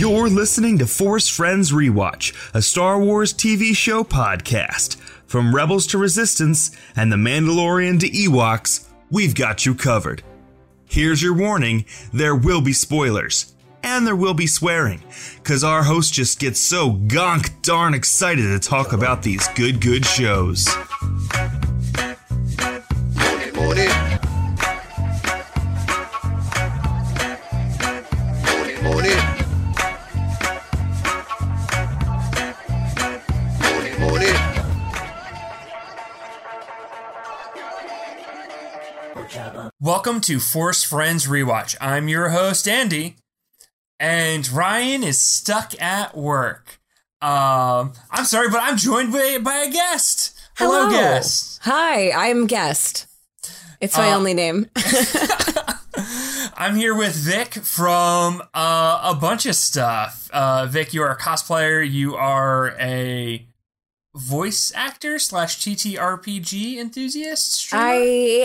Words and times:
You're 0.00 0.30
listening 0.30 0.78
to 0.78 0.86
Force 0.86 1.28
Friends 1.28 1.72
Rewatch, 1.72 2.34
a 2.54 2.62
Star 2.62 2.98
Wars 2.98 3.34
TV 3.34 3.76
show 3.76 4.02
podcast. 4.02 4.96
From 5.26 5.54
Rebels 5.54 5.86
to 5.88 5.98
Resistance 5.98 6.70
and 6.96 7.12
The 7.12 7.16
Mandalorian 7.16 8.00
to 8.00 8.08
Ewoks, 8.08 8.88
we've 9.10 9.34
got 9.34 9.66
you 9.66 9.74
covered. 9.74 10.22
Here's 10.86 11.22
your 11.22 11.34
warning 11.34 11.84
there 12.14 12.34
will 12.34 12.62
be 12.62 12.72
spoilers. 12.72 13.52
And 13.82 14.06
there 14.06 14.16
will 14.16 14.32
be 14.32 14.46
swearing, 14.46 15.02
because 15.36 15.62
our 15.62 15.82
host 15.82 16.14
just 16.14 16.40
gets 16.40 16.60
so 16.60 16.92
gonk 16.92 17.60
darn 17.60 17.92
excited 17.92 18.44
to 18.44 18.58
talk 18.58 18.94
about 18.94 19.22
these 19.22 19.48
good, 19.48 19.82
good 19.82 20.06
shows. 20.06 20.66
Welcome 39.90 40.20
to 40.20 40.38
Force 40.38 40.84
Friends 40.84 41.26
Rewatch. 41.26 41.74
I'm 41.80 42.06
your 42.06 42.28
host, 42.28 42.68
Andy, 42.68 43.16
and 43.98 44.48
Ryan 44.48 45.02
is 45.02 45.20
stuck 45.20 45.74
at 45.82 46.16
work. 46.16 46.78
Um, 47.20 47.94
I'm 48.12 48.24
sorry, 48.24 48.48
but 48.50 48.60
I'm 48.62 48.76
joined 48.76 49.12
by, 49.12 49.38
by 49.42 49.56
a 49.56 49.68
guest. 49.68 50.38
Hello, 50.56 50.88
guest. 50.90 51.58
Hi, 51.64 52.12
I'm 52.12 52.46
guest. 52.46 53.08
It's 53.80 53.98
my 53.98 54.12
Uh, 54.12 54.16
only 54.16 54.32
name. 54.32 54.70
I'm 56.56 56.76
here 56.76 56.94
with 56.94 57.16
Vic 57.16 57.54
from 57.54 58.42
uh, 58.54 59.00
a 59.02 59.16
bunch 59.16 59.44
of 59.44 59.56
stuff. 59.56 60.30
Uh, 60.32 60.66
Vic, 60.66 60.94
you 60.94 61.02
are 61.02 61.10
a 61.10 61.18
cosplayer. 61.18 61.84
You 61.84 62.14
are 62.14 62.76
a 62.78 63.44
voice 64.14 64.72
actor 64.74 65.18
slash 65.18 65.58
TTRPG 65.58 66.76
enthusiast. 66.78 67.52
streamer? 67.52 67.84
I 67.84 67.94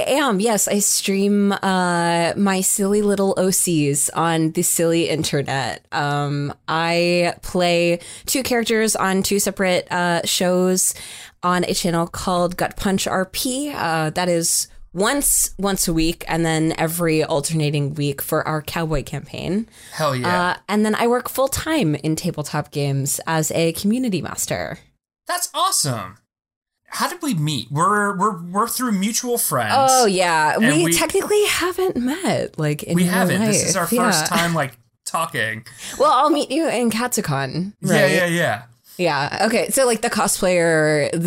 am. 0.08 0.40
Yes, 0.40 0.68
I 0.68 0.80
stream 0.80 1.52
uh, 1.52 2.34
my 2.38 2.62
silly 2.62 3.02
little 3.02 3.34
OCs 3.36 4.10
on 4.14 4.52
the 4.52 4.62
silly 4.62 5.10
internet. 5.10 5.86
Um, 5.92 6.54
I 6.68 7.36
play 7.42 8.00
two 8.26 8.44
characters 8.44 8.96
on 8.96 9.24
two 9.24 9.40
separate 9.40 9.92
uh, 9.92 10.22
shows 10.24 10.94
on 11.42 11.64
a 11.64 11.74
channel 11.74 12.08
called 12.08 12.58
Gut 12.58 12.76
Punch 12.78 13.06
RP. 13.06 13.74
Uh, 13.76 14.12
that 14.12 14.30
is 14.30 14.68
once 14.94 15.54
once 15.58 15.88
a 15.88 15.94
week, 15.94 16.24
and 16.28 16.46
then 16.46 16.74
every 16.78 17.24
alternating 17.24 17.96
week 17.96 18.22
for 18.22 18.48
our 18.48 18.62
cowboy 18.62 19.04
campaign. 19.04 19.68
Hell 19.92 20.16
yeah. 20.16 20.52
Uh, 20.52 20.58
and 20.70 20.86
then 20.86 20.96
I 20.96 21.08
work 21.08 21.28
full 21.28 21.48
time 21.48 21.96
in 21.96 22.16
tabletop 22.16 22.72
games 22.72 23.20
as 23.26 23.52
a 23.52 23.74
community 23.74 24.22
master. 24.22 24.78
That's 25.28 25.50
awesome. 25.54 26.18
How 26.88 27.10
did 27.10 27.22
we 27.22 27.34
meet? 27.34 27.70
We're 27.72 28.16
we're 28.18 28.42
we're 28.44 28.68
through 28.68 28.94
mutual 28.94 29.38
friends. 29.38 29.74
Oh 29.76 30.06
yeah, 30.06 30.58
we, 30.58 30.84
we- 30.86 30.94
technically 30.94 31.44
haven't 31.46 31.98
met. 31.98 32.58
Like 32.60 32.84
in 32.84 32.96
we 32.96 33.04
haven't. 33.06 33.42
This 33.42 33.64
is 33.64 33.76
life. 33.76 33.82
our 33.82 33.88
first 34.12 34.32
Yeah. 34.32 34.38
time 34.38 34.54
like 34.54 34.78
talking. 35.06 35.66
Well, 36.00 36.12
I'll 36.12 36.30
meet 36.30 36.52
you 36.52 36.68
in 36.70 36.90
Katsucon. 36.92 37.74
Right? 37.82 38.00
Yeah, 38.00 38.08
yeah, 38.08 38.26
yeah. 38.28 38.64
Yeah. 38.98 39.46
Okay. 39.48 39.70
So 39.72 39.86
like 39.86 40.02
the 40.02 40.10
cosplayer, 40.10 41.12
the 41.14 41.18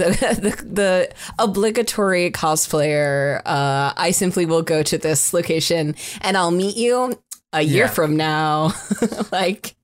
the, 0.40 0.64
the 0.64 1.10
obligatory 1.38 2.30
cosplayer. 2.30 3.42
Uh, 3.44 3.92
I 3.96 4.12
simply 4.12 4.46
will 4.46 4.62
go 4.62 4.82
to 4.84 4.96
this 4.96 5.34
location 5.34 5.96
and 6.22 6.36
I'll 6.36 6.50
meet 6.50 6.76
you 6.76 7.20
a 7.52 7.62
year 7.62 7.84
Yeah. 7.84 7.90
from 7.90 8.16
now. 8.16 8.72
like 9.32 9.74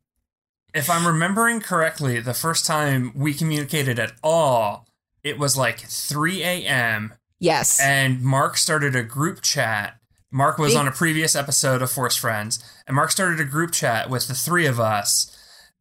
If 0.75 0.91
I'm 0.91 1.06
remembering 1.06 1.61
correctly, 1.61 2.19
the 2.20 2.34
first 2.34 2.67
time 2.67 3.12
we 3.14 3.33
communicated 3.33 3.98
at 3.98 4.12
all, 4.22 4.86
it 5.22 5.39
was 5.39 5.56
like 5.56 5.78
3 5.78 6.42
a.m. 6.42 7.15
yes. 7.38 7.81
and 7.81 8.21
Mark 8.22 8.56
started 8.56 8.97
a 8.97 9.03
group 9.04 9.41
chat. 9.41 9.99
Mark 10.32 10.59
was 10.59 10.72
Big- 10.72 10.78
on 10.81 10.88
a 10.88 10.93
previous 10.93 11.37
episode 11.37 11.81
of 11.81 11.93
Force 11.93 12.16
Friends, 12.16 12.62
and 12.88 12.97
Mark 12.97 13.12
started 13.12 13.38
a 13.41 13.44
group 13.44 13.71
chat 13.71 14.10
with 14.10 14.26
the 14.26 14.34
three 14.34 14.66
of 14.66 14.81
us. 14.81 15.31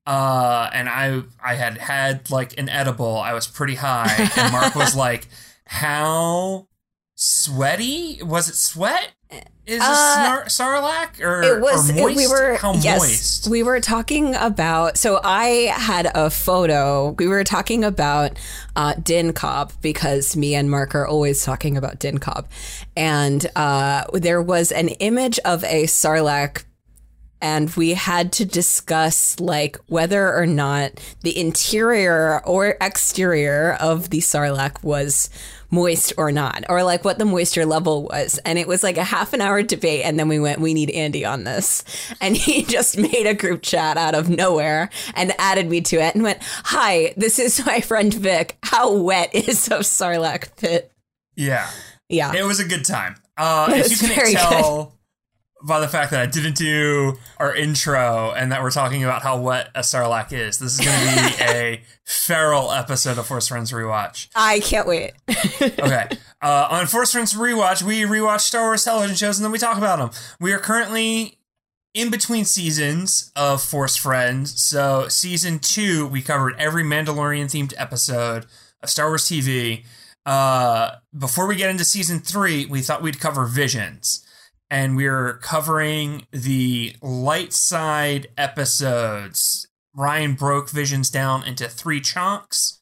Uh, 0.05 0.69
and 0.73 0.87
I 0.89 1.23
I 1.43 1.55
had 1.55 1.77
had 1.79 2.29
like 2.29 2.57
an 2.59 2.69
edible. 2.69 3.17
I 3.17 3.33
was 3.33 3.47
pretty 3.47 3.75
high, 3.75 4.29
and 4.37 4.51
Mark 4.51 4.75
was 4.75 4.95
like, 5.07 5.27
"How 5.65 6.67
sweaty 7.15 8.21
was 8.21 8.49
it? 8.49 8.55
Sweat 8.55 9.13
is 9.65 9.79
a 9.81 9.85
Uh, 9.85 10.43
sarlacc 10.45 11.21
or 11.21 11.41
it 11.41 11.61
was 11.61 11.89
or 11.91 11.93
moist? 11.93 12.17
we 12.17 12.27
were 12.27 12.55
How 12.55 12.73
yes 12.75 12.99
moist? 12.99 13.47
we 13.47 13.63
were 13.63 13.79
talking 13.79 14.35
about 14.35 14.97
so 14.97 15.21
i 15.23 15.71
had 15.77 16.11
a 16.13 16.29
photo 16.29 17.15
we 17.17 17.27
were 17.27 17.43
talking 17.45 17.83
about 17.85 18.37
uh, 18.75 18.93
din 19.01 19.31
cobb 19.33 19.71
because 19.81 20.35
me 20.35 20.53
and 20.55 20.69
mark 20.69 20.93
are 20.95 21.07
always 21.07 21.43
talking 21.45 21.77
about 21.77 21.99
din 21.99 22.17
cobb 22.17 22.47
and 22.97 23.45
uh, 23.55 24.03
there 24.13 24.41
was 24.41 24.71
an 24.73 24.89
image 24.89 25.39
of 25.45 25.63
a 25.63 25.83
sarlacc 25.85 26.63
and 27.41 27.69
we 27.75 27.93
had 27.93 28.31
to 28.33 28.45
discuss 28.45 29.37
like 29.39 29.77
whether 29.87 30.33
or 30.33 30.45
not 30.45 30.91
the 31.23 31.37
interior 31.37 32.41
or 32.45 32.75
exterior 32.81 33.73
of 33.81 34.09
the 34.11 34.19
sarlacc 34.19 34.81
was 34.83 35.29
moist 35.73 36.13
or 36.17 36.31
not 36.31 36.63
or 36.69 36.83
like 36.83 37.03
what 37.03 37.17
the 37.17 37.25
moisture 37.25 37.65
level 37.65 38.03
was. 38.03 38.39
And 38.45 38.59
it 38.59 38.67
was 38.67 38.83
like 38.83 38.97
a 38.97 39.03
half 39.03 39.33
an 39.33 39.41
hour 39.41 39.63
debate 39.63 40.05
and 40.05 40.19
then 40.19 40.27
we 40.27 40.39
went 40.39 40.61
we 40.61 40.73
need 40.73 40.91
andy 40.91 41.25
on 41.25 41.43
this. 41.43 41.83
And 42.21 42.37
he 42.37 42.63
just 42.77 42.97
made 42.97 43.25
a 43.25 43.33
group 43.33 43.63
chat 43.63 43.97
out 43.97 44.13
of 44.15 44.29
nowhere 44.29 44.89
and 45.15 45.33
added 45.39 45.69
me 45.69 45.81
to 45.81 45.97
it 45.97 46.13
and 46.13 46.23
went 46.23 46.39
hi 46.41 47.13
this 47.17 47.39
is 47.39 47.65
my 47.65 47.81
friend 47.81 48.13
vic. 48.13 48.57
How 48.63 48.93
wet 48.93 49.33
is 49.33 49.67
a 49.67 49.79
sarlacc 49.79 50.55
pit? 50.57 50.91
Yeah, 51.35 51.69
yeah. 52.07 52.33
It 52.33 52.43
was 52.43 52.59
a 52.59 52.67
good 52.67 52.85
time. 52.85 53.15
Uh, 53.35 53.67
if 53.71 54.01
you 54.01 54.07
very 54.09 54.33
tell 54.33 54.93
by 55.63 55.79
the 55.79 55.87
fact 55.87 56.11
that 56.11 56.19
I 56.21 56.25
didn't 56.25 56.55
do 56.55 57.17
our 57.37 57.55
intro 57.55 58.31
and 58.31 58.51
that 58.51 58.61
we're 58.61 58.71
talking 58.71 59.03
about 59.03 59.21
how 59.23 59.39
wet 59.39 59.69
a 59.73 59.79
sarlacc 59.79 60.33
is, 60.33 60.59
this 60.59 60.77
is 60.77 60.85
going 60.85 60.99
to 60.99 61.37
be 61.37 61.43
a 61.49 61.81
feral 62.03 62.71
episode 62.71 63.17
of 63.17 63.25
Force 63.25 63.47
Friends 63.47 63.71
Rewatch. 63.71 64.27
i 64.35 64.59
can't 64.59 64.87
wait 64.87 65.13
Okay. 65.61 66.07
Uh, 66.41 66.67
on 66.69 66.87
Force 66.87 67.13
Friends 67.13 67.33
Rewatch, 67.33 67.81
we 67.81 68.01
rewatch 68.01 68.41
Star 68.41 68.63
Wars 68.63 68.83
television 68.83 69.15
shows 69.15 69.39
and 69.39 69.45
then 69.45 69.51
we 69.51 69.57
talk 69.57 69.77
about 69.77 69.99
them. 69.99 70.09
We 70.41 70.51
are 70.51 70.59
currently 70.59 71.39
in 71.93 72.09
between 72.11 72.43
seasons 72.43 73.31
of 73.35 73.61
Force 73.61 73.95
Friends. 73.95 74.61
So, 74.61 75.07
season 75.07 75.59
two, 75.59 76.07
we 76.07 76.21
covered 76.21 76.55
every 76.59 76.83
Mandalorian 76.83 77.45
themed 77.45 77.73
episode 77.77 78.45
of 78.81 78.89
Star 78.89 79.07
Wars 79.07 79.23
TV. 79.25 79.85
Uh, 80.25 80.95
before 81.17 81.47
we 81.47 81.55
get 81.55 81.69
into 81.69 81.85
season 81.85 82.19
three, 82.19 82.65
we 82.65 82.81
thought 82.81 83.01
we'd 83.01 83.19
cover 83.19 83.45
Visions. 83.45 84.25
And 84.73 84.97
we're 84.97 85.33
covering 85.37 86.25
the 86.31 86.95
light 86.99 87.53
side 87.53 88.29
episodes. 88.35 89.67
Ryan 89.93 90.33
broke 90.33 90.71
Visions 90.71 91.11
down 91.11 91.43
into 91.43 91.69
three 91.69 92.01
chunks 92.01 92.81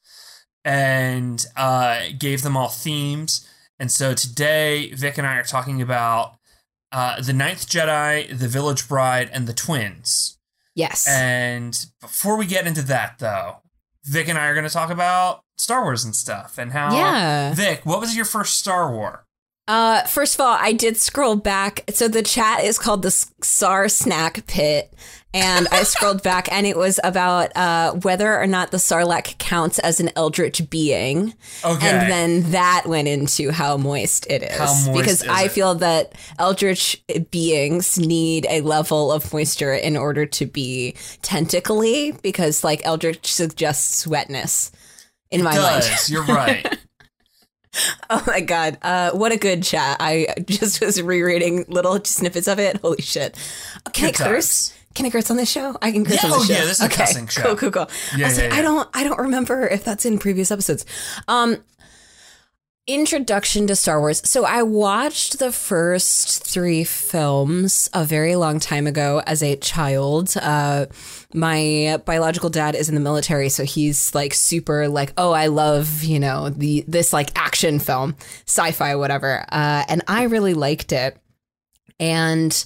and 0.64 1.44
uh, 1.54 2.04
gave 2.18 2.40
them 2.40 2.56
all 2.56 2.70
themes. 2.70 3.46
And 3.78 3.92
so 3.92 4.14
today, 4.14 4.90
Vic 4.94 5.18
and 5.18 5.26
I 5.26 5.36
are 5.36 5.44
talking 5.44 5.82
about 5.82 6.36
uh, 6.92 7.20
the 7.20 7.34
Ninth 7.34 7.68
Jedi, 7.68 8.38
the 8.38 8.48
Village 8.48 8.88
Bride, 8.88 9.28
and 9.30 9.46
the 9.46 9.52
Twins. 9.52 10.38
yes 10.74 11.06
And 11.06 11.78
before 12.00 12.38
we 12.38 12.46
get 12.46 12.66
into 12.66 12.82
that, 12.82 13.18
though, 13.18 13.56
Vic 14.04 14.28
and 14.28 14.38
I 14.38 14.46
are 14.46 14.54
going 14.54 14.66
to 14.66 14.72
talk 14.72 14.88
about 14.88 15.42
Star 15.58 15.82
Wars 15.82 16.06
and 16.06 16.16
stuff 16.16 16.56
and 16.56 16.72
how. 16.72 16.96
Yeah. 16.96 17.52
Vic, 17.52 17.84
what 17.84 18.00
was 18.00 18.16
your 18.16 18.24
first 18.24 18.58
Star 18.58 18.90
War? 18.90 19.26
Uh, 19.68 20.02
first 20.04 20.34
of 20.34 20.40
all, 20.40 20.56
I 20.60 20.72
did 20.72 20.96
scroll 20.96 21.36
back. 21.36 21.84
So 21.92 22.08
the 22.08 22.22
chat 22.22 22.64
is 22.64 22.78
called 22.78 23.02
the 23.02 23.10
SAR 23.42 23.88
Snack 23.88 24.46
Pit. 24.46 24.92
And 25.34 25.66
I 25.72 25.84
scrolled 25.84 26.22
back 26.24 26.52
and 26.52 26.66
it 26.66 26.76
was 26.76 27.00
about 27.02 27.56
uh, 27.56 27.92
whether 27.92 28.38
or 28.38 28.46
not 28.46 28.70
the 28.70 28.76
Sarlacc 28.76 29.38
counts 29.38 29.78
as 29.78 29.98
an 29.98 30.10
eldritch 30.14 30.68
being. 30.68 31.32
Okay. 31.64 31.88
And 31.88 32.10
then 32.10 32.50
that 32.50 32.84
went 32.86 33.08
into 33.08 33.50
how 33.50 33.78
moist 33.78 34.26
it 34.28 34.42
is. 34.42 34.58
Moist 34.58 34.92
because 34.92 35.22
is 35.22 35.28
I 35.28 35.44
it? 35.44 35.52
feel 35.52 35.74
that 35.76 36.12
eldritch 36.38 37.02
beings 37.30 37.98
need 37.98 38.46
a 38.50 38.60
level 38.60 39.10
of 39.10 39.32
moisture 39.32 39.72
in 39.72 39.96
order 39.96 40.26
to 40.26 40.44
be 40.44 40.96
tentacly, 41.22 42.12
because 42.22 42.62
like 42.62 42.84
eldritch 42.84 43.32
suggests 43.32 44.06
wetness 44.06 44.70
in 45.30 45.42
my 45.42 45.56
mind. 45.56 45.82
Does 45.82 46.10
you're 46.10 46.24
right? 46.24 46.78
Oh 48.10 48.22
my 48.26 48.40
god! 48.40 48.76
Uh, 48.82 49.12
what 49.12 49.32
a 49.32 49.38
good 49.38 49.62
chat! 49.62 49.96
I 49.98 50.26
just 50.44 50.84
was 50.84 51.00
rereading 51.00 51.64
little 51.68 52.04
snippets 52.04 52.46
of 52.46 52.58
it. 52.58 52.76
Holy 52.82 53.00
shit! 53.00 53.34
Can 53.94 54.10
Good 54.10 54.20
I 54.20 54.24
curse? 54.24 54.68
times. 54.68 54.78
Can 54.94 55.06
I 55.06 55.10
curse 55.10 55.30
on 55.30 55.38
this 55.38 55.50
show? 55.50 55.74
I 55.80 55.90
can 55.90 56.04
curse 56.04 56.22
Yeah, 56.22 56.30
on 56.30 56.38
this 56.38 56.42
oh 56.42 56.44
show. 56.44 56.52
yeah, 56.52 56.64
this 56.66 56.72
is 56.78 56.82
a 56.82 56.84
okay. 56.86 56.96
cussing 56.96 57.26
show. 57.28 57.42
Cool, 57.42 57.56
cool, 57.56 57.70
cool. 57.70 57.90
Yeah, 58.14 58.26
I 58.26 58.28
was 58.28 58.36
yeah, 58.38 58.44
like, 58.44 58.52
yeah. 58.52 58.58
I 58.58 58.62
don't, 58.62 58.88
I 58.92 59.04
don't 59.04 59.18
remember 59.18 59.66
if 59.66 59.84
that's 59.84 60.04
in 60.04 60.18
previous 60.18 60.50
episodes. 60.50 60.84
Um, 61.28 61.64
introduction 62.86 63.68
to 63.68 63.76
Star 63.76 64.00
Wars. 64.00 64.28
So 64.28 64.44
I 64.44 64.62
watched 64.64 65.38
the 65.38 65.52
first 65.52 66.44
three 66.44 66.82
films 66.82 67.88
a 67.92 68.04
very 68.04 68.34
long 68.34 68.58
time 68.58 68.88
ago 68.88 69.22
as 69.24 69.42
a 69.42 69.56
child. 69.56 70.34
Uh, 70.40 70.86
my 71.32 72.00
biological 72.04 72.50
dad 72.50 72.74
is 72.74 72.88
in 72.88 72.94
the 72.96 73.00
military, 73.00 73.48
so 73.50 73.64
he's 73.64 74.14
like 74.14 74.34
super 74.34 74.88
like, 74.88 75.12
oh, 75.16 75.32
I 75.32 75.46
love 75.46 76.02
you 76.02 76.18
know 76.18 76.48
the 76.50 76.84
this 76.88 77.12
like 77.12 77.30
action 77.38 77.78
film, 77.78 78.16
sci-fi, 78.46 78.96
whatever. 78.96 79.44
Uh, 79.50 79.84
and 79.88 80.02
I 80.08 80.24
really 80.24 80.54
liked 80.54 80.92
it, 80.92 81.18
and. 82.00 82.64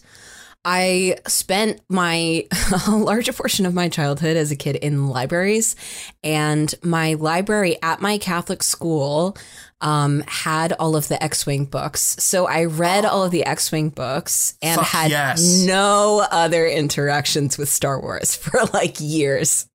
I 0.68 1.18
spent 1.28 1.80
my 1.88 2.44
a 2.88 2.90
larger 2.90 3.32
portion 3.32 3.66
of 3.66 3.74
my 3.74 3.88
childhood 3.88 4.36
as 4.36 4.50
a 4.50 4.56
kid 4.56 4.74
in 4.74 5.06
libraries, 5.06 5.76
and 6.24 6.74
my 6.82 7.14
library 7.14 7.76
at 7.82 8.00
my 8.00 8.18
Catholic 8.18 8.64
school 8.64 9.36
um, 9.80 10.22
had 10.26 10.72
all 10.72 10.96
of 10.96 11.08
the 11.08 11.22
X-wing 11.22 11.66
books. 11.66 12.16
So 12.18 12.46
I 12.46 12.64
read 12.64 13.04
all 13.04 13.24
of 13.24 13.30
the 13.30 13.44
X-wing 13.44 13.90
books 13.90 14.56
and 14.62 14.78
Fuck 14.78 14.88
had 14.88 15.10
yes. 15.10 15.64
no 15.66 16.26
other 16.30 16.66
interactions 16.66 17.58
with 17.58 17.68
Star 17.68 18.00
Wars 18.00 18.34
for 18.36 18.60
like 18.72 18.96
years. 19.00 19.68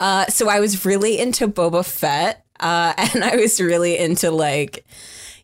Uh, 0.00 0.26
so 0.26 0.48
I 0.48 0.60
was 0.60 0.84
really 0.84 1.18
into 1.18 1.48
Boba 1.48 1.84
Fett, 1.84 2.44
uh, 2.60 2.92
and 2.98 3.24
I 3.24 3.36
was 3.36 3.60
really 3.60 3.98
into 3.98 4.30
like 4.30 4.84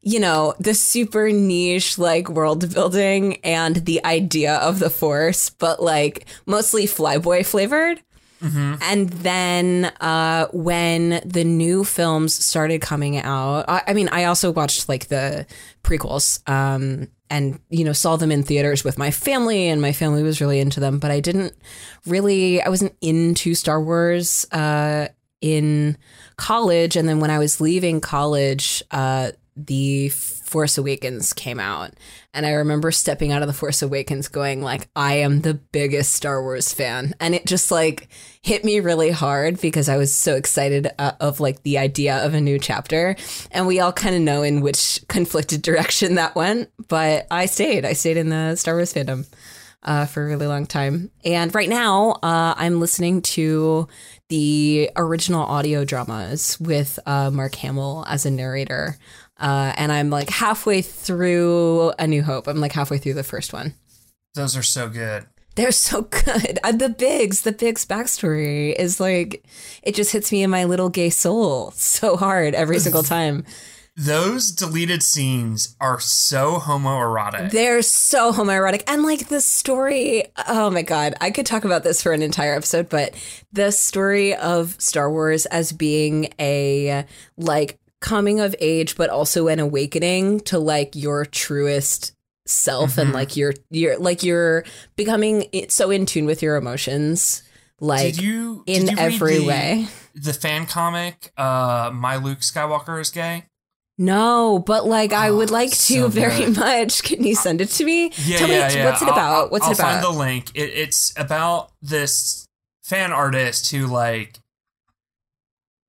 you 0.05 0.19
know, 0.19 0.53
the 0.59 0.75
super 0.75 1.31
niche 1.31 1.97
like 1.97 2.29
world 2.29 2.75
building 2.75 3.37
and 3.45 3.77
the 3.77 4.05
idea 4.05 4.57
of 4.57 4.81
the 4.81 4.91
force, 4.91 5.49
but 5.49 5.81
like 5.81 6.27
mostly 6.45 6.87
flyboy 6.87 7.47
flavored. 7.47 8.03
And 8.83 9.09
then 9.09 9.93
uh, 10.01 10.49
when 10.53 11.21
the 11.25 11.45
new 11.45 11.85
films 11.85 12.35
started 12.35 12.81
coming 12.81 13.19
out, 13.19 13.65
I, 13.69 13.83
I 13.89 13.93
mean, 13.93 14.09
I 14.09 14.25
also 14.25 14.51
watched 14.51 14.89
like 14.89 15.09
the 15.09 15.47
prequels 15.85 16.41
um, 16.49 17.09
and, 17.31 17.61
you 17.71 17.85
know, 17.85 17.93
saw 17.93 18.17
them 18.17 18.33
in 18.33 18.43
theaters 18.43 18.85
with 18.85 18.99
my 18.99 19.11
family, 19.11 19.69
and 19.69 19.81
my 19.81 19.93
family 19.93 20.23
was 20.23 20.41
really 20.41 20.61
into 20.61 20.81
them. 20.81 20.99
But 20.99 21.11
I 21.11 21.21
didn't 21.21 21.55
really, 22.07 22.61
I 22.61 22.69
wasn't 22.69 22.95
into 23.01 23.55
Star 23.55 23.81
Wars 23.81 24.47
uh, 24.53 25.09
in 25.41 25.97
college. 26.37 26.97
And 26.97 27.09
then 27.09 27.21
when 27.21 27.31
I 27.31 27.39
was 27.39 27.61
leaving 27.61 28.01
college, 28.01 28.83
uh, 28.91 29.33
the 29.57 30.09
Force 30.53 30.77
Awakens 30.77 31.33
came 31.33 31.59
out. 31.59 31.93
And 32.35 32.45
I 32.45 32.51
remember 32.51 32.93
stepping 32.93 33.33
out 33.33 33.41
of 33.41 33.49
the 33.49 33.55
Force 33.55 33.81
Awakens 33.81 34.29
going 34.29 34.61
like, 34.61 34.87
I 34.95 35.15
am 35.15 35.41
the 35.41 35.55
biggest 35.55 36.13
Star 36.13 36.43
Wars 36.43 36.75
fan. 36.75 37.15
And 37.21 37.35
it 37.35 37.47
just 37.47 37.71
like 37.71 38.09
hit 38.43 38.63
me 38.63 38.81
really 38.81 39.11
hard 39.11 39.63
because 39.63 39.89
I 39.89 39.97
was 39.97 40.15
so 40.15 40.37
excited 40.37 40.91
uh, 40.99 41.13
of 41.21 41.41
like 41.41 41.63
the 41.63 41.79
idea 41.79 42.23
of 42.23 42.35
a 42.35 42.41
new 42.41 42.59
chapter. 42.59 43.17
And 43.51 43.67
we 43.67 43.81
all 43.81 43.95
kind 43.95 44.15
of 44.15 44.21
know 44.21 44.43
in 44.43 44.61
which 44.61 45.01
conflicted 45.09 45.63
direction 45.63 46.17
that 46.17 46.35
went. 46.35 46.69
But 46.87 47.27
I 47.31 47.47
stayed. 47.47 47.87
I 47.87 47.95
stayed 47.95 48.19
in 48.19 48.29
the 48.29 48.55
Star 48.57 48.75
Wars 48.75 48.93
fandom. 48.93 49.27
Uh, 49.85 50.07
for 50.07 50.23
a 50.23 50.27
really 50.29 50.47
long 50.47 50.65
time. 50.65 51.11
And 51.25 51.53
right 51.53 51.69
now, 51.69 52.13
uh, 52.23 52.55
I'm 52.57 52.79
listening 52.79 53.21
to 53.23 53.89
the 54.29 54.89
original 54.97 55.43
audio 55.43 55.85
dramas 55.85 56.57
with 56.61 56.99
uh, 57.05 57.31
Mark 57.33 57.57
Hamill 57.57 58.05
as 58.07 58.25
a 58.25 58.31
narrator. 58.31 58.97
Uh, 59.43 59.75
and 59.77 59.91
I'm 59.91 60.09
like 60.09 60.31
halfway 60.31 60.83
through 60.83 61.91
A 61.99 62.07
New 62.07 62.23
Hope. 62.23 62.47
I'm 62.47 62.61
like 62.61 62.73
halfway 62.73 62.99
through 62.99 63.15
the 63.15 63.25
first 63.25 63.53
one. 63.53 63.75
Those 64.35 64.57
are 64.57 64.63
so 64.63 64.89
good. 64.89 65.27
They're 65.57 65.73
so 65.73 66.03
good. 66.03 66.61
Uh, 66.63 66.73
the 66.77 66.89
Biggs, 66.89 67.43
the 67.43 67.53
Biggs 67.53 67.85
backstory 67.85 68.73
is 68.75 69.01
like, 69.01 69.45
it 69.83 69.97
just 69.97 70.13
hits 70.13 70.31
me 70.31 70.45
in 70.45 70.51
my 70.51 70.65
little 70.65 70.89
gay 70.89 71.11
soul 71.11 71.73
so 71.73 72.17
hard 72.17 72.55
every 72.55 72.79
single 72.81 73.03
time. 73.03 73.45
Those 73.95 74.53
deleted 74.53 75.03
scenes 75.03 75.77
are 75.79 76.01
so 76.01 76.59
homoerotic. 76.59 77.51
They're 77.51 77.83
so 77.83 78.33
homoerotic. 78.33 78.85
And 78.87 79.03
like 79.03 79.29
the 79.29 79.43
story, 79.43 80.25
oh 80.49 80.71
my 80.71 80.81
God, 80.81 81.15
I 81.21 81.31
could 81.31 81.45
talk 81.45 81.67
about 81.67 81.83
this 81.83 82.01
for 82.01 82.13
an 82.13 82.23
entire 82.23 82.55
episode, 82.55 82.89
but 82.89 83.13
the 83.53 83.71
story 83.71 84.35
of 84.35 84.81
Star 84.81 85.11
Wars 85.11 85.45
as 85.47 85.73
being 85.73 86.33
a 86.41 87.05
like 87.37 87.79
coming 88.03 88.41
of 88.41 88.55
age, 88.61 88.97
but 88.97 89.09
also 89.09 89.49
an 89.49 89.59
awakening 89.61 90.41
to 90.41 90.59
like 90.59 90.95
your 90.95 91.25
truest 91.25 92.13
self 92.45 92.99
and 92.99 93.13
like 93.13 93.37
you're 93.37 93.55
you're 93.71 93.97
like 93.99 94.23
you're 94.25 94.65
becoming 94.97 95.47
so 95.69 95.91
in 95.91 96.05
tune 96.05 96.27
with 96.27 96.43
your 96.43 96.57
emotions 96.57 97.41
like 97.81 98.15
did 98.15 98.23
you 98.23 98.65
in 98.67 98.87
did 98.87 98.91
you 98.93 98.99
every 98.99 99.39
the- 99.39 99.47
way 99.47 99.87
The 100.15 100.33
fan 100.35 100.67
comic, 100.67 101.33
uh, 101.39 101.91
My 101.95 102.17
Luke 102.17 102.41
Skywalker 102.41 103.01
is 103.01 103.11
gay. 103.11 103.45
no 103.97 104.59
but 104.59 104.85
like 104.87 105.13
i 105.13 105.31
would 105.31 105.51
Oh, 105.51 105.55
like 105.55 105.71
to 105.71 105.77
so 105.77 106.09
very 106.23 106.37
good. 106.47 106.57
much 106.57 107.05
can 107.05 107.23
you 107.23 107.37
send 107.37 107.61
it 107.61 107.71
to 107.79 107.85
me 107.85 108.11
Yeah, 108.25 108.39
tell 108.39 108.49
yeah, 108.49 108.69
me 108.69 108.75
yeah. 108.75 108.85
what's 108.87 109.03
it 109.03 109.09
about 109.09 109.19
I'll, 109.45 109.49
what's 109.51 109.65
I'll 109.67 109.71
it 109.73 109.79
about 109.79 110.03
find 110.03 110.05
the 110.05 110.19
link. 110.19 110.51
It, 110.55 110.71
it's 110.75 111.13
about 111.17 111.71
this 111.81 112.49
fan 112.83 113.13
artist 113.13 113.71
who 113.71 113.87
like 113.87 114.41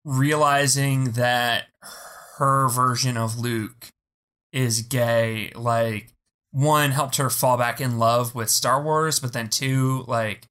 realizing 0.05 1.11
that 1.11 1.63
her 2.43 2.67
version 2.69 3.17
of 3.17 3.39
Luke 3.39 3.87
is 4.51 4.81
gay. 4.81 5.51
Like 5.55 6.13
one 6.51 6.91
helped 6.91 7.15
her 7.17 7.29
fall 7.29 7.57
back 7.57 7.81
in 7.81 7.97
love 7.97 8.35
with 8.35 8.49
Star 8.49 8.81
Wars, 8.83 9.19
but 9.19 9.33
then 9.33 9.49
two 9.49 10.03
like 10.07 10.47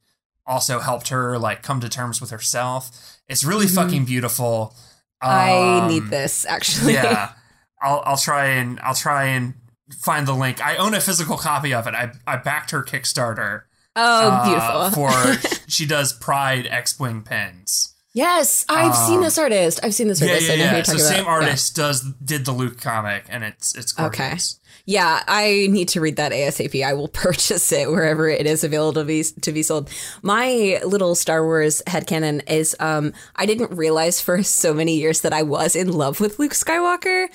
also 0.47 0.81
helped 0.81 1.09
her 1.09 1.39
like 1.39 1.63
come 1.63 1.81
to 1.81 1.89
terms 1.89 2.21
with 2.21 2.31
herself. 2.31 2.91
It's 3.29 3.45
really 3.45 3.67
Mhm. 3.67 3.75
fucking 3.75 4.05
beautiful. 4.05 4.75
i 5.21 5.79
Um, 5.79 5.87
need 5.89 6.09
this 6.11 6.45
actually 6.47 6.95
yeah 6.95 7.33
i'll 7.81 8.03
i'll 8.05 8.17
try 8.17 8.47
and 8.47 8.81
i'll 8.81 8.93
try 8.97 9.27
and 9.27 9.55
find 10.01 10.27
the 10.27 10.33
link 10.35 10.61
i 10.61 10.75
own 10.77 10.95
a 10.95 11.01
physical 11.01 11.37
copy 11.37 11.73
of 11.73 11.87
it 11.87 11.95
i 11.95 12.11
i 12.27 12.35
backed 12.37 12.73
her 12.73 12.83
kickstarter 12.83 13.63
oh 13.95 14.31
uh, 14.31 14.45
beautiful 14.45 14.91
for 14.91 15.59
she 15.69 15.87
does 15.87 16.13
pride 16.13 16.67
x-wing 16.67 17.23
pins 17.23 17.92
yes 18.15 18.65
i've 18.69 18.95
seen 18.95 19.17
um, 19.19 19.23
this 19.23 19.39
artist 19.39 19.81
i've 19.83 19.95
seen 19.95 20.09
this 20.09 20.21
yeah 20.21 20.29
artist 20.33 20.49
yeah 20.49 20.55
i 20.55 20.57
know 20.59 20.65
yeah 20.65 20.75
you're 20.77 20.85
so 20.85 20.97
same 20.99 21.21
about. 21.23 21.27
Yeah. 21.41 21.47
artist 21.47 21.77
does 21.77 22.03
did 22.25 22.45
the 22.45 22.53
luke 22.53 22.81
comic 22.81 23.25
and 23.29 23.43
it's 23.45 23.75
it's 23.75 23.99
Okay. 23.99 24.29
gorgeous 24.29 24.59
Yeah, 24.85 25.23
I 25.29 25.69
need 25.71 25.89
to 25.91 26.01
read 26.01 26.17
that 26.17 26.33
ASAP. 26.33 26.85
I 26.85 26.95
will 26.95 27.09
purchase 27.27 27.71
it 27.73 27.91
wherever 27.91 28.29
it 28.29 28.47
is 28.47 28.65
available 28.65 29.01
to 29.01 29.05
be 29.05 29.23
to 29.23 29.53
be 29.53 29.63
sold. 29.63 29.91
My 30.23 30.81
little 30.85 31.15
Star 31.15 31.45
Wars 31.45 31.83
headcanon 31.87 32.49
is 32.51 32.75
um 32.81 33.13
I 33.37 33.47
didn't 33.47 33.77
realize 33.77 34.21
for 34.21 34.43
so 34.63 34.75
many 34.75 34.97
years 34.97 35.21
that 35.21 35.33
I 35.33 35.43
was 35.43 35.77
in 35.77 35.93
love 35.93 36.21
with 36.21 36.39
Luke 36.39 36.53
Skywalker. 36.53 37.27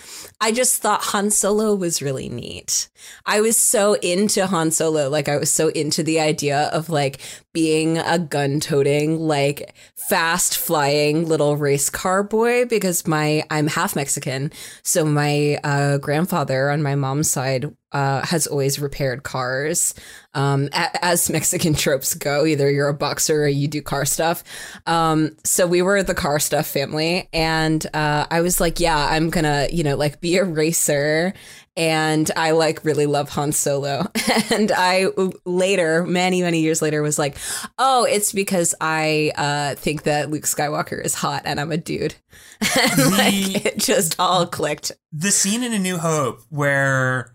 I 0.42 0.52
just 0.52 0.82
thought 0.82 1.04
Han 1.06 1.32
Solo 1.32 1.74
was 1.74 2.02
really 2.02 2.30
neat. 2.30 2.90
I 3.26 3.42
was 3.42 3.58
so 3.58 3.94
into 3.96 4.46
Han 4.46 4.72
Solo, 4.72 5.10
like 5.10 5.30
I 5.30 5.38
was 5.38 5.52
so 5.52 5.70
into 5.70 6.04
the 6.04 6.20
idea 6.20 6.70
of 6.74 6.90
like 6.90 7.20
being 7.54 7.98
a 7.98 8.20
gun-toting, 8.20 9.20
like 9.20 9.74
fast 10.10 10.58
flying 10.58 11.28
little 11.28 11.58
race 11.58 11.90
car 11.90 12.22
boy 12.24 12.66
because 12.66 13.08
my 13.08 13.44
I'm 13.50 13.68
half 13.68 13.96
Mexican, 13.96 14.52
so 14.84 15.06
my 15.06 15.60
uh, 15.64 15.98
grandfather 15.98 16.70
on 16.70 16.84
my 16.84 16.96
mom's 16.96 17.32
side 17.38 17.72
uh, 17.92 18.26
has 18.26 18.48
always 18.48 18.80
repaired 18.80 19.22
cars. 19.22 19.94
Um, 20.34 20.70
a- 20.74 21.06
as 21.06 21.30
Mexican 21.38 21.76
tropes 21.76 22.16
go, 22.16 22.46
either 22.46 22.70
you're 22.72 22.88
a 22.88 22.94
boxer 22.96 23.44
or 23.44 23.48
you 23.48 23.68
do 23.68 23.82
car 23.84 24.06
stuff. 24.06 24.44
Um, 24.88 25.38
so 25.44 25.68
we 25.68 25.84
were 25.84 26.02
the 26.02 26.16
car 26.16 26.40
stuff 26.40 26.66
family, 26.66 27.30
and 27.34 27.86
uh, 27.94 28.26
I 28.32 28.42
was 28.42 28.60
like, 28.60 28.80
yeah, 28.80 29.08
I'm 29.12 29.30
gonna, 29.30 29.68
you 29.72 29.84
know, 29.84 29.96
like 29.96 30.20
be 30.20 30.38
a 30.38 30.44
racer. 30.44 31.34
And 31.78 32.30
I 32.36 32.52
like 32.52 32.84
really 32.84 33.06
love 33.06 33.30
Han 33.30 33.52
Solo. 33.54 34.08
And 34.52 34.72
I 34.76 35.08
later, 35.46 36.04
many, 36.06 36.42
many 36.42 36.60
years 36.62 36.82
later, 36.82 37.02
was 37.04 37.20
like, 37.20 37.38
oh, 37.78 38.06
it's 38.06 38.32
because 38.34 38.74
I 38.82 39.32
uh, 39.36 39.76
think 39.76 40.04
that 40.04 40.30
Luke 40.32 40.44
Skywalker 40.46 41.04
is 41.04 41.14
hot 41.14 41.44
and 41.46 41.60
I'm 41.60 41.72
a 41.72 41.78
dude. 41.78 42.16
and 42.80 43.12
like 43.12 43.66
it 43.66 43.78
just 43.78 44.16
all 44.20 44.48
clicked. 44.48 44.92
the 45.14 45.30
scene 45.32 45.64
in 45.64 45.74
a 45.74 45.80
new 45.80 45.98
hope 45.98 46.42
where 46.50 47.34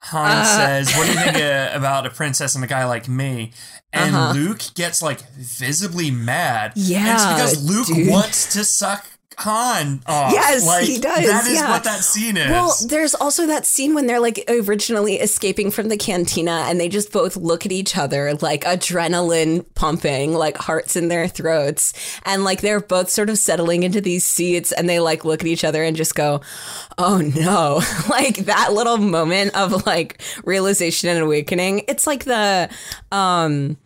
han 0.00 0.38
Uh. 0.38 0.44
says 0.44 0.94
what 0.96 1.06
do 1.06 1.12
you 1.12 1.18
think 1.18 1.36
uh, 1.42 1.70
about 1.76 2.06
a 2.06 2.10
princess 2.10 2.54
and 2.54 2.62
a 2.64 2.68
guy 2.68 2.84
like 2.86 3.08
me 3.08 3.52
and 3.92 4.14
Uh-huh. 4.14 4.32
luke 4.32 4.62
gets 4.74 5.02
like 5.02 5.20
visibly 5.32 6.10
mad 6.12 6.72
and 6.76 6.84
Yeah, 6.84 7.14
it's 7.14 7.24
because 7.26 7.68
luke 7.68 7.88
dude. 7.88 8.08
wants 8.08 8.52
to 8.54 8.64
suck 8.64 9.04
Han 9.38 10.02
off. 10.04 10.32
Yes, 10.32 10.66
like, 10.66 10.84
he 10.84 10.98
does, 10.98 11.24
That 11.24 11.46
is 11.46 11.54
yeah. 11.54 11.70
what 11.70 11.84
that 11.84 12.00
scene 12.00 12.36
is. 12.36 12.50
Well, 12.50 12.74
there's 12.88 13.14
also 13.14 13.46
that 13.46 13.66
scene 13.66 13.94
when 13.94 14.06
they're 14.06 14.18
like 14.18 14.42
originally 14.48 15.20
escaping 15.20 15.70
from 15.70 15.88
the 15.88 15.96
cantina 15.96 16.64
and 16.66 16.80
they 16.80 16.88
just 16.88 17.12
both 17.12 17.36
look 17.36 17.64
at 17.64 17.70
each 17.70 17.96
other 17.96 18.34
like 18.34 18.64
adrenaline 18.64 19.64
pumping, 19.76 20.34
like 20.34 20.56
hearts 20.56 20.96
in 20.96 21.06
their 21.06 21.28
throats. 21.28 21.92
And 22.24 22.42
like 22.42 22.62
they're 22.62 22.80
both 22.80 23.10
sort 23.10 23.30
of 23.30 23.38
settling 23.38 23.84
into 23.84 24.00
these 24.00 24.24
seats 24.24 24.72
and 24.72 24.88
they 24.88 24.98
like 24.98 25.24
look 25.24 25.40
at 25.40 25.46
each 25.46 25.62
other 25.62 25.84
and 25.84 25.96
just 25.96 26.16
go, 26.16 26.40
oh 26.98 27.18
no. 27.18 27.80
like 28.10 28.38
that 28.46 28.72
little 28.72 28.98
moment 28.98 29.54
of 29.54 29.86
like 29.86 30.20
realization 30.42 31.10
and 31.10 31.20
awakening. 31.20 31.84
It's 31.86 32.08
like 32.08 32.24
the, 32.24 32.68
um, 33.12 33.76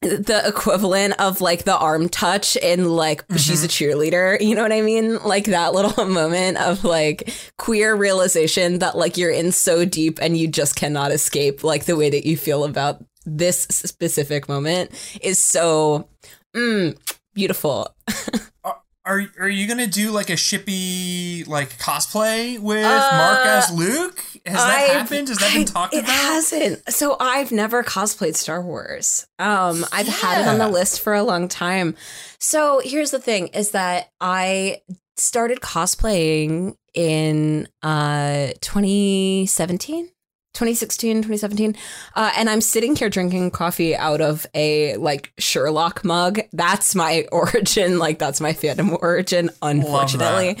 the 0.00 0.42
equivalent 0.46 1.14
of 1.18 1.40
like 1.40 1.64
the 1.64 1.76
arm 1.76 2.08
touch 2.08 2.56
in 2.56 2.88
like 2.88 3.24
she's 3.36 3.64
a 3.64 3.68
cheerleader 3.68 4.40
you 4.40 4.54
know 4.54 4.62
what 4.62 4.70
i 4.72 4.80
mean? 4.80 5.18
Like 5.24 5.46
that 5.46 5.72
little 5.74 6.04
moment 6.20 6.56
of 6.58 6.84
like 6.84 7.32
queer 7.58 7.96
realization 7.96 8.78
that 8.78 8.96
like 8.96 9.16
you're 9.16 9.30
in 9.30 9.50
so 9.50 9.84
deep 9.84 10.18
and 10.22 10.36
you 10.36 10.46
just 10.46 10.76
cannot 10.76 11.10
escape 11.10 11.64
like 11.64 11.86
the 11.86 11.96
way 11.96 12.10
that 12.10 12.24
you 12.26 12.36
feel 12.36 12.64
about 12.64 13.04
this 13.26 13.62
specific 13.62 14.48
moment 14.48 14.90
is 15.20 15.42
so 15.42 16.08
mm, 16.54 16.96
beautiful. 17.34 17.94
Are 19.04 19.24
are 19.40 19.48
you 19.48 19.66
gonna 19.66 19.86
do 19.86 20.10
like 20.10 20.28
a 20.28 20.34
shippy 20.34 21.48
like 21.48 21.78
cosplay 21.78 22.58
with 22.58 22.84
Uh, 22.84 23.10
Mark 23.16 23.46
as 23.46 23.70
Luke? 23.72 24.22
Has 24.50 24.60
that 24.60 24.78
I've- 24.78 24.92
happened? 24.92 25.28
Has 25.28 25.38
that 25.38 25.52
been 25.52 25.62
I- 25.62 25.64
talked 25.64 25.94
it 25.94 25.98
about? 26.04 26.10
It 26.10 26.12
hasn't. 26.14 26.92
So 26.92 27.16
I've 27.20 27.52
never 27.52 27.82
cosplayed 27.82 28.36
Star 28.36 28.60
Wars. 28.62 29.26
Um, 29.38 29.84
I've 29.92 30.08
had 30.08 30.40
it 30.42 30.48
on 30.48 30.58
the 30.58 30.68
list 30.68 31.00
for 31.00 31.14
a 31.14 31.22
long 31.22 31.48
time. 31.48 31.96
So 32.40 32.80
here's 32.84 33.10
the 33.10 33.20
thing: 33.20 33.48
is 33.48 33.70
that 33.70 34.10
I 34.20 34.82
started 35.16 35.60
cosplaying 35.60 36.74
in 36.94 37.68
uh 37.82 38.48
2017. 38.60 40.10
2016 40.54 41.18
2017 41.18 41.76
uh, 42.16 42.32
and 42.36 42.50
i'm 42.50 42.60
sitting 42.60 42.96
here 42.96 43.08
drinking 43.08 43.50
coffee 43.50 43.94
out 43.94 44.20
of 44.20 44.46
a 44.54 44.96
like 44.96 45.32
sherlock 45.38 46.04
mug 46.04 46.40
that's 46.52 46.94
my 46.94 47.26
origin 47.32 47.98
like 47.98 48.18
that's 48.18 48.40
my 48.40 48.52
fandom 48.52 48.96
origin 49.02 49.50
unfortunately 49.62 50.56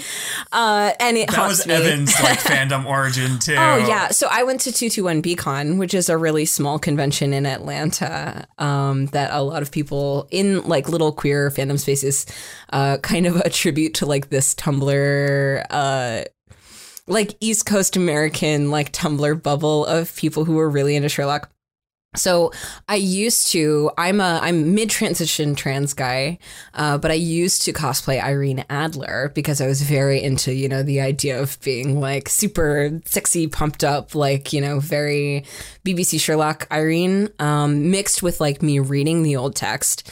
uh 0.52 0.92
and 1.00 1.16
it 1.16 1.30
That 1.30 1.48
was 1.48 1.66
me. 1.66 1.74
Evan's 1.74 2.14
like 2.22 2.38
fandom 2.38 2.84
origin 2.86 3.38
too. 3.38 3.54
Oh 3.54 3.76
yeah, 3.76 4.08
so 4.08 4.28
I 4.30 4.42
went 4.42 4.60
to 4.62 4.70
221B 4.70 5.36
Con, 5.38 5.78
which 5.78 5.94
is 5.94 6.08
a 6.08 6.16
really 6.16 6.44
small 6.44 6.78
convention 6.78 7.32
in 7.32 7.46
Atlanta 7.46 8.46
um, 8.58 9.06
that 9.06 9.30
a 9.32 9.42
lot 9.42 9.62
of 9.62 9.70
people 9.70 10.28
in 10.30 10.62
like 10.62 10.88
little 10.88 11.12
queer 11.12 11.50
fandom 11.50 11.78
spaces 11.78 12.26
uh, 12.72 12.98
kind 12.98 13.26
of 13.26 13.36
attribute 13.36 13.94
to 13.94 14.06
like 14.06 14.30
this 14.30 14.54
Tumblr, 14.54 15.66
uh, 15.70 16.22
like 17.08 17.36
East 17.40 17.66
Coast 17.66 17.96
American 17.96 18.70
like 18.70 18.92
Tumblr 18.92 19.42
bubble 19.42 19.86
of 19.86 20.14
people 20.16 20.44
who 20.44 20.54
were 20.54 20.68
really 20.68 20.94
into 20.94 21.08
Sherlock. 21.08 21.50
So 22.16 22.52
I 22.88 22.96
used 22.96 23.52
to. 23.52 23.90
I'm 23.98 24.18
a 24.20 24.40
I'm 24.42 24.74
mid 24.74 24.88
transition 24.88 25.54
trans 25.54 25.92
guy, 25.92 26.38
uh, 26.72 26.96
but 26.96 27.10
I 27.10 27.14
used 27.14 27.62
to 27.62 27.72
cosplay 27.72 28.22
Irene 28.22 28.64
Adler 28.70 29.30
because 29.34 29.60
I 29.60 29.66
was 29.66 29.82
very 29.82 30.22
into 30.22 30.54
you 30.54 30.68
know 30.68 30.82
the 30.82 31.02
idea 31.02 31.40
of 31.40 31.60
being 31.60 32.00
like 32.00 32.30
super 32.30 32.98
sexy, 33.04 33.46
pumped 33.46 33.84
up, 33.84 34.14
like 34.14 34.54
you 34.54 34.60
know 34.62 34.80
very 34.80 35.44
BBC 35.84 36.18
Sherlock 36.18 36.66
Irene, 36.72 37.28
um, 37.38 37.90
mixed 37.90 38.22
with 38.22 38.40
like 38.40 38.62
me 38.62 38.78
reading 38.78 39.22
the 39.22 39.36
old 39.36 39.54
text, 39.54 40.10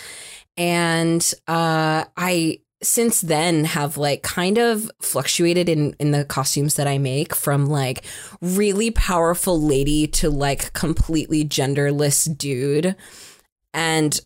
and 0.59 1.33
uh, 1.49 2.05
I 2.15 2.61
since 2.83 3.21
then 3.23 3.65
have 3.65 3.97
like 3.97 4.23
kind 4.23 4.59
of 4.59 4.91
fluctuated 5.01 5.69
in 5.69 5.95
in 5.99 6.11
the 6.11 6.25
costumes 6.25 6.75
that 6.75 6.87
I 6.87 6.99
make 6.99 7.35
from 7.35 7.67
like 7.67 8.05
really 8.41 8.91
powerful 8.91 9.61
lady 9.61 10.07
to 10.09 10.31
like 10.31 10.73
completely 10.73 11.45
genderless 11.45 12.37
dude. 12.37 12.95
And 13.73 14.19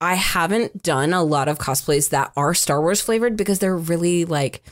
I 0.00 0.14
haven't 0.14 0.82
done 0.82 1.12
a 1.12 1.22
lot 1.22 1.48
of 1.48 1.58
cosplays 1.58 2.10
that 2.10 2.32
are 2.36 2.52
Star 2.52 2.80
Wars 2.80 3.00
flavored 3.00 3.36
because 3.36 3.58
they're 3.58 3.76
really 3.76 4.24
like 4.24 4.62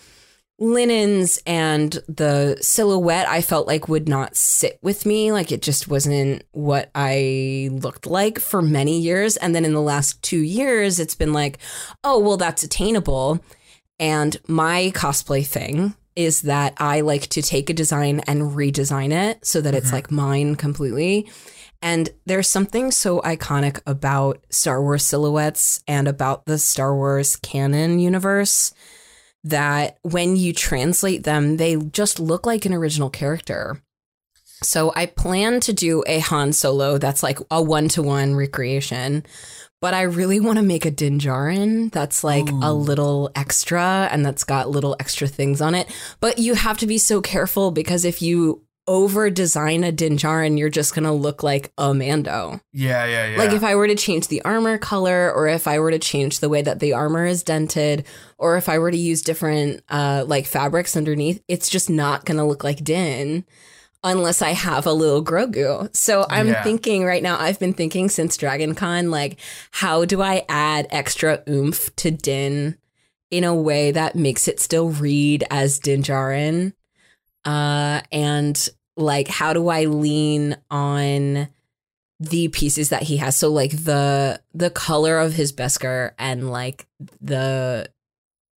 linens 0.62 1.40
and 1.44 1.98
the 2.08 2.56
silhouette 2.60 3.28
I 3.28 3.42
felt 3.42 3.66
like 3.66 3.88
would 3.88 4.08
not 4.08 4.36
sit 4.36 4.78
with 4.80 5.04
me. 5.04 5.32
Like 5.32 5.50
it 5.50 5.60
just 5.60 5.88
wasn't 5.88 6.44
what 6.52 6.90
I 6.94 7.68
looked 7.72 8.06
like 8.06 8.38
for 8.38 8.62
many 8.62 9.00
years. 9.00 9.36
And 9.36 9.54
then 9.54 9.64
in 9.64 9.72
the 9.72 9.82
last 9.82 10.22
two 10.22 10.40
years, 10.40 11.00
it's 11.00 11.16
been 11.16 11.32
like, 11.32 11.58
oh, 12.04 12.20
well, 12.20 12.36
that's 12.36 12.62
attainable. 12.62 13.40
And 13.98 14.36
my 14.46 14.92
cosplay 14.94 15.44
thing 15.44 15.94
is 16.14 16.42
that 16.42 16.74
I 16.76 17.00
like 17.00 17.28
to 17.28 17.42
take 17.42 17.68
a 17.68 17.74
design 17.74 18.20
and 18.20 18.52
redesign 18.52 19.12
it 19.12 19.44
so 19.44 19.60
that 19.60 19.74
it's 19.74 19.86
mm-hmm. 19.86 19.96
like 19.96 20.10
mine 20.12 20.54
completely. 20.54 21.28
And 21.80 22.08
there's 22.26 22.48
something 22.48 22.92
so 22.92 23.20
iconic 23.22 23.80
about 23.86 24.44
Star 24.50 24.80
Wars 24.80 25.04
silhouettes 25.04 25.82
and 25.88 26.06
about 26.06 26.46
the 26.46 26.58
Star 26.58 26.94
Wars 26.94 27.34
canon 27.34 27.98
universe 27.98 28.72
that 29.44 29.98
when 30.02 30.36
you 30.36 30.52
translate 30.52 31.24
them, 31.24 31.56
they 31.56 31.76
just 31.76 32.20
look 32.20 32.46
like 32.46 32.64
an 32.64 32.72
original 32.72 33.10
character. 33.10 33.80
So 34.62 34.92
I 34.94 35.06
plan 35.06 35.60
to 35.60 35.72
do 35.72 36.04
a 36.06 36.20
Han 36.20 36.52
Solo 36.52 36.98
that's 36.98 37.22
like 37.22 37.38
a 37.50 37.60
one 37.60 37.88
to 37.90 38.02
one 38.02 38.36
recreation, 38.36 39.24
but 39.80 39.94
I 39.94 40.02
really 40.02 40.38
want 40.38 40.58
to 40.58 40.64
make 40.64 40.84
a 40.84 40.90
Din 40.90 41.18
Djarin 41.18 41.90
that's 41.90 42.22
like 42.22 42.48
a 42.48 42.72
little 42.72 43.30
extra 43.34 44.08
and 44.12 44.24
that's 44.24 44.44
got 44.44 44.70
little 44.70 44.94
extra 45.00 45.26
things 45.26 45.60
on 45.60 45.74
it. 45.74 45.92
But 46.20 46.38
you 46.38 46.54
have 46.54 46.78
to 46.78 46.86
be 46.86 46.98
so 46.98 47.20
careful 47.20 47.72
because 47.72 48.04
if 48.04 48.22
you 48.22 48.62
over 48.86 49.30
design 49.30 49.84
a 49.84 49.92
Din 49.92 50.16
Djarin, 50.16 50.58
you're 50.58 50.68
just 50.68 50.94
gonna 50.94 51.12
look 51.14 51.42
like 51.42 51.72
a 51.78 51.94
Mando. 51.94 52.60
Yeah, 52.72 53.04
yeah, 53.06 53.28
yeah. 53.28 53.38
Like 53.38 53.52
if 53.52 53.62
I 53.62 53.74
were 53.76 53.86
to 53.86 53.94
change 53.94 54.28
the 54.28 54.42
armor 54.42 54.78
color, 54.78 55.32
or 55.32 55.46
if 55.48 55.68
I 55.68 55.78
were 55.78 55.90
to 55.92 55.98
change 55.98 56.40
the 56.40 56.48
way 56.48 56.62
that 56.62 56.80
the 56.80 56.92
armor 56.92 57.24
is 57.24 57.42
dented, 57.42 58.04
or 58.38 58.56
if 58.56 58.68
I 58.68 58.78
were 58.78 58.90
to 58.90 58.96
use 58.96 59.22
different 59.22 59.82
uh 59.88 60.24
like 60.26 60.46
fabrics 60.46 60.96
underneath, 60.96 61.42
it's 61.48 61.68
just 61.68 61.88
not 61.88 62.24
gonna 62.24 62.46
look 62.46 62.64
like 62.64 62.82
Din 62.84 63.44
unless 64.04 64.42
I 64.42 64.50
have 64.50 64.84
a 64.84 64.92
little 64.92 65.24
Grogu. 65.24 65.94
So 65.96 66.26
I'm 66.28 66.48
Yeah. 66.48 66.62
thinking 66.64 67.04
right 67.04 67.22
now, 67.22 67.38
I've 67.38 67.60
been 67.60 67.72
thinking 67.72 68.08
since 68.08 68.36
Dragon 68.36 68.74
Con, 68.74 69.12
like, 69.12 69.38
how 69.70 70.04
do 70.04 70.20
I 70.20 70.44
add 70.48 70.88
extra 70.90 71.40
oomph 71.48 71.94
to 71.96 72.10
Din 72.10 72.76
in 73.30 73.44
a 73.44 73.54
way 73.54 73.92
that 73.92 74.16
makes 74.16 74.48
it 74.48 74.58
still 74.58 74.88
read 74.90 75.44
as 75.52 75.78
Din 75.78 76.02
Djarin? 76.02 76.72
Uh, 77.44 78.02
and 78.10 78.68
like, 78.96 79.28
how 79.28 79.52
do 79.52 79.68
I 79.68 79.84
lean 79.84 80.56
on 80.70 81.48
the 82.20 82.48
pieces 82.48 82.90
that 82.90 83.02
he 83.02 83.16
has? 83.18 83.36
So 83.36 83.50
like 83.50 83.72
the 83.72 84.40
the 84.54 84.70
color 84.70 85.18
of 85.18 85.32
his 85.32 85.52
Beskar 85.52 86.12
and 86.18 86.50
like 86.50 86.86
the 87.20 87.88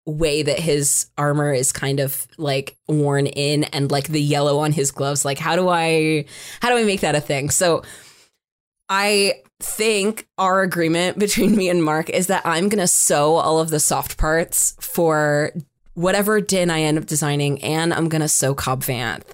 way 0.06 0.42
that 0.42 0.58
his 0.58 1.06
armor 1.16 1.52
is 1.52 1.72
kind 1.72 1.98
of 1.98 2.26
like 2.36 2.76
worn 2.88 3.26
in 3.26 3.64
and 3.64 3.90
like 3.90 4.08
the 4.08 4.20
yellow 4.20 4.58
on 4.58 4.70
his 4.72 4.90
gloves 4.90 5.24
like 5.24 5.38
how 5.38 5.56
do 5.56 5.68
i 5.68 6.24
how 6.60 6.68
do 6.68 6.76
i 6.76 6.84
make 6.84 7.00
that 7.00 7.14
a 7.14 7.20
thing 7.20 7.48
so 7.48 7.82
i 8.90 9.32
think 9.60 10.28
our 10.36 10.60
agreement 10.60 11.18
between 11.18 11.56
me 11.56 11.70
and 11.70 11.82
mark 11.82 12.10
is 12.10 12.26
that 12.26 12.42
i'm 12.44 12.68
going 12.68 12.80
to 12.80 12.86
sew 12.86 13.36
all 13.36 13.58
of 13.58 13.70
the 13.70 13.80
soft 13.80 14.18
parts 14.18 14.76
for 14.78 15.52
whatever 15.94 16.40
din 16.40 16.70
i 16.70 16.80
end 16.82 16.98
up 16.98 17.06
designing 17.06 17.62
and 17.62 17.92
i'm 17.94 18.08
to 18.08 18.28
sew 18.28 18.54
cobb 18.54 18.82
vanth 18.82 19.24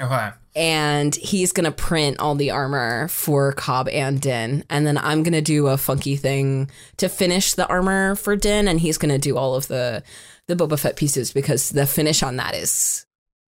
okay. 0.00 0.30
and 0.56 1.14
he's 1.16 1.52
gonna 1.52 1.72
print 1.72 2.18
all 2.20 2.34
the 2.34 2.50
armor 2.50 3.08
for 3.08 3.52
Cobb 3.52 3.88
and 3.88 4.20
Din, 4.20 4.64
and 4.70 4.86
then 4.86 4.96
I'm 4.98 5.22
gonna 5.22 5.42
do 5.42 5.66
a 5.66 5.76
funky 5.76 6.16
thing 6.16 6.70
to 6.98 7.08
finish 7.08 7.54
the 7.54 7.66
armor 7.66 8.14
for 8.16 8.36
Din, 8.36 8.68
and 8.68 8.78
he's 8.80 8.98
gonna 8.98 9.18
do 9.18 9.36
all 9.36 9.54
of 9.56 9.66
the 9.68 10.02
the 10.46 10.54
Boba 10.54 10.78
Fett 10.78 10.96
pieces 10.96 11.32
because 11.32 11.70
the 11.70 11.86
finish 11.86 12.22
on 12.22 12.36
that 12.36 12.54
is 12.54 13.04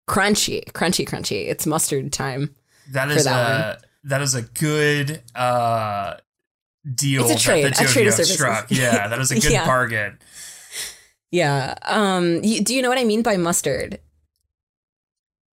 crunchy, 0.09 0.64
crunchy, 0.73 1.06
crunchy. 1.06 1.49
It's 1.49 1.66
mustard 1.66 2.12
time. 2.12 2.54
That 2.92 3.11
is 3.11 3.25
that 3.25 3.78
a 3.80 3.80
that 4.04 4.23
is 4.23 4.35
a 4.35 4.42
good 4.42 5.23
uh 5.35 6.14
deal 6.94 7.25
It's 7.30 7.40
a 7.42 7.44
trade, 7.44 7.64
that 7.64 7.76
the 7.76 7.85
a 7.85 7.88
trade 7.88 8.06
of 8.09 8.14
services. 8.14 8.35
struck. 8.35 8.66
Yeah, 8.71 9.09
that 9.09 9.18
is 9.18 9.30
a 9.30 9.35
good 9.40 9.52
Yeah. 9.52 9.66
bargain. 9.66 10.18
Yeah. 11.35 11.75
Um. 11.83 12.41
You, 12.45 12.62
do 12.62 12.75
you 12.75 12.81
know 12.83 12.88
what 12.88 12.99
I 12.99 13.05
mean 13.05 13.23
by 13.23 13.37
mustard? 13.37 13.99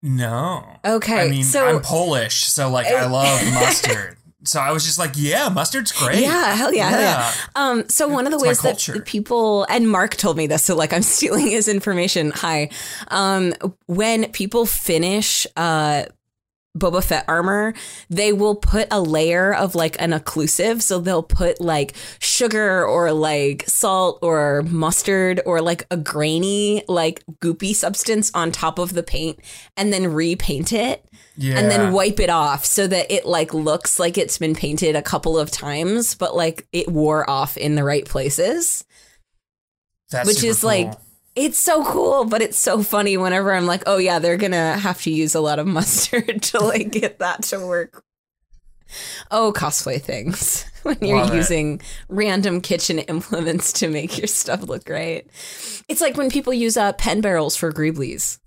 No. 0.01 0.63
Okay. 0.85 1.27
I 1.27 1.29
mean, 1.29 1.43
so 1.43 1.67
I'm 1.67 1.81
Polish, 1.81 2.45
so 2.45 2.69
like 2.69 2.87
I 2.87 3.05
love 3.11 3.41
mustard. 3.53 4.17
So 4.45 4.59
I 4.61 4.71
was 4.71 4.85
just 4.85 4.97
like, 4.97 5.11
yeah, 5.15 5.49
mustard's 5.49 5.91
great. 5.91 6.21
Yeah, 6.21 6.55
hell 6.55 6.73
yeah, 6.73 6.89
hell 6.89 7.01
yeah. 7.01 7.33
Um, 7.55 7.89
so 7.89 8.07
one 8.07 8.25
of 8.25 8.31
the 8.31 8.37
It's 8.37 8.47
ways 8.47 8.61
that 8.61 8.79
culture. 8.79 9.01
people 9.01 9.65
and 9.69 9.89
Mark 9.89 10.15
told 10.15 10.37
me 10.37 10.47
this, 10.47 10.63
so 10.63 10.75
like 10.75 10.93
I'm 10.93 11.01
stealing 11.17 11.47
his 11.47 11.67
information. 11.67 12.31
Hi. 12.35 12.69
Um, 13.09 13.53
when 13.87 14.31
people 14.31 14.65
finish 14.65 15.45
uh 15.57 16.05
Boba 16.79 17.03
Fett 17.03 17.25
armor, 17.27 17.73
they 18.09 18.33
will 18.33 18.55
put 18.55 18.87
a 18.91 19.01
layer 19.01 19.53
of 19.53 19.75
like 19.75 19.95
an 19.99 20.11
occlusive. 20.11 20.81
So 20.81 20.99
they'll 20.99 21.21
put 21.23 21.59
like 21.59 21.93
sugar 22.19 22.85
or 22.85 23.11
like 23.11 23.65
salt 23.67 24.19
or 24.21 24.63
mustard 24.63 25.41
or 25.45 25.61
like 25.61 25.85
a 25.91 25.97
grainy, 25.97 26.83
like 26.87 27.23
goopy 27.41 27.75
substance 27.75 28.31
on 28.33 28.51
top 28.51 28.79
of 28.79 28.93
the 28.93 29.03
paint 29.03 29.39
and 29.77 29.91
then 29.91 30.13
repaint 30.13 30.71
it 30.73 31.05
Yeah. 31.35 31.59
and 31.59 31.69
then 31.69 31.91
wipe 31.91 32.19
it 32.19 32.29
off 32.29 32.65
so 32.65 32.87
that 32.87 33.11
it 33.11 33.25
like 33.25 33.53
looks 33.53 33.99
like 33.99 34.17
it's 34.17 34.37
been 34.37 34.55
painted 34.55 34.95
a 34.95 35.01
couple 35.01 35.37
of 35.37 35.51
times, 35.51 36.15
but 36.15 36.35
like 36.35 36.67
it 36.71 36.87
wore 36.87 37.29
off 37.29 37.57
in 37.57 37.75
the 37.75 37.83
right 37.83 38.05
places. 38.05 38.85
That's 40.11 40.27
which 40.27 40.43
is, 40.43 40.63
like, 40.63 40.91
cool. 40.91 41.01
It's 41.39 41.57
so 41.57 41.85
cool, 41.85 42.25
but 42.25 42.41
it's 42.41 42.59
so 42.59 42.83
funny 42.83 43.15
whenever 43.15 43.53
I'm 43.53 43.65
like, 43.65 43.83
oh 43.85 43.97
yeah, 43.97 44.19
they're 44.19 44.35
gonna 44.35 44.77
have 44.77 45.01
to 45.03 45.11
use 45.11 45.35
a 45.35 45.39
lot 45.39 45.57
of 45.57 45.67
mustard 45.67 46.41
to 46.43 46.59
like 46.59 46.91
get 46.91 47.19
that 47.19 47.43
to 47.43 47.65
work. 47.65 48.03
Oh, 49.31 49.53
cosplay 49.55 50.01
things. 50.01 50.65
when 50.83 50.97
you're 51.01 51.17
Love 51.17 51.33
it. 51.33 51.37
using 51.37 51.81
random 52.09 52.59
kitchen 52.61 52.99
implements 53.07 53.71
to 53.73 53.87
make 53.87 54.17
your 54.17 54.27
stuff 54.27 54.63
look 54.63 54.83
great. 54.85 55.27
It's 55.87 56.01
like 56.01 56.17
when 56.17 56.29
people 56.29 56.53
use 56.53 56.75
uh, 56.75 56.93
pen 56.93 57.21
barrels 57.21 57.55
for 57.55 57.71
Greeblies. 57.71 58.39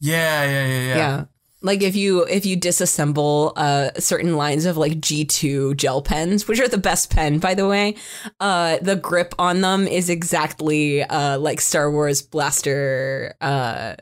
Yeah, 0.00 0.44
yeah, 0.44 0.66
yeah, 0.66 0.80
yeah. 0.80 0.96
Yeah. 0.96 1.24
Like 1.66 1.82
if 1.82 1.96
you 1.96 2.22
if 2.24 2.46
you 2.46 2.56
disassemble 2.56 3.52
uh 3.56 3.90
certain 3.98 4.36
lines 4.36 4.64
of 4.66 4.76
like 4.76 5.00
G2 5.00 5.76
gel 5.76 6.00
pens, 6.00 6.46
which 6.46 6.60
are 6.60 6.68
the 6.68 6.78
best 6.78 7.10
pen 7.10 7.38
by 7.40 7.54
the 7.54 7.66
way, 7.66 7.96
uh 8.40 8.78
the 8.80 8.94
grip 8.96 9.34
on 9.38 9.60
them 9.60 9.86
is 9.88 10.08
exactly 10.08 11.02
uh 11.02 11.38
like 11.38 11.60
Star 11.60 11.90
Wars 11.90 12.22
blaster 12.22 13.34
uh 13.40 13.96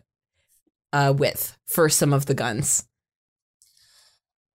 uh 0.92 1.14
width 1.16 1.56
for 1.66 1.88
some 1.88 2.12
of 2.12 2.26
the 2.26 2.35
guns. 2.35 2.85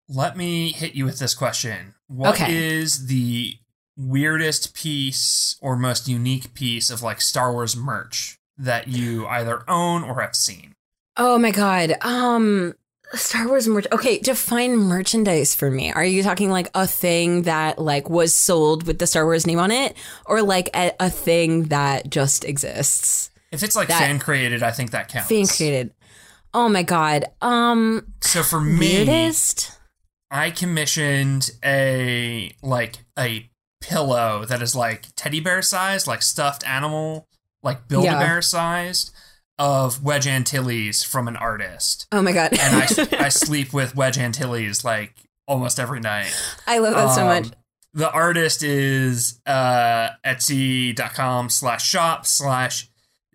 Let 0.07 0.37
me 0.37 0.71
hit 0.71 0.93
you 0.95 1.05
with 1.05 1.19
this 1.19 1.35
question. 1.35 1.95
What 2.07 2.39
is 2.49 2.99
Okay. 2.99 3.05
the 3.07 3.53
weirdest 3.97 4.73
piece 4.73 5.57
or 5.61 5.75
most 5.75 6.07
unique 6.07 6.53
piece 6.53 6.89
of 6.89 7.01
like 7.01 7.21
Star 7.21 7.51
Wars 7.51 7.75
merch 7.75 8.37
that 8.57 8.87
you 8.87 9.27
either 9.27 9.63
own 9.69 10.03
or 10.03 10.21
have 10.21 10.35
seen? 10.35 10.75
Oh 11.17 11.37
my 11.37 11.51
god. 11.51 11.95
Um 12.01 12.73
Star 13.13 13.47
Wars 13.47 13.67
merch. 13.67 13.87
Okay, 13.91 14.19
define 14.19 14.75
merchandise 14.77 15.55
for 15.55 15.71
me. 15.71 15.91
Are 15.91 16.03
you 16.03 16.21
talking 16.23 16.49
like 16.51 16.69
a 16.75 16.85
thing 16.85 17.43
that 17.43 17.79
like 17.79 18.09
was 18.09 18.35
sold 18.35 18.85
with 18.85 18.99
the 18.99 19.07
Star 19.07 19.25
Wars 19.25 19.47
name 19.47 19.59
on 19.59 19.71
it 19.71 19.95
or 20.25 20.41
like 20.43 20.69
a, 20.75 20.91
a 20.99 21.09
thing 21.09 21.63
that 21.65 22.09
just 22.09 22.45
exists? 22.45 23.31
If 23.51 23.63
it's 23.63 23.75
like 23.75 23.87
That- 23.87 23.99
fan 23.99 24.19
created, 24.19 24.61
I 24.61 24.71
think 24.71 24.91
that 24.91 25.09
counts. 25.09 25.27
Fan 25.29 25.47
created. 25.47 25.91
Oh 26.53 26.69
my 26.69 26.83
god. 26.83 27.25
Um 27.41 28.13
So 28.21 28.43
for 28.43 28.61
me, 28.61 28.79
weirdest? 29.05 29.71
I 30.31 30.51
commissioned 30.51 31.49
a 31.65 32.51
like 32.61 32.99
a 33.17 33.49
pillow 33.81 34.45
that 34.45 34.61
is 34.61 34.75
like 34.75 35.07
teddy 35.15 35.39
bear 35.39 35.61
sized, 35.63 36.05
like 36.05 36.21
stuffed 36.21 36.63
animal, 36.67 37.27
like 37.63 37.87
build 37.87 38.03
a 38.03 38.07
Yeah. 38.07 38.19
bear 38.19 38.41
sized 38.43 39.11
of 39.59 40.01
Wedge 40.03 40.25
Antilles 40.25 41.03
from 41.03 41.27
an 41.27 41.35
artist. 41.35 42.07
Oh 42.11 42.21
my 42.23 42.31
god. 42.31 42.53
And 42.53 42.75
I, 42.75 43.25
I 43.25 43.29
sleep 43.29 43.73
with 43.73 43.95
Wedge 43.95 44.17
Antilles 44.17 44.83
like 44.83 45.13
almost 45.47 45.79
every 45.79 45.99
night. 45.99 46.33
I 46.65 46.79
love 46.79 46.95
that 46.95 47.13
so 47.13 47.21
Um, 47.21 47.27
much. 47.27 47.47
The 47.93 48.09
artist 48.11 48.63
is 48.63 49.41
uh, 49.45 50.09
etsy.com 50.25 51.49
slash 51.49 51.85
shop 51.87 52.25
slash 52.25 52.87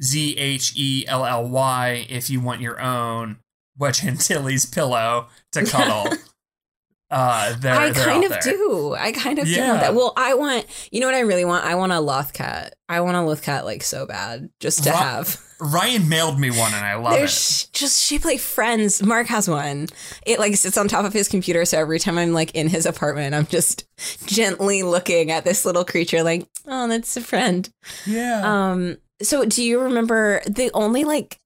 Z 0.02 0.36
H 0.38 0.72
E 0.76 1.04
L 1.06 1.24
L 1.24 1.48
Y 1.48 2.06
if 2.08 2.30
you 2.30 2.40
want 2.40 2.60
your 2.60 2.80
own 2.80 3.38
Wedge 3.78 4.04
Antilles 4.04 4.64
pillow 4.64 5.26
to 5.52 5.64
cuddle. 5.64 6.16
uh, 7.10 7.54
they're, 7.58 7.74
I 7.74 7.90
they're 7.90 8.04
kind 8.04 8.24
of 8.24 8.30
there. 8.30 8.40
do. 8.42 8.94
I 8.98 9.12
kind 9.12 9.38
of 9.38 9.46
do 9.46 9.50
Yeah. 9.52 9.68
want 9.70 9.80
that. 9.80 9.94
Well, 9.94 10.12
I 10.16 10.34
want, 10.34 10.66
you 10.90 11.00
know 11.00 11.06
what 11.06 11.14
I 11.14 11.20
really 11.20 11.44
want? 11.44 11.64
I 11.64 11.74
want 11.74 11.92
a 11.92 12.00
loth 12.00 12.32
cat. 12.32 12.74
I 12.88 13.00
want 13.00 13.16
a 13.16 13.22
loth 13.22 13.42
cat 13.42 13.64
like 13.64 13.82
so 13.82 14.06
bad 14.06 14.50
just 14.60 14.84
to 14.84 14.90
Ro- 14.90 14.96
have. 14.96 15.40
Ryan 15.64 16.08
mailed 16.08 16.38
me 16.38 16.50
one 16.50 16.74
and 16.74 16.84
I 16.84 16.94
love 16.96 17.14
They're 17.14 17.24
it. 17.24 17.30
sh- 17.30 17.64
just 17.72 18.02
shaped 18.04 18.24
like 18.24 18.38
friends. 18.40 19.02
Mark 19.02 19.26
has 19.28 19.48
one. 19.48 19.88
It 20.26 20.38
like 20.38 20.54
sits 20.56 20.76
on 20.76 20.88
top 20.88 21.04
of 21.04 21.12
his 21.12 21.28
computer, 21.28 21.64
so 21.64 21.78
every 21.78 21.98
time 21.98 22.18
I'm 22.18 22.32
like 22.32 22.54
in 22.54 22.68
his 22.68 22.86
apartment, 22.86 23.34
I'm 23.34 23.46
just 23.46 23.84
gently 24.26 24.82
looking 24.82 25.30
at 25.30 25.44
this 25.44 25.64
little 25.64 25.84
creature, 25.84 26.22
like, 26.22 26.46
oh, 26.66 26.86
that's 26.88 27.16
a 27.16 27.20
friend. 27.20 27.68
yeah. 28.06 28.42
Um. 28.44 28.98
So, 29.22 29.44
do 29.44 29.62
you 29.62 29.80
remember 29.80 30.42
the 30.46 30.70
only 30.74 31.04
like 31.04 31.38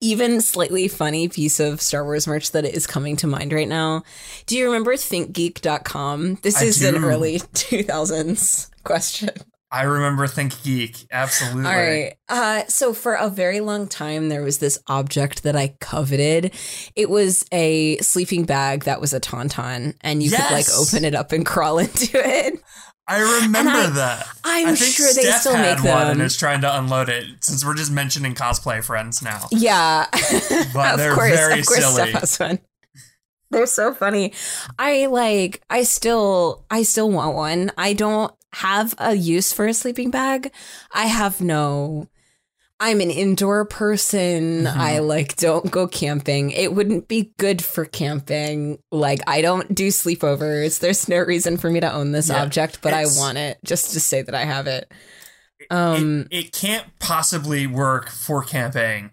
even 0.00 0.40
slightly 0.42 0.86
funny 0.86 1.28
piece 1.28 1.58
of 1.60 1.80
Star 1.80 2.04
Wars 2.04 2.26
merch 2.26 2.52
that 2.52 2.64
is 2.66 2.86
coming 2.86 3.16
to 3.16 3.26
mind 3.26 3.52
right 3.54 3.66
now? 3.68 4.02
Do 4.46 4.56
you 4.56 4.66
remember 4.66 4.92
ThinkGeek.com? 4.94 6.36
This 6.42 6.60
I 6.60 6.64
is 6.66 6.82
an 6.84 7.02
early 7.02 7.38
2000s 7.54 8.68
question. 8.84 9.30
I 9.70 9.82
remember 9.82 10.26
Think 10.28 10.62
Geek. 10.62 11.06
Absolutely. 11.10 11.64
All 11.66 11.76
right. 11.76 12.14
Uh, 12.28 12.62
so 12.68 12.94
for 12.94 13.14
a 13.14 13.28
very 13.28 13.58
long 13.60 13.88
time, 13.88 14.28
there 14.28 14.42
was 14.42 14.58
this 14.58 14.78
object 14.86 15.42
that 15.42 15.56
I 15.56 15.74
coveted. 15.80 16.52
It 16.94 17.10
was 17.10 17.44
a 17.50 17.96
sleeping 17.98 18.44
bag 18.44 18.84
that 18.84 19.00
was 19.00 19.12
a 19.12 19.20
tauntaun, 19.20 19.96
and 20.02 20.22
you 20.22 20.30
could 20.30 20.50
like 20.52 20.66
open 20.78 21.04
it 21.04 21.14
up 21.16 21.32
and 21.32 21.44
crawl 21.46 21.78
into 21.78 22.10
it. 22.14 22.60
I 23.08 23.42
remember 23.42 23.70
I- 23.70 23.90
that. 23.90 24.26
I'm 24.44 24.68
I 24.68 24.74
think 24.76 24.94
sure 24.94 25.12
they 25.12 25.30
still 25.32 25.54
had 25.54 25.78
make 25.82 25.84
one 25.92 26.06
and 26.06 26.20
them. 26.20 26.26
is 26.26 26.36
trying 26.38 26.60
to 26.62 26.78
unload 26.78 27.08
it 27.08 27.26
since 27.44 27.64
we're 27.64 27.74
just 27.74 27.90
mentioning 27.92 28.34
cosplay 28.34 28.82
friends 28.82 29.22
now. 29.22 29.46
Yeah, 29.50 30.06
But 30.72 30.92
of 30.92 30.98
they're 30.98 31.14
course, 31.14 31.34
very 31.34 31.60
of 31.60 31.66
course, 31.66 31.80
silly. 31.84 32.10
Steph 32.10 32.20
has 32.20 32.38
one. 32.38 32.58
They're 33.50 33.66
so 33.66 33.92
funny. 33.92 34.32
I 34.78 35.06
like. 35.06 35.62
I 35.68 35.82
still. 35.82 36.64
I 36.70 36.82
still 36.82 37.10
want 37.10 37.36
one. 37.36 37.72
I 37.76 37.92
don't 37.92 38.32
have 38.54 38.94
a 38.98 39.14
use 39.14 39.52
for 39.52 39.66
a 39.66 39.74
sleeping 39.74 40.10
bag. 40.10 40.52
I 40.92 41.06
have 41.06 41.40
no. 41.40 42.08
I'm 42.80 43.00
an 43.00 43.10
indoor 43.10 43.64
person. 43.64 44.64
Mhm. 44.64 44.76
I 44.76 44.98
like 44.98 45.36
don't 45.36 45.70
go 45.70 45.86
camping. 45.86 46.50
It 46.50 46.74
wouldn't 46.74 47.06
be 47.08 47.32
good 47.38 47.64
for 47.64 47.84
camping. 47.84 48.78
Like 48.90 49.20
I 49.26 49.42
don't 49.42 49.74
do 49.74 49.88
sleepovers. 49.88 50.80
There's 50.80 51.08
no 51.08 51.18
reason 51.18 51.56
for 51.56 51.70
me 51.70 51.80
to 51.80 51.92
own 51.92 52.12
this 52.12 52.28
Yeah, 52.28 52.42
object, 52.42 52.80
but 52.82 52.92
I 52.92 53.04
want 53.06 53.38
it 53.38 53.58
just 53.64 53.92
to 53.92 54.00
say 54.00 54.22
that 54.22 54.34
I 54.34 54.44
have 54.44 54.66
it. 54.66 54.90
Um 55.70 56.26
it, 56.30 56.46
it 56.46 56.52
can't 56.52 56.86
possibly 56.98 57.66
work 57.66 58.10
for 58.10 58.42
camping. 58.42 59.12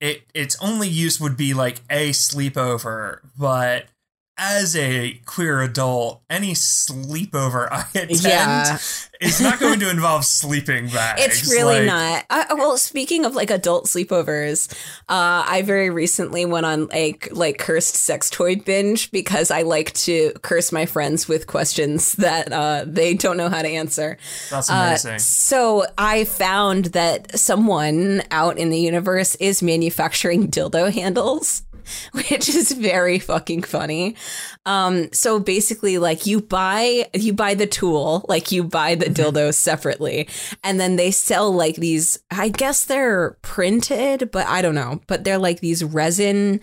It 0.00 0.22
its 0.34 0.56
only 0.60 0.88
use 0.88 1.18
would 1.18 1.36
be 1.36 1.54
like 1.54 1.80
a 1.90 2.10
sleepover, 2.10 3.20
but 3.36 3.86
as 4.42 4.74
a 4.74 5.12
queer 5.26 5.60
adult, 5.60 6.22
any 6.30 6.54
sleepover 6.54 7.68
I 7.70 7.84
attend 7.94 8.22
Yeah. 8.24 8.78
is 9.20 9.38
not 9.38 9.60
going 9.60 9.80
to 9.80 9.90
involve 9.90 10.24
sleeping 10.24 10.88
bags. 10.88 11.20
It's 11.22 11.50
really 11.52 11.86
Like, 11.86 12.24
not. 12.30 12.50
Uh, 12.50 12.54
well, 12.56 12.78
speaking 12.78 13.26
of 13.26 13.34
like 13.34 13.50
adult 13.50 13.84
sleepovers, 13.84 14.72
uh, 15.10 15.44
I 15.46 15.60
very 15.62 15.90
recently 15.90 16.46
went 16.46 16.64
on 16.64 16.86
like 16.86 17.28
like 17.32 17.58
cursed 17.58 17.96
sex 17.96 18.30
toy 18.30 18.56
binge 18.56 19.10
because 19.10 19.50
I 19.50 19.60
like 19.62 19.92
to 20.06 20.32
curse 20.40 20.72
my 20.72 20.86
friends 20.86 21.28
with 21.28 21.46
questions 21.46 22.14
that 22.14 22.50
uh, 22.50 22.84
they 22.86 23.12
don't 23.12 23.36
know 23.36 23.50
how 23.50 23.60
to 23.60 23.68
answer. 23.68 24.16
That's 24.50 24.70
Uh, 24.70 24.74
amazing. 24.88 25.18
so 25.18 25.84
I 25.98 26.24
found 26.24 26.86
that 26.86 27.38
someone 27.38 28.22
out 28.30 28.56
in 28.56 28.70
the 28.70 28.78
universe 28.80 29.34
is 29.34 29.62
manufacturing 29.62 30.48
dildo 30.50 30.90
handles. 30.90 31.62
Which 32.12 32.48
is 32.48 32.72
very 32.72 33.18
fucking 33.18 33.62
funny. 33.62 34.16
Um, 34.66 35.12
so 35.12 35.38
basically, 35.40 35.98
like 35.98 36.26
you 36.26 36.40
buy 36.40 37.08
you 37.14 37.32
buy 37.32 37.54
the 37.54 37.66
tool, 37.66 38.24
like 38.28 38.52
you 38.52 38.64
buy 38.64 38.94
the 38.94 39.06
dildo 39.06 39.52
separately, 39.54 40.28
and 40.64 40.78
then 40.80 40.96
they 40.96 41.10
sell 41.10 41.52
like 41.52 41.76
these. 41.76 42.18
I 42.30 42.48
guess 42.48 42.84
they're 42.84 43.36
printed, 43.42 44.30
but 44.30 44.46
I 44.46 44.62
don't 44.62 44.74
know. 44.74 45.00
But 45.06 45.24
they're 45.24 45.38
like 45.38 45.60
these 45.60 45.82
resin 45.84 46.60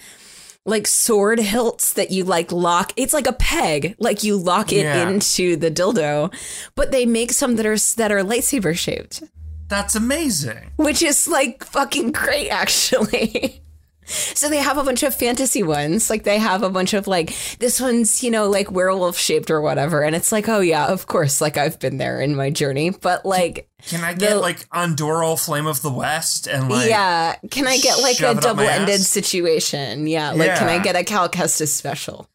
like 0.65 0.85
sword 0.85 1.39
hilts 1.39 1.93
that 1.93 2.11
you 2.11 2.25
like 2.25 2.51
lock 2.51 2.91
it's 2.97 3.13
like 3.13 3.25
a 3.25 3.31
peg 3.31 3.95
like 3.99 4.25
you 4.25 4.35
lock 4.35 4.73
it 4.73 4.83
Yeah. 4.83 5.07
into 5.07 5.55
the 5.55 5.71
dildo 5.71 6.29
but 6.75 6.91
they 6.91 7.05
make 7.05 7.31
some 7.31 7.55
that 7.55 7.65
are 7.65 7.77
that 7.95 8.11
are 8.11 8.19
lightsaber 8.21 8.77
shaped 8.77 9.23
That's 9.69 9.95
amazing. 9.95 10.71
which 10.75 11.01
is 11.01 11.25
like 11.25 11.63
fucking 11.63 12.11
great 12.11 12.49
actually 12.61 13.61
so 14.07 14.49
they 14.49 14.57
have 14.57 14.77
a 14.77 14.83
bunch 14.83 15.03
of 15.03 15.13
fantasy 15.13 15.63
ones. 15.63 16.09
Like 16.09 16.23
they 16.23 16.37
have 16.37 16.63
a 16.63 16.69
bunch 16.69 16.93
of 16.93 17.07
like 17.07 17.35
this 17.59 17.79
one's 17.79 18.23
you 18.23 18.31
know 18.31 18.49
like 18.49 18.71
werewolf 18.71 19.17
shaped 19.17 19.51
or 19.51 19.61
whatever. 19.61 20.01
And 20.03 20.15
it's 20.15 20.31
like 20.31 20.47
oh 20.47 20.59
yeah 20.61 20.87
of 20.87 21.07
course 21.07 21.41
like 21.41 21.57
i've 21.57 21.77
been 21.79 21.97
there 21.97 22.21
in 22.21 22.35
my 22.35 22.49
journey. 22.49 22.89
But 22.91 23.25
like 23.25 23.69
Can 23.87 24.03
I 24.03 24.13
get 24.13 24.29
The- 24.31 24.39
like 24.39 24.67
Andúril 24.69 25.43
Flame 25.43 25.67
of 25.67 25.81
the 25.81 25.91
West 25.91 26.47
and 26.47 26.69
like 26.69 26.89
yeah. 26.89 27.35
Can 27.51 27.67
i 27.67 27.77
get 27.77 27.99
like 28.01 28.15
a 28.15 28.19
shove 28.19 28.37
it 28.39 28.45
up 28.45 28.55
my 28.57 28.63
double-ended 28.63 29.01
situation? 29.01 30.07
Yeah. 30.07 30.31
Like 30.31 30.55
can 30.57 30.69
i 30.69 30.79
get 30.79 30.95
a 30.95 31.03
cal 31.03 31.27
kestis 31.29 31.69
special 31.69 32.29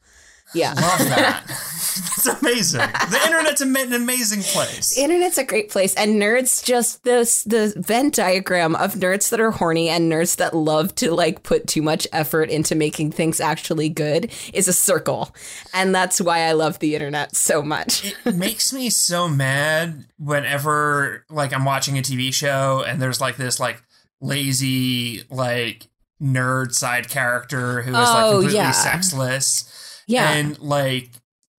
yeah 0.54 0.72
love 0.74 0.98
that. 1.08 1.44
That's 1.94 2.26
amazing. 2.40 2.80
The 2.80 3.20
internet's 3.26 3.60
an 3.60 3.92
amazing 3.92 4.42
place. 4.42 4.94
The 4.94 5.02
internet's 5.02 5.36
a 5.36 5.44
great 5.44 5.68
place 5.70 5.94
and 5.94 6.20
nerds 6.22 6.64
just 6.64 7.04
this 7.04 7.42
the 7.44 7.74
venn 7.76 8.10
diagram 8.10 8.76
of 8.76 8.94
nerds 8.94 9.28
that 9.30 9.40
are 9.40 9.50
horny 9.50 9.88
and 9.90 10.10
nerds 10.10 10.36
that 10.36 10.54
love 10.54 10.94
to 10.96 11.12
like 11.12 11.42
put 11.42 11.66
too 11.66 11.82
much 11.82 12.06
effort 12.12 12.48
into 12.48 12.74
making 12.74 13.12
things 13.12 13.40
actually 13.40 13.88
good 13.90 14.30
is 14.54 14.68
a 14.68 14.72
circle 14.72 15.34
and 15.74 15.94
that's 15.94 16.20
why 16.20 16.40
i 16.40 16.52
love 16.52 16.78
the 16.78 16.94
internet 16.94 17.34
so 17.36 17.60
much 17.60 18.14
it 18.24 18.36
makes 18.36 18.72
me 18.72 18.88
so 18.88 19.28
mad 19.28 20.06
whenever 20.18 21.24
like 21.28 21.52
I'm 21.52 21.64
watching 21.64 21.98
a 21.98 22.02
TV 22.02 22.32
show 22.32 22.84
and 22.86 23.02
there's 23.02 23.20
like 23.20 23.36
this 23.36 23.58
like 23.60 23.82
lazy 24.20 25.24
like 25.30 25.88
nerd 26.22 26.72
side 26.72 27.08
character 27.08 27.82
who 27.82 27.90
is 27.90 27.94
like 27.96 28.24
Oh, 28.24 28.30
completely 28.32 28.56
yeah. 28.58 28.70
sexless 28.70 29.91
yeah 30.12 30.32
and 30.32 30.58
like 30.60 31.10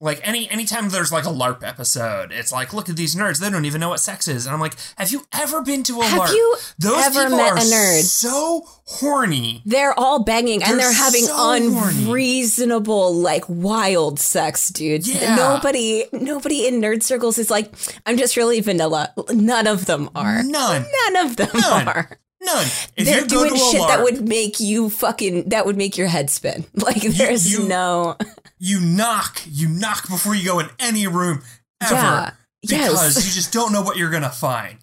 like 0.02 0.20
any 0.28 0.50
anytime 0.50 0.90
there's 0.90 1.14
like 1.14 1.24
a 1.24 1.30
LARP 1.30 1.64
episode, 1.64 2.34
it's 2.34 2.52
like, 2.52 2.74
look 2.74 2.90
at 2.90 2.98
these 2.98 3.16
nerds. 3.16 3.40
They 3.40 3.50
don't 3.50 3.64
even 3.64 3.80
know 3.80 3.88
what 3.88 4.02
sex 4.02 4.28
is. 4.28 4.46
And 4.46 4.54
I'm 4.54 4.60
like, 4.60 4.74
have 4.98 5.14
you 5.14 5.26
ever 5.32 5.62
been 5.62 5.82
to 5.84 6.02
a 6.02 6.04
Have 6.06 6.20
LARP? 6.24 6.34
you 6.34 6.58
Those 6.78 7.06
ever 7.06 7.24
people 7.24 7.38
met 7.38 7.52
are 7.54 7.58
a 7.58 7.62
nerd? 7.62 8.02
so 8.04 8.64
horny. 8.86 9.62
They're 9.66 9.98
all 9.98 10.22
banging 10.26 10.62
and 10.62 10.72
They're 10.78 10.90
they're 10.90 10.94
having 10.94 11.24
so 11.24 11.34
horny. 11.38 12.04
unreasonable, 12.04 13.14
like 13.16 13.46
wild 13.48 14.20
sex, 14.20 14.68
dude. 14.70 15.08
Yeah. 15.08 15.36
Nobody, 15.38 16.04
nobody 16.12 16.68
in 16.68 16.82
nerd 16.82 17.02
circles 17.02 17.38
is 17.38 17.50
like, 17.50 17.74
I'm 18.06 18.18
just 18.18 18.36
really 18.36 18.60
vanilla. 18.60 19.14
None 19.30 19.68
of 19.68 19.86
them 19.86 20.10
are. 20.16 20.44
None. 20.44 20.86
None 21.14 21.26
of 21.28 21.38
them 21.38 21.50
None. 21.54 21.88
are. 21.88 22.20
None. 22.44 22.68
If 22.96 23.06
they're 23.06 23.22
you 23.22 23.28
doing 23.28 23.56
shit 23.56 23.82
that 23.88 24.04
would 24.04 24.28
make 24.28 24.60
you 24.60 24.90
fucking 24.90 25.50
that 25.50 25.66
would 25.66 25.78
make 25.78 25.98
your 25.98 26.08
head 26.08 26.30
spin. 26.30 26.66
Like 26.76 27.02
there's 27.02 27.52
you- 27.52 27.68
no 27.68 28.18
you 28.60 28.80
knock, 28.80 29.42
you 29.50 29.68
knock 29.68 30.08
before 30.10 30.36
you 30.36 30.46
go 30.46 30.60
in 30.60 30.70
any 30.80 31.06
room 31.08 31.42
ever. 31.82 31.94
Yeah. 31.96 32.32
Because 32.62 33.16
Yes. 33.18 33.26
you 33.28 33.34
just 33.34 33.52
don't 33.52 33.74
know 33.74 33.82
what 33.82 33.98
you're 33.98 34.10
gonna 34.12 34.30
find. 34.30 34.78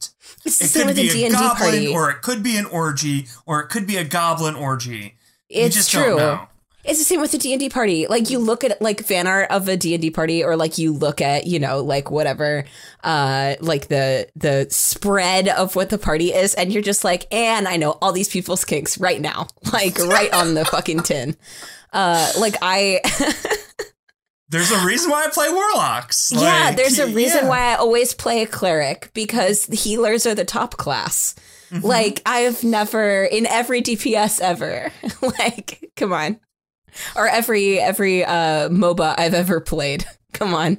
It's 0.45 0.61
It 0.77 0.87
could 0.87 0.95
be 0.97 1.09
a 1.09 1.11
a 1.11 1.15
D&D 1.15 1.31
goblin, 1.33 1.57
party. 1.57 1.87
or 1.89 2.11
it 2.11 2.21
could 2.23 2.43
be 2.43 2.57
an 2.59 2.67
orgy, 2.67 3.27
or 3.47 3.61
it 3.61 3.69
could 3.71 3.87
be 3.87 3.97
a 3.97 4.05
goblin 4.05 4.55
orgy. 4.55 5.17
it's 5.49 5.75
you 5.77 5.81
just 5.81 5.91
true. 5.91 6.03
don't 6.05 6.17
know. 6.19 6.49
It's 6.91 6.99
the 6.99 7.05
same 7.05 7.21
with 7.21 7.31
the 7.31 7.39
D&D 7.39 7.69
party. 7.69 8.09
Like 8.09 8.31
you 8.31 8.41
look 8.41 8.65
at 8.65 8.83
like 8.83 9.05
fan 9.05 9.29
art 9.29 9.49
of 9.53 9.69
a 9.69 9.77
D&D 9.77 10.11
party 10.11 10.43
or 10.43 10.57
like 10.57 10.77
you 10.77 10.93
look 10.93 11.21
at, 11.21 11.47
you 11.47 11.61
know, 11.61 11.81
like 11.81 12.11
whatever 12.11 12.65
uh 13.05 13.55
like 13.61 13.87
the 13.87 14.29
the 14.35 14.67
spread 14.71 15.47
of 15.49 15.77
what 15.77 15.89
the 15.91 15.99
party 15.99 16.33
is 16.33 16.53
and 16.55 16.73
you're 16.73 16.83
just 16.83 17.05
like, 17.05 17.33
"And 17.33 17.69
I 17.69 17.77
know 17.77 17.97
all 18.03 18.11
these 18.11 18.29
people's 18.29 18.65
kinks 18.65 18.99
right 18.99 19.21
now." 19.21 19.47
Like 19.73 19.99
right 19.99 20.33
on 20.33 20.55
the 20.55 20.65
fucking 20.65 21.05
tin. 21.05 21.37
Uh 21.93 22.33
like 22.41 22.57
I 22.61 23.01
There's 24.49 24.73
a 24.73 24.85
reason 24.85 25.13
why 25.13 25.27
I 25.27 25.31
play 25.31 25.49
warlocks. 25.49 26.33
Yeah, 26.35 26.73
there's 26.73 26.99
a 26.99 27.07
reason 27.07 27.45
yeah. 27.45 27.49
why 27.49 27.61
I 27.71 27.75
always 27.77 28.15
play 28.15 28.43
a 28.43 28.47
cleric 28.47 29.11
because 29.15 29.67
the 29.67 29.77
healers 29.77 30.27
are 30.27 30.35
the 30.35 30.45
top 30.45 30.77
class. 30.77 31.37
Mm-hmm. 31.71 31.87
Like 31.87 32.21
I've 32.27 32.65
never 32.65 33.25
in 33.25 33.47
every 33.47 33.81
DPS 33.81 34.41
ever. 34.41 34.91
like, 35.23 35.93
come 35.95 36.13
on. 36.13 36.41
Or 37.17 37.27
every 37.27 37.79
every 37.79 38.25
uh 38.25 38.69
MOBA 38.69 39.15
I've 39.19 39.35
ever 39.35 39.61
played. 39.61 40.07
Come 40.33 40.55
on. 40.55 40.79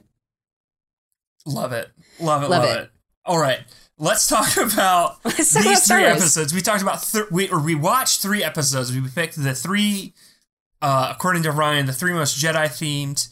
Love 1.45 1.71
it. 1.73 1.89
Love 2.19 2.43
it. 2.43 2.49
Love 2.49 2.63
Love, 2.63 2.77
it. 2.77 2.83
it. 2.83 2.89
All 3.25 3.39
right. 3.39 3.59
Let's 3.97 4.27
talk 4.27 4.57
about 4.57 5.17
Let's 5.25 5.53
talk 5.53 5.63
these 5.63 5.85
about 5.85 5.95
three 5.97 6.05
episodes. 6.05 6.53
We 6.53 6.61
talked 6.61 6.81
about 6.81 7.03
th- 7.03 7.31
we 7.31 7.49
or 7.49 7.59
we 7.59 7.75
watched 7.75 8.21
three 8.21 8.43
episodes. 8.43 8.91
We 8.91 9.07
picked 9.07 9.41
the 9.41 9.53
three, 9.53 10.13
uh, 10.81 11.13
according 11.15 11.43
to 11.43 11.51
Ryan, 11.51 11.85
the 11.85 11.93
three 11.93 12.13
most 12.13 12.43
Jedi 12.43 12.65
themed. 12.67 13.27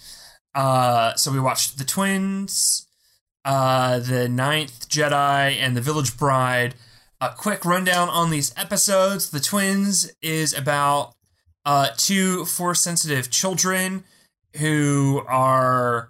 Uh, 0.55 1.15
so 1.15 1.31
we 1.31 1.39
watched 1.39 1.77
the 1.77 1.85
twins, 1.85 2.87
uh, 3.45 3.99
the 3.99 4.27
Ninth 4.27 4.89
Jedi, 4.89 5.55
and 5.59 5.75
the 5.77 5.81
Village 5.81 6.17
Bride. 6.17 6.75
A 7.21 7.29
quick 7.35 7.65
rundown 7.65 8.07
on 8.07 8.29
these 8.29 8.53
episodes. 8.55 9.29
The 9.29 9.39
twins 9.41 10.09
is 10.21 10.53
about 10.57 11.15
uh, 11.69 11.89
two 11.97 12.45
force 12.45 12.82
sensitive 12.82 13.29
children 13.29 14.03
who 14.58 15.21
are 15.27 16.10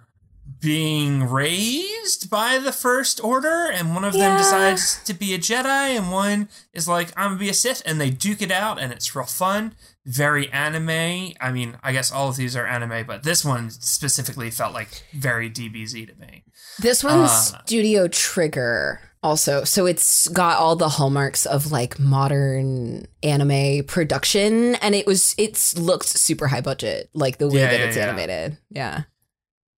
being 0.58 1.24
raised 1.24 2.30
by 2.30 2.56
the 2.58 2.72
First 2.72 3.22
Order, 3.22 3.70
and 3.70 3.94
one 3.94 4.04
of 4.04 4.14
them 4.14 4.38
decides 4.38 5.04
to 5.04 5.12
be 5.12 5.34
a 5.34 5.38
Jedi, 5.38 5.96
and 5.98 6.10
one 6.10 6.48
is 6.72 6.88
like, 6.88 7.12
I'm 7.14 7.32
gonna 7.32 7.38
be 7.40 7.50
a 7.50 7.54
Sith, 7.54 7.82
and 7.84 8.00
they 8.00 8.08
duke 8.08 8.40
it 8.40 8.50
out, 8.50 8.80
and 8.80 8.90
it's 8.90 9.14
real 9.14 9.26
fun. 9.26 9.74
Very 10.06 10.48
anime. 10.50 11.34
I 11.42 11.52
mean, 11.52 11.76
I 11.82 11.92
guess 11.92 12.10
all 12.10 12.30
of 12.30 12.36
these 12.36 12.56
are 12.56 12.66
anime, 12.66 13.06
but 13.06 13.22
this 13.22 13.44
one 13.44 13.68
specifically 13.70 14.50
felt 14.50 14.72
like 14.72 15.02
very 15.12 15.50
DBZ 15.50 16.08
to 16.08 16.14
me. 16.18 16.44
This 16.78 17.04
one's 17.04 17.52
Uh, 17.52 17.62
Studio 17.66 18.08
Trigger 18.08 19.09
also. 19.22 19.64
So 19.64 19.86
it's 19.86 20.28
got 20.28 20.58
all 20.58 20.76
the 20.76 20.88
hallmarks 20.88 21.46
of 21.46 21.70
like 21.70 21.98
modern 21.98 23.06
anime 23.22 23.84
production 23.84 24.74
and 24.76 24.94
it 24.94 25.06
was 25.06 25.34
it's 25.38 25.76
looked 25.76 26.06
super 26.08 26.48
high 26.48 26.60
budget 26.62 27.10
like 27.12 27.38
the 27.38 27.48
way 27.48 27.60
Yeah, 27.60 27.70
that 27.70 27.80
yeah, 27.80 27.86
it's 27.86 27.96
yeah. 27.96 28.02
animated. 28.04 28.56
Yeah. 28.70 29.02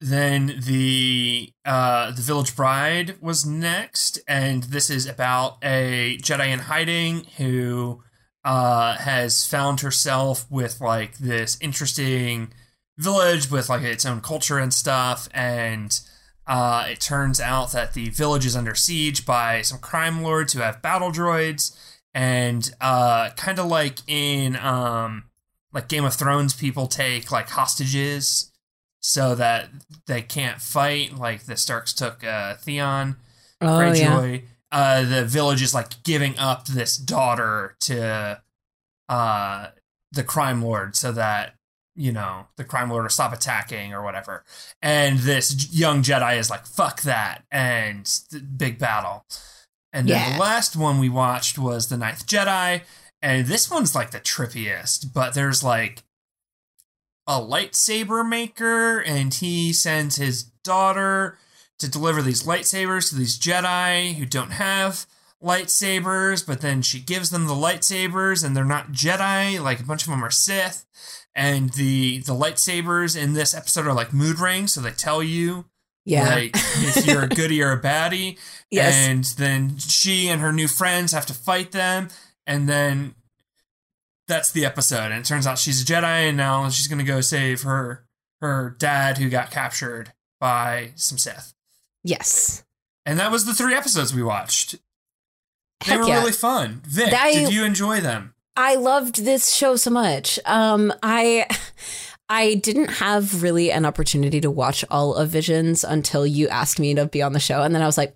Then 0.00 0.61
the 0.64 1.52
uh, 1.64 2.11
the 2.11 2.22
Village 2.22 2.57
Bride 2.57 3.14
was 3.20 3.46
next, 3.46 4.18
and 4.26 4.64
this 4.64 4.90
is 4.90 5.07
about 5.07 5.59
a 5.62 6.18
Jedi 6.20 6.48
in 6.48 6.59
hiding 6.59 7.24
who 7.37 8.02
uh, 8.44 8.96
has 8.96 9.46
found 9.46 9.78
herself 9.81 10.44
with 10.50 10.81
like 10.81 11.18
this 11.18 11.57
interesting 11.61 12.52
village 12.98 13.48
with 13.48 13.68
like 13.68 13.83
its 13.83 14.05
own 14.05 14.20
culture 14.20 14.59
and 14.59 14.74
stuff, 14.74 15.28
and 15.33 16.00
uh, 16.53 16.85
it 16.91 17.01
turns 17.01 17.41
out 17.41 17.73
that 17.73 17.95
the 17.95 18.11
village 18.11 18.45
is 18.45 18.55
under 18.55 18.75
siege 18.75 19.25
by 19.25 19.62
some 19.62 19.79
crime 19.79 20.23
lords 20.23 20.53
who 20.53 20.61
have 20.61 20.83
battle 20.83 21.11
droids, 21.11 21.75
and 22.12 22.71
uh, 22.79 23.31
kind 23.38 23.59
of 23.59 23.69
like 23.69 24.01
in 24.07 24.57
um, 24.57 25.25
like 25.73 25.88
Game 25.88 26.05
of 26.05 26.12
Thrones, 26.12 26.53
people 26.53 26.88
take 26.88 27.33
like 27.33 27.49
hostages 27.49 28.53
so 29.01 29.35
that 29.35 29.71
they 30.07 30.21
can't 30.21 30.61
fight. 30.61 31.17
Like 31.17 31.45
the 31.45 31.57
Starks 31.57 31.95
took 31.95 32.23
uh, 32.23 32.57
Theon 32.57 33.17
Oh 33.62 33.67
Greyjoy. 33.69 34.43
Uh, 34.71 35.05
the 35.05 35.25
village 35.25 35.62
is 35.62 35.73
like 35.73 36.03
giving 36.03 36.38
up 36.38 36.67
this 36.67 36.99
daughter 36.99 37.77
to 37.81 38.43
uh, 39.09 39.69
the 40.12 40.23
crime 40.23 40.61
lord 40.61 40.97
so 40.97 41.12
that 41.12 41.55
you 41.94 42.12
know 42.12 42.46
the 42.57 42.64
crime 42.64 42.90
lord 42.90 43.02
will 43.02 43.11
stop 43.11 43.33
attacking 43.33 43.92
or 43.92 44.02
whatever. 44.02 44.44
And 44.81 45.18
this 45.20 45.72
young 45.72 46.02
Jedi 46.02 46.38
is 46.38 46.50
like, 46.50 46.66
"Fuck 46.66 47.02
that!" 47.02 47.44
and 47.50 48.11
big 48.57 48.78
battle. 48.78 49.24
And 49.92 50.09
then 50.09 50.16
Yeah. 50.18 50.33
the 50.35 50.40
last 50.40 50.74
one 50.74 50.98
we 50.98 51.09
watched 51.11 51.59
was 51.59 51.88
the 51.88 51.98
Ninth 51.98 52.26
Jedi, 52.26 52.83
and 53.20 53.46
this 53.46 53.68
one's 53.70 53.94
like 53.94 54.11
the 54.11 54.20
trippiest. 54.20 55.12
But 55.12 55.35
there's 55.35 55.62
like 55.62 56.02
a 57.26 57.38
lightsaber 57.40 58.26
maker, 58.28 58.98
and 59.00 59.33
he 59.35 59.72
sends 59.72 60.16
his 60.16 60.44
daughter 60.64 61.38
to 61.78 61.88
deliver 61.88 62.22
these 62.22 62.44
lightsabers 62.44 63.09
to 63.11 63.16
these 63.16 63.38
Jedi 63.38 64.14
who 64.14 64.24
don't 64.26 64.52
have 64.52 65.07
lightsabers, 65.42 66.46
but 66.46 66.61
then 66.61 66.83
she 66.83 67.00
gives 67.00 67.31
them 67.31 67.46
the 67.46 67.55
lightsabers 67.55 68.44
and 68.44 68.57
they're 68.57 68.64
not 68.64 68.92
Jedi, 68.92 69.61
like 69.62 69.81
a 69.81 69.85
bunch 69.85 70.02
of 70.05 70.11
them 70.11 70.24
are 70.24 70.31
Sith. 70.31 70.87
And 71.35 71.70
the 71.74 72.18
the 72.18 72.35
lightsabers 72.35 73.16
in 73.20 73.33
this 73.33 73.55
episode 73.55 73.87
are 73.87 73.94
like 73.94 74.12
mood 74.12 74.38
rings, 74.38 74.72
so 74.74 74.81
they 74.81 74.90
tell 74.90 75.22
you 75.22 75.64
Yeah. 76.05 76.28
like 76.28 76.50
if 76.55 77.07
you're 77.07 77.22
a 77.24 77.28
goody 77.40 77.62
or 77.62 77.72
a 77.72 77.81
baddie. 77.81 78.38
Yes. 78.70 78.94
And 78.94 79.24
then 79.24 79.78
she 79.78 80.28
and 80.28 80.40
her 80.42 80.52
new 80.52 80.68
friends 80.68 81.12
have 81.12 81.26
to 81.26 81.35
fight 81.35 81.72
them, 81.72 82.09
and 82.46 82.68
then 82.68 83.14
that's 84.28 84.52
the 84.52 84.64
episode. 84.66 85.07
And 85.11 85.14
it 85.14 85.24
turns 85.24 85.46
out 85.46 85.59
she's 85.59 85.83
a 85.83 85.85
Jedi, 85.85 86.28
and 86.28 86.37
now 86.37 86.68
she's 86.68 86.87
gonna 86.88 87.02
go 87.02 87.20
save 87.22 87.62
her 87.62 88.05
her 88.42 88.76
dad 88.78 89.16
who 89.18 89.31
got 89.31 89.50
captured 89.50 90.12
by 90.38 90.90
some 90.96 91.16
Sith. 91.18 91.55
yes. 92.05 92.62
And 93.07 93.18
that 93.18 93.31
was 93.33 93.46
the 93.46 93.55
three 93.55 93.74
episodes 93.74 94.14
we 94.14 94.22
watched. 94.22 94.76
They 95.87 95.97
were 95.97 96.07
yeah. 96.07 96.18
really 96.18 96.33
fun. 96.33 96.83
Vic, 96.87 97.12
I- 97.12 97.33
did 97.33 97.53
you 97.53 97.64
enjoy 97.64 98.01
them? 98.01 98.35
I 98.55 98.75
loved 98.75 99.25
this 99.25 99.55
show 99.55 99.77
so 99.77 99.90
much. 99.90 100.38
Um, 100.45 100.92
I 101.03 101.47
I 102.29 102.55
didn't 102.55 102.88
have 102.92 103.42
really 103.42 103.71
an 103.71 103.85
opportunity 103.85 104.40
to 104.40 104.51
watch 104.51 104.87
all 104.90 105.14
of 105.14 105.29
Visions 105.29 105.85
until 105.85 106.27
you 106.27 106.49
asked 106.49 106.79
me 106.79 106.95
to 106.95 107.05
be 107.05 107.21
on 107.21 107.35
the 107.35 107.40
show, 107.40 107.62
and 107.62 107.75
then 107.75 107.83
I 107.83 107.87
was 107.87 107.99
like, 107.99 108.14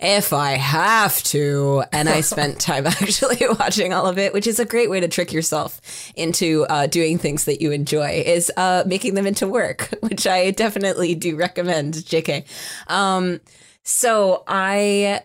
if 0.00 0.32
I 0.32 0.52
have 0.52 1.22
to, 1.24 1.84
and 1.92 2.08
I 2.08 2.22
spent 2.22 2.60
time 2.60 2.86
actually 2.86 3.46
watching 3.58 3.92
all 3.92 4.06
of 4.06 4.16
it, 4.16 4.32
which 4.32 4.46
is 4.46 4.58
a 4.58 4.64
great 4.64 4.88
way 4.88 5.00
to 5.00 5.08
trick 5.08 5.34
yourself 5.34 5.82
into 6.16 6.64
uh, 6.70 6.86
doing 6.86 7.18
things 7.18 7.44
that 7.44 7.60
you 7.60 7.70
enjoy, 7.72 8.22
is 8.24 8.50
uh, 8.56 8.84
making 8.86 9.14
them 9.14 9.26
into 9.26 9.46
work, 9.46 9.94
which 10.00 10.26
I 10.26 10.50
definitely 10.50 11.14
do 11.14 11.36
recommend. 11.36 11.94
Jk. 11.94 12.46
Um, 12.90 13.40
so 13.82 14.44
I 14.46 15.22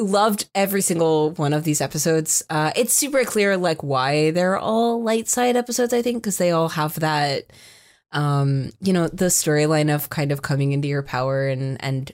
loved 0.00 0.48
every 0.54 0.82
single 0.82 1.32
one 1.32 1.52
of 1.52 1.64
these 1.64 1.80
episodes. 1.80 2.42
Uh, 2.50 2.72
it's 2.76 2.94
super 2.94 3.24
clear 3.24 3.56
like 3.56 3.82
why 3.82 4.30
they're 4.30 4.58
all 4.58 5.02
light 5.02 5.28
side 5.28 5.56
episodes. 5.56 5.92
I 5.92 6.02
think 6.02 6.22
because 6.22 6.38
they 6.38 6.50
all 6.50 6.70
have 6.70 6.98
that, 7.00 7.44
um, 8.12 8.70
you 8.80 8.92
know, 8.92 9.08
the 9.08 9.26
storyline 9.26 9.94
of 9.94 10.10
kind 10.10 10.32
of 10.32 10.42
coming 10.42 10.72
into 10.72 10.88
your 10.88 11.02
power 11.02 11.48
and 11.48 11.76
and 11.82 12.12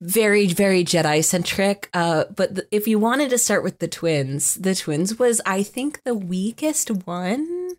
very 0.00 0.46
very 0.46 0.84
Jedi 0.84 1.24
centric. 1.24 1.88
Uh, 1.94 2.24
but 2.34 2.66
if 2.70 2.86
you 2.86 2.98
wanted 2.98 3.30
to 3.30 3.38
start 3.38 3.64
with 3.64 3.78
the 3.78 3.88
twins, 3.88 4.54
the 4.54 4.74
twins 4.74 5.18
was 5.18 5.40
I 5.46 5.62
think 5.62 6.02
the 6.04 6.14
weakest 6.14 6.90
one. 7.06 7.70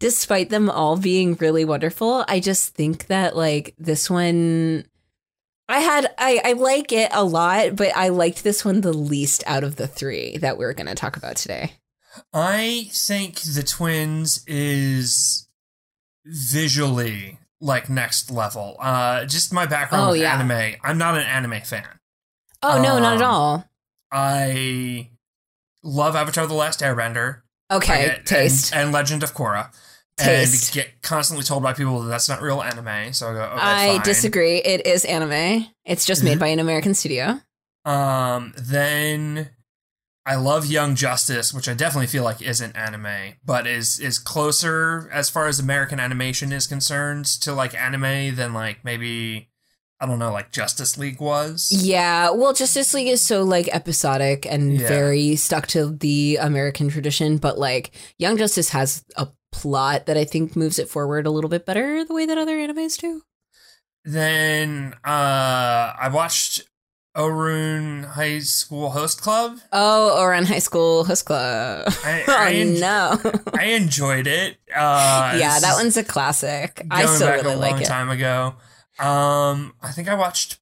Despite 0.00 0.50
them 0.50 0.70
all 0.70 0.96
being 0.96 1.34
really 1.40 1.64
wonderful, 1.64 2.24
I 2.28 2.38
just 2.38 2.74
think 2.74 3.08
that 3.08 3.34
like 3.34 3.74
this 3.78 4.08
one 4.08 4.84
I 5.68 5.80
had 5.80 6.14
I, 6.16 6.40
I 6.44 6.52
like 6.54 6.92
it 6.92 7.10
a 7.12 7.24
lot, 7.24 7.76
but 7.76 7.94
I 7.96 8.08
liked 8.08 8.42
this 8.44 8.64
one 8.64 8.80
the 8.80 8.92
least 8.92 9.42
out 9.46 9.64
of 9.64 9.76
the 9.76 9.86
three 9.86 10.38
that 10.38 10.56
we're 10.58 10.72
gonna 10.72 10.94
talk 10.94 11.16
about 11.16 11.36
today. 11.36 11.72
I 12.32 12.88
think 12.90 13.40
the 13.42 13.62
twins 13.62 14.42
is 14.46 15.46
visually 16.24 17.38
like 17.60 17.88
next 17.88 18.30
level. 18.30 18.76
Uh, 18.80 19.24
just 19.24 19.52
my 19.52 19.66
background 19.66 20.06
Oh, 20.06 20.10
with 20.12 20.20
yeah. 20.20 20.34
anime. 20.38 20.76
I'm 20.82 20.98
not 20.98 21.16
an 21.16 21.24
anime 21.24 21.60
fan. 21.62 21.86
Oh 22.62 22.80
no, 22.82 22.98
not 22.98 23.16
at 23.16 23.22
Um, 23.22 23.30
all. 23.30 23.64
I 24.10 25.10
love 25.82 26.16
Avatar: 26.16 26.46
The 26.46 26.54
Last 26.54 26.80
Airbender. 26.80 27.42
Okay, 27.70 28.14
and- 28.16 28.26
taste. 28.26 28.72
and, 28.72 28.84
and 28.84 28.92
Legend 28.92 29.22
of 29.22 29.34
Korra. 29.34 29.72
Taste. 30.18 30.74
And 30.76 30.84
get 30.84 31.02
constantly 31.02 31.44
told 31.44 31.62
by 31.62 31.72
people 31.72 32.00
that 32.02 32.08
that's 32.08 32.28
not 32.28 32.42
real 32.42 32.62
anime. 32.62 33.12
So 33.12 33.30
I 33.30 33.32
go, 33.34 33.42
okay, 33.42 33.54
I 33.60 33.88
fine. 33.96 34.02
disagree. 34.02 34.58
It 34.58 34.86
is 34.86 35.04
anime. 35.04 35.66
It's 35.84 36.04
just 36.04 36.22
made 36.22 36.36
Mhm. 36.36 36.40
by 36.40 36.46
an 36.48 36.58
American 36.58 36.94
studio. 36.94 37.40
Um, 37.84 38.52
then 38.58 39.50
I 40.26 40.34
love 40.34 40.66
Young 40.66 40.94
Justice, 40.94 41.54
which 41.54 41.68
I 41.68 41.74
definitely 41.74 42.06
feel 42.08 42.22
like 42.22 42.42
isn't 42.42 42.76
anime, 42.76 43.34
but 43.44 43.66
is 43.66 43.98
is 43.98 44.18
closer 44.18 45.08
as 45.12 45.30
far 45.30 45.46
as 45.46 45.58
American 45.58 45.98
animation 45.98 46.52
is 46.52 46.66
concerned 46.66 47.24
to 47.40 47.54
like 47.54 47.74
anime 47.74 48.34
than 48.36 48.52
like 48.52 48.84
maybe 48.84 49.48
I 50.00 50.06
don't 50.06 50.20
know, 50.20 50.30
like 50.30 50.52
Justice 50.52 50.96
League 50.96 51.20
was. 51.20 51.72
Yeah, 51.72 52.30
well, 52.30 52.52
Justice 52.52 52.94
League 52.94 53.08
is 53.08 53.20
so 53.22 53.42
like 53.42 53.68
episodic 53.74 54.46
and 54.46 54.78
Yeah. 54.78 54.86
very 54.86 55.34
stuck 55.34 55.66
to 55.68 55.96
the 55.98 56.36
American 56.40 56.88
tradition, 56.88 57.38
but 57.38 57.58
like 57.58 57.90
Young 58.18 58.36
Justice 58.36 58.68
has 58.68 59.02
a 59.16 59.26
plot 59.52 60.06
that 60.06 60.16
I 60.16 60.24
think 60.24 60.56
moves 60.56 60.78
it 60.78 60.88
forward 60.88 61.26
a 61.26 61.30
little 61.30 61.50
bit 61.50 61.66
better 61.66 62.04
the 62.04 62.14
way 62.14 62.26
that 62.26 62.38
other 62.38 62.56
animes 62.56 62.98
do. 62.98 63.22
Then 64.04 64.94
uh 65.04 65.92
I 66.00 66.10
watched 66.12 66.62
Ouran 67.16 68.04
High 68.04 68.38
School 68.38 68.90
Host 68.90 69.20
Club. 69.20 69.58
Oh, 69.72 70.16
Ouran 70.20 70.46
High 70.46 70.60
School 70.60 71.04
Host 71.04 71.24
Club. 71.24 71.92
I, 72.04 72.24
oh 72.28 72.32
I, 72.36 72.52
en- 72.52 72.78
no. 72.80 73.18
I 73.54 73.64
enjoyed 73.64 74.26
it. 74.28 74.56
Uh, 74.74 75.36
yeah, 75.40 75.58
that 75.58 75.74
one's 75.74 75.96
a 75.96 76.04
classic. 76.04 76.80
I 76.90 77.06
still 77.06 77.28
really 77.30 77.54
a 77.54 77.56
like 77.56 77.72
long 77.72 77.82
it. 77.82 77.86
time 77.86 78.10
ago. 78.10 78.54
Um, 79.00 79.74
I 79.82 79.90
think 79.90 80.08
I 80.08 80.14
watched 80.14 80.58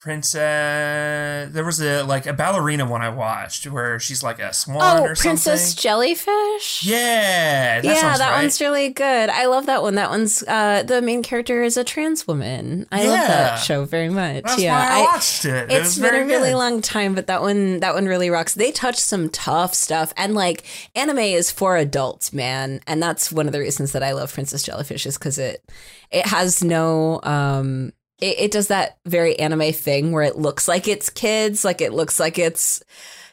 Princess. 0.00 1.52
There 1.52 1.64
was 1.64 1.80
a 1.80 2.02
like 2.02 2.26
a 2.26 2.32
ballerina 2.32 2.86
one 2.88 3.02
I 3.02 3.10
watched 3.10 3.66
where 3.66 3.98
she's 3.98 4.22
like 4.22 4.38
a 4.38 4.52
swan 4.54 4.78
Oh, 4.82 5.02
or 5.04 5.14
Princess 5.14 5.68
something. 5.74 5.82
Jellyfish. 5.82 6.82
Yeah, 6.84 7.80
that 7.80 7.84
yeah, 7.84 8.16
that 8.16 8.30
right. 8.30 8.42
one's 8.42 8.60
really 8.60 8.88
good. 8.88 9.28
I 9.28 9.44
love 9.46 9.66
that 9.66 9.82
one. 9.82 9.96
That 9.96 10.10
one's 10.10 10.42
uh 10.44 10.82
the 10.84 11.02
main 11.02 11.22
character 11.22 11.62
is 11.62 11.76
a 11.76 11.84
trans 11.84 12.26
woman. 12.26 12.86
I 12.90 13.06
love 13.06 13.26
that 13.28 13.56
show 13.56 13.84
very 13.84 14.08
much. 14.08 14.44
That's 14.44 14.62
yeah, 14.62 14.88
I, 14.90 15.02
watched 15.02 15.44
it. 15.44 15.70
it 15.70 15.72
it's 15.72 15.98
been 15.98 16.14
a 16.14 16.24
really 16.24 16.50
good. 16.50 16.56
long 16.56 16.80
time, 16.80 17.14
but 17.14 17.26
that 17.26 17.42
one 17.42 17.80
that 17.80 17.94
one 17.94 18.06
really 18.06 18.30
rocks. 18.30 18.54
They 18.54 18.72
touch 18.72 18.96
some 18.96 19.28
tough 19.28 19.74
stuff, 19.74 20.14
and 20.16 20.34
like 20.34 20.64
anime 20.94 21.18
is 21.18 21.50
for 21.50 21.76
adults, 21.76 22.32
man, 22.32 22.80
and 22.86 23.02
that's 23.02 23.30
one 23.30 23.46
of 23.46 23.52
the 23.52 23.60
reasons 23.60 23.92
that 23.92 24.02
I 24.02 24.12
love 24.12 24.32
Princess 24.32 24.62
Jellyfish 24.62 25.04
is 25.04 25.18
because 25.18 25.38
it 25.38 25.62
it 26.10 26.26
has 26.26 26.64
no 26.64 27.20
um 27.22 27.92
it, 28.20 28.38
it 28.38 28.50
does 28.50 28.68
that 28.68 28.98
very 29.06 29.38
anime 29.38 29.72
thing 29.72 30.12
where 30.12 30.22
it 30.22 30.36
looks 30.36 30.68
like 30.68 30.88
it's 30.88 31.10
kids, 31.10 31.64
like 31.64 31.80
it 31.80 31.92
looks 31.92 32.20
like 32.20 32.38
it's 32.38 32.82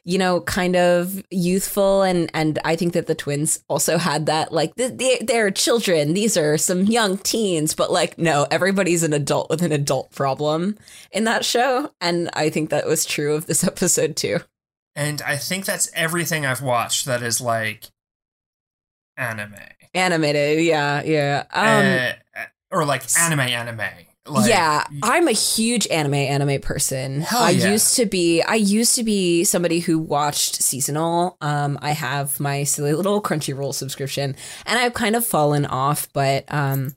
you 0.03 0.17
know 0.17 0.39
kind 0.39 0.77
of 0.77 1.21
youthful. 1.29 2.01
And 2.03 2.31
and 2.33 2.59
i 2.63 2.77
think 2.77 2.93
that 2.93 3.07
the 3.07 3.15
twins 3.15 3.61
also 3.67 3.97
had 3.97 4.27
that 4.27 4.53
like 4.53 4.73
they, 4.75 5.17
they're 5.21 5.51
children. 5.51 6.13
These 6.13 6.37
are 6.37 6.57
some 6.57 6.83
young 6.83 7.17
teens 7.17 7.75
but 7.75 7.91
like 7.91 8.17
no 8.17 8.47
everybody's 8.49 9.03
an 9.03 9.11
adult 9.11 9.49
with 9.49 9.61
an 9.61 9.73
adult 9.73 10.11
problem 10.11 10.77
in 11.11 11.25
that 11.25 11.43
show. 11.43 11.91
And 11.99 12.29
i 12.33 12.49
think 12.49 12.69
that 12.69 12.87
was 12.87 13.03
true 13.05 13.35
of 13.35 13.47
this 13.47 13.63
episode 13.67 14.15
too. 14.15 14.39
And 14.95 15.21
I 15.21 15.35
think 15.35 15.65
that's 15.65 15.89
everything 15.93 16.45
I've 16.45 16.61
watched 16.61 17.05
that 17.05 17.21
is 17.21 17.41
like 17.41 17.89
anime. 19.17 19.55
animated 19.93 20.63
yeah 20.63 21.03
yeah. 21.03 21.43
Um 21.51 22.15
Uh, 22.33 22.45
or 22.71 22.85
like 22.85 23.03
anime 23.19 23.41
anime. 23.41 24.06
Like, 24.29 24.49
yeah, 24.49 24.85
I'm 25.03 25.27
a 25.27 25.33
huge 25.33 25.87
anime 25.87 26.15
anime 26.15 26.61
person. 26.61 27.25
I 27.31 27.51
yeah. 27.51 27.71
used 27.71 27.95
to 27.95 28.05
be 28.05 28.41
I 28.41 28.55
used 28.55 28.95
to 28.95 29.03
be 29.03 29.43
somebody 29.43 29.79
who 29.79 29.99
watched 29.99 30.61
seasonal. 30.61 31.37
Um 31.41 31.79
I 31.81 31.91
have 31.91 32.39
my 32.39 32.63
silly 32.63 32.93
little 32.93 33.21
Crunchyroll 33.21 33.73
subscription 33.73 34.35
and 34.65 34.79
I've 34.79 34.93
kind 34.93 35.15
of 35.15 35.25
fallen 35.25 35.65
off, 35.65 36.11
but 36.13 36.45
um 36.49 36.95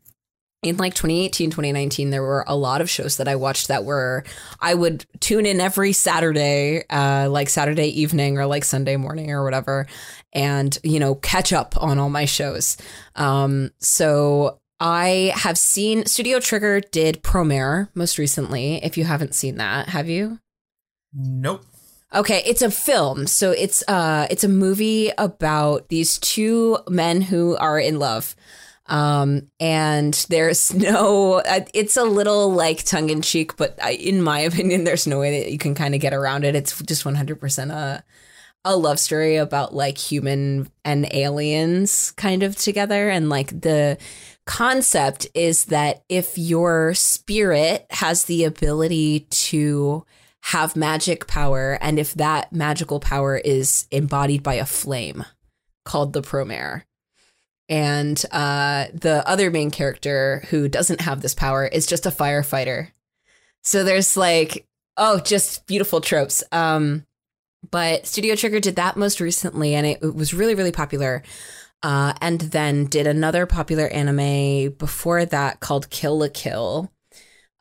in 0.62 0.76
like 0.76 0.92
2018 0.94 1.50
2019 1.50 2.10
there 2.10 2.22
were 2.22 2.44
a 2.46 2.54
lot 2.54 2.82
of 2.82 2.90
shows 2.90 3.16
that 3.16 3.26
i 3.26 3.34
watched 3.34 3.68
that 3.68 3.84
were 3.84 4.22
i 4.60 4.74
would 4.74 5.06
tune 5.18 5.46
in 5.46 5.58
every 5.58 5.92
saturday 5.92 6.84
uh 6.90 7.28
like 7.30 7.48
saturday 7.48 7.88
evening 7.88 8.36
or 8.36 8.44
like 8.44 8.62
sunday 8.62 8.96
morning 8.96 9.30
or 9.30 9.42
whatever 9.42 9.86
and 10.34 10.78
you 10.82 11.00
know 11.00 11.14
catch 11.14 11.52
up 11.52 11.74
on 11.78 11.98
all 11.98 12.10
my 12.10 12.26
shows 12.26 12.76
um 13.16 13.70
so 13.78 14.59
i 14.80 15.32
have 15.36 15.58
seen 15.58 16.04
studio 16.06 16.40
trigger 16.40 16.80
did 16.80 17.22
promare 17.22 17.88
most 17.94 18.18
recently 18.18 18.76
if 18.84 18.96
you 18.96 19.04
haven't 19.04 19.34
seen 19.34 19.56
that 19.56 19.88
have 19.88 20.08
you 20.08 20.38
Nope. 21.12 21.64
Okay, 22.12 22.42
it's 22.44 22.62
a 22.62 22.70
film. 22.70 23.26
So 23.26 23.52
it's 23.52 23.84
uh 23.88 24.26
it's 24.30 24.44
a 24.44 24.48
movie 24.48 25.10
about 25.16 25.88
these 25.88 26.18
two 26.18 26.78
men 26.88 27.20
who 27.20 27.56
are 27.56 27.78
in 27.78 27.98
love. 27.98 28.34
Um 28.86 29.50
and 29.60 30.14
there's 30.28 30.74
no 30.74 31.34
uh, 31.34 31.60
it's 31.72 31.96
a 31.96 32.04
little 32.04 32.52
like 32.52 32.84
tongue 32.84 33.10
in 33.10 33.22
cheek, 33.22 33.56
but 33.56 33.78
I, 33.82 33.92
in 33.92 34.22
my 34.22 34.40
opinion 34.40 34.84
there's 34.84 35.06
no 35.06 35.20
way 35.20 35.40
that 35.40 35.52
you 35.52 35.58
can 35.58 35.74
kind 35.74 35.94
of 35.94 36.00
get 36.00 36.14
around 36.14 36.44
it. 36.44 36.56
It's 36.56 36.80
just 36.82 37.04
100% 37.04 37.70
a 37.72 38.04
a 38.62 38.76
love 38.76 38.98
story 38.98 39.36
about 39.36 39.74
like 39.74 39.96
human 39.96 40.70
and 40.84 41.08
aliens 41.14 42.10
kind 42.12 42.42
of 42.42 42.56
together 42.56 43.08
and 43.08 43.30
like 43.30 43.58
the 43.58 43.96
concept 44.50 45.28
is 45.32 45.66
that 45.66 46.02
if 46.08 46.36
your 46.36 46.92
spirit 46.92 47.86
has 47.90 48.24
the 48.24 48.42
ability 48.42 49.20
to 49.30 50.04
have 50.40 50.74
magic 50.74 51.28
power 51.28 51.78
and 51.80 52.00
if 52.00 52.14
that 52.14 52.52
magical 52.52 52.98
power 52.98 53.36
is 53.36 53.86
embodied 53.92 54.42
by 54.42 54.54
a 54.54 54.66
flame 54.66 55.24
called 55.84 56.12
the 56.12 56.20
promare. 56.20 56.82
And 57.68 58.20
uh 58.32 58.86
the 58.92 59.22
other 59.24 59.52
main 59.52 59.70
character 59.70 60.42
who 60.50 60.68
doesn't 60.68 61.02
have 61.02 61.20
this 61.22 61.36
power 61.36 61.64
is 61.64 61.86
just 61.86 62.04
a 62.04 62.10
firefighter. 62.10 62.88
So 63.62 63.84
there's 63.84 64.16
like 64.16 64.66
oh 64.96 65.20
just 65.20 65.64
beautiful 65.68 66.00
tropes. 66.00 66.42
Um 66.50 67.06
but 67.70 68.04
studio 68.04 68.34
trigger 68.34 68.58
did 68.58 68.74
that 68.76 68.96
most 68.96 69.20
recently 69.20 69.76
and 69.76 69.86
it, 69.86 70.02
it 70.02 70.16
was 70.16 70.34
really 70.34 70.56
really 70.56 70.72
popular 70.72 71.22
uh, 71.82 72.14
and 72.20 72.40
then 72.40 72.86
did 72.86 73.06
another 73.06 73.46
popular 73.46 73.88
anime 73.88 74.70
before 74.72 75.24
that 75.24 75.60
called 75.60 75.90
Kill 75.90 76.18
la 76.18 76.28
Kill, 76.32 76.90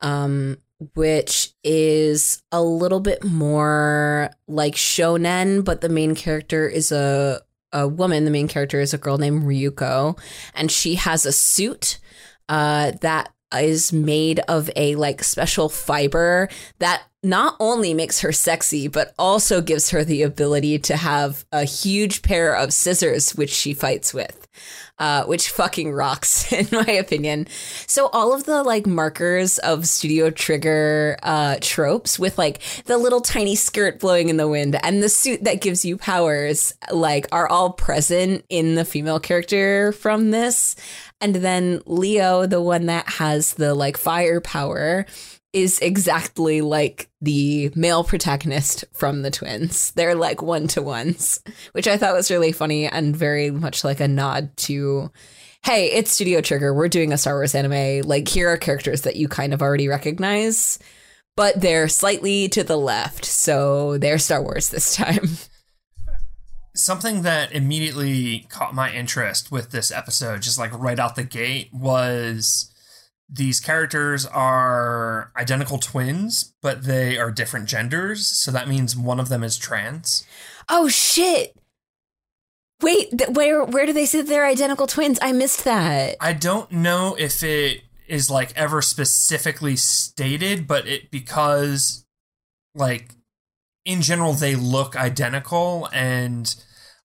um, 0.01 0.57
which 0.95 1.53
is 1.63 2.41
a 2.51 2.61
little 2.61 2.99
bit 2.99 3.23
more 3.23 4.31
like 4.47 4.75
shonen, 4.75 5.63
but 5.63 5.81
the 5.81 5.89
main 5.89 6.15
character 6.15 6.67
is 6.67 6.91
a 6.91 7.41
a 7.71 7.87
woman. 7.87 8.25
The 8.25 8.31
main 8.31 8.47
character 8.47 8.81
is 8.81 8.93
a 8.93 8.97
girl 8.97 9.17
named 9.17 9.43
Ryuko, 9.43 10.19
and 10.55 10.71
she 10.71 10.95
has 10.95 11.25
a 11.25 11.31
suit 11.31 11.99
uh, 12.47 12.93
that 13.01 13.31
is 13.57 13.91
made 13.93 14.39
of 14.47 14.69
a 14.75 14.95
like 14.95 15.23
special 15.23 15.69
fiber 15.69 16.49
that 16.79 17.03
not 17.23 17.55
only 17.59 17.93
makes 17.93 18.21
her 18.21 18.31
sexy 18.31 18.87
but 18.87 19.13
also 19.19 19.61
gives 19.61 19.89
her 19.89 20.03
the 20.03 20.21
ability 20.21 20.79
to 20.79 20.95
have 20.95 21.45
a 21.51 21.63
huge 21.63 22.21
pair 22.21 22.53
of 22.55 22.73
scissors 22.73 23.35
which 23.35 23.51
she 23.51 23.73
fights 23.73 24.13
with 24.13 24.47
uh, 24.99 25.23
which 25.23 25.49
fucking 25.49 25.91
rocks 25.91 26.51
in 26.53 26.67
my 26.71 26.91
opinion. 26.91 27.47
So 27.87 28.07
all 28.07 28.33
of 28.33 28.43
the 28.43 28.63
like 28.63 28.85
markers 28.85 29.57
of 29.59 29.87
studio 29.87 30.29
trigger 30.29 31.17
uh, 31.23 31.57
tropes 31.61 32.19
with 32.19 32.37
like 32.37 32.61
the 32.85 32.97
little 32.97 33.21
tiny 33.21 33.55
skirt 33.55 33.99
blowing 33.99 34.29
in 34.29 34.37
the 34.37 34.47
wind 34.47 34.77
and 34.83 35.01
the 35.01 35.09
suit 35.09 35.43
that 35.45 35.61
gives 35.61 35.85
you 35.85 35.97
powers 35.97 36.73
like 36.91 37.27
are 37.31 37.47
all 37.47 37.71
present 37.71 38.45
in 38.49 38.75
the 38.75 38.85
female 38.85 39.19
character 39.19 39.93
from 39.93 40.31
this. 40.31 40.75
And 41.21 41.35
then 41.35 41.81
Leo, 41.85 42.45
the 42.45 42.61
one 42.61 42.85
that 42.85 43.07
has 43.09 43.55
the 43.55 43.73
like 43.73 43.97
firepower, 43.97 45.05
is 45.51 45.79
exactly 45.79 46.61
like 46.61 47.09
the 47.21 47.71
male 47.75 48.03
protagonist 48.03 48.85
from 48.93 49.23
the 49.23 49.31
twins. 49.31 49.91
They're 49.91 50.15
like 50.15 50.41
one 50.41 50.67
to 50.69 50.81
ones, 50.81 51.41
which 51.71 51.87
I 51.87 51.97
thought 51.97 52.13
was 52.13 52.31
really 52.31 52.51
funny 52.51 52.85
and 52.85 53.15
very 53.15 53.49
much 53.49 53.83
like 53.83 53.99
a 53.99 54.07
nod 54.07 54.55
to 54.57 55.11
hey, 55.63 55.91
it's 55.91 56.11
Studio 56.11 56.41
Trigger. 56.41 56.73
We're 56.73 56.87
doing 56.87 57.11
a 57.11 57.17
Star 57.17 57.35
Wars 57.35 57.55
anime. 57.55 58.07
Like, 58.07 58.27
here 58.27 58.49
are 58.49 58.57
characters 58.57 59.01
that 59.01 59.15
you 59.15 59.27
kind 59.27 59.53
of 59.53 59.61
already 59.61 59.87
recognize, 59.87 60.79
but 61.35 61.59
they're 61.59 61.87
slightly 61.89 62.47
to 62.49 62.63
the 62.63 62.77
left. 62.77 63.25
So 63.25 63.97
they're 63.97 64.19
Star 64.19 64.41
Wars 64.41 64.69
this 64.69 64.95
time. 64.95 65.27
something 66.73 67.23
that 67.23 67.51
immediately 67.51 68.45
caught 68.49 68.73
my 68.73 68.91
interest 68.91 69.51
with 69.51 69.71
this 69.71 69.91
episode, 69.91 70.41
just 70.41 70.57
like 70.57 70.77
right 70.77 70.99
out 70.99 71.15
the 71.15 71.23
gate, 71.23 71.69
was 71.73 72.68
these 73.31 73.59
characters 73.59 74.25
are 74.25 75.31
identical 75.37 75.77
twins, 75.77 76.53
but 76.61 76.83
they 76.83 77.17
are 77.17 77.29
different 77.31 77.67
genders. 77.69 78.25
So 78.25 78.51
that 78.51 78.67
means 78.67 78.95
one 78.95 79.19
of 79.19 79.29
them 79.29 79.43
is 79.43 79.57
trans. 79.57 80.25
Oh, 80.67 80.87
shit. 80.87 81.55
Wait, 82.81 83.09
th- 83.17 83.29
where 83.31 83.63
where 83.65 83.85
do 83.85 83.91
they 83.93 84.05
say 84.05 84.19
that 84.21 84.27
they're 84.27 84.45
identical 84.45 84.87
twins? 84.87 85.19
I 85.21 85.31
missed 85.33 85.63
that. 85.65 86.15
I 86.21 86.31
don't 86.33 86.71
know 86.71 87.15
if 87.19 87.43
it 87.43 87.81
is 88.07 88.29
like 88.31 88.53
ever 88.55 88.81
specifically 88.81 89.75
stated, 89.75 90.65
but 90.65 90.87
it 90.87 91.11
because 91.11 92.05
like 92.73 93.11
in 93.83 94.01
general 94.01 94.33
they 94.33 94.55
look 94.55 94.95
identical 94.95 95.89
and 95.93 96.55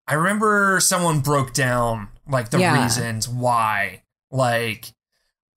I 0.07 0.13
remember 0.13 0.79
someone 0.79 1.21
broke 1.21 1.53
down 1.53 2.09
like 2.27 2.51
the 2.51 2.59
Yeah. 2.59 2.83
reasons 2.83 3.27
why 3.27 4.03
like 4.29 4.91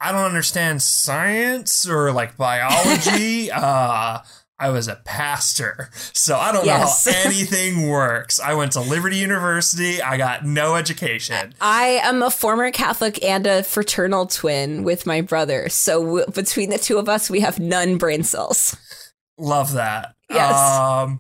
I 0.01 0.13
don't 0.13 0.25
understand 0.27 0.83
science 0.83 1.89
or 1.89 2.13
like 2.13 2.37
biology. 2.37 3.51
uh 3.55 4.19
I 4.59 4.71
was 4.71 4.89
a 4.89 4.95
pastor, 5.05 5.91
so 6.15 6.35
I 6.39 6.51
don't 6.51 6.65
Yes. 6.65 7.05
know 7.05 7.13
how 7.13 7.19
anything 7.27 7.91
works. 7.91 8.41
I 8.41 8.55
went 8.55 8.73
to 8.73 8.81
Liberty 8.81 9.19
University. 9.19 10.01
I 10.01 10.17
got 10.17 10.47
no 10.47 10.77
education. 10.77 11.53
I 11.61 12.01
am 12.03 12.23
a 12.23 12.31
former 12.31 12.71
Catholic 12.71 13.23
and 13.23 13.47
a 13.47 13.63
fraternal 13.63 14.25
twin 14.27 14.83
with 14.83 15.05
my 15.05 15.21
brother. 15.21 15.69
So 15.69 16.03
w- 16.03 16.27
between 16.35 16.71
the 16.71 16.79
two 16.79 16.97
of 16.97 17.07
us, 17.07 17.29
we 17.29 17.41
have 17.41 17.59
none 17.59 17.99
brain 17.99 18.23
cells. 18.23 18.75
Love 19.37 19.75
that. 19.75 20.15
Yes. 20.31 20.55
Um, 20.57 21.19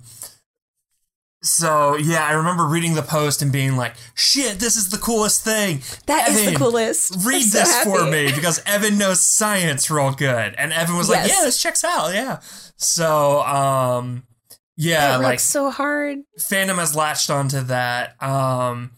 so 1.46 1.96
yeah, 1.96 2.24
I 2.24 2.32
remember 2.32 2.64
reading 2.66 2.94
the 2.94 3.02
post 3.02 3.40
and 3.42 3.52
being 3.52 3.76
like, 3.76 3.94
"Shit, 4.14 4.58
this 4.58 4.76
is 4.76 4.90
the 4.90 4.98
coolest 4.98 5.42
thing." 5.44 5.80
That 6.06 6.28
is 6.28 6.40
Evan, 6.40 6.52
the 6.54 6.58
coolest. 6.58 7.24
Read 7.24 7.42
so 7.42 7.58
this 7.58 7.82
for 7.84 8.04
me 8.10 8.32
because 8.32 8.60
Evan 8.66 8.98
knows 8.98 9.20
science 9.22 9.90
real 9.90 10.12
good, 10.12 10.54
and 10.58 10.72
Evan 10.72 10.96
was 10.96 11.08
like, 11.08 11.26
Yes. 11.26 11.36
"Yeah, 11.38 11.44
this 11.44 11.62
checks 11.62 11.84
out." 11.84 12.12
Yeah. 12.14 12.40
So, 12.76 13.40
um, 13.42 14.24
yeah, 14.76 15.18
That 15.18 15.22
like 15.24 15.40
so 15.40 15.70
hard. 15.70 16.18
fandom 16.38 16.76
has 16.76 16.94
latched 16.94 17.30
onto 17.30 17.60
that. 17.62 18.20
Um, 18.22 18.90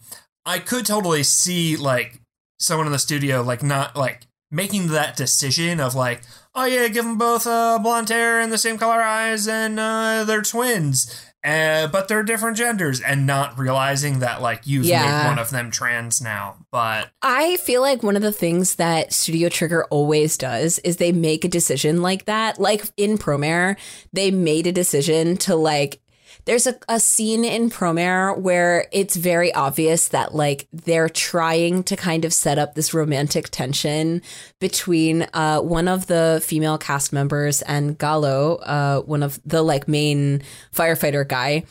I 0.45 0.59
could 0.59 0.85
totally 0.85 1.23
see 1.23 1.77
like 1.77 2.19
someone 2.59 2.87
in 2.87 2.91
the 2.91 2.99
studio 2.99 3.41
like 3.41 3.63
not 3.63 3.95
like 3.95 4.27
making 4.51 4.87
that 4.87 5.15
decision 5.15 5.79
of 5.79 5.93
like, 5.95 6.21
oh 6.55 6.65
yeah, 6.65 6.87
give 6.87 7.05
them 7.05 7.17
both 7.17 7.45
uh, 7.47 7.79
blonde 7.81 8.09
hair 8.09 8.39
and 8.41 8.51
the 8.51 8.57
same 8.57 8.77
color 8.77 9.01
eyes, 9.01 9.47
and 9.47 9.79
uh, 9.79 10.23
they're 10.25 10.41
twins, 10.41 11.23
uh, 11.43 11.87
but 11.87 12.07
they're 12.07 12.23
different 12.23 12.57
genders, 12.57 12.99
and 13.01 13.25
not 13.25 13.57
realizing 13.57 14.19
that 14.19 14.41
like 14.41 14.61
you've 14.65 14.85
Yeah. 14.85 15.21
made 15.23 15.27
one 15.29 15.39
of 15.39 15.49
them 15.51 15.71
trans 15.71 16.21
now. 16.21 16.57
But 16.71 17.09
I 17.21 17.57
feel 17.57 17.81
like 17.81 18.03
one 18.03 18.15
of 18.15 18.21
the 18.21 18.31
things 18.31 18.75
that 18.75 19.13
Studio 19.13 19.49
Trigger 19.49 19.85
always 19.85 20.37
does 20.37 20.79
is 20.79 20.97
they 20.97 21.11
make 21.11 21.45
a 21.45 21.49
decision 21.49 22.01
like 22.01 22.25
that. 22.25 22.59
Like 22.59 22.83
in 22.97 23.17
Promare, 23.17 23.77
they 24.13 24.31
made 24.31 24.67
a 24.67 24.71
decision 24.71 25.37
to 25.37 25.55
like 25.55 26.01
there's 26.49 26.65
a, 26.65 26.75
a 26.89 26.99
scene 26.99 27.45
in 27.45 27.69
Promare 27.69 28.35
where 28.35 28.87
it's 28.91 29.15
very 29.15 29.53
obvious 29.53 30.07
that 30.07 30.33
like 30.33 30.67
they're 30.73 31.07
trying 31.07 31.83
to 31.83 31.95
kind 31.95 32.25
of 32.25 32.33
set 32.33 32.57
up 32.57 32.73
this 32.73 32.91
romantic 32.91 33.49
tension 33.49 34.23
between 34.57 35.27
uh, 35.35 35.59
one 35.59 35.87
of 35.87 36.07
the 36.07 36.41
female 36.43 36.79
cast 36.79 37.13
members 37.13 37.61
and 37.61 37.99
Galo, 37.99 38.59
uh, 38.63 39.01
one 39.01 39.21
of 39.21 39.39
the 39.45 39.61
like 39.61 39.87
main 39.87 40.41
firefighter 40.73 41.27
guy. 41.27 41.65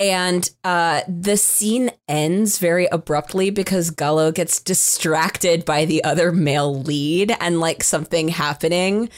And 0.00 0.50
uh, 0.64 1.02
the 1.06 1.36
scene 1.36 1.92
ends 2.08 2.58
very 2.58 2.86
abruptly 2.86 3.50
because 3.50 3.92
Galo 3.92 4.32
gets 4.32 4.60
distracted 4.60 5.64
by 5.64 5.84
the 5.84 6.02
other 6.02 6.32
male 6.32 6.74
lead 6.74 7.32
and 7.38 7.60
like 7.60 7.84
something 7.84 8.26
happening 8.26 9.08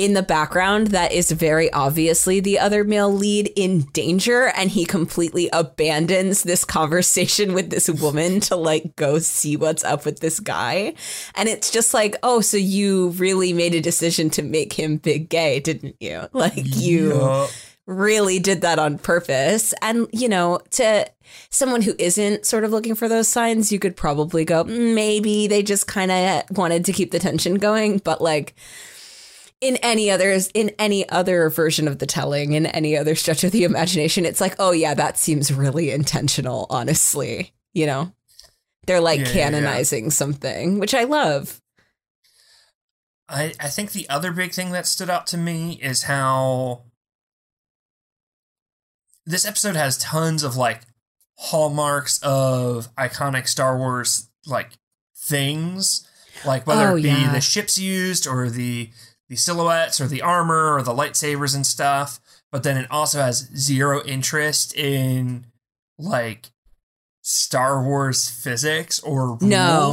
in 0.00 0.14
the 0.14 0.22
background 0.22 0.88
that 0.88 1.12
is 1.12 1.30
very 1.30 1.70
obviously 1.74 2.40
the 2.40 2.58
other 2.58 2.84
male 2.84 3.12
lead 3.12 3.52
in 3.54 3.82
danger. 3.92 4.46
And 4.56 4.70
he 4.70 4.86
completely 4.86 5.50
abandons 5.52 6.42
this 6.42 6.64
conversation 6.64 7.52
with 7.52 7.68
this 7.68 7.90
woman 7.90 8.40
to 8.40 8.56
like 8.56 8.96
go 8.96 9.18
see 9.18 9.56
what's 9.58 9.84
up 9.84 10.06
with 10.06 10.20
this 10.20 10.40
guy. 10.40 10.94
And 11.34 11.50
it's 11.50 11.70
just 11.70 11.92
like, 11.92 12.16
oh, 12.22 12.40
so 12.40 12.56
you 12.56 13.10
really 13.10 13.52
made 13.52 13.74
a 13.74 13.80
decision 13.82 14.30
to 14.30 14.42
make 14.42 14.72
him 14.72 14.96
big 14.96 15.28
gay, 15.28 15.60
didn't 15.60 15.96
you? 16.00 16.22
Like 16.32 16.54
you 16.76 17.12
Yeah. 17.14 17.46
really 17.86 18.38
did 18.38 18.62
that 18.62 18.78
on 18.78 18.96
purpose. 18.96 19.74
And, 19.82 20.06
you 20.12 20.28
know, 20.30 20.60
to 20.70 21.06
someone 21.50 21.82
who 21.82 21.94
isn't 21.98 22.46
sort 22.46 22.64
of 22.64 22.70
looking 22.70 22.94
for 22.94 23.06
those 23.08 23.28
signs, 23.28 23.70
you 23.70 23.78
could 23.78 23.96
probably 23.96 24.44
go, 24.46 24.64
"Mm, 24.64 24.94
maybe 24.94 25.46
they 25.46 25.62
just 25.62 25.86
kind 25.86 26.10
of 26.10 26.56
wanted 26.56 26.86
to 26.86 26.92
keep 26.94 27.10
the 27.10 27.18
tension 27.18 27.56
going. 27.56 27.98
But 27.98 28.22
like 28.22 28.54
in 29.60 29.76
any 29.76 30.10
others, 30.10 30.48
in 30.54 30.70
any 30.78 31.08
other 31.10 31.50
version 31.50 31.86
of 31.86 31.98
the 31.98 32.06
telling, 32.06 32.52
in 32.54 32.66
any 32.66 32.96
other 32.96 33.14
stretch 33.14 33.44
of 33.44 33.52
the 33.52 33.64
imagination, 33.64 34.24
it's 34.24 34.40
like, 34.40 34.54
oh 34.58 34.72
yeah, 34.72 34.94
that 34.94 35.18
seems 35.18 35.52
really 35.52 35.90
intentional, 35.90 36.66
honestly. 36.70 37.52
You 37.72 37.86
know? 37.86 38.12
They're 38.86 39.00
like 39.00 39.20
Yeah, 39.20 39.26
yeah, 39.26 39.32
yeah. 39.34 39.34
canonizing 39.50 40.10
something, 40.10 40.78
which 40.78 40.94
I 40.94 41.04
love. 41.04 41.60
I, 43.28 43.52
I 43.60 43.68
think 43.68 43.92
the 43.92 44.08
other 44.08 44.32
big 44.32 44.52
thing 44.52 44.72
that 44.72 44.86
stood 44.86 45.08
out 45.10 45.26
to 45.28 45.36
me 45.36 45.78
is 45.82 46.04
how 46.04 46.82
this 49.24 49.46
episode 49.46 49.76
has 49.76 49.98
tons 49.98 50.42
of 50.42 50.56
like 50.56 50.80
hallmarks 51.36 52.18
of 52.22 52.92
iconic 52.96 53.46
Star 53.46 53.78
Wars 53.78 54.28
like 54.46 54.70
things, 55.16 56.06
like 56.44 56.66
whether 56.66 56.88
Oh, 56.88 56.96
it 56.96 57.02
be 57.02 57.08
yeah. 57.08 57.32
the 57.32 57.40
ships 57.40 57.78
used 57.78 58.26
or 58.26 58.50
the 58.50 58.90
the 59.30 59.36
silhouettes 59.36 59.98
or 60.00 60.06
the 60.06 60.20
armor 60.20 60.74
or 60.74 60.82
the 60.82 60.92
lightsabers 60.92 61.54
and 61.54 61.64
stuff. 61.66 62.20
But 62.52 62.62
then 62.64 62.76
it 62.76 62.90
also 62.90 63.20
has 63.20 63.48
zero 63.56 64.02
interest 64.04 64.74
in 64.76 65.46
like 65.98 66.50
Star 67.22 67.82
Wars 67.82 68.28
physics 68.28 69.00
or 69.00 69.28
rules. 69.36 69.42
No. 69.42 69.92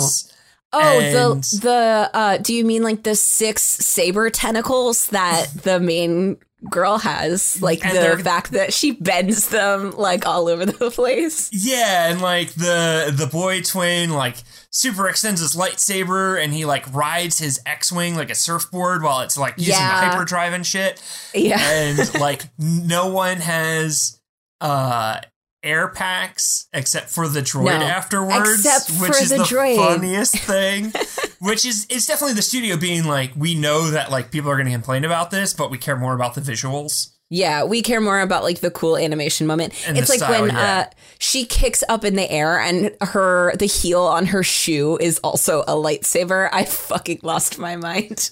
Oh, 0.73 0.99
And- 0.99 1.43
the 1.43 1.59
the 1.61 2.09
uh 2.13 2.37
do 2.37 2.53
you 2.53 2.65
mean 2.65 2.83
like 2.83 3.03
the 3.03 3.15
six 3.15 3.63
saber 3.63 4.29
tentacles 4.29 5.07
that 5.07 5.47
the 5.63 5.79
main 5.79 6.37
girl 6.69 6.97
has? 6.97 7.61
Like 7.61 7.81
the 7.81 8.19
fact 8.23 8.51
that 8.51 8.73
she 8.73 8.91
bends 8.91 9.49
them 9.49 9.91
like 9.91 10.25
all 10.25 10.47
over 10.49 10.65
the 10.65 10.91
place? 10.91 11.49
Yeah, 11.53 12.09
and 12.11 12.21
like 12.21 12.53
the 12.53 13.13
the 13.15 13.27
boy 13.27 13.61
twin 13.61 14.09
like 14.11 14.35
super 14.77 15.09
extends 15.09 15.41
his 15.41 15.55
lightsaber 15.55 16.39
and 16.39 16.53
he 16.53 16.63
like 16.63 16.85
rides 16.93 17.39
his 17.39 17.59
X-wing 17.65 18.15
like 18.15 18.29
a 18.29 18.35
surfboard 18.35 19.01
while 19.01 19.21
it's 19.21 19.35
like 19.35 19.55
using 19.57 19.73
Yeah. 19.73 20.11
hyperdrive 20.11 20.53
and 20.53 20.63
shit. 20.65 21.01
Yeah. 21.33 21.59
And 21.59 22.13
like 22.19 22.43
no 22.59 23.07
one 23.07 23.37
has 23.37 24.19
uh 24.61 25.19
air 25.63 25.87
packs 25.87 26.67
except 26.73 27.09
for 27.09 27.27
the 27.27 27.41
droid 27.41 27.65
No. 27.79 27.85
afterwards, 27.85 28.63
Except 28.63 29.01
which 29.01 29.11
for 29.13 29.17
is 29.23 29.29
the 29.31 29.37
the, 29.37 29.43
droid. 29.45 29.75
funniest 29.77 30.37
thing. 30.37 30.93
which 31.39 31.65
is 31.65 31.87
it's 31.89 32.05
definitely 32.05 32.35
the 32.35 32.43
studio 32.43 32.77
being 32.77 33.05
like, 33.05 33.31
we 33.35 33.55
know 33.55 33.89
that 33.89 34.11
like 34.11 34.31
people 34.31 34.51
are 34.51 34.55
going 34.55 34.67
to 34.67 34.71
complain 34.71 35.03
about 35.05 35.31
this, 35.31 35.53
but 35.53 35.71
we 35.71 35.79
care 35.79 35.97
more 35.97 36.13
about 36.13 36.35
the 36.35 36.41
visuals. 36.41 37.15
Yeah, 37.29 37.65
we 37.65 37.81
care 37.81 37.99
more 37.99 38.21
about 38.21 38.43
like 38.43 38.59
the 38.59 38.71
cool 38.71 38.95
animation 38.97 39.47
moment. 39.47 39.73
And 39.87 39.97
it's 39.97 40.09
like 40.09 40.19
style, 40.19 40.43
when 40.43 40.51
yeah. 40.55 40.85
uh 40.87 40.95
she 41.19 41.45
kicks 41.45 41.83
up 41.89 42.05
in 42.05 42.15
the 42.15 42.29
air 42.31 42.57
and 42.59 42.95
her 43.01 43.53
the 43.57 43.65
heel 43.65 44.01
on 44.03 44.27
her 44.27 44.43
shoe 44.43 44.97
is 45.01 45.19
also 45.19 45.61
a 45.63 45.73
lightsaber. 45.73 46.47
I 46.53 46.63
fucking 46.63 47.19
lost 47.23 47.59
my 47.59 47.75
mind. 47.75 48.29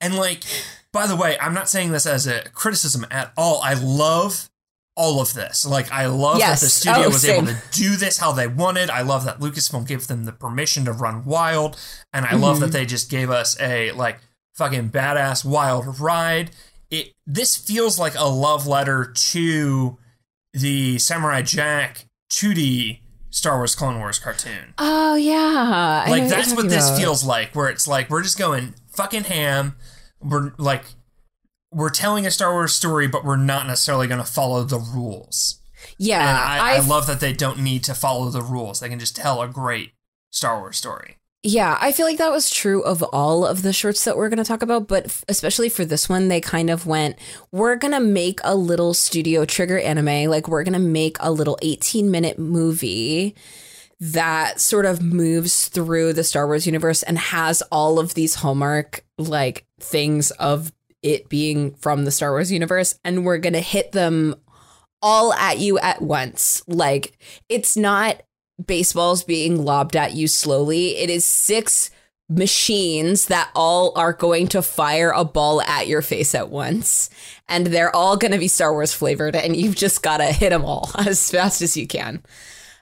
And 0.00 0.14
like, 0.14 0.44
by 0.92 1.06
the 1.08 1.16
way, 1.16 1.36
I'm 1.40 1.54
not 1.54 1.68
saying 1.68 1.90
this 1.90 2.06
as 2.06 2.26
a 2.28 2.48
criticism 2.50 3.04
at 3.10 3.32
all. 3.36 3.60
I 3.64 3.74
love 3.74 4.48
all 4.94 5.20
of 5.20 5.32
this. 5.34 5.64
Like, 5.66 5.90
I 5.92 6.06
love 6.06 6.38
Yes. 6.38 6.60
that 6.60 6.66
the 6.66 6.70
studio 6.70 7.02
Oh, 7.04 7.08
was 7.08 7.22
same. 7.22 7.44
able 7.48 7.52
to 7.58 7.62
do 7.72 7.96
this 7.96 8.18
how 8.18 8.32
they 8.32 8.46
wanted. 8.48 8.90
I 8.90 9.02
love 9.02 9.24
that 9.24 9.38
Lucasfilm 9.40 9.86
gave 9.86 10.06
them 10.06 10.24
the 10.24 10.32
permission 10.32 10.84
to 10.86 10.92
run 10.92 11.24
wild, 11.24 11.76
and 12.12 12.24
I 12.26 12.34
love 12.34 12.56
Mm-hmm. 12.56 12.66
that 12.66 12.72
they 12.72 12.84
just 12.86 13.08
gave 13.10 13.30
us 13.30 13.56
a 13.60 13.90
like 13.92 14.18
fucking 14.56 14.90
badass 14.90 15.44
wild 15.44 16.00
ride. 16.00 16.50
It 16.90 17.12
this 17.26 17.56
feels 17.56 17.98
like 17.98 18.14
a 18.16 18.24
love 18.24 18.66
letter 18.66 19.12
to 19.12 19.98
the 20.52 20.98
Samurai 20.98 21.42
Jack 21.42 22.06
2D 22.30 23.00
Star 23.30 23.58
Wars 23.58 23.74
Clone 23.74 23.98
Wars 23.98 24.18
cartoon. 24.18 24.74
Oh 24.78 25.14
yeah. 25.14 26.04
I 26.06 26.10
like 26.10 26.28
that's 26.28 26.54
what 26.54 26.68
this 26.68 26.98
feels 26.98 27.24
like 27.24 27.54
where 27.54 27.68
it's 27.68 27.86
like 27.86 28.08
we're 28.08 28.22
just 28.22 28.38
going 28.38 28.74
fucking 28.90 29.24
ham. 29.24 29.76
We're 30.20 30.52
like 30.56 30.84
we're 31.70 31.90
telling 31.90 32.26
a 32.26 32.30
star 32.30 32.52
wars 32.52 32.72
story 32.72 33.06
but 33.06 33.24
we're 33.24 33.36
not 33.36 33.66
necessarily 33.66 34.06
going 34.06 34.24
to 34.24 34.30
follow 34.30 34.64
the 34.64 34.78
rules. 34.78 35.60
Yeah, 35.98 36.20
and 36.20 36.36
I, 36.36 36.76
I 36.76 36.80
love 36.80 37.06
that 37.06 37.20
they 37.20 37.32
don't 37.32 37.60
need 37.60 37.84
to 37.84 37.94
follow 37.94 38.30
the 38.30 38.42
rules. 38.42 38.80
They 38.80 38.88
can 38.88 38.98
just 38.98 39.14
tell 39.14 39.42
a 39.42 39.48
great 39.48 39.92
star 40.30 40.58
wars 40.58 40.76
story 40.76 41.17
Yeah, 41.44 41.78
I 41.80 41.92
feel 41.92 42.04
like 42.04 42.18
that 42.18 42.32
was 42.32 42.50
true 42.50 42.82
of 42.82 43.00
all 43.04 43.46
of 43.46 43.62
the 43.62 43.72
shorts 43.72 44.04
that 44.04 44.16
we're 44.16 44.28
going 44.28 44.38
to 44.38 44.44
talk 44.44 44.62
about, 44.62 44.88
but 44.88 45.04
f- 45.04 45.24
especially 45.28 45.68
for 45.68 45.84
this 45.84 46.08
one, 46.08 46.26
they 46.26 46.40
kind 46.40 46.68
of 46.68 46.84
went, 46.84 47.16
we're 47.52 47.76
going 47.76 47.92
to 47.92 48.00
make 48.00 48.40
a 48.42 48.56
little 48.56 48.92
studio 48.92 49.44
trigger 49.44 49.78
anime. 49.78 50.28
Like, 50.28 50.48
we're 50.48 50.64
going 50.64 50.72
to 50.72 50.80
make 50.80 51.16
a 51.20 51.30
little 51.30 51.56
18 51.62 52.10
minute 52.10 52.40
movie 52.40 53.36
that 54.00 54.60
sort 54.60 54.84
of 54.84 55.00
moves 55.00 55.68
through 55.68 56.12
the 56.12 56.24
Star 56.24 56.46
Wars 56.46 56.66
universe 56.66 57.04
and 57.04 57.18
has 57.18 57.62
all 57.70 58.00
of 58.00 58.14
these 58.14 58.34
hallmark, 58.34 59.04
like, 59.16 59.64
things 59.78 60.32
of 60.32 60.72
it 61.04 61.28
being 61.28 61.72
from 61.76 62.04
the 62.04 62.10
Star 62.10 62.32
Wars 62.32 62.50
universe. 62.50 62.98
And 63.04 63.24
we're 63.24 63.38
going 63.38 63.52
to 63.52 63.60
hit 63.60 63.92
them 63.92 64.34
all 65.00 65.32
at 65.34 65.58
you 65.58 65.78
at 65.78 66.02
once. 66.02 66.64
Like, 66.66 67.16
it's 67.48 67.76
not 67.76 68.22
baseballs 68.64 69.22
being 69.22 69.64
lobbed 69.64 69.96
at 69.96 70.14
you 70.14 70.26
slowly. 70.26 70.96
It 70.96 71.10
is 71.10 71.24
six 71.24 71.90
machines 72.28 73.26
that 73.26 73.50
all 73.54 73.92
are 73.96 74.12
going 74.12 74.48
to 74.48 74.60
fire 74.60 75.10
a 75.10 75.24
ball 75.24 75.62
at 75.62 75.88
your 75.88 76.02
face 76.02 76.34
at 76.34 76.50
once. 76.50 77.08
And 77.48 77.68
they're 77.68 77.94
all 77.94 78.16
going 78.16 78.32
to 78.32 78.38
be 78.38 78.48
Star 78.48 78.72
Wars 78.72 78.92
flavored, 78.92 79.34
and 79.34 79.56
you've 79.56 79.76
just 79.76 80.02
got 80.02 80.18
to 80.18 80.24
hit 80.24 80.50
them 80.50 80.64
all 80.64 80.90
as 80.98 81.30
fast 81.30 81.62
as 81.62 81.76
you 81.76 81.86
can. 81.86 82.22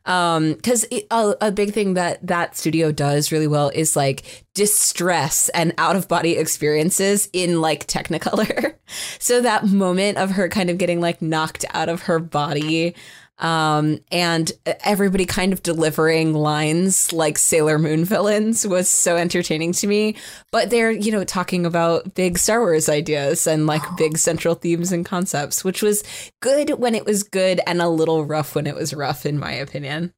Um, 0.05 0.55
because 0.55 0.87
a, 0.93 1.35
a 1.41 1.51
big 1.51 1.73
thing 1.73 1.95
that 1.95 2.25
that 2.25 2.57
studio 2.57 2.93
does 2.93 3.33
really 3.33 3.49
well 3.49 3.71
is 3.75 3.97
like 3.97 4.47
distress 4.55 5.49
and 5.49 5.75
out 5.79 5.97
of 5.97 6.07
body 6.07 6.37
experiences 6.37 7.29
in 7.33 7.61
like 7.61 7.89
Technicolor. 7.89 8.75
so 9.19 9.41
that 9.41 9.67
moment 9.67 10.17
of 10.17 10.31
her 10.33 10.49
kind 10.49 10.71
of 10.71 10.79
getting 10.79 11.01
like 11.01 11.21
knocked 11.21 11.65
out 11.75 11.89
of 11.89 12.03
her 12.03 12.21
body 12.21 12.95
um, 13.39 13.99
and 14.11 14.51
everybody 14.85 15.27
kind 15.27 15.53
of 15.53 15.63
delivering 15.63 16.33
lines 16.33 17.13
like 17.13 17.37
Sailor 17.39 17.79
Moon 17.79 18.05
villains 18.05 18.67
was 18.67 18.89
so 18.89 19.17
entertaining 19.17 19.73
to 19.75 19.87
me. 19.87 20.17
But 20.53 20.71
they're, 20.71 20.91
you 20.91 21.13
know, 21.13 21.25
talking 21.25 21.67
about 21.67 22.15
big 22.15 22.39
Star 22.39 22.61
Wars 22.61 22.89
ideas 22.89 23.47
and 23.47 23.67
like 23.67 23.83
big 23.97 24.17
central 24.19 24.55
themes 24.55 24.91
and 24.93 25.05
concepts, 25.05 25.65
which 25.65 25.83
was 25.83 26.03
good 26.41 26.79
when 26.79 26.95
it 26.95 27.05
was 27.05 27.23
good 27.23 27.61
and 27.67 27.83
a 27.83 27.89
little 27.89 28.25
rough 28.25 28.55
when 28.55 28.67
it 28.67 28.75
was 28.75 28.95
rough, 28.95 29.27
in 29.27 29.39
my 29.39 29.53
opinion. 29.53 30.13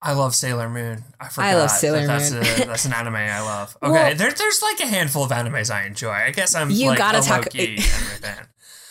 I 0.00 0.12
love 0.12 0.32
Sailor 0.32 0.68
Moon. 0.68 1.02
I 1.18 1.26
forgot. 1.28 1.46
I 1.48 1.54
love 1.56 1.70
Sailor 1.72 2.00
that 2.02 2.06
that's 2.06 2.30
Moon. 2.30 2.42
A, 2.44 2.66
that's 2.66 2.84
an 2.84 2.92
anime 2.92 3.16
I 3.16 3.40
love. 3.40 3.76
Okay, 3.82 3.92
Well- 3.92 4.14
there, 4.14 4.30
there's 4.30 4.62
like 4.62 4.78
a 4.78 4.86
handful 4.86 5.24
of 5.24 5.32
animes 5.32 5.74
I 5.74 5.86
enjoy. 5.86 6.10
I 6.12 6.30
guess 6.30 6.54
I'm 6.54 6.70
You 6.70 6.86
like 6.90 6.98
gotta 6.98 7.20
talk- 7.20 7.46
low-key 7.46 7.78
anime 7.78 7.82
fan. 8.22 8.46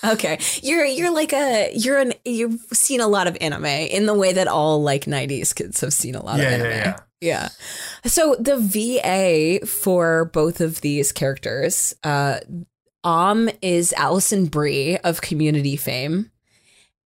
Okay, 0.08 0.40
you're 0.64 0.86
you're 0.86 1.12
like 1.14 1.34
a 1.34 1.72
you're 1.76 1.98
an 2.00 2.14
you've 2.26 2.60
seen 2.74 3.02
a 3.02 3.08
lot 3.08 3.28
of 3.28 3.38
anime 3.42 3.66
in 3.66 4.06
the 4.06 4.14
way 4.14 4.34
that 4.34 4.48
all 4.48 4.82
like 4.82 5.06
'90s 5.06 5.54
kids 5.54 5.82
have 5.82 5.94
seen 5.94 6.16
a 6.16 6.24
lot 6.24 6.40
Yeah, 6.40 6.46
of 6.50 6.52
yeah, 6.60 6.66
anime. 6.66 6.78
yeah. 6.80 7.00
Yeah. 7.20 7.50
So 8.06 8.36
the 8.40 8.58
VA 8.58 9.66
for 9.66 10.26
both 10.26 10.62
of 10.62 10.82
these 10.82 11.12
characters, 11.12 11.96
uh, 12.04 12.40
Am 13.04 13.50
is 13.62 13.92
Alison 13.94 14.46
Brie 14.46 14.98
of 14.98 15.22
Community 15.22 15.78
fame, 15.78 16.30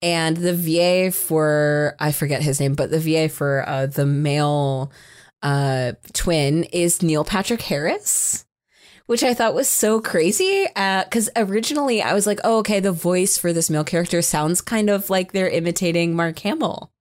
and 0.03 0.37
the 0.37 0.53
VA 0.55 1.13
for 1.13 1.95
I 2.01 2.11
forget 2.13 2.43
his 2.43 2.59
name, 2.59 2.75
but 2.75 2.91
the 2.91 2.99
VA 2.99 3.29
for 3.29 3.65
uh, 3.69 3.87
the 3.87 4.05
male 4.07 4.91
uh, 5.43 5.93
twin 6.13 6.65
is 6.65 7.03
Neil 7.03 7.25
Patrick 7.25 7.63
Harris. 7.63 8.45
Which 9.11 9.25
I 9.25 9.35
thought 9.35 9.55
was 9.57 9.69
so 9.69 10.01
crazy 10.01 10.67
uh, 10.77 11.03
because 11.03 11.29
originally 11.35 12.01
I 12.01 12.15
was 12.15 12.29
like, 12.29 12.39
oh, 12.45 12.59
okay, 12.59 12.79
the 12.79 12.93
voice 12.93 13.37
for 13.37 13.53
this 13.53 13.69
male 13.69 13.83
character 13.83 14.23
sounds 14.23 14.61
kind 14.61 14.89
of 14.89 15.11
like 15.11 15.33
they're 15.33 15.49
imitating 15.49 16.15
Mark 16.15 16.39
Hamill. 16.39 16.93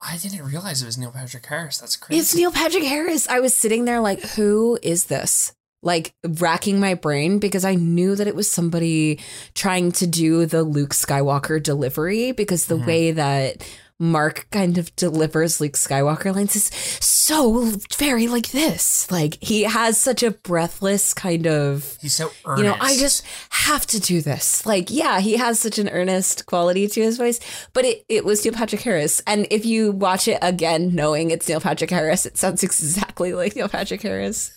I 0.00 0.16
didn't 0.18 0.46
realize 0.46 0.80
it 0.80 0.86
was 0.86 0.96
Neil 0.96 1.10
Patrick 1.10 1.44
Harris. 1.46 1.78
That's 1.78 1.96
crazy. 1.96 2.20
It's 2.20 2.36
Neil 2.36 2.52
Patrick 2.52 2.84
Harris. 2.84 3.28
I 3.28 3.40
was 3.40 3.52
sitting 3.52 3.84
there 3.84 3.98
like, 3.98 4.20
who 4.20 4.78
is 4.80 5.06
this? 5.06 5.52
Like 5.82 6.14
racking 6.24 6.78
my 6.78 6.94
brain 6.94 7.40
because 7.40 7.64
I 7.64 7.74
knew 7.74 8.14
that 8.14 8.28
it 8.28 8.36
was 8.36 8.48
somebody 8.48 9.18
trying 9.54 9.90
to 9.90 10.06
do 10.06 10.46
the 10.46 10.62
Luke 10.62 10.90
Skywalker 10.90 11.60
delivery 11.60 12.30
because 12.30 12.66
the 12.66 12.76
mm-hmm. 12.76 12.86
way 12.86 13.10
that 13.10 13.68
Mark 13.98 14.46
kind 14.50 14.76
of 14.76 14.94
delivers 14.96 15.60
Luke 15.60 15.72
Skywalker 15.72 16.34
lines 16.34 16.54
is 16.54 16.66
so 17.00 17.72
very 17.96 18.28
like 18.28 18.50
this. 18.50 19.10
Like 19.10 19.42
he 19.42 19.62
has 19.62 19.98
such 19.98 20.22
a 20.22 20.32
breathless 20.32 21.14
kind 21.14 21.46
of 21.46 21.96
He's 22.02 22.12
so 22.14 22.30
earnest. 22.44 22.62
you 22.62 22.68
know, 22.68 22.76
I 22.78 22.96
just 22.96 23.24
have 23.50 23.86
to 23.86 24.00
do 24.00 24.20
this. 24.20 24.66
Like, 24.66 24.90
yeah, 24.90 25.20
he 25.20 25.36
has 25.36 25.58
such 25.58 25.78
an 25.78 25.88
earnest 25.88 26.44
quality 26.46 26.88
to 26.88 27.00
his 27.00 27.16
voice, 27.16 27.40
but 27.72 27.84
it, 27.86 28.04
it 28.08 28.24
was 28.24 28.44
Neil 28.44 28.52
Patrick 28.52 28.82
Harris. 28.82 29.22
And 29.26 29.46
if 29.50 29.64
you 29.64 29.92
watch 29.92 30.28
it 30.28 30.38
again, 30.42 30.94
knowing 30.94 31.30
it's 31.30 31.48
Neil 31.48 31.60
Patrick 31.60 31.90
Harris, 31.90 32.26
it 32.26 32.36
sounds 32.36 32.62
exactly 32.62 33.32
like 33.32 33.56
Neil 33.56 33.68
Patrick 33.68 34.02
Harris. 34.02 34.52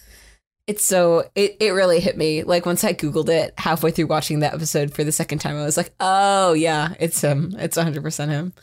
It's 0.68 0.84
so, 0.86 1.30
it, 1.34 1.58
it 1.60 1.72
really 1.72 2.00
hit 2.00 2.16
me. 2.16 2.44
Like, 2.44 2.66
once 2.66 2.84
I 2.84 2.94
Googled 2.94 3.30
it 3.30 3.56
halfway 3.58 3.90
through 3.90 4.06
watching 4.06 4.42
that 4.42 4.54
episode 4.54 4.94
for 4.94 5.04
the 5.04 5.12
second 5.12 5.40
time, 5.40 5.56
I 5.56 5.66
was 5.66 5.78
like, 5.78 5.92
oh, 6.00 6.54
yeah, 6.54 6.94
it's 7.00 7.20
him. 7.22 7.56
It's 7.58 7.76
100% 7.76 8.28
him. 8.30 8.54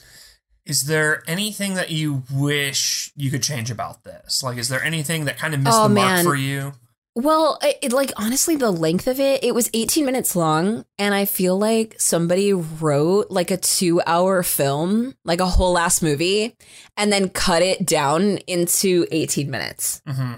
Is 0.67 0.87
there 0.87 1.23
anything 1.29 1.75
that 1.75 1.91
you 1.91 2.25
wish 2.33 3.13
you 3.17 3.31
could 3.31 3.43
change 3.43 3.71
about 3.71 4.03
this? 4.05 4.43
Like, 4.43 4.59
is 4.59 4.69
there 4.69 4.83
anything 4.83 5.25
that 5.27 5.39
kind 5.39 5.55
of 5.55 5.61
missed 5.61 5.79
Oh, 5.79 5.85
the 5.89 5.95
mark 5.95 6.25
for 6.25 6.35
you? 6.35 6.73
Well, 7.15 7.59
it, 7.63 7.93
like 7.93 8.13
honestly, 8.17 8.57
the 8.57 8.71
length 8.71 9.07
of 9.07 9.19
it, 9.21 9.43
it 9.43 9.55
was 9.55 9.71
18 9.73 10.05
minutes 10.05 10.37
long, 10.37 10.85
and 10.99 11.15
I 11.15 11.25
feel 11.25 11.59
like 11.59 11.95
somebody 11.99 12.53
wrote 12.53 13.31
like 13.31 13.51
a 13.51 13.57
two 13.57 14.03
hour 14.07 14.43
film, 14.43 15.15
like 15.25 15.41
a 15.41 15.47
whole 15.47 15.73
last 15.73 16.03
movie, 16.03 16.57
and 16.97 17.11
then 17.11 17.31
cut 17.31 17.63
it 17.63 17.87
down 17.87 18.37
into 18.47 19.07
18 19.13 19.51
minutes. 19.51 20.03
hmm 20.07 20.35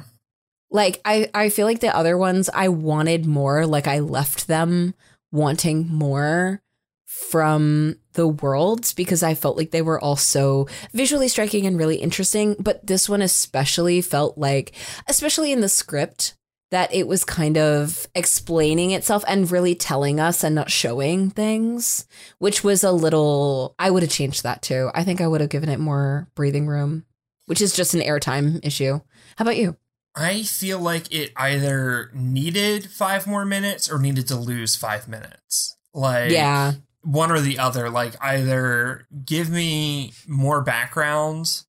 Like 0.70 1.01
I, 1.05 1.29
I 1.35 1.49
feel 1.49 1.66
like 1.66 1.81
the 1.81 1.97
other 1.97 2.16
ones 2.16 2.49
I 2.55 2.68
wanted 2.68 3.26
more, 3.26 3.66
like 3.66 3.89
I 3.89 3.99
left 3.99 4.47
them 4.47 4.95
wanting 5.33 5.89
more 5.89 6.62
from 7.07 7.97
the 8.18 8.26
worlds 8.28 8.92
because 8.92 9.22
I 9.22 9.34
felt 9.34 9.56
like 9.56 9.70
they 9.70 9.80
were 9.80 10.00
also 10.00 10.66
visually 10.92 11.28
striking 11.28 11.66
and 11.66 11.78
really 11.78 11.96
interesting. 11.96 12.56
But 12.58 12.84
this 12.84 13.08
one 13.08 13.22
especially 13.22 14.00
felt 14.02 14.36
like, 14.36 14.72
especially 15.06 15.52
in 15.52 15.60
the 15.60 15.68
script, 15.68 16.34
that 16.72 16.92
it 16.92 17.06
was 17.06 17.24
kind 17.24 17.56
of 17.56 18.08
explaining 18.16 18.90
itself 18.90 19.22
and 19.28 19.50
really 19.50 19.76
telling 19.76 20.18
us 20.18 20.42
and 20.42 20.52
not 20.52 20.68
showing 20.68 21.30
things, 21.30 22.08
which 22.38 22.64
was 22.64 22.82
a 22.82 22.90
little, 22.90 23.76
I 23.78 23.88
would 23.88 24.02
have 24.02 24.10
changed 24.10 24.42
that 24.42 24.62
too. 24.62 24.90
I 24.94 25.04
think 25.04 25.20
I 25.20 25.28
would 25.28 25.40
have 25.40 25.48
given 25.48 25.68
it 25.68 25.78
more 25.78 26.26
breathing 26.34 26.66
room, 26.66 27.06
which 27.46 27.62
is 27.62 27.72
just 27.72 27.94
an 27.94 28.00
airtime 28.00 28.58
issue. 28.66 29.00
How 29.36 29.44
about 29.44 29.56
you? 29.56 29.76
I 30.16 30.42
feel 30.42 30.80
like 30.80 31.14
it 31.14 31.30
either 31.36 32.10
needed 32.12 32.90
five 32.90 33.28
more 33.28 33.44
minutes 33.44 33.88
or 33.88 34.00
needed 34.00 34.26
to 34.26 34.36
lose 34.36 34.74
five 34.74 35.06
minutes. 35.06 35.76
Like, 35.94 36.32
yeah. 36.32 36.72
One 37.09 37.30
or 37.30 37.40
the 37.40 37.59
other. 37.59 37.88
Like, 37.88 38.14
either 38.20 39.06
give 39.24 39.50
me 39.50 40.12
more 40.26 40.61
backgrounds 40.61 41.66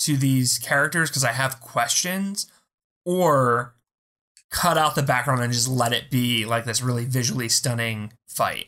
to 0.00 0.16
these 0.16 0.58
characters 0.58 1.10
because 1.10 1.24
I 1.24 1.32
have 1.32 1.60
questions, 1.60 2.50
or 3.04 3.74
cut 4.50 4.76
out 4.76 4.94
the 4.94 5.02
background 5.02 5.40
and 5.42 5.52
just 5.52 5.68
let 5.68 5.92
it 5.92 6.10
be 6.10 6.44
like 6.44 6.64
this 6.64 6.82
really 6.82 7.04
visually 7.04 7.48
stunning 7.48 8.12
fight. 8.28 8.66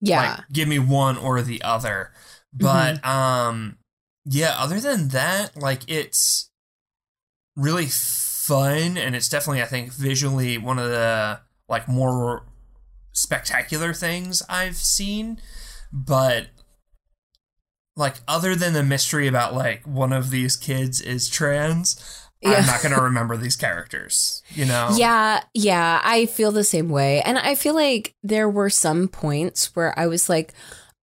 Yeah. 0.00 0.34
Like, 0.36 0.40
give 0.52 0.68
me 0.68 0.78
one 0.78 1.16
or 1.16 1.40
the 1.42 1.62
other. 1.62 2.12
But 2.52 3.04
um 3.06 3.78
yeah, 4.26 4.54
other 4.58 4.80
than 4.80 5.08
that, 5.08 5.56
like 5.56 5.82
it's 5.86 6.50
really 7.56 7.86
fun 7.86 8.96
and 8.96 9.16
it's 9.16 9.28
definitely 9.28 9.62
I 9.62 9.66
think 9.66 9.92
visually 9.92 10.58
one 10.58 10.78
of 10.78 10.90
the 10.90 11.40
like 11.68 11.88
more 11.88 12.44
spectacular 13.14 13.94
things 13.94 14.42
I've 14.50 14.76
seen. 14.76 15.40
But 15.90 16.48
like 17.96 18.16
other 18.28 18.54
than 18.54 18.74
the 18.74 18.82
mystery 18.82 19.26
about 19.26 19.54
like 19.54 19.86
one 19.86 20.12
of 20.12 20.30
these 20.30 20.56
kids 20.56 21.00
is 21.00 21.28
trans, 21.28 22.20
Yeah. 22.42 22.54
I'm 22.54 22.66
not 22.66 22.82
gonna 22.82 23.00
remember 23.00 23.36
these 23.38 23.56
characters. 23.56 24.42
You 24.50 24.66
know? 24.66 24.90
Yeah, 24.96 25.42
yeah, 25.54 26.02
I 26.04 26.26
feel 26.26 26.52
the 26.52 26.64
same 26.64 26.90
way. 26.90 27.22
And 27.22 27.38
I 27.38 27.54
feel 27.54 27.74
like 27.74 28.14
there 28.22 28.50
were 28.50 28.68
some 28.68 29.08
points 29.08 29.74
where 29.74 29.98
I 29.98 30.06
was 30.06 30.28
like, 30.28 30.52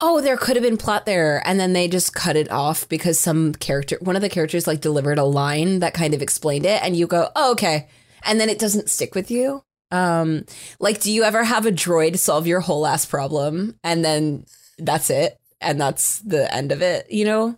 oh, 0.01 0.19
there 0.19 0.35
could 0.35 0.55
have 0.55 0.63
been 0.63 0.77
plot 0.77 1.05
there. 1.05 1.41
And 1.47 1.59
then 1.59 1.73
they 1.73 1.87
just 1.87 2.13
cut 2.13 2.35
it 2.35 2.51
off 2.51 2.89
because 2.89 3.19
some 3.19 3.53
character, 3.53 3.97
one 4.01 4.15
of 4.15 4.21
the 4.21 4.29
characters 4.29 4.67
like 4.67 4.81
delivered 4.81 5.19
a 5.19 5.23
line 5.23 5.79
that 5.79 5.93
kind 5.93 6.13
of 6.13 6.21
explained 6.21 6.65
it. 6.65 6.83
And 6.83 6.95
you 6.95 7.07
go, 7.07 7.29
oh, 7.35 7.51
okay. 7.53 7.87
And 8.23 8.39
then 8.39 8.49
it 8.49 8.59
doesn't 8.59 8.89
stick 8.89 9.15
with 9.15 9.29
you. 9.31 9.63
Um, 9.91 10.45
like, 10.79 11.01
do 11.01 11.11
you 11.11 11.23
ever 11.23 11.43
have 11.43 11.65
a 11.65 11.71
droid 11.71 12.17
solve 12.17 12.47
your 12.47 12.61
whole 12.61 12.87
ass 12.87 13.05
problem 13.05 13.75
and 13.83 14.03
then 14.05 14.45
that's 14.77 15.09
it? 15.09 15.37
And 15.59 15.79
that's 15.79 16.19
the 16.19 16.51
end 16.53 16.71
of 16.71 16.81
it, 16.81 17.11
you 17.11 17.25
know? 17.25 17.57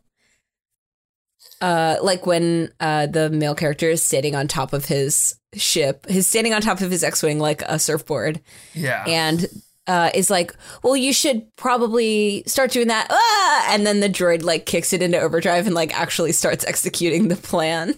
Uh, 1.61 1.95
like 2.01 2.25
when 2.25 2.69
uh, 2.81 3.07
the 3.07 3.29
male 3.29 3.55
character 3.55 3.89
is 3.89 4.03
standing 4.03 4.35
on 4.35 4.47
top 4.47 4.73
of 4.73 4.85
his 4.85 5.35
ship, 5.53 6.05
he's 6.09 6.27
standing 6.27 6.53
on 6.53 6.61
top 6.61 6.81
of 6.81 6.91
his 6.91 7.03
X-wing 7.03 7.39
like 7.39 7.61
a 7.61 7.79
surfboard, 7.79 8.41
Yeah. 8.73 9.05
and 9.07 9.47
uh, 9.87 10.09
is 10.13 10.29
like, 10.29 10.53
"Well, 10.81 10.97
you 10.97 11.13
should 11.13 11.45
probably 11.55 12.43
start 12.47 12.71
doing 12.71 12.87
that." 12.89 13.07
Ah! 13.09 13.67
And 13.73 13.85
then 13.87 14.01
the 14.01 14.09
droid 14.09 14.43
like 14.43 14.65
kicks 14.65 14.91
it 14.91 15.01
into 15.01 15.19
overdrive 15.19 15.65
and 15.65 15.75
like 15.75 15.97
actually 15.97 16.33
starts 16.33 16.65
executing 16.67 17.29
the 17.29 17.35
plan. 17.37 17.95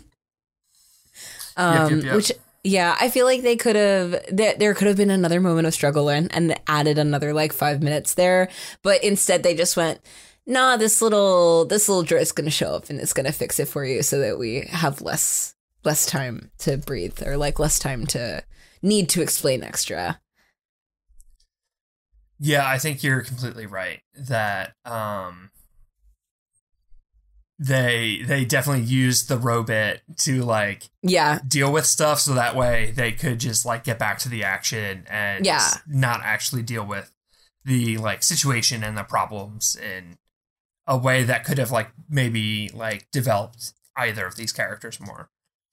Um, 1.57 1.95
yep, 1.97 2.03
yep. 2.05 2.15
Which, 2.15 2.31
yeah, 2.65 2.97
I 2.99 3.09
feel 3.09 3.27
like 3.27 3.43
they 3.43 3.55
could 3.55 3.75
have. 3.75 4.25
There, 4.27 4.55
there 4.57 4.73
could 4.73 4.87
have 4.87 4.97
been 4.97 5.11
another 5.11 5.39
moment 5.39 5.67
of 5.67 5.73
struggle 5.73 6.09
and, 6.09 6.33
and 6.35 6.59
added 6.65 6.97
another 6.97 7.31
like 7.31 7.53
five 7.53 7.83
minutes 7.83 8.15
there, 8.15 8.49
but 8.81 9.03
instead 9.03 9.43
they 9.43 9.53
just 9.53 9.77
went. 9.77 9.99
Nah, 10.47 10.75
this 10.75 10.99
little 11.01 11.65
this 11.65 11.87
little 11.87 12.03
droid's 12.03 12.31
gonna 12.31 12.49
show 12.49 12.73
up 12.73 12.89
and 12.89 12.99
it's 12.99 13.13
gonna 13.13 13.31
fix 13.31 13.59
it 13.59 13.67
for 13.67 13.85
you 13.85 14.01
so 14.01 14.19
that 14.19 14.39
we 14.39 14.61
have 14.69 15.01
less 15.01 15.53
less 15.83 16.07
time 16.07 16.49
to 16.59 16.77
breathe 16.77 17.21
or 17.25 17.37
like 17.37 17.59
less 17.59 17.77
time 17.77 18.07
to 18.07 18.43
need 18.81 19.09
to 19.09 19.21
explain 19.21 19.63
extra. 19.63 20.19
Yeah, 22.39 22.67
I 22.67 22.79
think 22.79 23.03
you're 23.03 23.21
completely 23.21 23.67
right 23.67 24.01
that 24.17 24.73
um 24.85 25.51
they 27.57 28.21
they 28.25 28.43
definitely 28.43 28.83
used 28.83 29.29
the 29.29 29.37
robot 29.37 29.97
to 30.17 30.43
like 30.43 30.89
Yeah. 31.01 31.39
deal 31.47 31.71
with 31.71 31.85
stuff 31.85 32.19
so 32.19 32.33
that 32.33 32.55
way 32.55 32.91
they 32.91 33.11
could 33.13 33.39
just 33.39 33.65
like 33.65 33.83
get 33.85 33.97
back 33.97 34.19
to 34.19 34.29
the 34.29 34.43
action 34.43 35.05
and 35.09 35.45
Yeah. 35.45 35.65
not 35.87 36.21
actually 36.23 36.63
deal 36.63 36.85
with 36.85 37.11
the 37.63 37.97
like 37.97 38.23
situation 38.23 38.83
and 38.83 38.97
the 38.97 39.03
problems 39.03 39.75
in 39.75 40.17
a 40.85 40.97
way 40.97 41.23
that 41.23 41.45
could 41.45 41.57
have 41.57 41.71
like 41.71 41.89
maybe 42.09 42.69
like 42.73 43.09
developed 43.11 43.71
either 43.97 44.25
of 44.25 44.35
these 44.35 44.51
characters 44.51 44.99
more. 44.99 45.29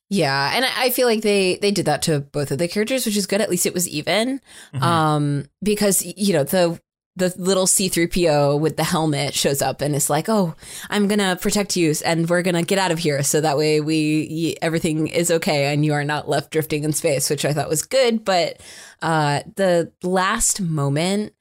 Yeah, 0.08 0.52
and 0.54 0.64
I 0.64 0.90
feel 0.90 1.08
like 1.08 1.22
they 1.22 1.56
they 1.56 1.70
did 1.70 1.86
that 1.86 2.02
to 2.02 2.20
both 2.20 2.50
of 2.50 2.58
the 2.58 2.68
characters, 2.68 3.06
which 3.06 3.16
is 3.16 3.26
good. 3.26 3.40
At 3.40 3.50
least 3.50 3.64
it 3.66 3.72
was 3.74 3.88
even, 3.88 4.40
Mhm. 4.74 4.82
um, 4.82 5.44
because 5.62 6.02
you 6.04 6.34
know 6.34 6.44
the 6.44 6.78
the 7.16 7.32
little 7.36 7.66
C 7.66 7.88
three 7.88 8.06
PO 8.06 8.56
with 8.56 8.76
the 8.76 8.84
helmet 8.84 9.34
shows 9.34 9.60
up 9.60 9.80
and 9.80 9.94
it's 9.94 10.08
like, 10.08 10.28
oh, 10.28 10.54
I'm 10.88 11.08
gonna 11.08 11.36
protect 11.36 11.76
you, 11.76 11.94
and 12.04 12.28
we're 12.28 12.42
gonna 12.42 12.62
get 12.62 12.78
out 12.78 12.90
of 12.90 12.98
here, 12.98 13.22
so 13.22 13.40
that 13.40 13.58
way 13.58 13.80
we 13.80 14.56
everything 14.62 15.08
is 15.08 15.30
okay 15.30 15.72
and 15.72 15.84
you 15.84 15.92
are 15.92 16.04
not 16.04 16.28
left 16.28 16.50
drifting 16.50 16.84
in 16.84 16.92
space, 16.92 17.28
which 17.28 17.44
I 17.44 17.52
thought 17.52 17.68
was 17.68 17.82
good. 17.82 18.24
But 18.24 18.60
uh, 19.02 19.42
the 19.56 19.92
last 20.02 20.60
moment 20.60 21.34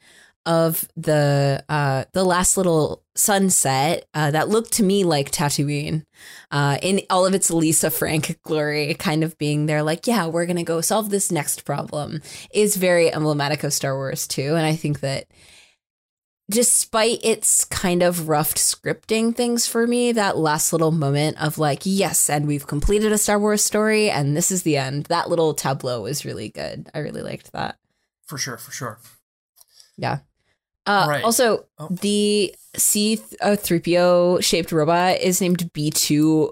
of 0.45 0.87
the 0.97 1.63
uh, 1.69 2.05
the 2.13 2.23
last 2.23 2.57
little 2.57 3.03
sunset 3.15 4.07
uh, 4.13 4.31
that 4.31 4.49
looked 4.49 4.73
to 4.73 4.83
me 4.83 5.03
like 5.03 5.31
Tatooine 5.31 6.05
uh, 6.49 6.77
in 6.81 7.01
all 7.09 7.25
of 7.25 7.33
its 7.33 7.51
Lisa 7.51 7.91
Frank 7.91 8.39
glory, 8.43 8.93
kind 8.95 9.23
of 9.23 9.37
being 9.37 9.65
there, 9.65 9.83
like, 9.83 10.07
yeah, 10.07 10.27
we're 10.27 10.45
going 10.45 10.57
to 10.57 10.63
go 10.63 10.81
solve 10.81 11.09
this 11.09 11.31
next 11.31 11.65
problem, 11.65 12.21
is 12.53 12.75
very 12.77 13.13
emblematic 13.13 13.63
of 13.63 13.73
Star 13.73 13.95
Wars, 13.95 14.27
too. 14.27 14.55
And 14.55 14.65
I 14.65 14.75
think 14.75 15.01
that 15.01 15.27
despite 16.51 17.19
its 17.23 17.63
kind 17.65 18.03
of 18.03 18.27
rough 18.27 18.53
scripting 18.55 19.33
things 19.35 19.65
for 19.65 19.87
me, 19.87 20.11
that 20.11 20.37
last 20.37 20.71
little 20.73 20.91
moment 20.91 21.41
of 21.41 21.57
like, 21.57 21.81
yes, 21.85 22.29
and 22.29 22.45
we've 22.45 22.67
completed 22.67 23.11
a 23.11 23.17
Star 23.17 23.39
Wars 23.39 23.63
story, 23.63 24.09
and 24.09 24.35
this 24.35 24.51
is 24.51 24.63
the 24.63 24.75
end, 24.77 25.05
that 25.05 25.29
little 25.29 25.53
tableau 25.53 26.01
was 26.01 26.25
really 26.25 26.49
good. 26.49 26.89
I 26.93 26.99
really 26.99 27.21
liked 27.21 27.53
that. 27.53 27.77
For 28.25 28.37
sure, 28.37 28.57
for 28.57 28.71
sure. 28.71 28.99
Yeah. 29.97 30.19
Uh, 30.85 31.05
Right. 31.07 31.23
Also, 31.23 31.65
Oh. 31.79 31.87
the 31.89 32.53
C3PO 32.75 34.39
shaped 34.41 34.71
robot 34.71 35.19
is 35.19 35.39
named 35.41 35.71
B2 35.73 36.51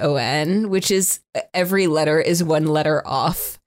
ON, 0.00 0.68
which 0.70 0.90
is 0.90 1.20
every 1.54 1.86
letter 1.86 2.20
is 2.20 2.42
one 2.42 2.66
letter 2.66 3.06
off 3.06 3.57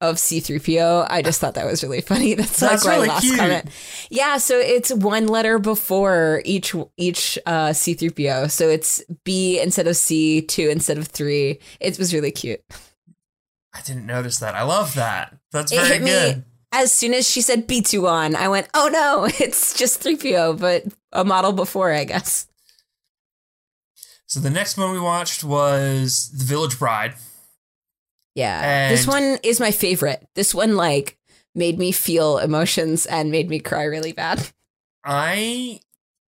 of 0.00 0.16
C3PO. 0.16 1.06
I 1.10 1.22
just 1.22 1.40
thought 1.40 1.54
that 1.54 1.66
was 1.66 1.82
really 1.82 2.00
funny. 2.00 2.34
That's, 2.34 2.56
That's 2.60 2.84
like 2.84 3.00
my 3.00 3.06
last 3.06 3.22
cute. 3.22 3.38
comment. 3.38 3.68
Yeah, 4.10 4.38
so 4.38 4.58
it's 4.58 4.92
one 4.92 5.26
letter 5.28 5.58
before 5.58 6.42
each 6.44 6.74
each 6.96 7.38
uh, 7.46 7.68
C3PO. 7.68 8.50
So 8.50 8.68
it's 8.68 9.02
B 9.24 9.60
instead 9.60 9.86
of 9.86 9.96
C, 9.96 10.42
2 10.42 10.68
instead 10.68 10.98
of 10.98 11.08
3. 11.08 11.58
It 11.80 11.98
was 11.98 12.14
really 12.14 12.30
cute. 12.30 12.60
I 13.72 13.82
didn't 13.82 14.06
notice 14.06 14.38
that. 14.38 14.54
I 14.54 14.62
love 14.62 14.94
that. 14.94 15.36
That's 15.52 15.72
very 15.72 15.88
hit 15.88 16.02
me 16.02 16.44
as 16.72 16.92
soon 16.92 17.14
as 17.14 17.28
she 17.28 17.40
said 17.40 17.66
B2 17.66 18.08
on, 18.08 18.36
I 18.36 18.48
went, 18.48 18.68
oh 18.74 18.88
no, 18.92 19.24
it's 19.44 19.74
just 19.74 20.02
3PO, 20.02 20.58
but 20.58 20.84
a 21.12 21.24
model 21.24 21.52
before, 21.52 21.92
I 21.92 22.04
guess. 22.04 22.46
So 24.26 24.38
the 24.38 24.50
next 24.50 24.76
one 24.76 24.92
we 24.92 25.00
watched 25.00 25.42
was 25.42 26.30
The 26.30 26.44
Village 26.44 26.78
Bride. 26.78 27.14
Yeah. 28.34 28.88
this 28.88 29.06
one 29.06 29.38
is 29.42 29.60
my 29.60 29.70
favorite. 29.70 30.26
This 30.34 30.54
one, 30.54 30.76
like, 30.76 31.18
made 31.54 31.78
me 31.78 31.92
feel 31.92 32.38
emotions 32.38 33.06
and 33.06 33.30
made 33.30 33.48
me 33.48 33.58
cry 33.58 33.84
really 33.84 34.12
bad. 34.12 34.48
I 35.04 35.80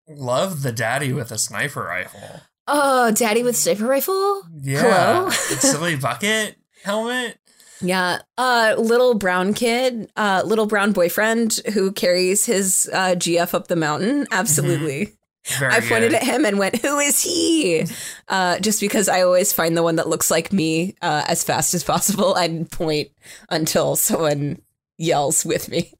love 0.07 0.63
the 0.63 0.71
daddy 0.71 1.13
with 1.13 1.31
a 1.31 1.37
sniper 1.37 1.83
rifle. 1.83 2.41
Oh, 2.67 3.11
daddy 3.11 3.43
with 3.43 3.55
sniper 3.55 3.85
rifle? 3.85 4.43
Yeah. 4.61 4.81
Hello? 4.81 5.29
Silly 5.59 5.95
bucket 5.95 6.55
helmet. 6.83 7.37
Yeah. 7.81 8.19
Uh, 8.37 8.75
little 8.77 9.15
brown 9.15 9.53
kid, 9.53 10.11
uh, 10.15 10.43
little 10.45 10.67
brown 10.67 10.91
boyfriend 10.91 11.59
who 11.73 11.91
carries 11.91 12.45
his 12.45 12.89
uh, 12.93 13.15
GF 13.15 13.53
up 13.53 13.67
the 13.67 13.75
mountain. 13.75 14.27
Absolutely. 14.31 15.13
Very 15.57 15.73
I 15.73 15.79
pointed 15.79 16.11
good. 16.11 16.17
at 16.17 16.23
him 16.23 16.45
and 16.45 16.59
went, 16.59 16.77
"Who 16.81 16.99
is 16.99 17.21
he?" 17.23 17.85
Uh, 18.27 18.59
just 18.59 18.79
because 18.79 19.09
I 19.09 19.21
always 19.23 19.51
find 19.51 19.75
the 19.75 19.81
one 19.83 19.95
that 19.95 20.07
looks 20.07 20.29
like 20.29 20.53
me 20.53 20.95
uh, 21.01 21.23
as 21.27 21.43
fast 21.43 21.73
as 21.73 21.83
possible 21.83 22.35
and 22.35 22.69
point 22.69 23.09
until 23.49 23.95
someone 23.95 24.61
yells 24.97 25.43
with 25.43 25.67
me. 25.69 25.93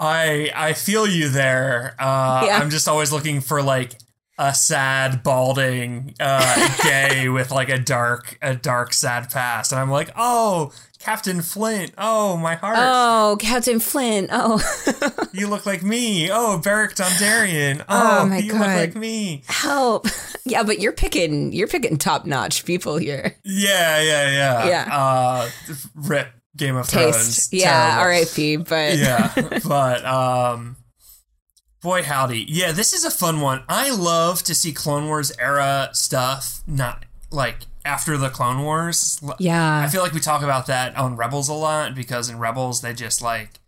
I 0.00 0.50
I 0.54 0.72
feel 0.72 1.06
you 1.06 1.28
there. 1.28 1.94
Uh, 1.98 2.44
Yeah. 2.46 2.58
I'm 2.58 2.70
just 2.70 2.88
always 2.88 3.12
looking 3.12 3.40
for 3.40 3.62
like 3.62 3.94
a 4.38 4.52
sad, 4.52 5.22
balding 5.22 6.14
uh, 6.18 6.76
gay 6.82 7.28
with 7.28 7.50
like 7.52 7.68
a 7.68 7.78
dark, 7.78 8.36
a 8.42 8.54
dark, 8.56 8.92
sad 8.92 9.30
past, 9.30 9.70
and 9.70 9.80
I'm 9.80 9.90
like, 9.90 10.10
oh, 10.16 10.72
Captain 11.04 11.42
Flint. 11.42 11.92
Oh, 11.98 12.38
my 12.38 12.54
heart. 12.54 12.76
Oh, 12.80 13.36
Captain 13.38 13.78
Flint. 13.78 14.30
Oh, 14.32 14.58
You 15.34 15.48
look 15.48 15.66
like 15.66 15.82
me. 15.82 16.30
Oh, 16.32 16.56
Beric 16.58 16.94
Dondarrion. 16.94 17.84
Oh, 17.90 18.20
Oh, 18.22 18.26
my 18.26 18.38
you 18.38 18.52
look 18.54 18.62
like 18.62 18.94
me. 18.96 19.42
help! 19.46 20.06
Yeah, 20.46 20.62
but 20.62 20.78
you're 20.78 20.92
picking 20.92 21.54
you're 21.54 21.68
picking 21.68 21.96
top 21.96 22.26
notch 22.26 22.66
people 22.66 22.98
here. 22.98 23.34
Yeah, 23.44 24.02
yeah, 24.02 24.30
yeah. 24.30 24.68
Yeah. 24.68 24.88
Uh, 24.94 25.50
rip 25.94 26.28
Game 26.54 26.76
of 26.76 26.86
Thrones. 26.86 27.48
Yeah. 27.50 28.00
R.I.P. 28.00 28.56
But 28.56 28.98
yeah, 28.98 29.32
but 29.66 30.04
um, 30.04 30.76
boy 31.80 32.02
howdy, 32.02 32.44
yeah, 32.46 32.72
this 32.72 32.92
is 32.92 33.06
a 33.06 33.10
fun 33.10 33.40
one. 33.40 33.62
I 33.70 33.90
love 33.90 34.42
to 34.42 34.54
see 34.54 34.72
Clone 34.74 35.06
Wars 35.06 35.32
era 35.38 35.88
stuff, 35.94 36.60
not 36.66 37.06
like 37.30 37.60
after 37.84 38.16
the 38.16 38.30
Clone 38.30 38.62
Wars. 38.62 39.20
Yeah. 39.38 39.80
I 39.80 39.88
feel 39.88 40.02
like 40.02 40.12
we 40.12 40.20
talk 40.20 40.42
about 40.42 40.66
that 40.66 40.96
on 40.96 41.16
Rebels 41.16 41.48
a 41.48 41.54
lot 41.54 41.94
because 41.94 42.28
in 42.28 42.38
Rebels 42.38 42.80
they 42.80 42.94
just 42.94 43.20
like 43.22 43.60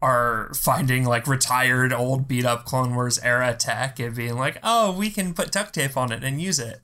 are 0.00 0.52
finding 0.54 1.04
like 1.04 1.26
retired 1.26 1.92
old 1.92 2.28
beat 2.28 2.44
up 2.44 2.64
Clone 2.64 2.94
Wars 2.94 3.18
era 3.18 3.54
tech 3.54 3.98
and 3.98 4.14
being 4.14 4.36
like, 4.36 4.58
oh, 4.62 4.92
we 4.92 5.10
can 5.10 5.34
put 5.34 5.50
duct 5.50 5.74
tape 5.74 5.96
on 5.96 6.12
it 6.12 6.22
and 6.22 6.40
use 6.40 6.60
it. 6.60 6.80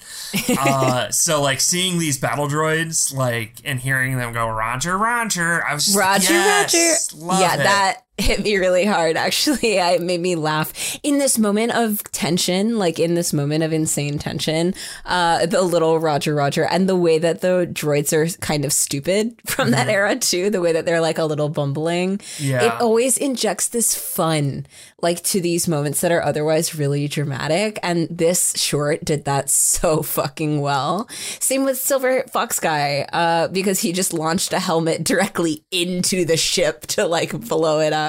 uh, 0.58 1.10
so 1.10 1.40
like 1.40 1.60
seeing 1.60 1.98
these 1.98 2.18
battle 2.18 2.48
droids 2.48 3.14
like 3.14 3.56
and 3.64 3.80
hearing 3.80 4.16
them 4.16 4.32
go 4.32 4.48
Roger 4.48 4.98
Roger, 4.98 5.64
I 5.64 5.74
was 5.74 5.86
just 5.86 5.96
Roger, 5.96 6.32
yes, 6.32 7.12
Roger. 7.14 7.26
love 7.26 7.40
yeah, 7.40 7.54
it. 7.54 7.58
that 7.58 8.03
hit 8.16 8.42
me 8.42 8.56
really 8.56 8.84
hard. 8.84 9.16
Actually, 9.16 9.74
it 9.78 10.02
made 10.02 10.20
me 10.20 10.36
laugh 10.36 10.98
in 11.02 11.18
this 11.18 11.38
moment 11.38 11.72
of 11.72 12.02
tension, 12.12 12.78
like 12.78 12.98
in 12.98 13.14
this 13.14 13.32
moment 13.32 13.64
of 13.64 13.72
insane 13.72 14.18
tension. 14.18 14.74
Uh, 15.04 15.46
the 15.46 15.62
little 15.62 15.98
Roger, 15.98 16.34
Roger, 16.34 16.64
and 16.64 16.88
the 16.88 16.96
way 16.96 17.18
that 17.18 17.40
the 17.40 17.68
droids 17.72 18.12
are 18.12 18.26
kind 18.38 18.64
of 18.64 18.72
stupid 18.72 19.36
from 19.46 19.70
that 19.72 19.88
era 19.88 20.16
too. 20.16 20.50
The 20.50 20.60
way 20.60 20.72
that 20.72 20.86
they're 20.86 21.00
like 21.00 21.18
a 21.18 21.24
little 21.24 21.48
bumbling. 21.48 22.18
Mm-hmm. 22.18 22.44
Yeah. 22.44 22.62
It 22.64 22.80
always 22.80 23.18
injects 23.18 23.68
this 23.68 23.94
fun, 23.94 24.66
like 25.00 25.22
to 25.24 25.40
these 25.40 25.66
moments 25.66 26.00
that 26.00 26.12
are 26.12 26.22
otherwise 26.22 26.74
really 26.74 27.08
dramatic. 27.08 27.78
And 27.82 28.08
this 28.10 28.54
short 28.56 29.04
did 29.04 29.24
that 29.24 29.50
so 29.50 30.02
fucking 30.02 30.60
well. 30.60 31.08
Same 31.40 31.64
with 31.64 31.78
Silver 31.78 32.24
Fox 32.30 32.60
Guy, 32.60 33.06
uh, 33.12 33.48
because 33.48 33.80
he 33.80 33.92
just 33.92 34.12
launched 34.12 34.52
a 34.52 34.58
helmet 34.58 35.04
directly 35.04 35.64
into 35.70 36.24
the 36.24 36.36
ship 36.36 36.82
to 36.82 37.06
like 37.06 37.38
blow 37.48 37.80
it 37.80 37.92
up. 37.92 38.03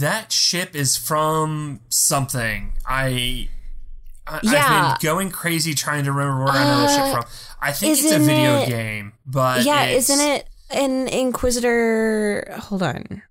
That 0.00 0.32
ship 0.32 0.74
is 0.74 0.96
from 0.96 1.80
something. 1.88 2.74
I. 2.86 3.48
I 4.26 4.40
Yeah. 4.42 4.92
I've 4.94 5.00
been 5.00 5.08
going 5.10 5.30
crazy 5.30 5.74
trying 5.74 6.04
to 6.04 6.12
remember 6.12 6.44
where 6.44 6.52
I 6.52 6.64
know 6.64 6.80
the 6.80 6.86
Uh, 6.86 6.88
ship 6.96 7.14
from. 7.14 7.24
I 7.62 7.72
think 7.72 7.98
it's 7.98 8.12
a 8.12 8.18
video 8.18 8.60
it- 8.60 8.68
game, 8.68 9.12
but 9.26 9.62
yeah, 9.64 9.84
it's- 9.84 10.10
isn't 10.10 10.20
it 10.26 10.48
an 10.70 11.08
Inquisitor? 11.08 12.54
Hold 12.68 12.82
on. 12.82 13.22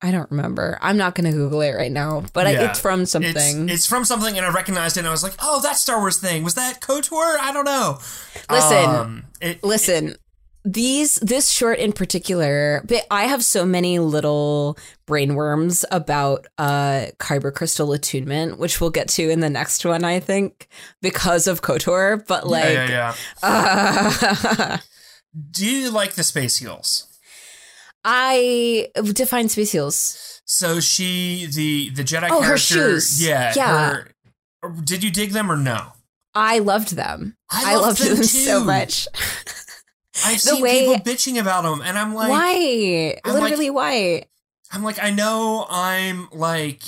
I 0.00 0.12
don't 0.12 0.30
remember. 0.30 0.78
I'm 0.80 0.96
not 0.96 1.16
going 1.16 1.28
to 1.28 1.36
Google 1.36 1.60
it 1.62 1.72
right 1.72 1.90
now, 1.90 2.22
but 2.32 2.46
I, 2.46 2.50
it's 2.52 2.78
from 2.78 3.04
something. 3.04 3.68
it's 3.68 3.84
from 3.84 4.04
something, 4.04 4.36
and 4.36 4.46
I 4.46 4.50
recognized 4.50 4.96
it, 4.96 5.00
and 5.00 5.08
I 5.08 5.10
was 5.10 5.24
like, 5.24 5.34
"Oh, 5.40 5.60
that 5.62 5.76
Star 5.76 5.98
Wars 5.98 6.18
thing 6.18 6.44
was 6.44 6.54
that 6.54 6.80
Kotor? 6.80 7.36
I 7.40 7.50
don't 7.52 7.64
know." 7.64 7.98
Listen, 8.48 8.84
Um, 8.84 9.24
it, 9.40 9.64
Listen, 9.64 10.14
these 10.64 11.14
this 11.16 11.48
short 11.50 11.78
in 11.78 11.92
particular, 11.92 12.82
but 12.86 13.06
I 13.10 13.24
have 13.24 13.44
so 13.44 13.64
many 13.64 13.98
little 13.98 14.76
brainworms 15.06 15.84
about 15.90 16.46
uh 16.58 17.06
kyber 17.18 17.54
crystal 17.54 17.92
attunement, 17.92 18.58
which 18.58 18.80
we'll 18.80 18.90
get 18.90 19.08
to 19.10 19.28
in 19.30 19.40
the 19.40 19.48
next 19.50 19.84
one, 19.84 20.04
I 20.04 20.20
think, 20.20 20.68
because 21.00 21.46
of 21.46 21.62
Kotor. 21.62 22.26
But 22.26 22.46
like, 22.46 22.64
yeah, 22.74 22.88
yeah. 22.88 23.14
uh, 23.42 24.78
Do 25.50 25.64
you 25.66 25.90
like 25.90 26.14
the 26.14 26.22
space 26.24 26.58
heels? 26.58 27.06
I 28.04 28.88
define 29.12 29.48
space 29.48 29.72
heels. 29.72 30.40
So 30.44 30.80
she, 30.80 31.46
the 31.52 31.90
the 31.90 32.02
Jedi 32.02 32.28
Oh, 32.30 32.42
her 32.42 32.56
shoes. 32.58 33.22
yeah, 33.24 33.52
Yeah. 33.54 33.90
her- 33.90 34.12
did 34.82 35.04
you 35.04 35.10
dig 35.10 35.30
them 35.32 35.50
or 35.52 35.56
no? 35.56 35.92
I 36.34 36.58
loved 36.58 36.94
them. 36.96 37.36
I 37.50 37.72
I, 37.72 37.74
loved 37.76 38.00
loved 38.00 38.02
them 38.02 38.14
them, 38.16 38.24
so 38.24 38.64
much. 38.64 39.06
I've 40.24 40.34
The 40.42 40.50
seen 40.50 40.62
way- 40.62 40.80
people 40.86 40.96
bitching 41.12 41.40
about 41.40 41.62
them, 41.62 41.80
and 41.82 41.98
I'm 41.98 42.14
like, 42.14 42.28
why? 42.30 43.18
I'm 43.24 43.32
like- 43.34 43.42
Literally, 43.42 43.70
why? 43.70 44.24
I'm 44.72 44.82
like, 44.84 45.02
I 45.02 45.10
know 45.10 45.66
I'm 45.70 46.28
like 46.32 46.82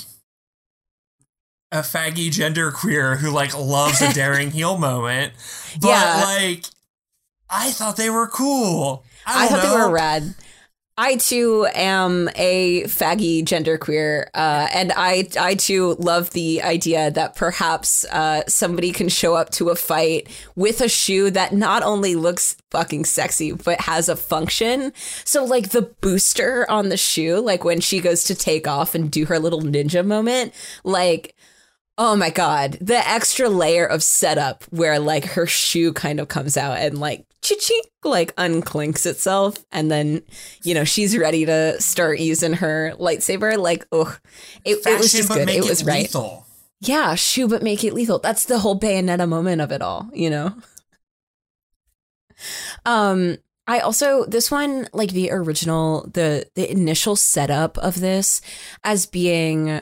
a 1.71 1.79
faggy 1.79 2.27
genderqueer 2.29 3.17
who 3.17 3.31
like 3.31 3.57
loves 3.57 4.01
a 4.01 4.13
daring 4.13 4.51
heel 4.57 4.77
moment. 4.77 5.33
But 5.79 5.87
Yeah. 5.89 6.23
like 6.25 6.65
I 7.49 7.71
thought 7.71 7.95
they 7.97 8.09
were 8.09 8.27
cool. 8.27 9.03
I, 9.25 9.45
I 9.45 9.47
thought 9.47 9.61
they 9.63 9.69
were 9.69 9.89
rad. 9.89 10.35
I 10.97 11.15
too 11.15 11.67
am 11.73 12.29
a 12.35 12.83
faggy 12.83 13.43
genderqueer, 13.43 14.25
uh, 14.33 14.67
and 14.73 14.91
I 14.95 15.29
I 15.39 15.55
too 15.55 15.95
love 15.99 16.31
the 16.31 16.61
idea 16.61 17.09
that 17.11 17.35
perhaps 17.35 18.03
uh, 18.05 18.43
somebody 18.47 18.91
can 18.91 19.07
show 19.07 19.33
up 19.33 19.51
to 19.51 19.69
a 19.69 19.75
fight 19.75 20.27
with 20.55 20.81
a 20.81 20.89
shoe 20.89 21.31
that 21.31 21.53
not 21.53 21.81
only 21.81 22.15
looks 22.15 22.57
fucking 22.71 23.05
sexy 23.05 23.53
but 23.53 23.81
has 23.81 24.09
a 24.09 24.15
function. 24.17 24.91
So 25.23 25.45
like 25.45 25.69
the 25.69 25.83
booster 26.01 26.69
on 26.69 26.89
the 26.89 26.97
shoe, 26.97 27.39
like 27.39 27.63
when 27.63 27.79
she 27.79 28.01
goes 28.01 28.23
to 28.25 28.35
take 28.35 28.67
off 28.67 28.93
and 28.93 29.09
do 29.09 29.25
her 29.25 29.39
little 29.39 29.61
ninja 29.61 30.05
moment, 30.05 30.53
like 30.83 31.35
Oh 31.97 32.15
my 32.15 32.29
god, 32.29 32.77
the 32.81 32.97
extra 33.07 33.49
layer 33.49 33.85
of 33.85 34.01
setup 34.01 34.63
where 34.71 34.97
like 34.97 35.25
her 35.25 35.45
shoe 35.45 35.93
kind 35.93 36.19
of 36.19 36.29
comes 36.29 36.57
out 36.57 36.77
and 36.77 36.99
like 36.99 37.25
chink 37.41 37.81
like 38.03 38.35
unclinks 38.37 39.05
itself. 39.05 39.63
And 39.71 39.91
then 39.91 40.23
you 40.63 40.73
know 40.73 40.83
she's 40.83 41.17
ready 41.17 41.45
to 41.45 41.79
start 41.81 42.19
using 42.19 42.53
her 42.53 42.93
lightsaber. 42.99 43.57
Like 43.57 43.85
ugh. 43.91 44.19
It, 44.63 44.85
it 44.85 44.97
was 44.99 45.11
just 45.11 45.29
good. 45.29 45.45
make 45.45 45.57
it 45.57 45.65
was 45.65 45.83
right. 45.83 46.03
lethal. 46.03 46.45
yeah 46.79 47.13
shoe 47.15 47.47
but 47.47 47.61
make 47.61 47.83
it 47.83 47.93
lethal. 47.93 48.19
That's 48.19 48.45
the 48.45 48.59
whole 48.59 48.79
bayonetta 48.79 49.27
moment 49.27 49.61
of 49.61 49.71
it 49.71 49.81
all 49.81 50.09
you 50.13 50.29
know? 50.29 50.55
Um 52.85 53.37
i 53.67 53.79
also 53.79 54.25
this 54.25 54.49
one 54.49 54.87
like 54.91 55.11
the 55.11 55.29
original 55.31 56.09
the 56.13 56.47
the 56.55 56.69
initial 56.71 57.15
setup 57.15 57.77
of 57.77 57.99
this 57.99 58.41
as 58.83 59.05
being 59.05 59.81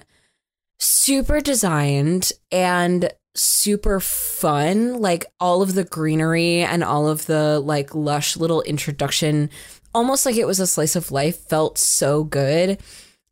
super 0.80 1.42
designed 1.42 2.32
and 2.52 3.12
super 3.36 4.00
fun 4.00 5.00
like 5.00 5.26
all 5.40 5.62
of 5.62 5.76
the 5.76 5.84
greenery 5.84 6.62
and 6.62 6.84
all 6.84 7.08
of 7.08 7.26
the 7.28 7.60
like 7.60 7.94
lush 7.94 8.36
little 8.36 8.62
introduction 8.64 9.50
almost 9.94 10.26
like 10.26 10.36
it 10.36 10.48
was 10.48 10.60
a 10.60 10.68
slice 10.68 10.96
of 10.96 11.12
life 11.12 11.38
felt 11.48 11.78
so 11.78 12.24
good. 12.24 12.80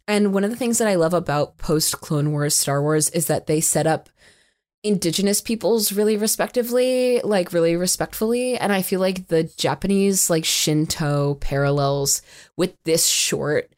And 0.07 0.33
one 0.33 0.43
of 0.43 0.49
the 0.49 0.55
things 0.55 0.77
that 0.77 0.87
i 0.87 0.95
love 0.95 1.13
about 1.13 1.57
post 1.57 1.99
clone 2.01 2.31
wars 2.31 2.55
star 2.55 2.81
wars 2.81 3.09
is 3.09 3.27
that 3.27 3.47
they 3.47 3.61
set 3.61 3.87
up 3.87 4.09
indigenous 4.83 5.41
peoples 5.41 5.91
really 5.91 6.15
respectively 6.15 7.19
like 7.23 7.51
really 7.51 7.75
respectfully. 7.75 8.57
And 8.57 8.71
i 8.71 8.81
feel 8.81 8.99
like 8.99 9.27
the 9.27 9.43
japanese 9.43 10.29
like 10.29 10.45
shinto 10.45 11.35
parallels 11.35 12.21
with 12.55 12.75
this 12.85 13.05
short 13.05 13.71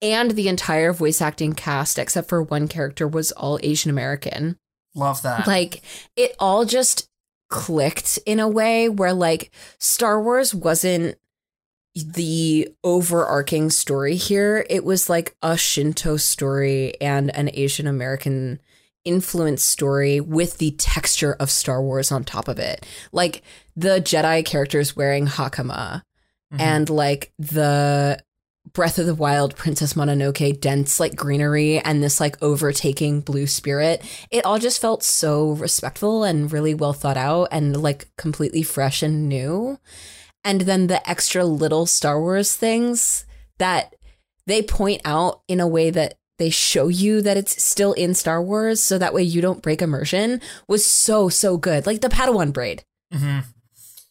and 0.00 0.32
the 0.32 0.48
entire 0.48 0.92
voice 0.92 1.20
acting 1.20 1.52
cast 1.52 1.98
except 1.98 2.28
for 2.28 2.42
one 2.42 2.68
character 2.68 3.06
was 3.08 3.32
all 3.32 3.58
asian 3.62 3.90
american 3.90 4.56
Love 4.94 5.22
that. 5.22 5.46
like 5.46 5.82
it 6.16 6.34
all 6.38 6.64
just 6.64 7.08
clicked 7.50 8.18
in 8.26 8.40
a 8.40 8.48
way 8.48 8.88
where 8.88 9.12
like 9.14 9.50
Star 9.78 10.20
Wars 10.22 10.54
wasn't 10.54 11.16
the 11.94 12.68
overarching 12.84 13.70
story 13.70 14.16
here. 14.16 14.66
It 14.68 14.84
was 14.84 15.08
like 15.08 15.34
a 15.42 15.56
Shinto 15.56 16.16
story 16.18 17.00
and 17.00 17.34
an 17.34 17.48
Asian 17.54 17.86
American 17.86 18.60
influence 19.04 19.64
story 19.64 20.20
with 20.20 20.58
the 20.58 20.72
texture 20.72 21.34
of 21.40 21.50
Star 21.50 21.82
Wars 21.82 22.12
on 22.12 22.22
top 22.24 22.48
of 22.48 22.58
it. 22.58 22.84
Like 23.12 23.42
the 23.74 24.00
Jedi 24.00 24.44
characters 24.44 24.94
wearing 24.94 25.26
hakama 25.26 26.02
Mhm. 26.52 26.60
and 26.60 26.90
like 26.90 27.32
the 27.38 28.22
Breath 28.72 28.98
of 28.98 29.06
the 29.06 29.14
Wild 29.14 29.56
Princess 29.56 29.94
Mononoke 29.94 30.60
dense 30.60 30.98
like 31.00 31.14
greenery 31.16 31.78
and 31.78 32.02
this 32.02 32.20
like 32.20 32.40
overtaking 32.42 33.20
blue 33.20 33.46
spirit. 33.46 34.02
It 34.30 34.44
all 34.44 34.58
just 34.58 34.80
felt 34.80 35.02
so 35.02 35.52
respectful 35.52 36.24
and 36.24 36.52
really 36.52 36.74
well 36.74 36.92
thought 36.92 37.16
out 37.16 37.48
and 37.52 37.80
like 37.80 38.08
completely 38.16 38.62
fresh 38.62 39.02
and 39.02 39.28
new. 39.28 39.78
And 40.44 40.62
then 40.62 40.86
the 40.86 41.08
extra 41.08 41.44
little 41.44 41.86
Star 41.86 42.20
Wars 42.20 42.54
things 42.56 43.24
that 43.58 43.94
they 44.46 44.62
point 44.62 45.02
out 45.04 45.42
in 45.48 45.60
a 45.60 45.66
way 45.68 45.90
that 45.90 46.14
they 46.38 46.50
show 46.50 46.88
you 46.88 47.20
that 47.22 47.36
it's 47.36 47.62
still 47.62 47.92
in 47.94 48.14
Star 48.14 48.40
Wars 48.42 48.82
so 48.82 48.96
that 48.98 49.12
way 49.12 49.22
you 49.22 49.40
don't 49.40 49.62
break 49.62 49.82
immersion 49.82 50.40
was 50.68 50.84
so 50.86 51.28
so 51.28 51.56
good. 51.56 51.84
Like 51.86 52.00
the 52.00 52.08
Padawan 52.08 52.52
braid 52.52 52.84
Mhm. 53.12 53.44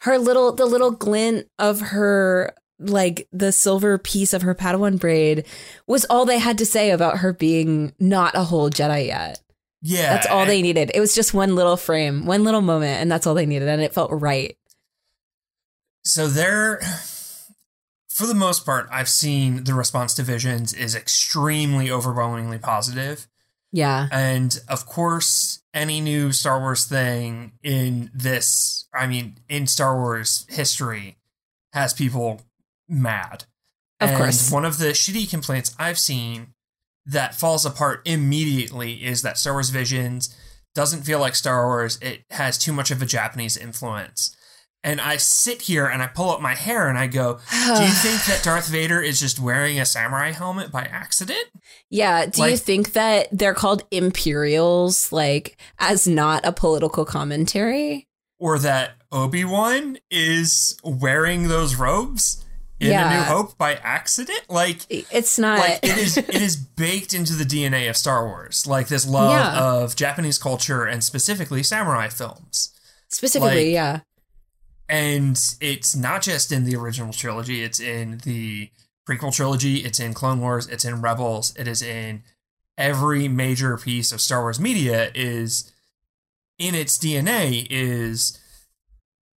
her 0.01 0.17
little 0.17 0.51
the 0.51 0.65
little 0.65 0.91
glint 0.91 1.47
of 1.57 1.79
her 1.79 2.53
like 2.79 3.27
the 3.31 3.51
silver 3.51 3.97
piece 3.97 4.33
of 4.33 4.41
her 4.43 4.53
Padawan 4.55 4.99
braid 4.99 5.45
was 5.87 6.05
all 6.05 6.25
they 6.25 6.39
had 6.39 6.57
to 6.59 6.65
say 6.65 6.91
about 6.91 7.19
her 7.19 7.33
being 7.33 7.93
not 7.99 8.35
a 8.35 8.43
whole 8.43 8.69
Jedi 8.69 9.07
yet. 9.07 9.41
Yeah. 9.81 10.13
That's 10.13 10.27
all 10.27 10.45
they 10.45 10.61
needed. 10.61 10.91
It 10.93 10.99
was 10.99 11.15
just 11.15 11.33
one 11.33 11.55
little 11.55 11.77
frame, 11.77 12.25
one 12.25 12.43
little 12.43 12.61
moment, 12.61 13.01
and 13.01 13.11
that's 13.11 13.27
all 13.27 13.35
they 13.35 13.45
needed, 13.45 13.67
and 13.67 13.81
it 13.81 13.93
felt 13.93 14.11
right. 14.11 14.57
So 16.03 16.27
they're, 16.27 16.79
for 18.07 18.25
the 18.25 18.33
most 18.33 18.65
part, 18.65 18.87
I've 18.91 19.09
seen 19.09 19.65
the 19.65 19.73
response 19.73 20.13
to 20.15 20.23
Visions 20.23 20.73
is 20.73 20.95
extremely 20.95 21.91
overwhelmingly 21.91 22.57
positive. 22.57 23.27
Yeah, 23.71 24.07
And 24.11 24.57
of 24.69 24.85
course, 24.85 25.59
any 25.73 25.99
new 25.99 26.31
Star 26.31 26.59
Wars 26.59 26.85
thing 26.85 27.51
in 27.61 28.09
this, 28.13 28.87
I 28.93 29.07
mean, 29.07 29.35
in 29.49 29.67
Star 29.67 29.97
Wars 29.97 30.45
history, 30.49 31.17
has 31.73 31.93
people 31.93 32.41
mad. 32.87 33.45
Of 33.99 34.09
and 34.09 34.17
course. 34.17 34.51
One 34.51 34.65
of 34.65 34.77
the 34.77 34.87
shitty 34.87 35.29
complaints 35.29 35.75
I've 35.79 35.99
seen 35.99 36.53
that 37.05 37.35
falls 37.35 37.65
apart 37.65 38.01
immediately 38.05 39.05
is 39.05 39.21
that 39.21 39.37
Star 39.37 39.53
Wars 39.53 39.69
Visions 39.69 40.35
doesn't 40.75 41.03
feel 41.03 41.19
like 41.19 41.35
Star 41.35 41.65
Wars. 41.65 41.97
It 42.01 42.23
has 42.29 42.57
too 42.57 42.73
much 42.73 42.91
of 42.91 43.01
a 43.01 43.05
Japanese 43.05 43.57
influence. 43.57 44.35
And 44.83 45.01
I 45.01 45.17
sit 45.17 45.63
here 45.63 45.87
and 45.87 46.03
I 46.03 46.07
pull 46.07 46.29
up 46.29 46.39
my 46.39 46.53
hair 46.53 46.87
and 46.87 46.97
I 46.97 47.07
go, 47.07 47.39
Do 47.49 47.83
you 47.83 47.89
think 47.91 48.25
that 48.25 48.41
Darth 48.43 48.67
Vader 48.67 49.01
is 49.01 49.19
just 49.19 49.39
wearing 49.39 49.79
a 49.79 49.85
samurai 49.85 50.31
helmet 50.31 50.71
by 50.71 50.83
accident? 50.83 51.45
yeah. 51.89 52.27
Do 52.27 52.47
you 52.47 52.57
think 52.57 52.93
that 52.93 53.27
they're 53.31 53.55
called 53.55 53.83
Imperials, 53.91 55.11
like 55.11 55.57
as 55.79 56.07
not 56.07 56.45
a 56.45 56.51
political 56.51 57.05
commentary? 57.05 58.07
or 58.39 58.59
that 58.59 58.91
Obi 59.11 59.43
Wan 59.43 59.97
is 60.11 60.77
wearing 60.83 61.47
those 61.47 61.75
robes 61.75 62.45
in 62.79 62.91
A 62.91 63.09
New 63.09 63.23
Hope 63.23 63.57
by 63.57 63.75
accident. 63.75 64.41
Like, 64.49 64.81
It's 64.89 65.39
not. 65.39 65.59
like 65.59 65.79
it 65.83 65.97
is, 65.97 66.17
it 66.17 66.29
is 66.35 66.55
baked 66.55 67.13
into 67.13 67.33
the 67.33 67.43
DNA 67.43 67.89
of 67.89 67.97
Star 67.97 68.25
Wars. 68.27 68.67
Like 68.67 68.87
this 68.87 69.07
love 69.07 69.31
Yeah. 69.31 69.59
of 69.59 69.95
Japanese 69.95 70.37
culture 70.37 70.85
and 70.85 71.03
specifically 71.03 71.63
samurai 71.63 72.07
films. 72.09 72.73
specifically, 73.09 73.65
like- 73.65 73.73
yeah. 73.73 73.99
And 74.89 75.37
it's 75.59 75.95
not 75.95 76.21
just 76.21 76.51
in 76.51 76.63
the 76.63 76.75
original 76.77 77.11
trilogy; 77.11 77.61
it's 77.61 77.79
in 77.81 78.19
the 78.23 78.69
prequel 79.05 79.33
trilogy. 79.35 79.77
It's 79.79 79.99
in 79.99 80.13
Clone 80.13 80.39
Wars. 80.39 80.65
It's 80.67 80.85
in 80.85 81.01
Rebels. 81.01 81.53
It 81.57 81.67
is 81.67 81.81
in 81.81 82.23
every 82.77 83.27
major 83.27 83.75
piece 83.77 84.13
of 84.13 84.21
Star 84.21 84.41
Wars 84.43 84.61
media. 84.61 85.11
Is 85.13 85.73
in 86.57 86.73
its 86.73 86.97
DNA 86.97 87.67
is 87.69 88.39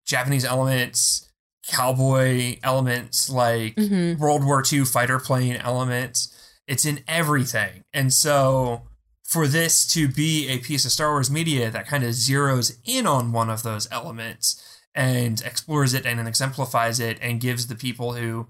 Japanese 0.05 0.45
elements, 0.45 1.28
cowboy 1.69 2.57
elements, 2.63 3.29
like 3.29 3.75
hmm 3.77 4.15
World 4.15 4.43
War 4.43 4.63
II 4.71 4.85
fighter 4.85 5.19
plane 5.19 5.55
elements. 5.55 6.35
It's 6.67 6.85
in 6.85 7.03
everything. 7.07 7.83
And 7.93 8.13
so 8.13 8.83
for 9.23 9.47
this 9.47 9.85
to 9.93 10.07
be 10.07 10.49
a 10.49 10.57
piece 10.57 10.85
of 10.85 10.91
Star 10.91 11.11
Wars 11.11 11.29
media 11.29 11.69
that 11.69 11.87
kind 11.87 12.03
of 12.03 12.11
zeroes 12.11 12.77
in 12.83 13.05
on 13.05 13.31
one 13.31 13.49
of 13.49 13.63
those 13.63 13.87
elements 13.91 14.79
and 14.95 15.41
explores 15.41 15.93
it 15.93 16.05
and 16.05 16.27
exemplifies 16.27 16.99
it 16.99 17.17
and 17.21 17.39
gives 17.39 17.67
the 17.67 17.75
people 17.75 18.13
who 18.13 18.47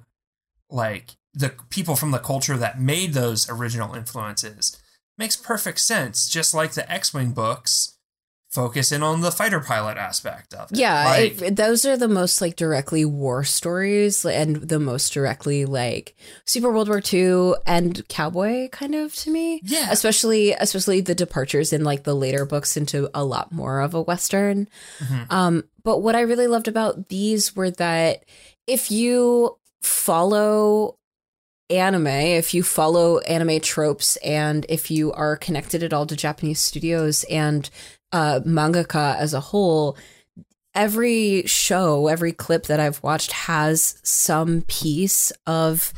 like 0.69 1.15
the 1.33 1.53
people 1.69 1.95
from 1.95 2.11
the 2.11 2.17
culture 2.17 2.57
that 2.57 2.79
made 2.79 3.13
those 3.13 3.49
original 3.49 3.93
influences 3.93 4.81
makes 5.17 5.35
perfect 5.35 5.79
sense 5.79 6.29
just 6.29 6.53
like 6.53 6.71
the 6.71 6.89
X-Wing 6.91 7.31
books 7.31 7.97
focus 8.51 8.91
in 8.91 9.03
on 9.03 9.21
the 9.21 9.31
fighter 9.31 9.59
pilot 9.59 9.95
aspect 9.97 10.53
of 10.55 10.71
it. 10.71 10.77
Yeah, 10.79 11.05
Like- 11.05 11.41
it, 11.41 11.55
those 11.55 11.85
are 11.85 11.95
the 11.95 12.07
most 12.07 12.41
like 12.41 12.55
directly 12.55 13.05
war 13.05 13.43
stories 13.43 14.25
and 14.25 14.55
the 14.57 14.79
most 14.79 15.13
directly 15.13 15.65
like 15.65 16.15
Super 16.45 16.71
World 16.71 16.89
War 16.89 16.99
II 17.13 17.53
and 17.67 18.07
cowboy 18.09 18.67
kind 18.69 18.95
of 18.95 19.13
to 19.17 19.29
me. 19.29 19.61
yeah. 19.63 19.89
Especially 19.91 20.53
especially 20.53 21.01
the 21.01 21.13
departures 21.13 21.71
in 21.73 21.83
like 21.83 22.03
the 22.05 22.15
later 22.15 22.43
books 22.45 22.75
into 22.75 23.09
a 23.13 23.23
lot 23.23 23.51
more 23.51 23.81
of 23.81 23.93
a 23.93 24.01
western. 24.01 24.67
Mhm. 24.99 25.31
Um 25.31 25.63
but 25.83 25.99
what 25.99 26.15
I 26.15 26.21
really 26.21 26.47
loved 26.47 26.67
about 26.67 27.09
these 27.09 27.55
were 27.55 27.69
that 27.71 28.23
if 28.67 28.89
you 28.91 29.57
follow 29.81 30.95
anime, 31.69 32.07
if 32.07 32.53
you 32.55 32.63
follow 32.63 33.19
anime 33.19 33.59
tropes, 33.59 34.15
and 34.17 34.65
if 34.69 34.89
you 34.89 35.11
are 35.13 35.35
connected 35.37 35.83
at 35.83 35.93
all 35.93 36.05
to 36.07 36.15
Japanese 36.15 36.59
studios 36.59 37.23
and 37.29 37.69
uh, 38.11 38.41
mangaka 38.45 39.15
as 39.17 39.33
a 39.33 39.39
whole, 39.39 39.97
every 40.73 41.43
show, 41.45 42.07
every 42.07 42.31
clip 42.31 42.65
that 42.67 42.79
I've 42.79 43.01
watched 43.03 43.31
has 43.31 43.99
some 44.03 44.63
piece 44.67 45.31
of 45.45 45.93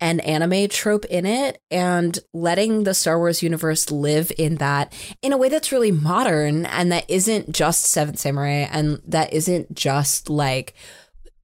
an 0.00 0.18
anime 0.20 0.68
trope 0.68 1.04
in 1.04 1.24
it 1.24 1.62
and 1.70 2.18
letting 2.32 2.82
the 2.82 2.92
Star 2.92 3.18
Wars 3.18 3.40
universe 3.40 3.88
live 3.92 4.32
in 4.36 4.56
that 4.56 4.92
in 5.22 5.32
a 5.32 5.36
way 5.36 5.48
that's 5.48 5.70
really 5.70 5.92
modern 5.92 6.66
and 6.66 6.90
that 6.90 7.08
isn't 7.08 7.52
just 7.52 7.84
Seventh 7.84 8.18
Samurai 8.18 8.66
and 8.72 9.00
that 9.06 9.32
isn't 9.32 9.72
just 9.74 10.28
like 10.28 10.74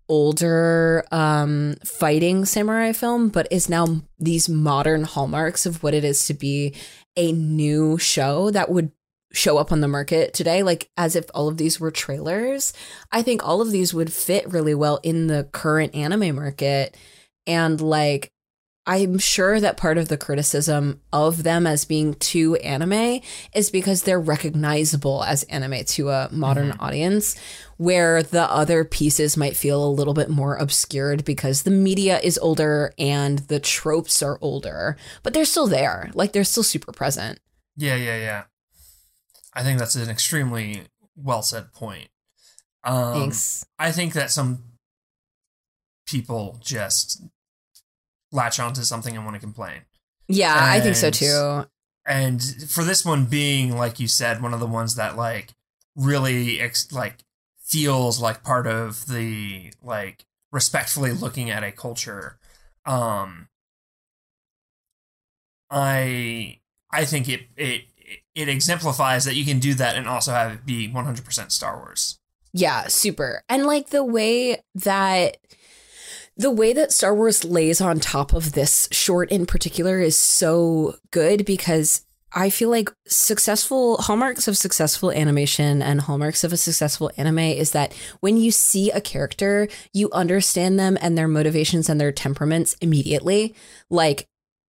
older 0.09 1.05
um 1.13 1.77
fighting 1.85 2.47
samurai 2.47 2.93
film 2.93 3.29
but 3.29 3.47
is 3.51 3.69
now 3.69 4.01
these 4.19 4.49
modern 4.49 5.05
hallmarks 5.05 5.67
of 5.67 5.83
what 5.83 5.93
it 5.93 6.03
is 6.03 6.27
to 6.27 6.33
be 6.33 6.75
a 7.15 7.31
new 7.33 7.99
show 7.99 8.51
that 8.51 8.71
would 8.71 8.91
show 9.33 9.59
up 9.59 9.71
on 9.73 9.81
the 9.81 9.89
market 9.89 10.33
today 10.33 10.63
like 10.63 10.89
as 10.97 11.15
if 11.15 11.27
all 11.35 11.49
of 11.49 11.57
these 11.59 11.79
were 11.79 11.91
trailers 11.91 12.73
i 13.13 13.21
think 13.23 13.47
all 13.47 13.61
of 13.61 13.71
these 13.71 13.93
would 13.93 14.13
fit 14.13 14.49
really 14.51 14.75
well 14.75 14.99
in 15.03 15.27
the 15.27 15.45
current 15.53 15.95
anime 15.95 16.35
market 16.35 16.97
and 17.47 17.81
like 17.81 18.33
I'm 18.87 19.19
sure 19.19 19.61
that 19.61 19.77
part 19.77 19.99
of 19.99 20.09
the 20.09 20.17
criticism 20.17 21.03
of 21.13 21.43
them 21.43 21.67
as 21.67 21.85
being 21.85 22.15
too 22.15 22.57
anime 22.57 23.21
is 23.55 23.71
because 23.71 24.05
they're 24.05 24.19
recognizable 24.19 25.23
as 25.25 25.43
anime 25.43 25.85
to 25.89 26.09
a 26.09 26.31
modern 26.33 26.71
Mm-hmm. 26.71 26.81
audience, 26.81 27.37
where 27.77 28.23
the 28.23 28.51
other 28.51 28.87
pieces 28.87 29.37
might 29.37 29.59
feel 29.59 29.85
a 29.85 29.91
little 29.93 30.15
bit 30.15 30.31
more 30.31 30.57
obscured 30.57 31.27
because 31.27 31.65
the 31.65 31.71
media 31.71 32.19
is 32.21 32.39
older 32.39 32.95
and 32.99 33.41
the 33.41 33.61
tropes 33.61 34.23
are 34.23 34.39
older, 34.41 34.97
but 35.23 35.35
they're 35.35 35.45
still 35.45 35.67
there. 35.67 36.11
Like 36.15 36.33
they're 36.33 36.43
still 36.43 36.63
super 36.63 36.91
present. 36.93 37.41
Yeah, 37.77 37.97
yeah, 37.97 38.17
yeah. 38.17 38.45
I 39.55 39.63
think 39.63 39.79
that's 39.79 39.95
an 39.97 40.11
extremely 40.11 40.83
well 41.17 41.43
said 41.43 41.73
point. 41.73 42.09
Um, 42.85 43.15
Thanks. 43.15 43.67
I 43.79 43.93
think 43.93 44.13
that 44.15 44.31
some 44.31 44.63
people 46.07 46.59
just 46.63 47.23
latch 48.33 48.61
onto 48.61 48.83
something 48.83 49.17
and 49.17 49.25
want 49.25 49.35
to 49.35 49.41
complain. 49.41 49.83
Yeah, 50.29 50.57
I 50.57 50.81
think 50.81 50.97
so 50.97 51.11
too. 51.11 51.67
And 52.07 52.43
for 52.69 52.85
this 52.85 53.05
one 53.05 53.27
being, 53.27 53.77
like 53.77 54.01
you 54.01 54.09
said, 54.09 54.43
one 54.43 54.55
of 54.55 54.61
the 54.61 54.67
ones 54.67 54.95
that 54.95 55.17
like 55.17 55.51
really 55.97 56.61
ex- 56.61 56.93
like 56.93 57.17
feels 57.63 58.21
like 58.21 58.43
part 58.43 58.67
of 58.67 59.07
the 59.07 59.73
like 59.83 60.25
respectfully 60.51 61.13
looking 61.13 61.51
at 61.51 61.63
a 61.63 61.73
culture. 61.73 62.39
Um, 62.87 63.49
I 65.71 66.61
I 66.91 67.05
think 67.05 67.29
it 67.29 67.43
it 67.57 67.83
it 68.35 68.49
exemplifies 68.49 69.25
that 69.25 69.35
you 69.35 69.45
can 69.45 69.59
do 69.59 69.75
that 69.75 69.97
and 69.97 70.09
also 70.09 70.33
have 70.33 70.53
it 70.53 70.67
be 70.67 70.89
100% 70.89 71.53
Star 71.53 71.77
Wars. 71.79 72.19
Yeah, 72.53 72.89
super. 72.89 73.43
And 73.49 73.67
like 73.67 73.91
the 73.91 74.05
way 74.05 74.63
that 74.75 75.37
the 76.37 76.51
way 76.53 76.73
that 76.73 76.93
Star 76.93 77.15
Wars 77.15 77.45
lays 77.45 77.81
on 77.81 77.99
top 77.99 78.33
of 78.33 78.53
this 78.53 78.89
short 78.93 79.31
in 79.33 79.45
particular 79.45 80.01
is 80.01 80.17
so 80.17 80.95
good 81.11 81.45
because 81.45 82.05
I 82.33 82.51
feel 82.51 82.69
like 82.69 82.93
successful 83.07 83.97
hallmarks 83.97 84.47
of 84.47 84.57
successful 84.57 85.11
animation 85.11 85.83
and 85.83 86.03
hallmarks 86.03 86.45
of 86.45 86.53
a 86.53 86.57
successful 86.57 87.11
anime 87.17 87.39
is 87.39 87.73
that 87.73 87.93
when 88.21 88.37
you 88.37 88.51
see 88.51 88.91
a 88.91 89.01
character, 89.01 89.67
you 89.93 90.11
understand 90.13 90.79
them 90.79 90.97
and 91.01 91.19
their 91.19 91.27
motivations 91.27 91.89
and 91.89 92.01
their 92.01 92.13
temperaments 92.13 92.77
immediately. 92.81 93.55
Like, 93.91 94.29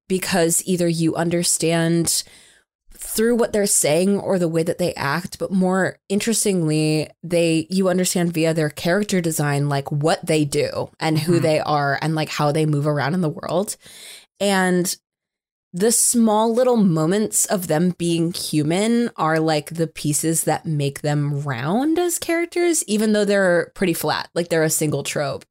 because 0.08 0.62
either 0.64 0.88
you 0.88 1.16
understand 1.16 2.22
through 3.00 3.36
what 3.36 3.52
they're 3.52 3.66
saying 3.66 4.18
or 4.18 4.38
the 4.38 4.48
way 4.48 4.62
that 4.62 4.78
they 4.78 4.92
act 4.94 5.38
but 5.38 5.52
more 5.52 5.98
interestingly 6.08 7.08
they 7.22 7.66
you 7.70 7.88
understand 7.88 8.32
via 8.34 8.52
their 8.52 8.70
character 8.70 9.20
design 9.20 9.68
like 9.68 9.90
what 9.92 10.24
they 10.26 10.44
do 10.44 10.90
and 10.98 11.18
who 11.20 11.38
Mhm. 11.38 11.42
they 11.42 11.60
are 11.60 11.98
and 12.02 12.14
like 12.14 12.28
how 12.28 12.50
they 12.52 12.66
move 12.66 12.86
around 12.86 13.14
in 13.14 13.20
the 13.20 13.28
world. 13.28 13.76
And 14.40 14.94
the 15.72 15.92
small 15.92 16.52
little 16.52 16.76
moments 16.76 17.44
of 17.46 17.66
them 17.68 17.94
being 17.98 18.32
human 18.32 19.10
are 19.16 19.38
like 19.38 19.70
the 19.74 19.86
pieces 19.86 20.44
that 20.44 20.66
make 20.66 21.02
them 21.02 21.42
round 21.42 21.98
as 21.98 22.18
characters 22.18 22.82
even 22.88 23.12
though 23.12 23.24
they're 23.24 23.70
pretty 23.74 23.92
flat 23.94 24.28
like 24.34 24.48
they're 24.48 24.62
a 24.64 24.70
single 24.70 25.02
trope. 25.02 25.44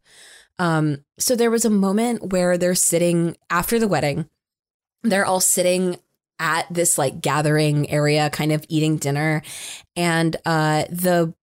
Um 0.60 1.06
so 1.20 1.36
there 1.36 1.52
was 1.52 1.66
a 1.66 1.70
moment 1.70 2.32
where 2.32 2.58
they're 2.58 2.76
sitting 2.76 3.38
after 3.50 3.80
the 3.80 3.88
wedding. 3.88 4.28
They're 5.04 5.26
all 5.26 5.40
sitting 5.40 5.98
at 6.40 6.72
this 6.74 6.98
like 6.98 7.22
gathering 7.22 7.90
area, 7.90 8.30
kind 8.30 8.52
of 8.52 8.66
eating 8.70 8.98
dinner. 8.98 9.42
And 9.96 10.36
uh, 10.46 10.86
the 10.90 11.34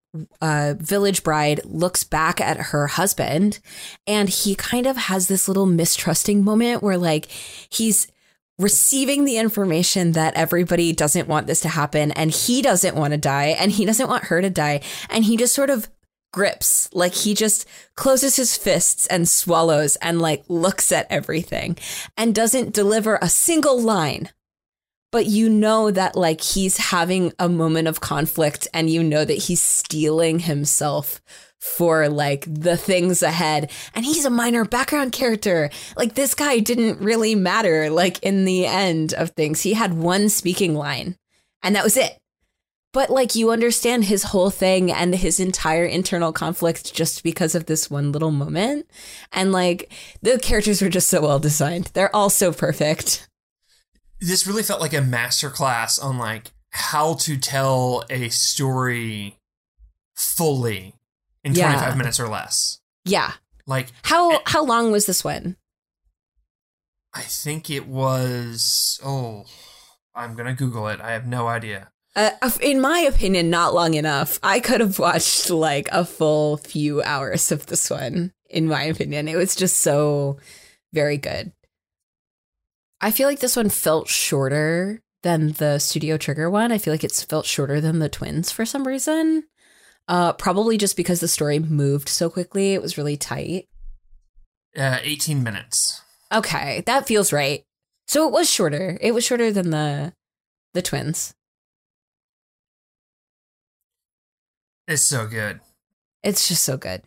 uh, 0.41 0.75
village 0.79 1.23
bride 1.23 1.61
looks 1.65 2.05
back 2.05 2.41
at 2.41 2.57
her 2.57 2.87
husband 2.87 3.59
and 4.07 4.29
he 4.29 4.55
kind 4.55 4.87
of 4.87 4.97
has 4.97 5.29
this 5.29 5.49
little 5.49 5.67
mistrusting 5.67 6.45
moment 6.45 6.83
where 6.83 6.99
like 6.99 7.27
he's 7.27 8.07
receiving 8.59 9.25
the 9.25 9.37
information 9.37 10.13
that 10.13 10.35
everybody 10.35 10.93
doesn't 10.93 11.29
want 11.29 11.49
this 11.49 11.61
to 11.61 11.69
happen 11.69 12.13
and 12.13 12.31
he 12.31 12.63
doesn't 12.63 12.95
want 12.95 13.13
to 13.13 13.19
die 13.19 13.57
and 13.59 13.73
he 13.73 13.85
doesn't 13.85 14.09
want 14.09 14.25
her 14.25 14.41
to 14.41 14.51
die. 14.51 14.81
And 15.11 15.25
he 15.25 15.37
just 15.37 15.55
sort 15.55 15.71
of 15.71 15.91
grips 16.33 16.89
like 16.93 17.15
he 17.15 17.33
just 17.33 17.65
closes 17.95 18.35
his 18.35 18.57
fists 18.57 19.07
and 19.07 19.29
swallows 19.29 19.95
and 19.97 20.21
like 20.21 20.45
looks 20.49 20.91
at 20.91 21.07
everything 21.09 21.77
and 22.17 22.35
doesn't 22.35 22.75
deliver 22.75 23.19
a 23.23 23.29
single 23.29 23.81
line 23.81 24.29
but 25.15 25.27
you 25.27 25.49
know 25.49 25.93
that 25.93 26.17
like 26.17 26.41
he's 26.41 26.77
having 26.77 27.33
a 27.39 27.49
moment 27.49 27.87
of 27.87 28.01
conflict 28.01 28.67
and 28.75 28.91
you 28.91 29.01
know 29.01 29.25
that 29.25 29.35
he's 29.35 29.63
steeling 29.63 30.41
himself 30.41 31.23
for 31.61 32.09
like 32.09 32.45
the 32.49 32.77
things 32.77 33.23
ahead. 33.23 33.71
And 33.95 34.05
he's 34.05 34.25
a 34.25 34.31
minor 34.31 34.65
background 34.65 35.13
character. 35.13 35.71
Like 35.97 36.17
this 36.17 36.35
guy 36.35 36.59
didn't 36.59 36.99
really 36.99 37.37
matter 37.37 37.91
like 37.91 38.21
in 38.25 38.45
the 38.45 38.67
end 38.67 39.15
of 39.15 39.31
things. 39.31 39.61
He 39.61 39.75
had 39.75 39.95
one 39.95 40.29
speaking 40.29 40.75
line 40.75 41.17
and 41.63 41.77
that 41.77 41.85
was 41.85 41.97
it. 41.97 42.19
But 42.93 43.09
like 43.09 43.37
you 43.37 43.53
understand 43.53 44.07
his 44.07 44.25
whole 44.25 44.51
thing 44.51 44.91
and 44.91 45.15
his 45.15 45.39
entire 45.39 45.85
internal 45.85 46.33
conflict 46.33 46.93
just 46.93 47.23
because 47.23 47.55
of 47.55 47.67
this 47.67 47.89
one 47.89 48.11
little 48.11 48.33
moment. 48.33 48.91
And 49.33 49.53
like 49.53 49.93
the 50.23 50.41
characters 50.41 50.83
were 50.83 50.89
just 50.89 51.07
so 51.07 51.23
well 51.23 51.39
designed. 51.39 51.93
They're 51.95 52.15
all 52.17 52.31
so 52.31 52.53
perfect 52.53 53.29
This 54.27 54.47
really 54.47 54.63
felt 54.63 54.81
like 54.81 54.95
a 54.95 54.99
masterclass 55.03 56.03
on 56.03 56.19
like 56.19 56.53
how 56.71 57.15
to 57.15 57.37
tell 57.37 58.05
a 58.11 58.31
story 58.31 59.39
fully 60.15 60.95
in 61.45 61.55
Yeah. 61.55 61.73
25 61.73 61.97
minutes 61.99 62.19
or 62.21 62.29
less. 62.29 62.81
yeah 63.05 63.33
Like 63.67 63.89
How 64.05 64.41
how 64.47 64.65
long 64.65 64.91
was 64.93 65.07
this 65.07 65.23
one? 65.25 65.57
I 67.15 67.23
think 67.23 67.71
it 67.71 67.87
was 67.87 68.99
oh 69.05 69.45
I'm 70.15 70.35
going 70.35 70.47
to 70.47 70.55
google 70.55 70.89
it. 70.89 71.01
I 71.01 71.11
have 71.13 71.27
no 71.27 71.49
idea. 71.49 71.91
Uh, 72.17 72.31
in 72.61 72.81
my 72.81 73.01
opinion, 73.01 73.51
not 73.51 73.75
long 73.75 73.95
enough. 73.95 74.39
I 74.45 74.61
could 74.61 74.81
have 74.81 75.01
watched 75.01 75.51
like 75.51 75.89
a 75.91 76.05
full 76.05 76.57
few 76.59 77.03
hours 77.03 77.51
of 77.51 77.67
this 77.67 77.91
one. 77.91 78.33
In 78.49 78.69
my 78.69 78.85
opinion, 78.85 79.27
it 79.27 79.35
was 79.37 79.57
just 79.57 79.81
so 79.81 80.39
very 80.93 81.17
good. 81.19 81.53
I 83.01 83.11
feel 83.11 83.29
like 83.29 83.41
this 83.41 83.57
one 83.57 83.69
felt 83.69 84.09
shorter 84.09 85.01
than 85.23 85.53
the 85.53 85.79
Studio 85.79 86.17
Trigger 86.17 86.51
one. 86.51 86.73
I 86.73 86.79
feel 86.79 86.93
like 86.93 87.05
it's 87.05 87.23
felt 87.23 87.47
shorter 87.47 87.81
than 87.81 87.99
the 87.99 88.09
Twins 88.09 88.51
for 88.51 88.65
some 88.65 88.87
reason. 88.87 89.45
Uh, 90.07 90.33
probably 90.35 90.77
just 90.77 90.97
because 90.97 91.21
the 91.21 91.29
story 91.29 91.59
moved 91.59 92.09
so 92.09 92.29
quickly. 92.29 92.75
It 92.75 92.83
was 92.83 92.99
really 92.99 93.17
tight. 93.17 93.69
Uh 94.77 94.99
18 95.03 95.43
minutes. 95.43 96.03
Okay, 96.33 96.83
that 96.87 97.07
feels 97.07 97.33
right. 97.33 97.63
So 98.07 98.27
it 98.27 98.33
was 98.33 98.51
shorter. 98.51 98.99
It 99.01 99.13
was 99.13 99.25
shorter 99.25 99.51
than 99.53 99.71
the 99.71 100.13
the 100.75 100.83
Twins. 100.83 101.35
It's 104.87 105.03
so 105.03 105.27
good. 105.27 105.61
It's 106.23 106.49
just 106.49 106.65
so 106.65 106.77
good. 106.77 107.03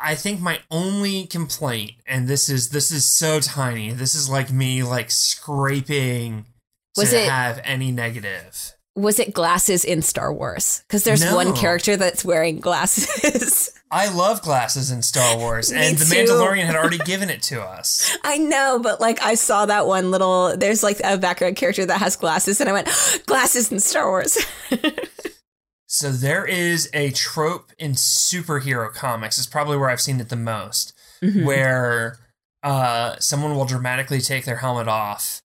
I 0.00 0.14
think 0.14 0.40
my 0.40 0.60
only 0.70 1.26
complaint, 1.26 1.92
and 2.06 2.28
this 2.28 2.48
is 2.48 2.70
this 2.70 2.90
is 2.90 3.04
so 3.04 3.40
tiny. 3.40 3.90
This 3.92 4.14
is 4.14 4.28
like 4.30 4.50
me 4.52 4.82
like 4.82 5.10
scraping 5.10 6.46
Was 6.96 7.10
to 7.10 7.20
it- 7.24 7.28
have 7.28 7.60
any 7.64 7.90
negative. 7.90 8.74
Was 8.96 9.20
it 9.20 9.32
glasses 9.32 9.84
in 9.84 10.02
Star 10.02 10.32
Wars? 10.32 10.82
Because 10.88 11.04
there's 11.04 11.22
No. 11.24 11.36
one 11.36 11.54
character 11.54 11.96
that's 11.96 12.24
wearing 12.24 12.58
glasses. 12.58 13.70
I 13.92 14.08
love 14.08 14.42
glasses 14.42 14.90
in 14.90 15.02
Star 15.02 15.36
Wars, 15.38 15.70
and 15.70 15.96
The. 15.96 16.04
Mandalorian 16.16 16.64
had 16.64 16.74
already 16.74 16.98
given 16.98 17.30
it 17.30 17.40
to 17.44 17.62
us. 17.62 18.10
I 18.24 18.38
know, 18.38 18.80
but 18.82 19.00
like 19.00 19.22
I 19.22 19.34
saw 19.34 19.66
that 19.66 19.86
one 19.86 20.10
little. 20.10 20.56
There's 20.56 20.82
like 20.82 21.00
a 21.04 21.16
background 21.16 21.54
character 21.56 21.86
that 21.86 21.98
has 22.00 22.16
glasses, 22.16 22.60
and 22.60 22.68
I 22.68 22.72
went, 22.72 22.88
glasses 23.26 23.70
in 23.70 23.78
Star 23.78 24.08
Wars. 24.08 24.36
So 25.90 26.12
there 26.12 26.44
is 26.44 26.88
a 26.92 27.10
trope 27.12 27.72
in 27.78 27.92
superhero 27.92 28.92
comics. 28.92 29.38
It's 29.38 29.46
probably 29.46 29.78
where 29.78 29.88
I've 29.88 30.02
seen 30.02 30.20
it 30.20 30.28
the 30.28 30.36
most, 30.36 30.92
Mhm. 31.22 31.44
where 31.44 32.18
uh, 32.62 33.16
someone 33.20 33.54
will 33.54 33.64
dramatically 33.64 34.20
take 34.20 34.44
their 34.44 34.56
helmet 34.58 34.86
off, 34.88 35.42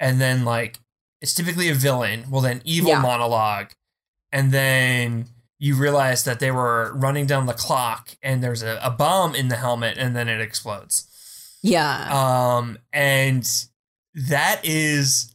and 0.00 0.20
then 0.20 0.44
like 0.44 0.80
it's 1.20 1.32
typically 1.32 1.68
a 1.70 1.74
villain 1.74 2.28
will 2.30 2.40
then 2.40 2.60
evil 2.64 2.90
Yeah. 2.90 2.98
monologue, 3.00 3.70
and 4.32 4.52
then 4.52 5.28
you 5.58 5.76
realize 5.76 6.24
that 6.24 6.40
they 6.40 6.50
were 6.50 6.92
running 6.94 7.24
down 7.26 7.46
the 7.46 7.54
clock, 7.54 8.16
and 8.20 8.42
there's 8.42 8.62
a, 8.62 8.78
a 8.82 8.90
bomb 8.90 9.34
in 9.34 9.48
the 9.48 9.56
helmet, 9.56 9.96
and 9.96 10.14
then 10.14 10.28
it 10.28 10.40
explodes. 10.40 11.06
Yeah. 11.62 12.08
Um, 12.12 12.78
and 12.92 13.48
that 14.14 14.60
is 14.64 15.34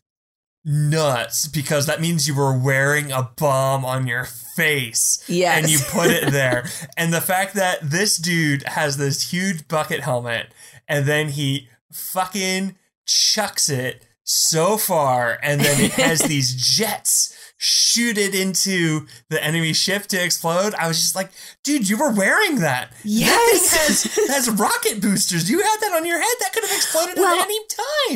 nuts 0.63 1.47
because 1.47 1.85
that 1.87 2.01
means 2.01 2.27
you 2.27 2.35
were 2.35 2.57
wearing 2.57 3.11
a 3.11 3.31
bomb 3.37 3.83
on 3.83 4.07
your 4.07 4.25
face. 4.25 5.23
Yes. 5.27 5.63
And 5.63 5.71
you 5.71 5.79
put 5.89 6.09
it 6.11 6.31
there. 6.31 6.65
and 6.97 7.13
the 7.13 7.21
fact 7.21 7.55
that 7.55 7.79
this 7.81 8.17
dude 8.17 8.63
has 8.63 8.97
this 8.97 9.31
huge 9.31 9.67
bucket 9.67 10.01
helmet 10.01 10.53
and 10.87 11.05
then 11.05 11.29
he 11.29 11.67
fucking 11.91 12.75
chucks 13.05 13.69
it 13.69 14.05
so 14.23 14.77
far 14.77 15.39
and 15.41 15.61
then 15.61 15.81
it 15.81 15.91
has 15.93 16.21
these 16.21 16.53
jets 16.77 17.35
shoot 17.63 18.17
it 18.17 18.33
into 18.33 19.05
the 19.29 19.41
enemy 19.43 19.71
ship 19.71 20.07
to 20.07 20.17
explode. 20.21 20.73
I 20.73 20.87
was 20.87 20.97
just 20.97 21.15
like, 21.15 21.29
dude, 21.63 21.87
you 21.87 21.95
were 21.95 22.11
wearing 22.11 22.55
that. 22.61 22.91
Yes. 23.03 23.71
That 23.71 24.15
thing 24.15 24.25
has, 24.25 24.47
has 24.47 24.59
rocket 24.59 24.99
boosters. 24.99 25.47
You 25.47 25.59
had 25.59 25.77
that 25.81 25.93
on 25.93 26.03
your 26.03 26.17
head. 26.19 26.35
That 26.39 26.53
could 26.53 26.63
have 26.63 26.75
exploded 26.75 27.17
Well, 27.17 27.39
at 27.39 27.45
any 27.45 27.59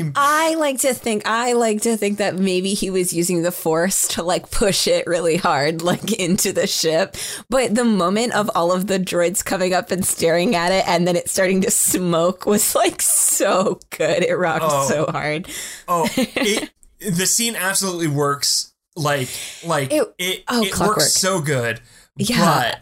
time. 0.01 0.13
I 0.15 0.55
like 0.55 0.79
to 0.79 0.95
think 0.95 1.27
I 1.27 1.53
like 1.53 1.81
to 1.83 1.95
think 1.95 2.17
that 2.17 2.35
maybe 2.37 2.73
he 2.73 2.89
was 2.89 3.13
using 3.13 3.43
the 3.43 3.51
force 3.51 4.07
to 4.09 4.23
like 4.23 4.49
push 4.49 4.87
it 4.87 5.05
really 5.05 5.37
hard 5.37 5.83
like 5.83 6.11
into 6.13 6.51
the 6.51 6.65
ship. 6.65 7.15
But 7.47 7.75
the 7.75 7.85
moment 7.85 8.33
of 8.33 8.49
all 8.55 8.71
of 8.71 8.87
the 8.87 8.97
droids 8.99 9.45
coming 9.45 9.75
up 9.75 9.91
and 9.91 10.03
staring 10.03 10.55
at 10.55 10.71
it 10.71 10.87
and 10.87 11.07
then 11.07 11.15
it 11.15 11.29
starting 11.29 11.61
to 11.61 11.69
smoke 11.69 12.47
was 12.47 12.73
like 12.73 12.99
so 12.99 13.79
good. 13.91 14.23
It 14.23 14.33
rocked 14.33 14.65
Oh. 14.67 14.87
so 14.89 15.05
hard. 15.05 15.47
Oh, 15.87 16.09
it, 16.17 16.71
the 16.99 17.27
scene 17.27 17.55
absolutely 17.55 18.07
works. 18.07 18.71
Like, 18.95 19.29
like 19.65 19.91
It- 19.91 20.13
it, 20.17 20.43
oh, 20.47 20.63
it, 20.63 20.69
oh, 20.71 20.75
clockwork. 20.75 20.97
works 20.97 21.13
so 21.13 21.41
good. 21.41 21.81
Yeah. 22.15 22.39
But 22.71 22.79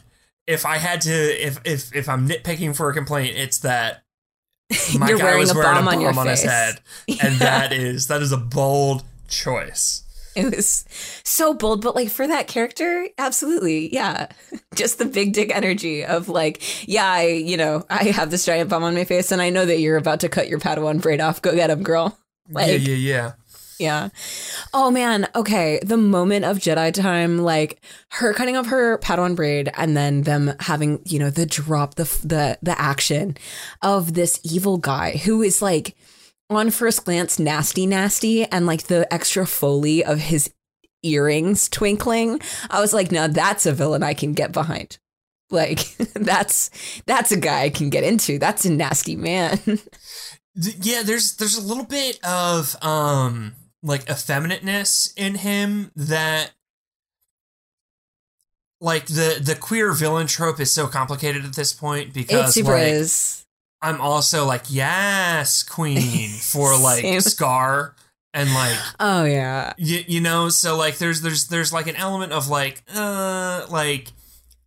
if 0.47 0.65
I 0.65 0.77
had 0.77 1.01
to, 1.01 1.11
if 1.11 1.59
if 1.65 1.95
if 1.95 2.07
I'm 2.09 2.27
nitpicking 2.27 2.75
for 2.75 2.89
a 2.89 2.93
complaint, 2.93 3.35
it's 3.37 3.59
that 3.59 4.03
my 4.97 5.07
You're 5.09 5.17
guy 5.17 5.23
wearing 5.25 5.39
was 5.39 5.51
a 5.51 5.55
wearing 5.55 5.73
bomb 5.75 5.87
a 5.87 5.91
on 5.91 6.01
your 6.01 6.11
bomb 6.11 6.19
on 6.19 6.27
his 6.27 6.41
face. 6.41 6.49
head, 6.51 6.79
and 7.23 7.35
that 7.39 7.71
is 7.73 8.07
that 8.07 8.21
is 8.21 8.31
a 8.31 8.37
bold 8.37 9.03
choice. 9.27 10.01
It 10.35 10.55
was 10.55 10.83
so 11.23 11.53
bold, 11.53 11.83
but 11.83 11.95
like 11.95 12.09
for 12.09 12.25
that 12.27 12.47
character, 12.47 13.07
absolutely. 13.19 13.93
Yeah. 13.93 14.29
Just 14.75 14.97
the 14.97 15.05
big 15.05 15.33
dick 15.33 15.55
energy 15.55 16.03
of 16.03 16.27
like, 16.27 16.87
yeah, 16.89 17.05
I, 17.05 17.27
you 17.27 17.55
know, 17.55 17.85
I 17.87 18.05
have 18.05 18.31
this 18.31 18.43
giant 18.43 18.67
bomb 18.71 18.83
on 18.83 18.95
my 18.95 19.03
face 19.05 19.31
and 19.31 19.39
I 19.39 19.51
know 19.51 19.63
that 19.63 19.77
you're 19.79 19.95
about 19.97 20.21
to 20.21 20.29
cut 20.29 20.47
your 20.47 20.59
Padawan 20.59 21.01
braid 21.03 21.21
off. 21.21 21.39
Go 21.43 21.53
get 21.53 21.69
him, 21.69 21.83
girl. 21.83 22.17
Like, 22.49 22.67
yeah, 22.67 22.73
yeah, 22.77 22.95
yeah. 22.95 23.31
Yeah. 23.79 24.09
Oh 24.73 24.91
man. 24.91 25.27
Okay. 25.35 25.79
The 25.83 25.97
moment 25.97 26.45
of 26.45 26.57
Jedi 26.57 26.93
time, 26.93 27.39
like 27.39 27.81
her 28.11 28.33
cutting 28.33 28.55
off 28.57 28.67
her 28.67 28.97
Padawan 28.99 29.35
braid, 29.35 29.71
and 29.75 29.95
then 29.97 30.23
them 30.23 30.53
having, 30.59 31.01
you 31.05 31.19
know, 31.19 31.29
the 31.29 31.45
drop, 31.45 31.95
the 31.95 32.03
the 32.23 32.57
the 32.61 32.79
action 32.79 33.37
of 33.81 34.13
this 34.13 34.39
evil 34.43 34.77
guy 34.77 35.17
who 35.17 35.41
is 35.41 35.61
like, 35.61 35.95
on 36.49 36.69
first 36.69 37.05
glance, 37.05 37.39
nasty, 37.39 37.85
nasty, 37.85 38.45
and 38.45 38.65
like 38.65 38.83
the 38.83 39.11
extra 39.13 39.45
foley 39.45 40.03
of 40.03 40.19
his 40.19 40.51
earrings 41.01 41.67
twinkling. 41.69 42.39
I 42.69 42.79
was 42.79 42.93
like, 42.93 43.11
now 43.11 43.27
that's 43.27 43.65
a 43.65 43.71
villain 43.73 44.03
I 44.03 44.13
can 44.13 44.33
get 44.33 44.51
behind. 44.51 44.97
Like 45.49 45.79
that's 46.13 46.69
that's 47.05 47.31
a 47.31 47.37
guy 47.37 47.63
I 47.63 47.69
can 47.69 47.89
get 47.89 48.03
into. 48.03 48.39
That's 48.39 48.65
a 48.65 48.71
nasty 48.71 49.15
man. 49.15 49.59
Yeah 50.55 51.01
there's 51.01 51.37
there's 51.37 51.57
a 51.57 51.67
little 51.67 51.83
bit 51.83 52.23
of 52.23 52.75
um 52.83 53.55
like 53.83 54.05
effeminateness 54.05 55.13
in 55.17 55.35
him 55.35 55.91
that 55.95 56.51
like 58.79 59.05
the 59.07 59.39
the 59.41 59.55
queer 59.55 59.91
villain 59.93 60.27
trope 60.27 60.59
is 60.59 60.73
so 60.73 60.87
complicated 60.87 61.45
at 61.45 61.53
this 61.53 61.73
point 61.73 62.07
it 62.07 62.13
because 62.13 62.53
super 62.53 62.71
like 62.71 62.87
is. 62.87 63.45
I'm 63.81 63.99
also 63.99 64.45
like 64.45 64.63
yes 64.69 65.63
queen 65.63 66.29
for 66.41 66.77
like 66.77 67.21
Scar 67.21 67.95
and 68.33 68.53
like 68.53 68.77
Oh 68.99 69.25
yeah. 69.25 69.73
you, 69.77 70.03
you 70.07 70.21
know 70.21 70.49
so 70.49 70.77
like 70.77 70.97
there's 70.97 71.21
there's 71.21 71.47
there's 71.47 71.73
like 71.73 71.87
an 71.87 71.97
element 71.97 72.31
of 72.31 72.47
like 72.47 72.81
uh 72.95 73.65
like 73.69 74.07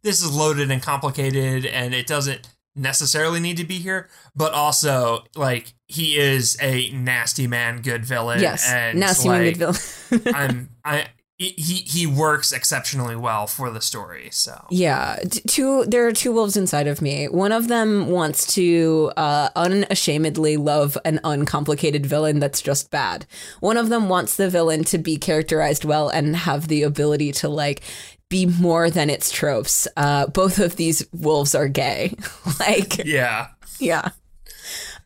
this 0.03 0.23
is 0.23 0.35
loaded 0.35 0.71
and 0.71 0.83
complicated 0.83 1.65
and 1.67 1.95
it 1.95 2.07
doesn't 2.07 2.49
necessarily 2.77 3.41
need 3.41 3.57
to 3.57 3.65
be 3.65 3.79
here 3.79 4.09
but 4.35 4.53
also 4.53 5.25
like 5.35 5.73
he 5.87 6.17
is 6.19 6.57
a 6.61 6.91
nasty 6.91 7.47
man 7.47 7.81
good 7.83 8.05
villain 8.05 8.41
Yes. 8.41 8.71
and 8.71 9.01
Nasty 9.01 9.29
like, 9.29 9.59
man, 9.59 9.73
good 9.73 9.77
villain. 9.77 10.35
i'm 10.37 10.69
i 10.85 11.07
he 11.39 11.49
he 11.51 12.07
works 12.07 12.51
exceptionally 12.51 13.15
well 13.15 13.47
for 13.47 13.69
the 13.71 13.81
story 13.83 14.29
so 14.33 14.65
Yeah, 14.71 15.19
two. 15.47 15.85
There 15.85 16.07
are 16.07 16.13
two 16.13 16.33
wolves 16.33 16.57
inside 16.57 16.87
of 16.87 17.03
me. 17.03 17.27
One 17.29 17.53
of 17.53 17.69
them 17.69 18.07
wants 18.09 18.55
to 18.55 19.13
uh, 19.19 19.51
unashamedly 19.55 20.57
love 20.57 20.97
an 21.05 21.21
uncomplicated 21.25 22.07
villain 22.07 22.39
that's 22.41 22.63
just 22.63 22.91
bad. 22.91 23.27
One 23.61 23.77
of 23.77 23.91
them 23.91 24.09
wants 24.09 24.37
the 24.37 24.49
villain 24.49 24.85
to 24.85 24.97
be 24.97 25.19
characterized 25.19 25.85
well 25.85 26.09
and 26.09 26.35
have 26.37 26.69
the 26.69 26.83
ability 26.83 27.33
to 27.33 27.51
like 27.51 27.83
be 28.29 28.47
more 28.47 28.91
than 28.91 29.11
its 29.11 29.31
tropes. 29.31 29.87
Uh, 29.97 30.27
both 30.27 30.59
of 30.59 30.77
these 30.77 31.07
wolves 31.13 31.55
are 31.55 31.69
gay. 31.69 32.15
like, 32.61 33.05
yeah 33.05 33.49
yeah. 33.81 34.11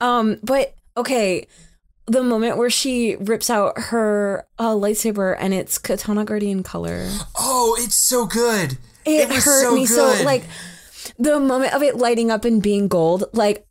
Um, 0.00 0.38
but 0.42 0.74
okay, 0.96 1.46
the 2.06 2.22
moment 2.22 2.56
where 2.56 2.70
she 2.70 3.16
rips 3.16 3.50
out 3.50 3.78
her 3.78 4.46
uh, 4.58 4.72
lightsaber 4.72 5.36
and 5.38 5.54
it's 5.54 5.78
Katana 5.78 6.24
Guardian 6.24 6.62
color. 6.62 7.08
oh 7.38 7.76
it's 7.78 7.94
so 7.94 8.26
good 8.26 8.78
it, 9.04 9.28
was 9.28 9.44
hurt 9.44 9.62
so 9.62 9.74
me 9.74 9.86
good. 9.86 10.18
so 10.18 10.24
like 10.24 10.44
the 11.18 11.38
moment 11.38 11.72
of 11.74 11.82
it 11.82 11.96
lighting 11.96 12.30
up 12.30 12.44
and 12.44 12.62
being 12.62 12.88
gold 12.88 13.24
like 13.32 13.66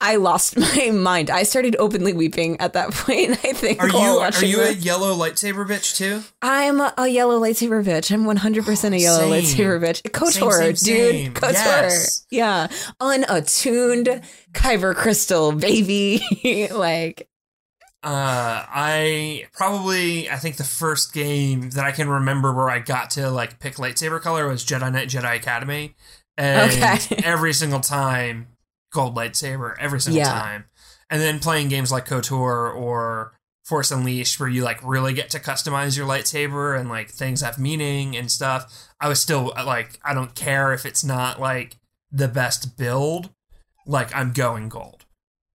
i 0.00 0.16
lost 0.16 0.56
my 0.58 0.90
mind. 0.92 1.30
I 1.30 1.42
started 1.44 1.76
openly 1.78 2.12
weeping 2.12 2.58
at 2.60 2.72
that 2.72 2.90
point 2.92 3.30
i 3.44 3.52
think 3.52 3.80
are 3.80 3.88
you 3.88 3.96
are 3.96 4.44
you 4.44 4.60
a 4.62 4.70
yellow 4.72 5.14
lightsaber 5.14 5.66
bitch 5.66 5.96
too? 5.96 6.22
I'm 6.42 6.80
a, 6.80 6.92
a 6.98 7.06
yellow 7.08 7.38
lightsaber 7.40 7.84
bitch. 7.84 8.10
I'm 8.12 8.24
100% 8.24 8.92
a 8.94 8.98
yellow 8.98 9.20
Same. 9.20 9.30
lightsaber 9.30 9.80
bitch. 9.80 10.02
Kotor 10.10 10.52
same, 10.52 10.76
same. 10.76 11.32
dude. 11.32 11.34
Kotor 11.34 11.52
Yes. 11.52 12.26
yeah. 12.30 12.66
Unattuned 13.00 14.22
kyber 14.52 14.94
crystal 14.94 15.52
baby. 15.52 16.20
Like 16.72 17.28
Uh, 18.02 18.64
I 18.68 19.46
probably 19.52 20.28
I 20.28 20.36
think 20.36 20.56
the 20.56 20.64
first 20.64 21.12
game 21.12 21.70
that 21.70 21.84
I 21.84 21.92
can 21.92 22.08
remember 22.08 22.52
where 22.52 22.68
I 22.68 22.80
got 22.80 23.10
to 23.10 23.30
like 23.30 23.60
pick 23.60 23.76
lightsaber 23.76 24.20
color 24.20 24.48
was 24.48 24.64
Jedi 24.64 24.90
Knight 24.92 25.08
Jedi 25.08 25.36
Academy, 25.36 25.94
and 26.36 26.72
Okay. 26.72 27.22
every 27.24 27.52
single 27.52 27.78
time 27.80 28.48
gold 28.92 29.16
lightsaber 29.16 29.74
every 29.78 30.00
single 30.00 30.18
Yeah. 30.22 30.30
time, 30.30 30.64
and 31.10 31.20
then 31.20 31.40
playing 31.40 31.68
games 31.68 31.90
like 31.90 32.06
Kotor 32.06 32.74
or 32.74 33.32
Force 33.64 33.90
Unleashed 33.90 34.38
where 34.40 34.48
you 34.48 34.62
like 34.64 34.80
really 34.82 35.14
get 35.14 35.30
to 35.30 35.38
customize 35.38 35.96
your 35.96 36.06
lightsaber 36.06 36.78
and 36.78 36.88
like 36.88 37.10
things 37.10 37.40
have 37.42 37.58
meaning 37.58 38.16
and 38.16 38.30
stuff. 38.30 38.72
I 39.00 39.08
was 39.08 39.20
still 39.22 39.52
like 39.56 39.98
I 40.04 40.14
don't 40.14 40.34
care 40.34 40.72
if 40.72 40.84
it's 40.86 41.04
not 41.04 41.40
like 41.40 41.76
the 42.10 42.28
best 42.28 42.76
build, 42.76 43.30
like 43.86 44.14
I'm 44.14 44.32
going 44.32 44.68
gold. 44.68 45.04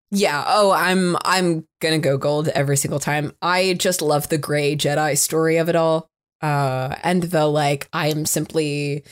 Yeah. 0.09 0.43
Oh, 0.47 0.71
I'm 0.71 1.17
I'm 1.25 1.65
gonna 1.81 1.99
go 1.99 2.17
gold 2.17 2.47
every 2.49 2.77
single 2.77 2.99
time. 2.99 3.33
I 3.41 3.73
just 3.73 4.01
love 4.01 4.29
the 4.29 4.37
gray 4.37 4.75
Jedi 4.77 5.17
story 5.17 5.57
of 5.57 5.67
it 5.67 5.75
all. 5.75 6.07
Uh 6.41 6.95
and 7.03 7.23
the 7.23 7.45
like 7.45 7.89
I'm 7.91 8.25
simply 8.25 9.03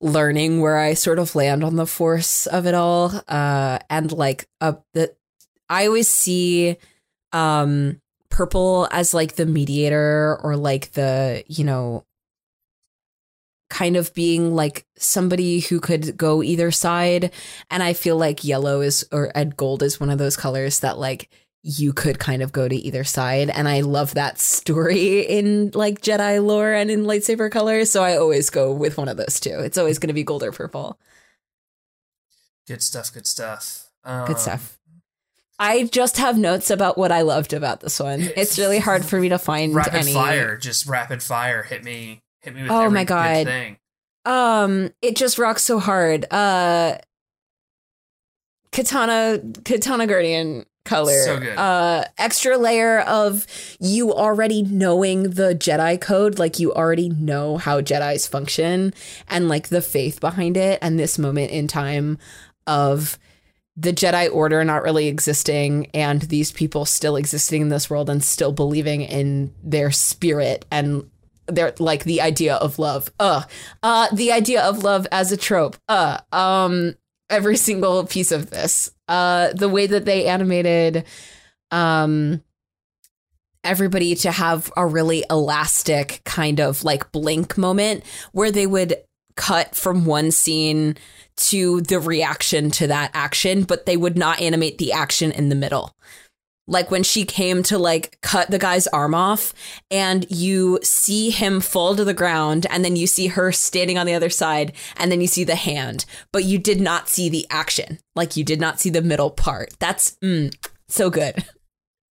learning 0.00 0.60
where 0.60 0.76
I 0.76 0.94
sort 0.94 1.18
of 1.18 1.34
land 1.34 1.64
on 1.64 1.76
the 1.76 1.86
force 1.86 2.46
of 2.46 2.66
it 2.66 2.74
all. 2.74 3.12
Uh 3.28 3.78
and 3.90 4.12
like 4.12 4.46
uh 4.60 4.74
the 4.94 5.14
I 5.68 5.86
always 5.86 6.08
see 6.08 6.76
um 7.32 8.00
purple 8.30 8.88
as 8.90 9.14
like 9.14 9.34
the 9.36 9.46
mediator 9.46 10.38
or 10.42 10.56
like 10.56 10.92
the, 10.92 11.44
you 11.48 11.64
know, 11.64 12.04
kind 13.70 13.96
of 13.96 14.14
being 14.14 14.54
like 14.54 14.86
somebody 14.96 15.60
who 15.60 15.80
could 15.80 16.16
go 16.16 16.42
either 16.42 16.70
side 16.70 17.30
and 17.70 17.82
i 17.82 17.92
feel 17.92 18.16
like 18.16 18.42
yellow 18.42 18.80
is 18.80 19.06
or 19.12 19.30
and 19.34 19.56
gold 19.56 19.82
is 19.82 20.00
one 20.00 20.08
of 20.08 20.18
those 20.18 20.36
colors 20.36 20.80
that 20.80 20.98
like 20.98 21.28
you 21.62 21.92
could 21.92 22.18
kind 22.18 22.40
of 22.42 22.52
go 22.52 22.68
to 22.68 22.74
either 22.76 23.02
side 23.04 23.50
and 23.50 23.68
i 23.68 23.80
love 23.80 24.14
that 24.14 24.38
story 24.38 25.20
in 25.20 25.70
like 25.74 26.00
jedi 26.00 26.42
lore 26.44 26.72
and 26.72 26.90
in 26.90 27.04
lightsaber 27.04 27.50
colors 27.50 27.90
so 27.90 28.02
i 28.02 28.16
always 28.16 28.48
go 28.48 28.72
with 28.72 28.96
one 28.96 29.08
of 29.08 29.16
those 29.16 29.40
two 29.40 29.58
it's 29.58 29.76
always 29.76 29.98
going 29.98 30.08
to 30.08 30.14
be 30.14 30.22
gold 30.22 30.42
or 30.42 30.52
purple 30.52 30.98
Good 32.66 32.82
stuff. 32.82 33.12
Good 33.12 33.26
stuff. 33.26 33.86
Um, 34.04 34.26
good 34.26 34.38
stuff 34.38 34.78
i 35.58 35.84
just 35.84 36.18
have 36.18 36.38
notes 36.38 36.70
about 36.70 36.96
what 36.96 37.10
i 37.10 37.22
loved 37.22 37.52
about 37.52 37.80
this 37.80 37.98
one 37.98 38.20
it's 38.36 38.58
really 38.58 38.78
hard 38.78 39.04
for 39.04 39.18
me 39.20 39.30
to 39.30 39.38
find 39.38 39.74
rapid 39.74 39.94
any 39.94 40.12
fire, 40.12 40.56
just 40.56 40.86
rapid 40.86 41.20
fire. 41.22 41.64
Hit 41.64 41.82
me, 41.82 42.20
hit 42.40 42.54
me 42.54 42.62
with 42.62 42.70
Oh 42.70 42.88
my 42.90 43.02
good 43.02 43.08
God. 43.08 43.46
thing. 43.46 43.78
Um, 44.24 44.90
it 45.02 45.16
just 45.16 45.38
rocks 45.38 45.62
so 45.62 45.78
hard. 45.80 46.26
Uh 46.30 46.98
Katana 48.70 49.40
Katana 49.64 50.06
Guardian 50.06 50.66
color. 50.88 51.22
So 51.22 51.38
good. 51.38 51.56
Uh 51.56 52.04
extra 52.16 52.56
layer 52.56 53.00
of 53.00 53.46
you 53.78 54.12
already 54.12 54.62
knowing 54.62 55.24
the 55.24 55.54
Jedi 55.54 56.00
code, 56.00 56.38
like 56.38 56.58
you 56.58 56.72
already 56.72 57.08
know 57.10 57.56
how 57.56 57.80
Jedi's 57.80 58.26
function 58.26 58.94
and 59.28 59.48
like 59.48 59.68
the 59.68 59.82
faith 59.82 60.20
behind 60.20 60.56
it 60.56 60.78
and 60.82 60.98
this 60.98 61.18
moment 61.18 61.50
in 61.50 61.68
time 61.68 62.18
of 62.66 63.18
the 63.76 63.92
Jedi 63.92 64.28
Order 64.32 64.64
not 64.64 64.82
really 64.82 65.06
existing 65.06 65.86
and 65.94 66.22
these 66.22 66.50
people 66.50 66.84
still 66.84 67.14
existing 67.14 67.62
in 67.62 67.68
this 67.68 67.88
world 67.88 68.10
and 68.10 68.24
still 68.24 68.50
believing 68.50 69.02
in 69.02 69.54
their 69.62 69.92
spirit 69.92 70.64
and 70.70 71.08
their 71.46 71.72
like 71.78 72.04
the 72.04 72.20
idea 72.20 72.56
of 72.56 72.78
love. 72.78 73.10
Uh, 73.20 73.42
uh, 73.82 74.08
the 74.12 74.32
idea 74.32 74.62
of 74.62 74.82
love 74.82 75.06
as 75.12 75.30
a 75.30 75.36
trope. 75.36 75.76
Uh, 75.88 76.18
um, 76.32 76.96
every 77.30 77.56
single 77.56 78.04
piece 78.04 78.32
of 78.32 78.50
this. 78.50 78.90
Uh, 79.08 79.52
the 79.54 79.68
way 79.68 79.86
that 79.86 80.04
they 80.04 80.26
animated, 80.26 81.04
um, 81.70 82.42
everybody 83.64 84.14
to 84.14 84.30
have 84.30 84.72
a 84.76 84.86
really 84.86 85.24
elastic 85.30 86.20
kind 86.24 86.60
of 86.60 86.84
like 86.84 87.10
blink 87.12 87.58
moment 87.58 88.04
where 88.32 88.50
they 88.50 88.66
would 88.66 88.96
cut 89.36 89.74
from 89.74 90.04
one 90.04 90.30
scene 90.30 90.96
to 91.36 91.80
the 91.82 92.00
reaction 92.00 92.70
to 92.72 92.86
that 92.88 93.10
action, 93.14 93.62
but 93.62 93.86
they 93.86 93.96
would 93.96 94.18
not 94.18 94.40
animate 94.40 94.78
the 94.78 94.92
action 94.92 95.30
in 95.30 95.48
the 95.48 95.54
middle. 95.54 95.92
Like 96.68 96.90
when 96.90 97.02
she 97.02 97.24
came 97.24 97.62
to 97.64 97.78
like 97.78 98.20
cut 98.20 98.50
the 98.50 98.58
guy's 98.58 98.86
arm 98.88 99.14
off 99.14 99.54
and 99.90 100.30
you 100.30 100.78
see 100.82 101.30
him 101.30 101.60
fall 101.60 101.96
to 101.96 102.04
the 102.04 102.14
ground 102.14 102.66
and 102.70 102.84
then 102.84 102.94
you 102.94 103.06
see 103.06 103.28
her 103.28 103.50
standing 103.50 103.98
on 103.98 104.06
the 104.06 104.14
other 104.14 104.30
side 104.30 104.74
and 104.98 105.10
then 105.10 105.20
you 105.20 105.26
see 105.26 105.44
the 105.44 105.56
hand, 105.56 106.04
but 106.32 106.44
you 106.44 106.58
did 106.58 106.80
not 106.80 107.08
see 107.08 107.28
the 107.28 107.46
action. 107.50 107.98
Like 108.14 108.36
you 108.36 108.44
did 108.44 108.60
not 108.60 108.78
see 108.78 108.90
the 108.90 109.02
middle 109.02 109.30
part. 109.30 109.70
That's 109.80 110.16
mm, 110.22 110.54
so 110.86 111.10
good. 111.10 111.44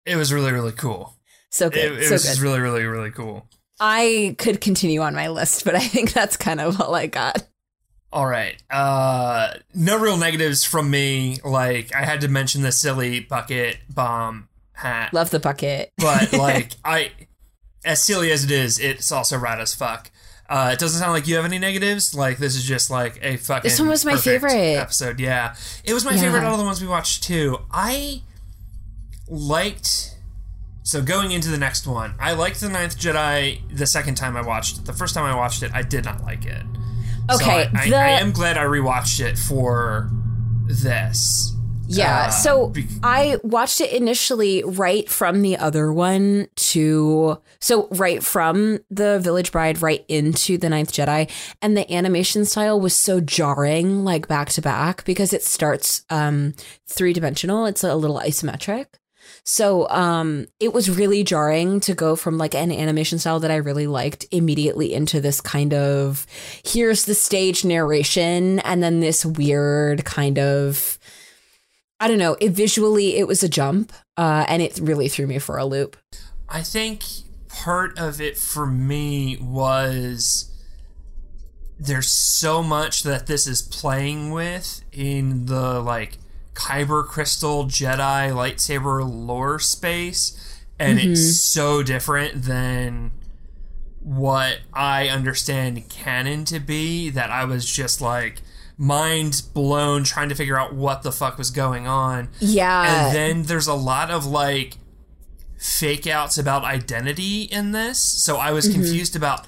It 0.06 0.16
was 0.16 0.34
really, 0.34 0.52
really 0.52 0.72
cool. 0.72 1.16
So 1.52 1.70
good. 1.70 1.92
It, 1.92 2.00
it 2.00 2.08
so 2.08 2.14
was 2.14 2.26
good. 2.26 2.40
really, 2.40 2.60
really, 2.60 2.84
really 2.86 3.12
cool. 3.12 3.48
I 3.80 4.36
could 4.40 4.60
continue 4.60 5.02
on 5.02 5.14
my 5.14 5.28
list, 5.30 5.66
but 5.66 5.76
I 5.76 5.80
think 5.80 6.14
that's 6.14 6.38
kind 6.38 6.60
of 6.60 6.82
all 6.82 6.96
I 6.96 7.08
got. 7.08 7.46
All 8.18 8.26
right. 8.26 8.60
Uh 8.72 9.54
no 9.76 10.00
real 10.00 10.18
negatives 10.18 10.64
from 10.64 10.90
me. 10.90 11.38
Like 11.46 11.94
I 11.94 12.04
had 12.04 12.22
to 12.22 12.28
mention 12.28 12.64
the 12.64 12.72
silly 12.72 13.20
bucket 13.20 13.78
bomb 13.94 14.50
hat. 14.74 15.14
Love 15.14 15.30
the 15.30 15.40
bucket. 15.40 15.94
but 15.98 16.34
like 16.48 16.72
I 16.84 17.12
as 17.86 18.04
silly 18.04 18.32
as 18.32 18.44
it 18.44 18.50
is, 18.50 18.80
it's 18.80 19.12
also 19.12 19.38
rad 19.38 19.60
as 19.62 19.76
fuck. 19.76 20.10
Uh, 20.50 20.72
it 20.74 20.80
doesn't 20.80 21.00
sound 21.00 21.12
like 21.12 21.28
you 21.28 21.36
have 21.36 21.46
any 21.46 21.60
negatives. 21.60 22.16
Like 22.16 22.40
this 22.40 22.56
is 22.56 22.64
just 22.64 22.90
like 22.90 23.20
a 23.22 23.38
fucking. 23.38 23.70
This 23.70 23.80
one 23.80 23.90
was 23.90 24.04
my 24.04 24.16
favorite. 24.18 24.52
episode. 24.78 25.20
Yeah, 25.20 25.56
it 25.84 25.94
was 25.94 26.04
my 26.04 26.14
Yeah. 26.14 26.22
favorite 26.22 26.44
out 26.44 26.54
of 26.54 26.58
the 26.58 26.64
ones 26.66 26.82
we 26.82 26.88
watched 26.88 27.24
too. 27.24 27.60
I 27.70 28.24
liked. 29.28 30.16
So 30.84 31.02
going 31.04 31.32
into 31.32 31.50
the 31.50 31.58
next 31.58 31.86
one, 31.86 32.16
I 32.20 32.32
liked 32.34 32.62
the 32.62 32.70
Ninth 32.70 32.98
Jedi 32.98 33.60
the 33.78 33.86
second 33.86 34.16
time 34.16 34.38
I 34.38 34.42
watched 34.42 34.78
it. 34.80 34.86
The 34.86 34.94
first 34.94 35.14
time 35.14 35.26
I 35.26 35.36
watched 35.36 35.62
it, 35.62 35.72
I 35.74 35.82
did 35.84 36.06
not 36.06 36.24
like 36.24 36.46
it. 36.46 36.64
So 37.30 37.36
Okay, 37.36 37.68
I, 37.74 37.82
I, 37.84 37.90
the- 37.90 37.96
I 37.98 38.10
am 38.20 38.32
glad 38.32 38.58
I 38.58 38.64
rewatched 38.66 39.20
it 39.20 39.38
for 39.38 40.10
this. 40.68 41.54
Yeah. 41.90 42.26
Uh, 42.28 42.30
so 42.32 42.68
bec- 42.68 42.84
I 43.02 43.38
watched 43.44 43.80
it 43.80 43.94
initially 43.94 44.62
right 44.66 45.10
from 45.10 45.42
the 45.42 45.56
other 45.58 45.94
one 45.94 46.48
to 46.56 47.42
so 47.62 47.88
right 47.92 48.22
from 48.22 48.80
the 48.92 49.20
Village 49.20 49.54
Bride 49.54 49.82
right 49.82 50.04
into 50.10 50.58
the 50.58 50.68
Ninth 50.70 50.92
Jedi, 50.92 51.30
and 51.62 51.78
the 51.78 51.90
animation 51.94 52.44
style 52.44 52.80
was 52.80 52.94
so 52.94 53.22
jarring, 53.22 54.04
like 54.04 54.28
back 54.28 54.50
to 54.50 54.62
back, 54.62 55.06
because 55.06 55.32
it 55.32 55.44
starts 55.44 56.04
um 56.10 56.54
three 56.88 57.14
dimensional. 57.14 57.66
It's 57.66 57.86
a 57.86 57.96
little 57.96 58.20
isometric. 58.20 58.88
So 59.44 59.88
um 59.90 60.48
it 60.60 60.74
was 60.74 60.90
really 60.90 61.24
jarring 61.24 61.80
to 61.82 61.94
go 61.94 62.16
from 62.16 62.38
like 62.38 62.56
an 62.56 62.72
animation 62.72 63.20
style 63.20 63.40
that 63.40 63.52
I 63.52 63.58
really 63.58 63.88
liked 63.88 64.26
immediately 64.32 64.94
into 64.94 65.22
this 65.22 65.42
kind 65.42 65.74
of 65.74 66.26
here's 66.66 67.06
the 67.06 67.16
stage 67.16 67.64
narration 67.64 68.60
and 68.60 68.84
then 68.84 69.00
this 69.00 69.26
weird 69.26 70.06
kind 70.06 70.38
of 70.40 70.98
I 72.00 72.08
don't 72.08 72.20
know, 72.20 72.38
it 72.40 72.52
visually 72.52 73.18
it 73.18 73.28
was 73.28 73.44
a 73.44 73.50
jump 73.50 73.94
uh 74.18 74.46
and 74.48 74.62
it 74.62 74.80
really 74.82 75.08
threw 75.08 75.28
me 75.28 75.40
for 75.40 75.58
a 75.58 75.66
loop. 75.66 75.98
I 76.50 76.62
think 76.62 77.04
part 77.50 77.98
of 77.98 78.22
it 78.22 78.38
for 78.38 78.66
me 78.68 79.38
was 79.42 80.52
there's 81.80 82.12
so 82.12 82.64
much 82.64 83.04
that 83.04 83.28
this 83.28 83.48
is 83.48 83.62
playing 83.62 84.32
with 84.32 84.82
in 84.92 85.46
the 85.46 85.80
like 85.80 86.18
Kyber 86.58 87.06
crystal 87.06 87.66
Jedi 87.66 88.32
lightsaber 88.32 89.08
lore 89.08 89.60
space, 89.60 90.64
and 90.80 91.00
it's 91.00 91.22
mm-hmm. 91.22 91.30
so 91.30 91.84
different 91.84 92.44
than 92.44 93.12
what 94.00 94.60
I 94.74 95.08
understand 95.08 95.88
canon 95.90 96.46
to 96.46 96.60
be 96.60 97.10
that 97.12 97.30
I 97.30 97.46
was 97.46 97.72
just 97.72 98.02
like 98.02 98.42
mind 98.78 99.44
blown 99.54 100.04
trying 100.04 100.30
to 100.30 100.36
figure 100.36 100.58
out 100.58 100.74
what 100.74 101.04
the 101.04 101.12
fuck 101.12 101.38
was 101.38 101.52
going 101.52 101.88
on. 101.88 102.30
Yeah. 102.40 103.08
And 103.08 103.16
then 103.16 103.44
there's 103.44 103.68
a 103.68 103.74
lot 103.74 104.10
of 104.10 104.26
like 104.26 104.78
fake 105.58 106.08
outs 106.08 106.38
about 106.38 106.64
identity 106.64 107.44
in 107.44 107.72
this. 107.72 108.00
So 108.00 108.38
I 108.38 108.52
was 108.52 108.66
mm-hmm. 108.66 108.82
confused 108.82 109.16
about 109.16 109.46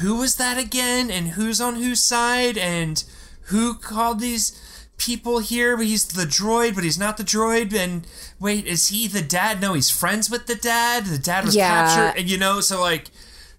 who 0.00 0.16
was 0.16 0.36
that 0.36 0.58
again 0.58 1.10
and 1.10 1.28
who's 1.28 1.60
on 1.60 1.76
whose 1.76 2.02
side 2.02 2.56
and 2.56 3.02
who 3.46 3.74
called 3.74 4.20
these 4.20 4.60
people 4.98 5.38
here, 5.40 5.76
but 5.76 5.86
he's 5.86 6.06
the 6.06 6.24
droid, 6.24 6.74
but 6.74 6.84
he's 6.84 6.98
not 6.98 7.16
the 7.16 7.24
droid. 7.24 7.74
And 7.74 8.06
wait, 8.40 8.66
is 8.66 8.88
he 8.88 9.06
the 9.08 9.22
dad? 9.22 9.60
No, 9.60 9.74
he's 9.74 9.90
friends 9.90 10.30
with 10.30 10.46
the 10.46 10.54
dad. 10.54 11.06
The 11.06 11.18
dad 11.18 11.44
was 11.44 11.54
Yeah. 11.56 11.68
captured. 11.68 12.20
And 12.20 12.30
you 12.30 12.38
know, 12.38 12.60
so 12.60 12.80
like 12.80 13.10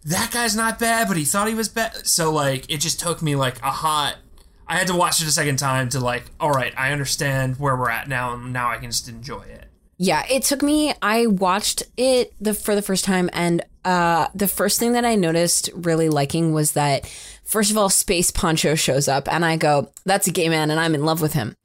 that 0.06 0.32
guy's 0.32 0.56
not 0.56 0.80
bad, 0.80 1.08
but 1.08 1.18
he 1.18 1.26
thought 1.26 1.48
he 1.48 1.54
was 1.54 1.70
bad. 1.70 2.08
So 2.08 2.32
like 2.32 2.70
it 2.70 2.78
just 2.78 3.00
took 3.00 3.22
me 3.22 3.36
like 3.36 3.60
a 3.62 3.72
hot 3.72 4.16
I 4.70 4.76
had 4.76 4.88
to 4.88 4.96
watch 4.96 5.22
it 5.22 5.28
a 5.28 5.32
second 5.32 5.56
time 5.60 5.88
to 5.90 6.00
like, 6.02 6.26
all 6.42 6.52
right, 6.52 6.74
I 6.78 6.92
understand 6.92 7.58
where 7.58 7.78
we're 7.78 7.90
at 7.90 8.10
now, 8.10 8.34
and 8.34 8.52
now 8.52 8.70
I 8.70 8.76
can 8.78 8.92
just 8.92 9.08
enjoy 9.08 9.44
it. 9.44 9.64
Yeah, 9.98 10.26
it 10.30 10.44
took 10.44 10.62
me. 10.62 10.94
I 11.02 11.26
watched 11.28 11.84
it 11.96 12.34
the 12.42 12.54
for 12.54 12.76
the 12.76 12.82
first 12.82 13.06
time, 13.06 13.30
and 13.32 13.64
uh, 13.88 14.28
the 14.36 14.50
first 14.50 14.80
thing 14.80 14.92
that 14.92 15.06
I 15.06 15.16
noticed 15.16 15.70
really 15.74 16.10
liking 16.10 16.52
was 16.52 16.74
that 16.74 17.10
first 17.46 17.72
of 17.72 17.78
all, 17.78 17.90
Space 17.90 18.32
Poncho 18.32 18.76
shows 18.76 19.08
up, 19.08 19.32
and 19.32 19.46
I 19.46 19.56
go, 19.56 19.90
"That's 20.06 20.28
a 20.28 20.32
gay 20.32 20.50
man, 20.50 20.70
and 20.72 20.78
I'm 20.78 20.94
in 20.94 21.06
love 21.06 21.22
with 21.22 21.32
him." 21.32 21.56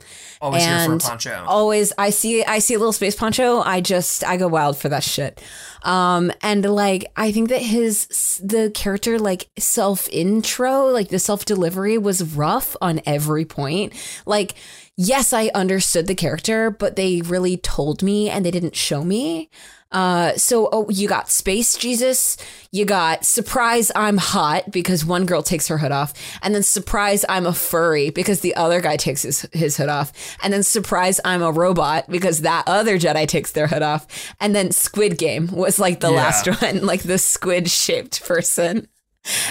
Always 0.40 0.64
here 0.64 0.86
for 0.86 0.98
poncho. 0.98 1.44
always, 1.46 1.92
I 1.98 2.10
see, 2.10 2.44
I 2.44 2.60
see 2.60 2.74
a 2.74 2.78
little 2.78 2.92
Space 2.92 3.16
Poncho, 3.16 3.60
I 3.60 3.80
just, 3.80 4.24
I 4.24 4.36
go 4.36 4.46
wild 4.46 4.76
for 4.76 4.88
that 4.88 5.02
shit. 5.02 5.40
Um, 5.82 6.32
and 6.42 6.64
like, 6.64 7.04
I 7.16 7.32
think 7.32 7.48
that 7.48 7.62
his 7.62 8.40
the 8.42 8.70
character 8.72 9.18
like 9.18 9.48
self 9.58 10.08
intro, 10.10 10.86
like 10.86 11.08
the 11.08 11.18
self 11.18 11.44
delivery 11.44 11.98
was 11.98 12.36
rough 12.36 12.76
on 12.80 13.00
every 13.04 13.44
point. 13.44 13.94
Like, 14.26 14.54
yes, 14.96 15.32
I 15.32 15.50
understood 15.54 16.06
the 16.06 16.14
character, 16.14 16.70
but 16.70 16.94
they 16.94 17.20
really 17.20 17.56
told 17.56 18.02
me 18.02 18.30
and 18.30 18.44
they 18.44 18.52
didn't 18.52 18.76
show 18.76 19.02
me. 19.04 19.50
Uh, 19.92 20.36
so 20.36 20.68
oh, 20.72 20.88
you 20.90 21.06
got 21.06 21.30
Space 21.30 21.76
Jesus, 21.76 22.36
you 22.70 22.84
got 22.84 23.24
surprise 23.24 23.92
I'm 23.94 24.16
hot 24.16 24.70
because 24.70 25.04
one 25.04 25.26
girl 25.26 25.42
takes 25.42 25.68
her 25.68 25.78
hood 25.78 25.92
off, 25.92 26.14
and 26.42 26.54
then 26.54 26.62
surprise 26.62 27.24
I'm 27.28 27.46
a 27.46 27.52
furry 27.52 28.10
because 28.10 28.40
the 28.40 28.54
other 28.56 28.80
guy 28.80 28.96
takes 28.96 29.22
his 29.22 29.46
his 29.52 29.76
hood 29.76 29.88
off, 29.90 30.12
and 30.42 30.52
then 30.52 30.62
surprise 30.62 31.20
I'm 31.24 31.42
a 31.42 31.52
robot 31.52 32.08
because 32.08 32.40
that 32.40 32.64
other 32.66 32.98
Jedi 32.98 33.28
takes 33.28 33.52
their 33.52 33.66
hood 33.66 33.82
off, 33.82 34.06
and 34.40 34.54
then 34.56 34.72
Squid 34.72 35.18
Game 35.18 35.48
was 35.48 35.78
like 35.78 36.00
the 36.00 36.10
Yeah. 36.10 36.16
last 36.16 36.46
one, 36.62 36.86
like 36.86 37.02
the 37.02 37.18
squid 37.18 37.70
shaped 37.70 38.24
person. 38.24 38.88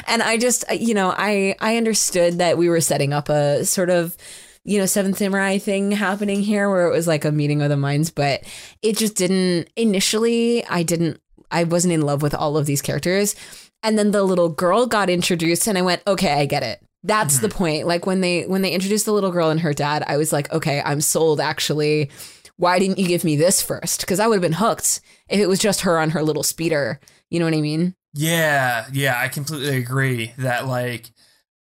And 0.08 0.22
I 0.22 0.38
just, 0.38 0.66
you 0.72 0.94
know, 0.94 1.14
I 1.16 1.56
I 1.62 1.78
understood 1.78 2.40
that 2.40 2.58
we 2.58 2.68
were 2.68 2.82
setting 2.82 3.14
up 3.14 3.30
a 3.30 3.64
sort 3.64 3.90
of 3.90 4.18
you 4.64 4.78
know, 4.78 4.86
Seventh 4.86 5.18
Samurai 5.18 5.58
thing 5.58 5.92
happening 5.92 6.42
here 6.42 6.70
where 6.70 6.88
it 6.88 6.92
was 6.92 7.08
like 7.08 7.26
a 7.26 7.32
meeting 7.32 7.62
of 7.62 7.70
the 7.70 7.78
minds, 7.78 8.12
but 8.12 8.44
it 8.82 8.98
just 8.98 9.16
didn't 9.16 9.70
initially 9.76 10.66
I 10.66 10.84
didn't 10.84 11.20
I 11.50 11.64
wasn't 11.64 11.94
in 11.94 12.02
love 12.02 12.22
with 12.22 12.34
all 12.34 12.58
of 12.58 12.66
these 12.66 12.82
characters. 12.82 13.36
And 13.84 13.98
then 13.98 14.12
the 14.12 14.24
little 14.24 14.50
girl 14.50 14.86
got 14.86 15.10
introduced 15.10 15.68
and 15.68 15.78
I 15.78 15.82
went, 15.82 16.04
okay, 16.06 16.34
I 16.34 16.46
get 16.46 16.64
it. 16.64 16.82
That's 17.04 17.40
the 17.40 17.48
mm-hmm. 17.48 17.58
point. 17.58 17.88
Like 17.88 18.06
when 18.06 18.22
they 18.22 18.44
when 18.44 18.62
they 18.62 18.72
introduced 18.72 19.06
the 19.06 19.14
little 19.14 19.32
girl 19.32 19.50
and 19.50 19.60
her 19.62 19.74
dad, 19.74 20.04
I 20.06 20.18
was 20.18 20.32
like, 20.32 20.52
okay, 20.54 20.82
I'm 20.86 21.02
sold 21.02 21.40
actually. 21.40 22.12
Why 22.58 22.78
didn't 22.78 23.00
you 23.00 23.08
give 23.08 23.24
me 23.24 23.36
this 23.36 23.62
first? 23.62 24.02
Because 24.02 24.20
I 24.20 24.28
would 24.28 24.36
have 24.36 24.42
been 24.44 24.54
hooked 24.54 25.02
if 25.30 25.40
it 25.40 25.48
was 25.48 25.58
just 25.58 25.82
her 25.82 26.00
on 26.00 26.12
her 26.12 26.22
little 26.22 26.44
speeder. 26.44 27.00
You 27.32 27.40
know 27.40 27.46
what 27.46 27.56
I 27.56 27.62
mean? 27.62 27.96
Yeah, 28.14 28.86
yeah, 28.92 29.20
I 29.20 29.30
completely 29.30 29.78
agree 29.78 30.34
that 30.38 30.68
like 30.68 31.10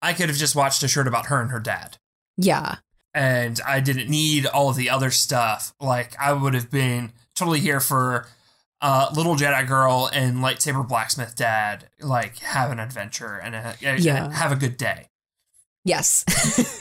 I 0.01 0.11
could 0.11 0.27
have 0.27 0.37
just 0.37 0.57
watched 0.57 0.83
a 0.83 0.89
shirt 0.89 1.07
about 1.07 1.27
her 1.27 1.41
and 1.41 1.51
her 1.51 1.59
dad. 1.59 1.97
Yeah. 2.35 2.75
And 3.13 3.59
I 3.65 3.79
didn't 3.79 4.09
need 4.09 4.45
all 4.45 4.69
of 4.69 4.75
the 4.75 4.89
other 4.89 5.09
stuff. 5.11 5.73
Like 5.79 6.15
I 6.19 6.33
would 6.33 6.53
have 6.53 6.69
been 6.69 7.11
totally 7.35 7.59
here 7.59 7.79
for 7.79 8.27
uh, 8.81 9.09
little 9.15 9.35
Jedi 9.35 9.67
girl 9.67 10.09
and 10.13 10.37
lightsaber 10.37 10.87
blacksmith 10.87 11.35
dad 11.35 11.87
like 11.99 12.37
have 12.39 12.71
an 12.71 12.79
adventure 12.79 13.35
and 13.35 13.55
a, 13.55 13.75
Yeah. 13.81 14.31
have 14.31 14.51
a 14.51 14.55
good 14.55 14.77
day. 14.77 15.07
Yes. 15.85 16.23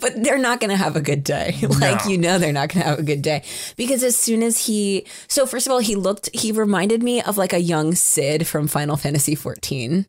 but 0.00 0.22
they're 0.22 0.38
not 0.38 0.60
going 0.60 0.70
to 0.70 0.76
have 0.76 0.94
a 0.94 1.00
good 1.00 1.24
day. 1.24 1.56
Like, 1.62 2.04
No. 2.04 2.10
you 2.10 2.18
know, 2.18 2.38
they're 2.38 2.52
not 2.52 2.68
going 2.68 2.82
to 2.82 2.88
have 2.90 2.98
a 2.98 3.02
good 3.02 3.22
day. 3.22 3.42
Because 3.76 4.02
as 4.02 4.14
soon 4.16 4.42
as 4.42 4.66
he, 4.66 5.06
so 5.26 5.46
first 5.46 5.66
of 5.66 5.72
all, 5.72 5.78
he 5.80 5.96
looked, 5.96 6.28
he 6.34 6.52
reminded 6.52 7.02
me 7.02 7.22
of 7.22 7.36
like 7.38 7.52
a 7.54 7.58
young 7.60 7.94
Cid 7.94 8.46
from 8.46 8.68
Final 8.68 8.96
Fantasy 8.96 9.34
14. 9.34 10.06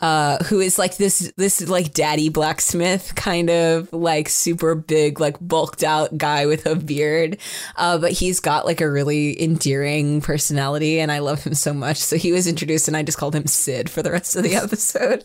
Uh, 0.00 0.42
who 0.44 0.60
is 0.60 0.78
like 0.78 0.96
this, 0.96 1.30
this 1.36 1.68
like 1.68 1.92
daddy 1.92 2.28
blacksmith 2.30 3.14
kind 3.16 3.50
of 3.50 3.92
like 3.92 4.28
super 4.28 4.74
big, 4.74 5.20
like 5.20 5.36
bulked 5.40 5.84
out 5.84 6.16
guy 6.16 6.46
with 6.46 6.64
a 6.66 6.74
beard. 6.74 7.36
Uh, 7.76 7.98
but 7.98 8.12
he's 8.12 8.40
got 8.40 8.64
like 8.64 8.80
a 8.80 8.90
really 8.90 9.40
endearing 9.42 10.20
personality 10.20 11.00
and 11.00 11.12
I 11.12 11.18
love 11.18 11.44
him 11.44 11.54
so 11.54 11.74
much. 11.74 11.98
So 11.98 12.16
he 12.16 12.32
was 12.32 12.46
introduced 12.46 12.88
and 12.88 12.96
I 12.96 13.02
just 13.02 13.18
called 13.18 13.34
him 13.34 13.46
Cid 13.46 13.90
for 13.90 14.02
the 14.02 14.10
rest 14.10 14.36
of 14.36 14.42
the 14.42 14.54
episode. 14.56 15.24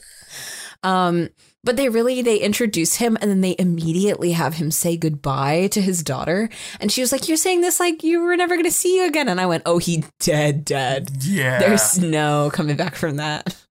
Um, 0.83 1.29
but 1.63 1.77
they 1.77 1.89
really 1.89 2.21
they 2.21 2.37
introduce 2.37 2.95
him 2.95 3.17
and 3.19 3.29
then 3.29 3.41
they 3.41 3.55
immediately 3.57 4.33
have 4.33 4.53
him 4.53 4.69
say 4.69 4.95
goodbye 4.95 5.67
to 5.71 5.81
his 5.81 6.03
daughter. 6.03 6.47
And 6.79 6.91
she 6.91 7.01
was 7.01 7.11
like, 7.11 7.27
You're 7.27 7.37
saying 7.37 7.61
this 7.61 7.79
like 7.79 8.03
you 8.03 8.21
were 8.21 8.37
never 8.37 8.55
gonna 8.55 8.71
see 8.71 8.97
you 8.97 9.07
again. 9.07 9.27
And 9.27 9.41
I 9.41 9.47
went, 9.47 9.63
Oh, 9.65 9.79
he 9.79 10.03
dead, 10.19 10.63
dead. 10.63 11.09
Yeah. 11.21 11.57
There's 11.59 11.97
no 11.97 12.51
coming 12.53 12.77
back 12.77 12.95
from 12.95 13.17
that. 13.17 13.64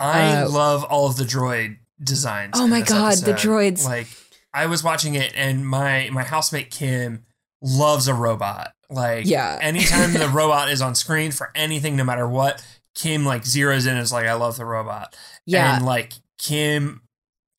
I 0.00 0.42
Uh, 0.42 0.48
love 0.48 0.84
all 0.84 1.06
of 1.06 1.16
the 1.16 1.24
droid 1.24 1.76
designs. 2.02 2.52
Oh 2.54 2.66
my 2.66 2.80
God, 2.80 3.18
the 3.18 3.32
droids. 3.34 3.84
Like 3.84 4.06
I 4.54 4.66
was 4.66 4.82
watching 4.82 5.14
it 5.14 5.32
and 5.36 5.66
my 5.66 6.08
my 6.12 6.24
housemate 6.24 6.70
Kim 6.70 7.24
loves 7.62 8.08
a 8.08 8.14
robot. 8.14 8.72
Like 8.88 9.26
Yeah. 9.26 9.58
anytime 9.62 10.12
the 10.14 10.28
robot 10.28 10.70
is 10.70 10.80
on 10.82 10.94
screen 10.94 11.30
for 11.30 11.50
anything, 11.54 11.96
no 11.96 12.04
matter 12.04 12.26
what, 12.26 12.64
Kim 12.94 13.24
like 13.26 13.42
zeroes 13.42 13.86
in 13.86 13.92
and 13.92 14.00
is 14.00 14.12
like, 14.12 14.26
I 14.26 14.32
love 14.34 14.56
the 14.56 14.64
robot. 14.64 15.14
Yeah. 15.46 15.76
And 15.76 15.84
like 15.86 16.14
Kim 16.38 17.02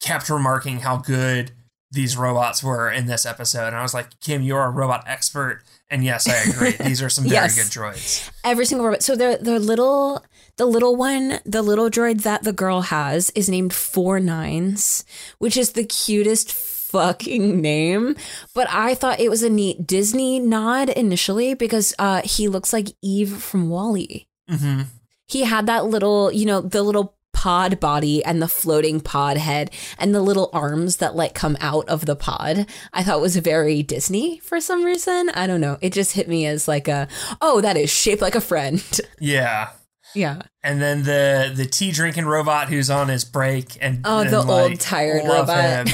kept 0.02 0.30
remarking 0.30 0.80
how 0.80 0.98
good 0.98 1.52
these 1.94 2.16
robots 2.18 2.64
were 2.64 2.90
in 2.90 3.06
this 3.06 3.26
episode. 3.26 3.68
And 3.68 3.76
I 3.76 3.82
was 3.84 3.94
like, 3.94 4.18
Kim, 4.22 4.42
you're 4.42 4.64
a 4.64 4.70
robot 4.70 5.04
expert. 5.08 5.62
And 5.90 6.04
yes, 6.04 6.28
I 6.28 6.38
agree. 6.50 6.72
These 6.88 7.02
are 7.02 7.10
some 7.10 7.26
very 7.26 7.34
Yes. 7.36 7.56
good 7.56 7.66
droids. 7.68 8.32
Every 8.46 8.66
single 8.66 8.86
robot. 8.88 9.04
So 9.04 9.16
the 9.18 9.38
the 9.42 9.60
little 9.60 10.24
the 10.62 10.68
little 10.68 10.96
one, 10.96 11.40
the 11.44 11.64
little 11.64 11.90
droid 11.90 12.22
that 12.22 12.44
the 12.44 12.54
girl 12.54 12.82
has 12.82 13.32
is 13.32 13.50
named 13.50 13.74
Four 13.74 14.20
Nines, 14.20 15.04
which 15.40 15.58
is 15.58 15.72
the 15.72 15.84
cutest 15.84 16.52
fucking 16.54 17.60
name. 17.60 18.16
But 18.54 18.68
I 18.70 18.94
thought 18.94 19.20
it 19.20 19.32
was 19.32 19.42
a 19.42 19.50
neat 19.50 19.88
Disney 19.88 20.40
nod 20.40 20.90
initially 20.90 21.56
because 21.56 21.96
uh 21.98 22.22
he 22.24 22.48
looks 22.48 22.72
like 22.72 22.90
Eve 23.02 23.42
from 23.42 23.72
WALL-E. 23.72 24.28
hmm 24.48 24.82
He 25.26 25.46
had 25.46 25.66
that 25.66 25.86
little, 25.86 26.32
you 26.32 26.46
know, 26.46 26.62
the 26.62 26.84
little 26.84 27.16
pod 27.34 27.80
body 27.80 28.24
and 28.24 28.40
the 28.40 28.48
floating 28.48 29.00
pod 29.00 29.38
head 29.38 29.72
and 29.98 30.14
the 30.14 30.22
little 30.22 30.52
arms 30.54 30.98
that 30.98 31.16
like 31.16 31.34
come 31.34 31.58
out 31.60 31.90
of 31.90 32.06
the 32.06 32.16
pod. 32.16 32.68
I 32.94 33.02
thought 33.02 33.20
was 33.20 33.36
very 33.38 33.82
Disney 33.82 34.38
for 34.38 34.62
some 34.62 34.84
reason. 34.84 35.32
I 35.34 35.48
don't 35.48 35.62
know. 35.62 35.80
It 35.82 35.92
just 35.92 36.12
hit 36.12 36.28
me 36.28 36.46
as 36.46 36.68
like 36.68 36.88
a, 36.88 37.08
oh, 37.42 37.62
that 37.62 37.78
is 37.78 37.90
shaped 37.90 38.22
like 38.22 38.36
a 38.36 38.42
friend. 38.42 38.84
Yeah. 39.20 39.70
Yeah. 40.16 40.42
And 40.64 40.82
then 40.82 41.04
the 41.04 41.52
the 41.56 41.66
tea 41.66 41.92
drinking 41.92 42.26
robot 42.26 42.70
who's 42.70 42.90
on 42.90 43.08
his 43.10 43.24
break 43.26 43.78
and 43.82 44.02
Oh, 44.06 44.20
and, 44.22 44.30
the 44.30 44.42
like, 44.42 44.72
old 44.72 44.80
tired 44.80 45.24
robot. 45.26 45.88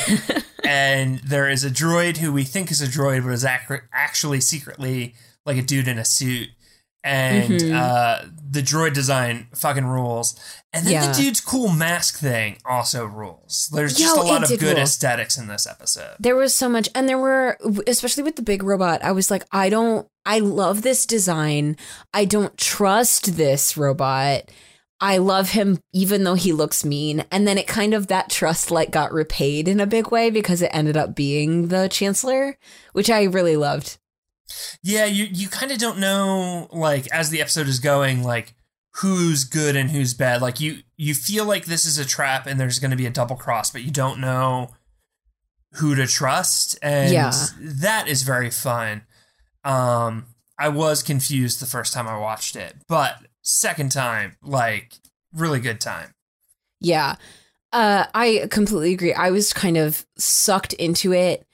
and 0.66 1.20
there 1.20 1.50
is 1.50 1.64
a 1.64 1.70
droid 1.70 2.18
who 2.18 2.32
we 2.34 2.44
think 2.44 2.72
is 2.72 2.82
a 2.82 2.88
droid, 2.88 3.24
but 3.24 3.32
is 3.32 3.46
ac- 3.46 3.84
actually 3.94 4.42
secretly 4.42 5.16
like 5.46 5.58
a 5.58 5.62
dude 5.62 5.88
in 5.88 5.98
a 5.98 6.06
suit. 6.06 6.50
And 7.04 7.52
Mhm. 7.54 7.74
uh, 7.74 8.26
the 8.50 8.62
droid 8.62 8.94
design 8.94 9.48
fucking 9.56 9.86
rules. 9.86 10.36
And 10.74 10.86
then 10.86 10.94
Yeah. 10.94 11.08
the 11.08 11.14
dude's 11.22 11.40
cool 11.40 11.70
mask 11.70 12.18
thing 12.20 12.58
also 12.66 13.06
rules. 13.06 13.70
There's 13.72 13.98
Yo, 13.98 14.08
just 14.08 14.18
a 14.18 14.22
lot 14.24 14.44
of 14.44 14.50
good 14.60 14.62
rule. 14.76 14.78
aesthetics 14.84 15.38
in 15.38 15.48
this 15.48 15.66
episode. 15.66 16.16
There 16.20 16.36
was 16.36 16.54
so 16.54 16.68
much, 16.68 16.90
and 16.94 17.08
there 17.08 17.18
were, 17.20 17.58
especially 17.88 18.24
with 18.24 18.36
the 18.36 18.42
big 18.42 18.62
robot, 18.62 19.02
I 19.06 19.14
was 19.14 19.32
like, 19.32 19.46
I 19.54 19.70
don't, 19.70 20.06
I 20.28 20.40
love 20.40 20.82
this 20.84 21.06
design. 21.08 21.78
I 22.14 22.26
don't 22.26 22.56
trust 22.58 23.38
this 23.38 23.78
robot. 23.78 24.52
I 25.00 25.18
love 25.18 25.52
him 25.52 25.80
even 25.94 26.24
though 26.24 26.34
he 26.36 26.52
looks 26.54 26.84
mean. 26.84 27.24
And 27.32 27.48
then 27.48 27.58
it 27.58 27.68
kind 27.68 27.94
of, 27.94 28.08
that 28.08 28.30
trust 28.30 28.70
like 28.72 28.92
got 28.92 29.14
repaid 29.14 29.68
in 29.68 29.80
a 29.80 29.86
big 29.88 30.12
way 30.12 30.30
because 30.30 30.62
it 30.62 30.72
ended 30.74 30.98
up 30.98 31.16
being 31.16 31.70
the 31.70 31.88
Chancellor, 31.88 32.58
which 32.94 33.10
I 33.10 33.24
really 33.24 33.56
loved. 33.58 33.98
Yeah, 34.82 35.06
you 35.06 35.26
you 35.26 35.50
kind 35.50 35.72
of 35.72 35.78
don't 35.78 36.00
know 36.00 36.68
like 36.72 37.08
as 37.12 37.30
the 37.30 37.42
episode 37.42 37.68
is 37.68 37.80
going 37.80 38.24
like 38.24 38.54
who's 39.02 39.44
good 39.44 39.76
and 39.76 39.92
who's 39.92 40.14
bad. 40.14 40.42
Like 40.42 40.60
you 40.60 40.80
you 40.96 41.14
feel 41.14 41.46
like 41.46 41.66
this 41.66 41.86
is 41.86 41.98
a 42.00 42.06
trap 42.06 42.48
and 42.48 42.60
there's 42.60 42.80
going 42.80 42.92
to 42.92 42.98
be 42.98 43.06
a 43.06 43.12
double 43.12 43.36
cross, 43.36 43.70
but 43.72 43.84
you 43.84 43.92
don't 43.92 44.20
know 44.20 44.70
who 45.74 45.96
to 45.96 46.08
trust 46.08 46.80
and 46.82 47.12
Yeah. 47.12 47.34
that 47.60 48.08
is 48.08 48.24
very 48.24 48.50
fun. 48.50 49.04
Um 49.64 50.28
I 50.60 50.70
was 50.70 51.04
confused 51.04 51.62
the 51.62 51.66
first 51.66 51.94
time 51.94 52.08
I 52.08 52.18
watched 52.18 52.56
it, 52.56 52.76
but 52.88 53.18
second 53.42 53.92
time 53.92 54.38
like 54.42 54.94
really 55.34 55.60
good 55.60 55.80
time. 55.80 56.14
Yeah. 56.80 57.16
Uh, 57.74 58.06
I 58.14 58.48
completely 58.50 58.94
agree. 58.94 59.14
I 59.14 59.30
was 59.30 59.52
kind 59.54 59.78
of 59.78 60.06
sucked 60.18 60.74
into 60.74 61.14
it 61.14 61.46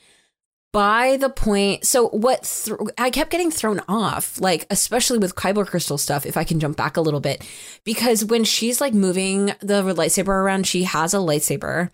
by 0.71 1.17
the 1.17 1.29
point. 1.29 1.85
So 1.85 2.09
what 2.09 2.43
th- 2.43 2.77
I 2.97 3.09
kept 3.09 3.31
getting 3.31 3.51
thrown 3.51 3.81
off, 3.87 4.39
like 4.41 4.65
especially 4.69 5.19
with 5.19 5.35
Kyber 5.35 5.65
crystal 5.65 5.97
stuff. 5.97 6.25
If 6.25 6.35
I 6.35 6.43
can 6.43 6.59
jump 6.59 6.75
back 6.77 6.97
a 6.97 7.01
little 7.01 7.19
bit, 7.19 7.47
because 7.83 8.25
when 8.25 8.43
she's 8.43 8.81
like 8.81 8.93
moving 8.93 9.47
the 9.61 9.83
lightsaber 9.83 10.29
around, 10.29 10.67
she 10.67 10.83
has 10.83 11.13
a 11.13 11.17
lightsaber, 11.17 11.91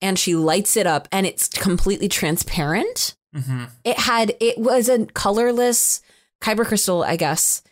and 0.00 0.18
she 0.18 0.34
lights 0.34 0.76
it 0.76 0.86
up, 0.86 1.08
and 1.12 1.26
it's 1.26 1.48
completely 1.48 2.08
transparent. 2.08 3.16
Mhm. 3.34 3.70
It 3.84 3.98
had 3.98 4.34
it 4.40 4.58
was 4.58 4.88
a 4.88 5.06
colorless 5.06 6.00
Kyber 6.40 6.66
crystal, 6.66 7.02
I 7.04 7.16
guess, 7.16 7.62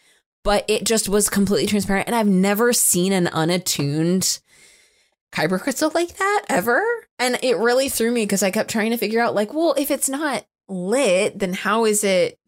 but 0.44 0.64
it 0.68 0.84
just 0.84 1.08
was 1.08 1.28
completely 1.28 1.66
transparent. 1.66 2.06
And 2.06 2.14
I've 2.14 2.26
never 2.28 2.72
seen 2.72 3.12
an 3.12 3.28
unattuned 3.28 4.40
Kyber 5.32 5.60
crystal 5.60 5.90
like 5.94 6.16
that 6.16 6.44
ever. 6.48 6.82
And 7.18 7.38
it 7.42 7.58
really 7.58 7.88
threw 7.88 8.10
me 8.10 8.24
because 8.24 8.42
I 8.42 8.50
kept 8.50 8.70
trying 8.70 8.90
to 8.90 8.96
figure 8.96 9.20
out, 9.20 9.34
like, 9.34 9.52
well, 9.52 9.74
if 9.76 9.90
it's 9.90 10.08
not 10.08 10.46
lit, 10.68 11.38
then 11.38 11.52
how 11.52 11.84
is 11.84 12.04
it? 12.04 12.38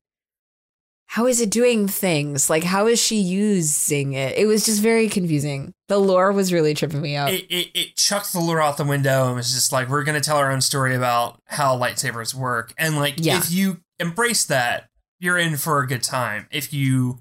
How 1.15 1.27
is 1.27 1.41
it 1.41 1.51
doing 1.51 1.89
things? 1.89 2.49
Like, 2.49 2.63
how 2.63 2.87
is 2.87 3.03
she 3.03 3.17
using 3.17 4.13
it? 4.13 4.39
It 4.39 4.47
was 4.47 4.65
just 4.65 4.81
very 4.81 5.09
confusing. 5.09 5.73
The 5.89 5.99
lore 5.99 6.31
was 6.31 6.53
really 6.53 6.73
tripping 6.73 7.01
me 7.03 7.17
out. 7.17 7.33
It, 7.33 7.47
it 7.51 7.69
it 7.75 7.97
chucked 7.97 8.33
the 8.33 8.39
lore 8.39 8.61
out 8.61 8.77
the 8.77 8.85
window 8.85 9.27
and 9.27 9.35
was 9.35 9.53
just 9.53 9.73
like 9.73 9.89
we're 9.89 10.05
going 10.05 10.15
to 10.21 10.25
tell 10.25 10.37
our 10.37 10.53
own 10.53 10.61
story 10.61 10.95
about 10.95 11.41
how 11.47 11.77
lightsabers 11.77 12.33
work. 12.33 12.73
And 12.79 12.95
like 12.97 13.15
Yeah. 13.17 13.39
if 13.39 13.51
you 13.51 13.81
embrace 13.99 14.45
that, 14.45 14.89
you're 15.19 15.37
in 15.37 15.57
for 15.57 15.81
a 15.81 15.87
good 15.89 16.05
time. 16.05 16.47
If 16.53 16.73
you 16.73 17.19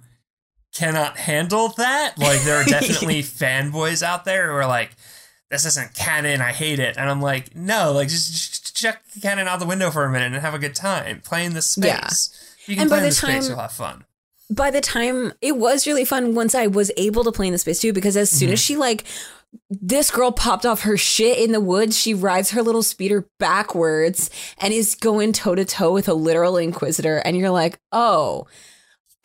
cannot 0.75 1.17
handle 1.17 1.69
that, 1.69 2.13
like 2.19 2.43
there 2.43 2.57
are 2.61 2.63
definitely 2.65 3.23
fanboys 3.23 4.03
out 4.03 4.23
there 4.23 4.51
who 4.51 4.57
are 4.57 4.67
like 4.67 4.91
this 5.49 5.65
isn't 5.65 5.95
canon, 5.95 6.41
I 6.41 6.51
hate 6.51 6.77
it. 6.77 6.95
And 6.95 7.09
I'm 7.09 7.23
like, 7.23 7.55
no, 7.55 7.91
like 7.91 8.09
just, 8.09 8.31
just 8.31 8.75
chuck 8.77 8.99
the 9.15 9.19
canon 9.19 9.47
out 9.47 9.59
the 9.59 9.65
window 9.65 9.89
for 9.89 10.05
a 10.05 10.11
minute 10.11 10.31
and 10.31 10.35
have 10.43 10.53
a 10.53 10.59
good 10.59 10.75
time. 10.75 11.21
playing 11.21 11.55
the 11.55 11.63
space. 11.63 11.87
Yeah. 11.87 12.45
You 12.69 12.75
can 12.75 12.83
And 12.83 12.89
by 12.89 12.97
play 12.97 12.99
in 12.99 13.03
the 13.03 13.09
the 13.09 13.15
space, 13.15 13.29
time- 13.47 13.49
you'll 13.49 13.59
have 13.59 13.71
fun. 13.71 14.05
by 14.49 14.71
the 14.71 14.81
time 14.81 15.33
it 15.41 15.57
was 15.57 15.85
really 15.87 16.05
fun 16.05 16.35
once 16.35 16.55
I 16.55 16.67
was 16.67 16.91
able 16.97 17.23
to 17.23 17.31
play 17.31 17.47
in 17.47 17.53
the 17.53 17.59
space 17.59 17.79
too, 17.79 17.93
because 17.93 18.15
as 18.15 18.29
soon 18.29 18.49
as 18.49 18.59
mm-hmm. 18.59 18.73
she 18.73 18.77
like 18.77 19.03
this 19.71 20.11
girl 20.11 20.31
popped 20.31 20.65
off 20.65 20.83
her 20.83 20.95
shit 20.95 21.39
in 21.39 21.51
the 21.51 21.59
woods, 21.59 21.97
she 21.97 22.13
rides 22.13 22.51
her 22.51 22.61
little 22.61 22.83
speeder 22.83 23.27
backwards 23.39 24.29
and 24.59 24.71
is 24.73 24.93
going 24.93 25.33
toe 25.33 25.55
to 25.55 25.65
toe 25.65 25.91
with 25.91 26.07
a 26.07 26.13
literal 26.13 26.57
inquisitor, 26.57 27.17
and 27.17 27.35
you're 27.35 27.49
like, 27.49 27.79
oh. 27.91 28.47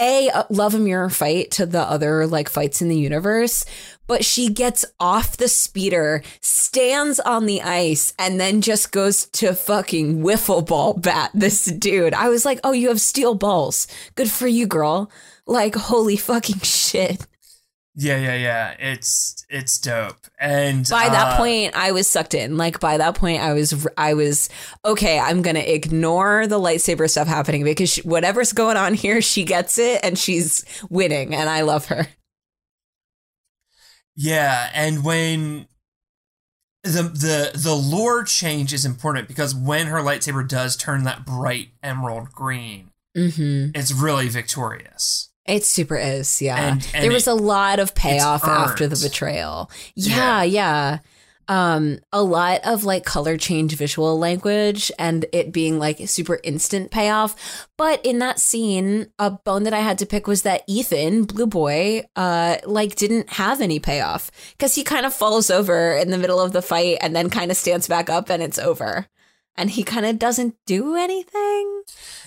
A 0.01 0.29
love 0.51 0.75
a 0.75 0.81
mirror 0.81 1.09
fight 1.09 1.53
to 1.53 1.67
the 1.67 1.81
other 1.81 2.27
like 2.27 2.49
fights 2.49 2.83
in 2.83 2.89
the 2.89 2.99
universe, 2.99 3.65
but 4.07 4.25
she 4.25 4.49
gets 4.49 4.85
off 5.01 5.37
the 5.37 5.49
speeder, 5.49 6.23
stands 6.41 7.21
on 7.21 7.47
the 7.47 7.63
ice, 7.63 8.13
and 8.19 8.41
then 8.41 8.61
just 8.61 8.93
goes 8.93 9.27
to 9.27 9.55
fucking 9.55 10.23
wiffle 10.23 10.67
ball 10.67 10.95
bat 10.95 11.31
this 11.35 11.65
dude. 11.65 12.15
I 12.15 12.29
was 12.29 12.45
like, 12.45 12.61
oh, 12.65 12.73
you 12.73 12.89
have 12.89 13.01
steel 13.01 13.35
balls. 13.35 13.87
Good 14.15 14.31
for 14.31 14.47
you, 14.47 14.67
girl. 14.67 15.11
Like, 15.47 15.75
holy 15.75 16.17
fucking 16.17 16.59
shit. 16.63 17.27
Yeah, 17.97 18.19
yeah, 18.19 18.35
yeah. 18.35 18.75
It's 18.81 19.47
it's 19.49 19.79
dope. 19.79 20.27
And 20.41 20.89
By 20.91 21.09
that 21.09 21.35
uh, 21.35 21.37
point, 21.37 21.77
I 21.77 21.93
was 21.93 22.11
sucked 22.11 22.35
in. 22.35 22.57
Like 22.57 22.81
by 22.81 22.99
that 22.99 23.15
point, 23.15 23.41
I 23.41 23.53
was, 23.53 23.87
I 23.97 24.15
was 24.15 24.49
okay. 24.85 25.17
I'm 25.17 25.43
gonna 25.43 25.61
ignore 25.61 26.49
the 26.49 26.59
lightsaber 26.59 27.09
stuff 27.09 27.29
happening 27.29 27.63
because 27.63 27.91
she, 27.91 28.03
whatever's 28.03 28.53
going 28.53 28.77
on 28.77 28.95
here, 28.95 29.23
she 29.23 29.45
gets 29.45 29.79
it 29.79 30.01
and 30.03 30.19
she's 30.19 30.65
winning, 30.91 31.37
and 31.37 31.49
I 31.49 31.61
love 31.61 31.87
her. 31.87 32.09
Yeah, 34.17 34.71
and 34.75 35.05
when 35.05 35.67
the 36.83 37.03
the 37.03 37.51
the 37.55 37.75
lore 37.75 38.25
change 38.25 38.73
is 38.73 38.85
important 38.85 39.27
because 39.29 39.55
when 39.55 39.87
her 39.87 39.99
lightsaber 39.99 40.47
does 40.47 40.77
turn 40.77 41.05
that 41.05 41.25
bright 41.25 41.69
emerald 41.83 42.31
green, 42.33 42.91
Mm-hmm. 43.17 43.71
it's 43.79 43.93
really 43.93 44.29
victorious. 44.29 45.31
It 45.47 45.65
super 45.65 45.97
is, 45.97 46.43
yeah. 46.43 46.57
And- 46.73 46.89
and 46.95 47.05
there 47.05 47.13
was 47.13 47.29
it- 47.29 47.31
a 47.31 47.35
lot 47.35 47.79
of 47.79 47.95
payoff 47.95 48.45
after 48.45 48.87
the 48.89 48.97
betrayal. 48.97 49.71
Yeah, 49.95 50.43
yeah. 50.43 50.99
Um 51.49 51.99
a 52.13 52.23
lot 52.23 52.61
of 52.65 52.85
like 52.85 53.05
color 53.05 53.37
change 53.37 53.77
visual 53.77 54.19
language 54.19 54.91
and 54.99 55.27
it 55.33 55.53
being 55.53 55.79
like 55.79 55.99
super 56.09 56.41
instant 56.43 56.91
payoff 56.91 57.67
but 57.77 58.05
in 58.05 58.19
that 58.19 58.39
scene 58.41 59.07
a 59.19 59.31
bone 59.31 59.63
that 59.65 59.75
i 59.75 59.81
had 59.81 59.99
to 59.99 60.07
pick 60.07 60.27
was 60.27 60.43
that 60.43 60.63
ethan 60.67 61.25
blue 61.25 61.47
boy 61.47 62.03
uh 62.17 62.57
like 62.67 62.95
didn't 62.97 63.29
have 63.35 63.61
any 63.61 63.79
payoff 63.79 64.31
because 64.53 64.75
he 64.75 64.83
kind 64.85 65.05
of 65.07 65.13
falls 65.15 65.51
over 65.51 65.95
in 65.97 66.11
the 66.11 66.19
middle 66.19 66.41
of 66.41 66.53
the 66.53 66.63
fight 66.63 66.97
and 67.01 67.15
then 67.15 67.29
kind 67.31 67.51
of 67.51 67.57
stands 67.57 67.87
back 67.89 68.09
up 68.09 68.31
and 68.31 68.43
it's 68.43 68.59
over 68.59 69.07
and 69.57 69.71
he 69.71 69.83
kind 69.85 70.05
of 70.07 70.19
doesn't 70.19 70.57
do 70.67 70.97
anything 70.97 71.83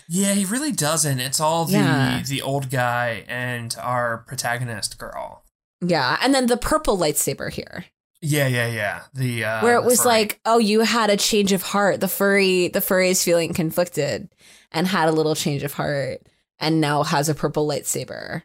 Yeah, 0.08 0.34
he 0.34 0.46
really 0.46 0.72
doesn't. 0.72 1.20
It's 1.20 1.42
all 1.42 1.66
the 1.66 1.74
Yeah. 1.74 2.24
the 2.26 2.42
old 2.42 2.70
guy 2.70 3.26
and 3.28 3.76
our 3.82 4.20
protagonist 4.20 4.98
girl. 4.98 5.44
yeah 5.82 6.18
and 6.22 6.34
then 6.34 6.46
the 6.48 6.56
purple 6.58 6.98
lightsaber 6.98 7.52
here 7.52 7.86
Yeah, 8.22 8.48
yeah, 8.48 8.68
yeah. 8.68 9.02
The 9.14 9.44
uh, 9.44 9.64
where 9.64 9.76
it 9.76 9.84
was 9.84 10.02
furry. 10.02 10.08
like, 10.08 10.40
oh, 10.46 10.58
you 10.58 10.82
had 10.82 11.10
a 11.10 11.18
change 11.18 11.52
of 11.52 11.62
heart. 11.62 12.00
The 12.00 12.08
furry, 12.08 12.68
the 12.68 12.82
furry 12.82 13.10
is 13.10 13.24
feeling 13.24 13.54
conflicted 13.54 14.30
and 14.72 14.88
had 14.88 15.08
a 15.08 15.12
little 15.12 15.36
change 15.36 15.64
of 15.64 15.74
heart, 15.74 16.22
and 16.60 16.82
now 16.82 17.04
has 17.04 17.30
a 17.30 17.36
purple 17.36 17.68
lightsaber. 17.68 18.44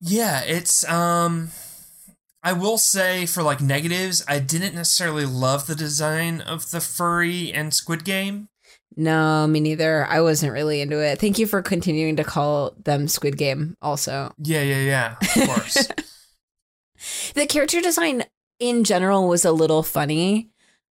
Yeah, 0.00 0.42
it's 0.44 0.88
um 0.88 1.50
I 2.42 2.52
will 2.52 2.78
say 2.78 3.26
for 3.26 3.42
like 3.42 3.60
negatives, 3.60 4.24
I 4.28 4.38
didn't 4.38 4.74
necessarily 4.74 5.26
love 5.26 5.66
the 5.66 5.74
design 5.74 6.40
of 6.40 6.70
the 6.70 6.80
furry 6.80 7.52
and 7.52 7.74
Squid 7.74 8.04
Game. 8.04 8.48
No, 9.00 9.46
me 9.46 9.60
neither. 9.60 10.04
I 10.06 10.20
wasn't 10.22 10.52
really 10.52 10.80
into 10.80 10.98
it. 10.98 11.20
Thank 11.20 11.38
you 11.38 11.46
for 11.46 11.62
continuing 11.62 12.16
to 12.16 12.24
call 12.24 12.74
them 12.82 13.06
Squid 13.06 13.38
Game. 13.38 13.76
Also, 13.80 14.32
Yeah, 14.42 14.62
yeah, 14.62 14.80
yeah. 14.80 15.16
Of 15.22 15.46
course. 15.48 15.88
the 17.34 17.46
character 17.46 17.80
design 17.80 18.24
in 18.58 18.82
general 18.82 19.28
was 19.28 19.44
a 19.44 19.52
little 19.52 19.84
funny. 19.84 20.50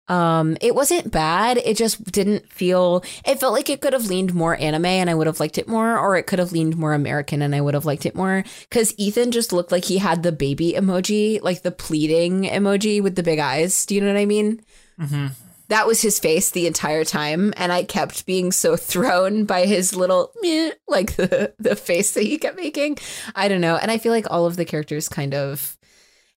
Um, 0.08 0.56
it 0.60 0.72
wasn't 0.76 1.10
bad. 1.10 1.56
It 1.58 1.76
just 1.76 2.04
didn't 2.12 2.48
feel. 2.48 3.02
It 3.26 3.40
felt 3.40 3.52
like 3.52 3.68
it 3.68 3.80
could 3.80 3.92
have 3.92 4.06
leaned 4.06 4.34
more 4.34 4.54
anime, 4.54 4.86
and 4.86 5.10
I 5.10 5.14
would 5.14 5.26
have 5.26 5.40
liked 5.40 5.58
it 5.58 5.66
more, 5.66 5.98
or 5.98 6.16
it 6.16 6.28
could 6.28 6.38
have 6.38 6.52
leaned 6.52 6.76
more 6.76 6.92
American, 6.92 7.42
and 7.42 7.56
I 7.56 7.60
would 7.60 7.74
have 7.74 7.86
liked 7.86 8.06
it 8.06 8.14
more. 8.14 8.44
Because 8.68 8.94
Ethan 8.98 9.32
just 9.32 9.52
looked 9.52 9.72
like 9.72 9.84
he 9.86 9.98
had 9.98 10.22
the 10.22 10.30
baby 10.30 10.74
emoji, 10.76 11.42
like 11.42 11.62
the 11.62 11.72
pleading 11.72 12.44
emoji 12.44 13.02
with 13.02 13.16
the 13.16 13.24
big 13.24 13.40
eyes. 13.40 13.84
Do 13.84 13.96
you 13.96 14.00
know 14.00 14.06
what 14.06 14.16
I 14.20 14.26
mean? 14.26 14.60
hmm 15.00 15.26
That 15.68 15.86
was 15.86 16.00
his 16.00 16.18
face 16.18 16.50
the 16.50 16.66
entire 16.66 17.04
time, 17.04 17.52
and 17.56 17.72
I 17.72 17.82
kept 17.82 18.26
being 18.26 18.52
so 18.52 18.76
thrown 18.76 19.44
by 19.44 19.66
his 19.66 19.96
little 19.96 20.32
meh, 20.42 20.70
like 20.86 21.16
the 21.16 21.54
the 21.58 21.76
face 21.76 22.12
that 22.12 22.22
he 22.22 22.38
kept 22.38 22.56
making. 22.56 22.98
I 23.34 23.48
don't 23.48 23.60
know, 23.60 23.76
and 23.76 23.90
I 23.90 23.98
feel 23.98 24.12
like 24.12 24.26
all 24.30 24.46
of 24.46 24.56
the 24.56 24.64
characters 24.64 25.08
kind 25.08 25.34
of 25.34 25.76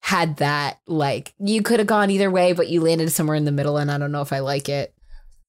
had 0.01 0.37
that. 0.37 0.79
Like 0.87 1.33
you 1.39 1.61
could 1.61 1.79
have 1.79 1.87
gone 1.87 2.09
either 2.09 2.31
way, 2.31 2.53
but 2.53 2.69
you 2.69 2.81
landed 2.81 3.11
somewhere 3.11 3.35
in 3.35 3.45
the 3.45 3.51
middle, 3.51 3.77
and 3.77 3.91
I 3.91 3.97
don't 3.97 4.11
know 4.11 4.21
if 4.21 4.33
I 4.33 4.39
like 4.39 4.67
it. 4.69 4.93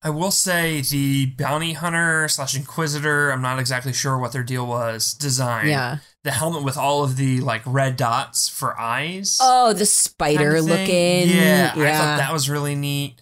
I 0.03 0.09
will 0.11 0.31
say 0.31 0.81
the 0.81 1.27
bounty 1.27 1.75
hunter 1.75 2.27
slash 2.29 2.57
inquisitor, 2.57 3.31
I'm 3.31 3.43
not 3.43 3.59
exactly 3.59 3.93
sure 3.93 4.19
what 4.19 4.33
their 4.33 4.43
deal 4.43 4.67
was, 4.67 5.13
design. 5.13 5.69
Yeah. 5.69 5.99
The 6.23 6.31
helmet 6.31 6.65
with 6.65 6.79
all 6.79 7.05
of 7.05 7.17
the 7.17 7.41
like 7.41 7.63
red 7.67 7.97
dots 7.97 8.49
for 8.49 8.79
eyes. 8.79 9.39
Oh, 9.43 9.73
the 9.73 9.81
kind 9.81 9.89
spider 9.89 10.57
of 10.57 10.65
looking. 10.65 11.29
Yeah, 11.29 11.73
I 11.77 11.93
thought 11.93 12.19
that 12.19 12.33
was 12.33 12.49
really 12.49 12.75
neat. 12.75 13.21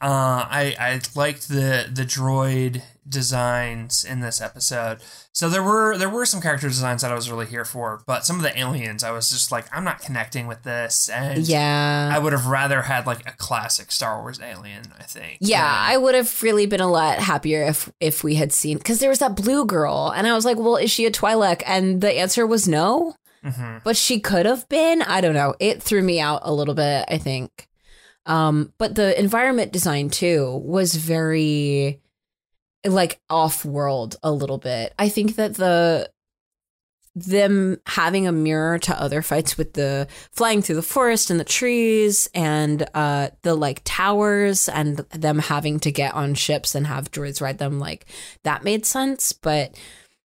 Uh, 0.00 0.46
I 0.48 0.74
I 0.78 1.00
liked 1.14 1.48
the 1.48 1.88
the 1.92 2.04
droid 2.04 2.82
designs 3.08 4.04
in 4.04 4.20
this 4.20 4.40
episode. 4.40 4.98
So 5.32 5.48
there 5.48 5.62
were 5.62 5.98
there 5.98 6.08
were 6.08 6.24
some 6.24 6.40
character 6.40 6.68
designs 6.68 7.02
that 7.02 7.12
I 7.12 7.14
was 7.14 7.30
really 7.30 7.46
here 7.46 7.64
for, 7.64 8.02
but 8.06 8.24
some 8.24 8.36
of 8.36 8.42
the 8.42 8.58
aliens 8.58 9.04
I 9.04 9.10
was 9.10 9.28
just 9.30 9.52
like 9.52 9.66
I'm 9.72 9.84
not 9.84 10.00
connecting 10.00 10.46
with 10.46 10.62
this, 10.62 11.08
and 11.08 11.46
yeah. 11.46 12.10
I 12.12 12.18
would 12.18 12.32
have 12.32 12.46
rather 12.46 12.82
had 12.82 13.06
like 13.06 13.28
a 13.28 13.32
classic 13.36 13.92
Star 13.92 14.20
Wars 14.22 14.40
alien. 14.40 14.84
I 14.98 15.02
think. 15.02 15.38
Yeah, 15.40 15.70
I 15.70 15.96
would 15.96 16.14
have 16.14 16.42
really 16.42 16.66
been 16.66 16.80
a 16.80 16.90
lot 16.90 17.18
happier 17.18 17.62
if 17.64 17.92
if 18.00 18.24
we 18.24 18.36
had 18.36 18.52
seen 18.52 18.78
because 18.78 19.00
there 19.00 19.10
was 19.10 19.18
that 19.18 19.36
blue 19.36 19.64
girl, 19.66 20.12
and 20.16 20.26
I 20.26 20.34
was 20.34 20.44
like, 20.44 20.56
"Well, 20.58 20.76
is 20.76 20.90
she 20.90 21.04
a 21.06 21.10
Twi'lek?" 21.10 21.62
And 21.66 22.00
the 22.00 22.12
answer 22.18 22.46
was 22.46 22.66
no. 22.66 23.16
Mhm. 23.42 23.82
but 23.84 23.96
she 23.96 24.20
could 24.20 24.44
have 24.44 24.68
been. 24.68 25.00
I 25.00 25.22
don't 25.22 25.32
know. 25.32 25.54
It 25.58 25.82
threw 25.82 26.02
me 26.02 26.20
out 26.20 26.42
a 26.44 26.52
little 26.52 26.74
bit, 26.74 27.06
I 27.08 27.16
think. 27.16 27.69
Um, 28.26 28.72
but 28.78 28.94
the 28.94 29.18
environment 29.18 29.72
design 29.72 30.10
too 30.10 30.56
was 30.64 30.94
very 30.94 32.00
like 32.86 33.20
off 33.28 33.64
world 33.64 34.16
a 34.22 34.32
little 34.32 34.58
bit. 34.58 34.94
I 34.98 35.08
think 35.08 35.36
that 35.36 35.54
the 35.54 36.10
them 37.16 37.80
having 37.86 38.26
a 38.26 38.32
mirror 38.32 38.78
to 38.78 39.00
other 39.00 39.20
fights 39.20 39.58
with 39.58 39.72
the 39.72 40.06
flying 40.30 40.62
through 40.62 40.76
the 40.76 40.82
forest 40.82 41.28
and 41.28 41.40
the 41.40 41.44
trees 41.44 42.28
and 42.34 42.88
uh 42.94 43.28
the 43.42 43.54
like 43.54 43.82
towers 43.84 44.68
and 44.68 44.98
them 45.10 45.40
having 45.40 45.80
to 45.80 45.90
get 45.90 46.14
on 46.14 46.34
ships 46.34 46.74
and 46.74 46.86
have 46.86 47.10
droids 47.10 47.40
ride 47.40 47.58
them 47.58 47.80
like 47.80 48.06
that 48.44 48.62
made 48.62 48.86
sense 48.86 49.32
but 49.32 49.76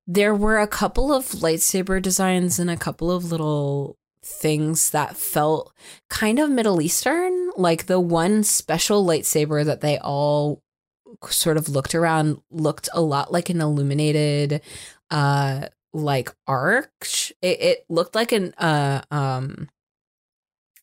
there 0.05 0.35
were 0.35 0.59
a 0.59 0.68
couple 0.68 1.11
of 1.11 1.26
lightsaber 1.26 1.99
designs 1.99 2.59
and 2.59 2.69
a 2.69 2.77
couple 2.77 3.09
of 3.09 3.31
little 3.31 3.97
things 4.28 4.91
that 4.91 5.18
felt 5.18 5.74
kind 6.10 6.40
of 6.40 6.49
Middle 6.49 6.82
Eastern. 6.82 7.52
Like 7.56 7.86
the 7.86 7.99
one 7.99 8.44
special 8.44 9.06
lightsaber 9.06 9.66
that 9.66 9.82
they 9.82 9.98
all 9.98 10.62
sort 11.30 11.58
of 11.58 11.70
looked 11.70 11.95
around 11.95 12.41
looked 12.52 12.90
a 12.94 13.02
lot 13.02 13.32
like 13.32 13.49
an 13.49 13.62
illuminated 13.62 14.62
uh 15.10 15.68
like 15.94 16.36
arch. 16.45 17.32
It, 17.41 17.62
it 17.62 17.86
looked 17.90 18.14
like 18.14 18.32
an 18.32 18.54
uh 18.56 19.02
um 19.10 19.70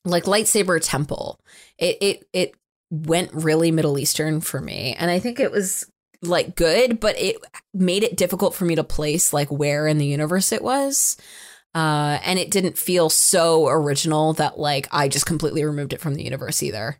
like 0.04 0.24
lightsaber 0.24 0.80
temple. 0.82 1.38
It 1.78 1.98
it 2.00 2.28
it 2.32 2.54
went 2.90 3.32
really 3.32 3.70
Middle 3.70 3.98
Eastern 3.98 4.40
for 4.40 4.60
me. 4.60 4.94
And 4.98 5.10
I 5.10 5.18
think 5.18 5.38
it 5.38 5.52
was 5.52 5.90
like 6.22 6.56
good, 6.56 7.00
but 7.00 7.18
it 7.18 7.36
made 7.72 8.02
it 8.02 8.16
difficult 8.16 8.54
for 8.54 8.64
me 8.64 8.74
to 8.76 8.84
place 8.84 9.32
like 9.32 9.50
where 9.50 9.86
in 9.86 9.98
the 9.98 10.06
universe 10.06 10.52
it 10.52 10.62
was. 10.62 11.16
Uh, 11.74 12.20
and 12.24 12.38
it 12.38 12.50
didn't 12.50 12.78
feel 12.78 13.10
so 13.10 13.66
original 13.66 14.32
that 14.34 14.58
like 14.58 14.86
I 14.92 15.08
just 15.08 15.26
completely 15.26 15.64
removed 15.64 15.92
it 15.92 16.00
from 16.00 16.14
the 16.14 16.22
universe 16.22 16.62
either. 16.62 16.98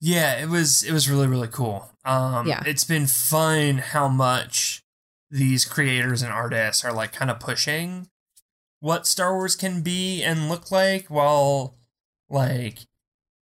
Yeah, 0.00 0.34
it 0.42 0.48
was 0.48 0.82
it 0.82 0.92
was 0.92 1.08
really 1.10 1.26
really 1.26 1.48
cool. 1.48 1.90
Um, 2.04 2.46
Yeah. 2.46 2.62
it's 2.66 2.84
been 2.84 3.06
fun 3.06 3.78
how 3.78 4.08
much 4.08 4.82
these 5.30 5.64
creators 5.64 6.22
and 6.22 6.32
artists 6.32 6.84
are 6.84 6.92
like 6.92 7.12
kind 7.12 7.30
of 7.30 7.40
pushing 7.40 8.08
what 8.80 9.06
Star 9.06 9.34
Wars 9.34 9.56
can 9.56 9.80
be 9.80 10.22
and 10.22 10.48
look 10.48 10.70
like 10.70 11.06
while 11.08 11.74
like 12.28 12.80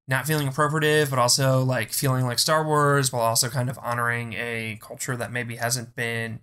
not 0.08 0.26
feeling 0.26 0.48
appropriative, 0.48 1.10
but 1.10 1.18
also 1.18 1.62
like 1.62 1.92
feeling 1.92 2.24
like 2.24 2.38
Star 2.38 2.64
Wars 2.64 3.12
while 3.12 3.22
also 3.22 3.48
kind 3.50 3.68
of 3.68 3.78
honoring 3.82 4.32
a 4.34 4.78
culture 4.80 5.16
that 5.16 5.30
maybe 5.32 5.56
hasn't 5.56 5.94
been 5.94 6.40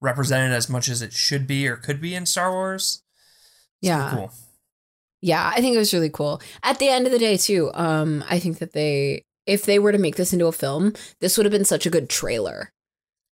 represented 0.00 0.52
as 0.52 0.68
much 0.68 0.88
as 0.88 1.02
it 1.02 1.12
should 1.12 1.46
be 1.46 1.66
or 1.68 1.76
could 1.76 2.00
be 2.00 2.14
in 2.14 2.26
Star 2.26 2.52
Wars. 2.52 3.02
It's 3.82 3.88
Yeah. 3.88 4.10
cool. 4.14 4.32
Yeah, 5.22 5.50
I 5.54 5.60
think 5.60 5.74
it 5.74 5.78
was 5.78 5.94
really 5.94 6.10
cool. 6.10 6.40
At 6.62 6.78
the 6.78 6.88
end 6.88 7.06
of 7.06 7.12
the 7.12 7.18
day, 7.18 7.36
too, 7.36 7.70
um, 7.74 8.22
I 8.28 8.38
think 8.38 8.58
that 8.58 8.72
they, 8.72 9.24
if 9.46 9.64
they 9.64 9.78
were 9.78 9.92
to 9.92 9.98
make 9.98 10.16
this 10.16 10.32
into 10.32 10.46
a 10.46 10.52
film, 10.52 10.92
this 11.20 11.36
would 11.36 11.46
have 11.46 11.52
been 11.52 11.64
such 11.64 11.86
a 11.86 11.90
good 11.90 12.08
trailer 12.10 12.70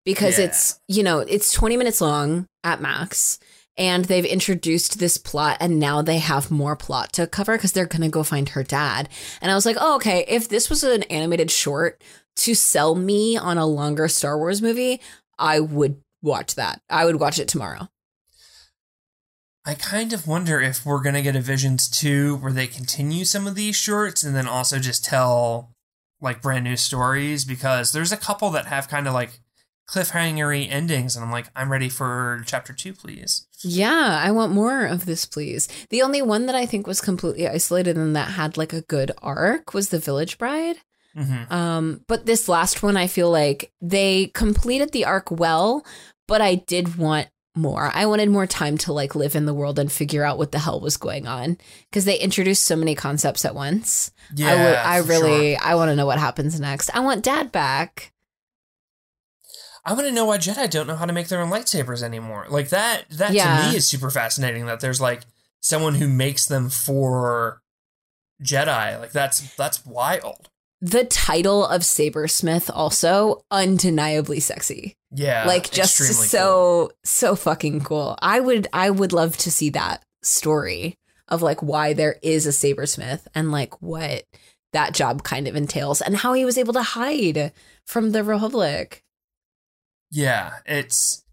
because 0.05 0.37
Yeah. 0.37 0.45
it's, 0.45 0.79
you 0.87 1.03
know, 1.03 1.19
it's 1.19 1.51
20 1.51 1.77
minutes 1.77 1.99
long 2.01 2.45
at 2.63 2.81
max. 2.81 3.39
And 3.77 4.05
they've 4.05 4.25
introduced 4.25 4.99
this 4.99 5.17
plot, 5.17 5.57
and 5.61 5.79
now 5.79 6.01
they 6.01 6.19
have 6.19 6.51
more 6.51 6.75
plot 6.75 7.13
to 7.13 7.25
cover 7.25 7.53
because 7.55 7.71
they're 7.71 7.85
going 7.85 8.01
to 8.01 8.09
go 8.09 8.21
find 8.21 8.49
her 8.49 8.63
dad. 8.63 9.07
And 9.41 9.49
I 9.49 9.55
was 9.55 9.65
like, 9.65 9.77
oh, 9.79 9.95
okay, 9.95 10.25
if 10.27 10.49
this 10.49 10.69
was 10.69 10.83
an 10.83 11.03
animated 11.03 11.49
short 11.49 12.01
to 12.37 12.53
sell 12.53 12.95
me 12.95 13.37
on 13.37 13.57
a 13.57 13.65
longer 13.65 14.09
Star 14.09 14.37
Wars 14.37 14.61
movie, 14.61 14.99
I 15.39 15.61
would 15.61 16.01
watch 16.21 16.55
that. 16.55 16.81
I 16.89 17.05
would 17.05 17.19
watch 17.19 17.39
it 17.39 17.47
tomorrow. 17.47 17.89
I 19.63 19.75
kind 19.75 20.11
of 20.11 20.27
wonder 20.27 20.59
if 20.59 20.85
we're 20.85 21.03
gonna 21.03 21.21
get 21.21 21.35
a 21.35 21.41
Visions 21.41 21.87
2 21.87 22.37
where 22.37 22.51
they 22.51 22.67
continue 22.67 23.25
some 23.25 23.45
of 23.45 23.55
these 23.55 23.75
shorts 23.75 24.23
and 24.23 24.35
then 24.35 24.47
also 24.47 24.79
just 24.79 25.05
tell 25.05 25.75
like 26.19 26.41
brand 26.41 26.63
new 26.63 26.77
stories 26.77 27.45
because 27.45 27.91
there's 27.91 28.11
a 28.11 28.17
couple 28.17 28.49
that 28.51 28.65
have 28.67 28.87
kind 28.87 29.07
of 29.07 29.13
like 29.13 29.39
cliffhangery 29.87 30.67
endings 30.69 31.15
and 31.15 31.25
I'm 31.25 31.31
like, 31.31 31.47
I'm 31.55 31.71
ready 31.71 31.89
for 31.89 32.41
chapter 32.45 32.73
two, 32.73 32.93
please. 32.93 33.45
Yeah, 33.63 34.19
I 34.23 34.31
want 34.31 34.53
more 34.53 34.85
of 34.85 35.05
this, 35.05 35.25
please. 35.25 35.67
The 35.89 36.01
only 36.01 36.21
one 36.21 36.45
that 36.45 36.55
I 36.55 36.65
think 36.65 36.87
was 36.87 37.01
completely 37.01 37.47
isolated 37.47 37.97
and 37.97 38.15
that 38.15 38.31
had 38.31 38.57
like 38.57 38.73
a 38.73 38.81
good 38.81 39.11
arc 39.21 39.73
was 39.73 39.89
the 39.89 39.99
Village 39.99 40.37
Bride. 40.37 40.77
Mm-hmm. 41.17 41.53
Um, 41.53 42.01
but 42.07 42.25
this 42.25 42.47
last 42.47 42.83
one, 42.83 42.95
I 42.97 43.07
feel 43.07 43.29
like 43.29 43.71
they 43.81 44.27
completed 44.33 44.91
the 44.91 45.05
arc 45.05 45.29
well, 45.31 45.85
but 46.27 46.41
I 46.41 46.55
did 46.55 46.95
want 46.97 47.27
more. 47.53 47.91
I 47.93 48.05
wanted 48.05 48.29
more 48.29 48.47
time 48.47 48.77
to 48.79 48.93
like 48.93 49.13
live 49.13 49.35
in 49.35 49.45
the 49.45 49.53
world 49.53 49.77
and 49.77 49.91
figure 49.91 50.23
out 50.23 50.37
what 50.37 50.53
the 50.53 50.59
hell 50.59 50.79
was 50.79 50.95
going 50.95 51.27
on 51.27 51.57
because 51.89 52.05
they 52.05 52.17
introduced 52.17 52.63
so 52.63 52.77
many 52.77 52.95
concepts 52.95 53.43
at 53.43 53.53
once. 53.55 54.11
Yeah, 54.33 54.51
I 54.51 54.55
would, 54.55 54.75
I 54.75 54.97
really, 54.99 55.55
sure. 55.55 55.63
I 55.65 55.75
want 55.75 55.89
to 55.89 55.95
know 55.97 56.05
what 56.05 56.17
happens 56.19 56.59
next. 56.59 56.89
I 56.95 57.01
want 57.01 57.23
Dad 57.23 57.51
back. 57.51 58.13
I 59.83 59.93
want 59.93 60.05
to 60.05 60.11
know 60.13 60.25
why 60.25 60.37
Jedi 60.37 60.69
don't 60.69 60.87
know 60.87 60.95
how 60.95 61.05
to 61.05 61.13
make 61.13 61.27
their 61.27 61.41
own 61.41 61.49
lightsabers 61.49 62.03
anymore. 62.03 62.45
Like 62.49 62.69
that. 62.69 63.09
That 63.09 63.33
Yeah. 63.33 63.63
to 63.65 63.71
me 63.71 63.75
is 63.77 63.87
super 63.87 64.09
fascinating. 64.11 64.67
That 64.67 64.79
there's 64.79 65.01
like 65.01 65.23
someone 65.59 65.95
who 65.95 66.07
makes 66.07 66.45
them 66.45 66.69
for 66.69 67.61
Jedi. 68.43 68.99
Like 68.99 69.11
that's 69.11 69.55
that's 69.55 69.85
wild. 69.85 70.49
The 70.81 71.05
title 71.05 71.65
of 71.65 71.81
Sabersmith 71.81 72.71
also 72.73 73.45
undeniably 73.51 74.39
sexy. 74.39 74.95
Yeah, 75.11 75.45
like 75.45 75.71
just 75.71 75.95
so 75.97 76.87
cool. 76.87 76.91
so 77.03 77.35
fucking 77.35 77.81
cool. 77.81 78.17
I 78.21 78.39
would 78.39 78.67
I 78.73 78.89
would 78.89 79.13
love 79.13 79.37
to 79.37 79.51
see 79.51 79.69
that 79.71 80.03
story 80.23 80.95
of 81.27 81.41
like 81.41 81.61
why 81.61 81.93
there 81.93 82.17
is 82.21 82.47
a 82.47 82.49
sabersmith 82.49 83.27
and 83.35 83.51
like 83.51 83.81
what 83.81 84.23
that 84.73 84.93
job 84.93 85.23
kind 85.23 85.47
of 85.47 85.55
entails 85.55 86.01
and 86.01 86.17
how 86.17 86.33
he 86.33 86.45
was 86.45 86.57
able 86.57 86.73
to 86.73 86.81
hide 86.81 87.51
from 87.85 88.11
the 88.11 88.23
republic. 88.23 89.03
Yeah, 90.09 90.55
it's 90.65 91.23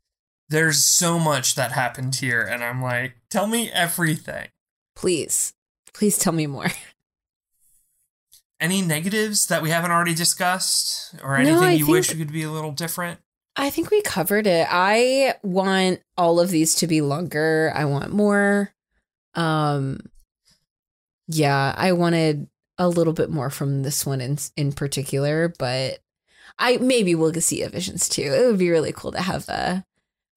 there's 0.48 0.82
so 0.82 1.18
much 1.18 1.54
that 1.54 1.72
happened 1.72 2.16
here, 2.16 2.42
and 2.42 2.64
I'm 2.64 2.82
like, 2.82 3.14
tell 3.30 3.46
me 3.46 3.70
everything. 3.70 4.48
Please. 4.96 5.52
Please 5.94 6.18
tell 6.18 6.32
me 6.32 6.46
more. 6.46 6.70
Any 8.60 8.82
negatives 8.82 9.47
that 9.47 9.62
we 9.62 9.70
haven't 9.70 9.93
already 9.93 10.14
discussed, 10.14 11.14
or 11.22 11.36
anything 11.36 11.59
I 11.59 11.72
you 11.72 11.85
think- 11.86 11.93
wish 11.93 12.12
could 12.12 12.32
be 12.32 12.43
a 12.43 12.51
little 12.51 12.72
different? 12.72 13.20
I 13.55 13.70
think 13.70 13.90
we 13.90 14.02
covered 14.02 14.47
it. 14.47 14.66
I 14.70 15.35
want 15.43 16.01
all 16.16 16.39
of 16.39 16.51
these 16.51 16.74
to 16.76 16.86
be 16.86 17.01
longer. 17.01 17.72
I 17.74 17.85
want 17.85 18.12
more. 18.12 18.72
Um 19.35 20.01
yeah, 21.26 21.74
I 21.76 21.93
wanted 21.93 22.48
a 22.78 22.89
little 22.89 23.12
bit 23.12 23.30
more 23.30 23.51
from 23.51 23.82
this 23.82 24.06
one 24.06 24.20
in 24.20 24.39
in 24.56 24.72
particular, 24.72 25.52
but 25.59 25.98
I 26.59 26.76
maybe 26.78 27.14
we'll 27.14 27.32
see 27.35 27.62
a 27.62 27.68
visions 27.68 28.09
too. 28.09 28.22
It 28.22 28.47
would 28.47 28.59
be 28.59 28.70
really 28.70 28.93
cool 28.93 29.12
to 29.12 29.20
have 29.22 29.48
a 29.48 29.85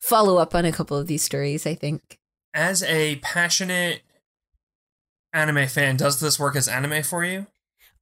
follow 0.01 0.37
up 0.37 0.53
on 0.55 0.65
a 0.65 0.71
couple 0.71 0.97
of 0.97 1.07
these 1.07 1.23
stories, 1.23 1.65
I 1.67 1.75
think. 1.75 2.19
As 2.53 2.83
a 2.83 3.17
passionate 3.17 4.01
anime 5.31 5.67
fan, 5.67 5.95
does 5.95 6.19
this 6.19 6.39
work 6.39 6.55
as 6.55 6.67
anime 6.67 7.03
for 7.03 7.23
you? 7.23 7.47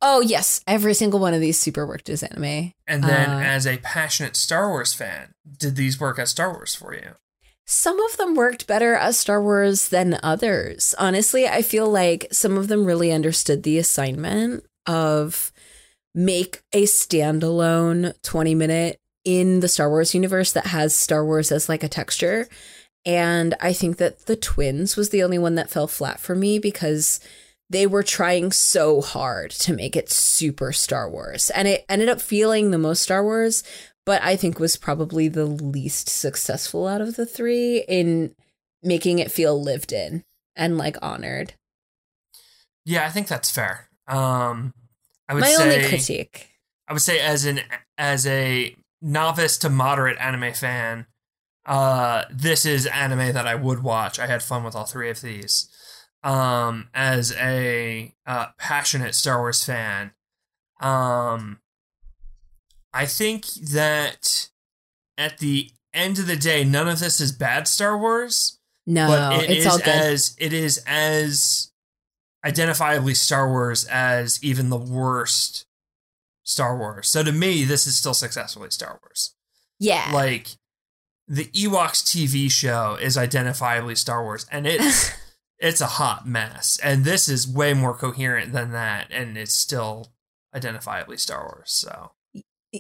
Oh, 0.02 0.22
yes, 0.22 0.62
every 0.66 0.94
single 0.94 1.20
one 1.20 1.34
of 1.34 1.42
these 1.42 1.60
super 1.60 1.86
worked 1.86 2.10
as 2.10 2.24
anime. 2.24 2.74
And 2.88 3.04
then, 3.04 3.30
Uh, 3.30 3.40
as 3.40 3.68
a 3.68 3.78
passionate 3.78 4.36
Star 4.38 4.70
Wars 4.70 4.94
fan, 4.94 5.34
did 5.58 5.76
these 5.76 6.00
work 6.00 6.18
as 6.20 6.30
Star 6.30 6.54
Wars 6.54 6.74
for 6.74 6.94
you? 6.94 7.16
Some 7.66 8.00
of 8.00 8.18
them 8.18 8.34
worked 8.34 8.66
better 8.66 8.96
as 8.96 9.20
Star 9.20 9.42
Wars 9.42 9.90
than 9.90 10.20
others. 10.24 10.96
Honestly, 10.98 11.48
I 11.48 11.62
feel 11.62 11.88
like 11.90 12.28
some 12.32 12.58
of 12.58 12.68
them 12.68 12.86
really 12.86 13.12
understood 13.12 13.62
the 13.64 13.78
assignment 13.78 14.64
of 14.88 15.52
make 16.16 16.62
a 16.74 16.84
standalone 16.84 18.14
20 18.24 18.56
minute 18.56 18.98
in 19.24 19.60
the 19.60 19.68
Star 19.68 19.90
Wars 19.90 20.16
universe 20.16 20.52
that 20.54 20.68
has 20.68 20.96
Star 20.96 21.24
Wars 21.24 21.52
as 21.52 21.70
like 21.70 21.84
a 21.84 21.90
texture. 21.90 22.48
And 23.06 23.54
I 23.62 23.74
think 23.74 23.98
that 23.98 24.26
The 24.26 24.36
Twins 24.36 24.96
was 24.96 25.10
the 25.10 25.24
only 25.24 25.38
one 25.38 25.56
that 25.56 25.70
fell 25.70 25.88
flat 25.88 26.20
for 26.20 26.36
me 26.36 26.58
because 26.58 27.20
they 27.70 27.86
were 27.86 28.04
trying 28.04 28.52
so 28.52 29.02
hard 29.02 29.52
to 29.52 29.74
make 29.74 29.96
it 29.96 30.10
super 30.10 30.72
Star 30.72 31.10
Wars. 31.10 31.50
And 31.52 31.68
it 31.68 31.86
ended 31.88 32.10
up 32.10 32.20
feeling 32.22 32.72
the 32.72 32.78
most 32.78 33.02
Star 33.02 33.24
Wars, 33.24 33.64
but 34.06 34.22
I 34.24 34.36
think 34.36 34.60
was 34.60 34.76
probably 34.76 35.28
the 35.28 35.46
least 35.46 36.10
successful 36.10 36.88
out 36.88 37.02
of 37.02 37.16
the 37.16 37.26
three 37.26 37.86
in 37.88 38.36
making 38.82 39.20
it 39.20 39.32
feel 39.32 39.62
lived 39.62 39.92
in 39.94 40.24
and 40.56 40.78
like 40.78 40.98
honored. 41.02 41.54
Yeah, 42.86 43.06
I 43.06 43.10
think 43.10 43.28
that's 43.28 43.52
fair. 43.52 43.88
Um, 44.08 44.74
I 45.28 45.36
would 45.36 45.42
My 45.42 45.52
say 45.52 45.64
only 45.64 45.88
critique. 45.88 46.50
I 46.88 46.94
would 46.94 47.04
say 47.04 47.20
as 47.20 47.46
an 47.46 47.60
as 48.00 48.26
a 48.26 48.76
novice 49.00 49.58
to 49.60 49.70
moderate 49.70 50.18
anime 50.18 50.54
fan, 50.54 51.06
uh, 51.68 52.24
this 52.32 52.66
is 52.66 52.88
anime 52.88 53.34
that 53.34 53.46
I 53.46 53.54
would 53.54 53.84
watch. 53.84 54.18
I 54.18 54.26
had 54.26 54.42
fun 54.42 54.64
with 54.64 54.76
all 54.76 54.86
three 54.86 55.12
of 55.12 55.22
these. 55.22 55.69
Um, 56.24 56.90
as 56.94 57.32
a 57.34 58.14
uh, 58.26 58.48
passionate 58.58 59.16
Star 59.16 59.40
Wars 59.40 59.64
fan, 59.64 60.12
um, 60.82 61.60
I 62.94 63.06
think 63.06 63.46
that 63.72 64.50
at 65.18 65.38
the 65.38 65.72
end 65.94 66.20
of 66.20 66.28
the 66.28 66.36
day, 66.36 66.64
none 66.64 66.88
of 66.90 67.00
this 67.00 67.22
is 67.22 67.32
bad 67.32 67.68
Star 67.68 67.98
Wars 67.98 68.60
No, 68.86 69.32
it 69.40 69.50
it's 69.50 69.66
is 69.66 69.68
all 69.72 69.78
good. 69.78 69.88
as 69.88 70.36
it 70.40 70.52
is 70.54 70.84
as 70.86 71.72
identifiably 72.46 73.16
Star 73.16 73.50
Wars 73.50 73.86
as 73.86 74.44
even 74.44 74.70
the 74.70 74.78
worst 74.78 75.66
Star 76.44 76.78
Wars. 76.78 77.08
So 77.08 77.24
to 77.24 77.32
me, 77.32 77.64
this 77.64 77.86
is 77.88 77.98
still 77.98 78.14
successfully 78.14 78.72
Star 78.72 79.00
Wars. 79.04 79.36
yeah. 79.80 80.12
Like 80.14 80.50
the 81.28 81.46
Ewoks 81.46 82.04
TV 82.04 82.50
show 82.52 82.98
is 83.00 83.16
identifiably 83.18 83.96
Star 83.96 84.24
Wars, 84.24 84.46
and 84.52 84.66
it's 84.66 85.12
it's 85.60 85.82
a 85.82 85.88
hot 85.88 86.28
mess. 86.28 86.80
And 86.84 87.04
this 87.04 87.28
is 87.28 87.48
way 87.48 87.74
more 87.74 87.94
coherent 87.94 88.54
than 88.54 88.72
that, 88.72 89.08
and 89.12 89.38
it's 89.38 89.54
still 89.54 90.08
identifiably 90.56 91.20
Star 91.20 91.44
Wars. 91.44 91.72
So 91.72 92.12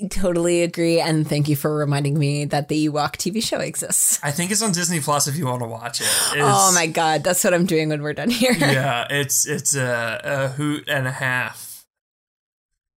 totally 0.10 0.61
agree. 0.64 0.99
And 0.99 1.27
thank 1.27 1.47
you 1.47 1.56
for 1.56 1.76
reminding 1.76 2.18
me 2.18 2.45
that 2.45 2.68
the 2.68 2.88
Ewok 2.88 3.14
TV 3.14 3.43
show 3.43 3.60
exists. 3.60 4.19
I 4.22 4.31
think 4.31 4.51
it's 4.51 4.61
on 4.61 4.72
Disney 4.72 4.99
Plus 4.99 5.27
if 5.27 5.35
you 5.35 5.45
want 5.45 5.61
to 5.61 5.68
watch 5.68 6.01
it. 6.01 6.07
oh 6.35 6.72
my 6.73 6.88
God. 6.88 7.23
That's 7.23 7.43
what 7.43 7.53
I'm 7.53 7.65
doing 7.65 7.89
when 7.89 8.01
we're 8.01 8.14
done 8.14 8.30
here. 8.30 8.53
yeah, 8.53 9.07
it's 9.10 9.47
it's 9.47 9.76
a, 9.76 10.22
a 10.23 10.47
hoot 10.49 10.88
and 10.88 11.07
a 11.07 11.11
half. 11.11 11.69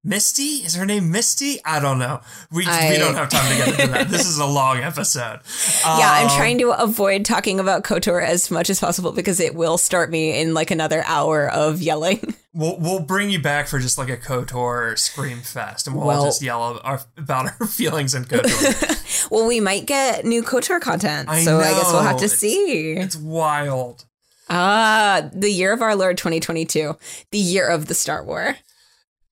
Misty 0.03 0.63
is 0.65 0.73
her 0.75 0.85
name 0.85 1.11
Misty? 1.11 1.59
I 1.63 1.79
don't 1.79 1.99
know. 1.99 2.21
We 2.51 2.59
we 2.65 2.97
don't 2.97 3.13
have 3.13 3.29
time 3.29 3.51
to 3.51 3.57
get 3.57 3.67
into 3.79 3.91
that. 3.93 4.09
This 4.09 4.25
is 4.27 4.39
a 4.39 4.45
long 4.47 4.77
episode. 4.79 5.41
Yeah, 5.85 6.09
I'm 6.11 6.27
Um, 6.27 6.35
trying 6.35 6.57
to 6.57 6.71
avoid 6.71 7.23
talking 7.23 7.59
about 7.59 7.83
KOTOR 7.83 8.23
as 8.23 8.49
much 8.49 8.71
as 8.71 8.79
possible 8.79 9.11
because 9.11 9.39
it 9.39 9.53
will 9.53 9.77
start 9.77 10.09
me 10.09 10.39
in 10.41 10.55
like 10.55 10.71
another 10.71 11.03
hour 11.05 11.47
of 11.49 11.81
yelling. 11.81 12.35
We'll 12.53 12.77
we'll 12.81 12.99
bring 12.99 13.29
you 13.29 13.39
back 13.41 13.69
for 13.69 13.79
just 13.79 13.97
like 13.97 14.09
a 14.09 14.17
Kotor 14.17 14.99
scream 14.99 15.37
fest, 15.39 15.87
and 15.87 15.95
we'll 15.95 16.05
Well- 16.05 16.25
just 16.25 16.41
yell 16.41 16.81
our, 16.83 16.99
about 17.15 17.45
our 17.61 17.65
feelings 17.67 18.13
in 18.13 18.25
Kotor. 18.25 19.29
well, 19.31 19.47
we 19.47 19.61
might 19.61 19.85
get 19.85 20.25
new 20.25 20.43
KOTOR 20.43 20.81
content, 20.81 21.29
I 21.29 21.45
so 21.45 21.59
I 21.59 21.69
guess 21.71 21.89
we'll 21.93 22.01
have 22.01 22.17
to 22.17 22.25
It's- 22.25 22.39
see. 22.39 22.91
it's 22.97 23.15
wild. 23.15 24.03
Ah, 24.49 25.29
the 25.31 25.49
year 25.49 25.71
of 25.71 25.81
our 25.81 25.95
Lord 25.95 26.17
2022, 26.17 26.97
the 27.31 27.37
year 27.37 27.65
of 27.69 27.85
the 27.85 27.93
Star 27.95 28.21
War. 28.21 28.57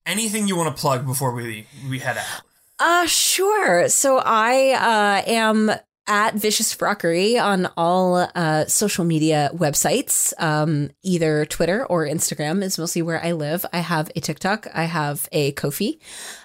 Anything 0.06 0.48
you 0.48 0.56
want 0.56 0.74
to 0.74 0.80
plug 0.80 1.06
before 1.06 1.32
we 1.32 1.66
we 1.88 1.98
head 1.98 2.18
out? 2.18 2.42
Uh 2.78 3.06
sure. 3.06 3.88
So 3.88 4.18
I 4.18 4.72
uh 4.72 5.30
am 5.30 5.70
at 6.10 6.34
Vicious 6.34 6.74
Frockery 6.74 7.40
on 7.40 7.70
all 7.76 8.16
uh, 8.34 8.64
social 8.66 9.04
media 9.04 9.48
websites. 9.54 10.32
Um, 10.42 10.90
either 11.04 11.44
Twitter 11.44 11.86
or 11.86 12.04
Instagram 12.04 12.64
is 12.64 12.78
mostly 12.78 13.00
where 13.00 13.24
I 13.24 13.30
live. 13.30 13.64
I 13.72 13.78
have 13.78 14.10
a 14.16 14.20
TikTok. 14.20 14.66
I 14.74 14.84
have 14.84 15.28
a 15.30 15.52
Ko-fi. 15.52 16.00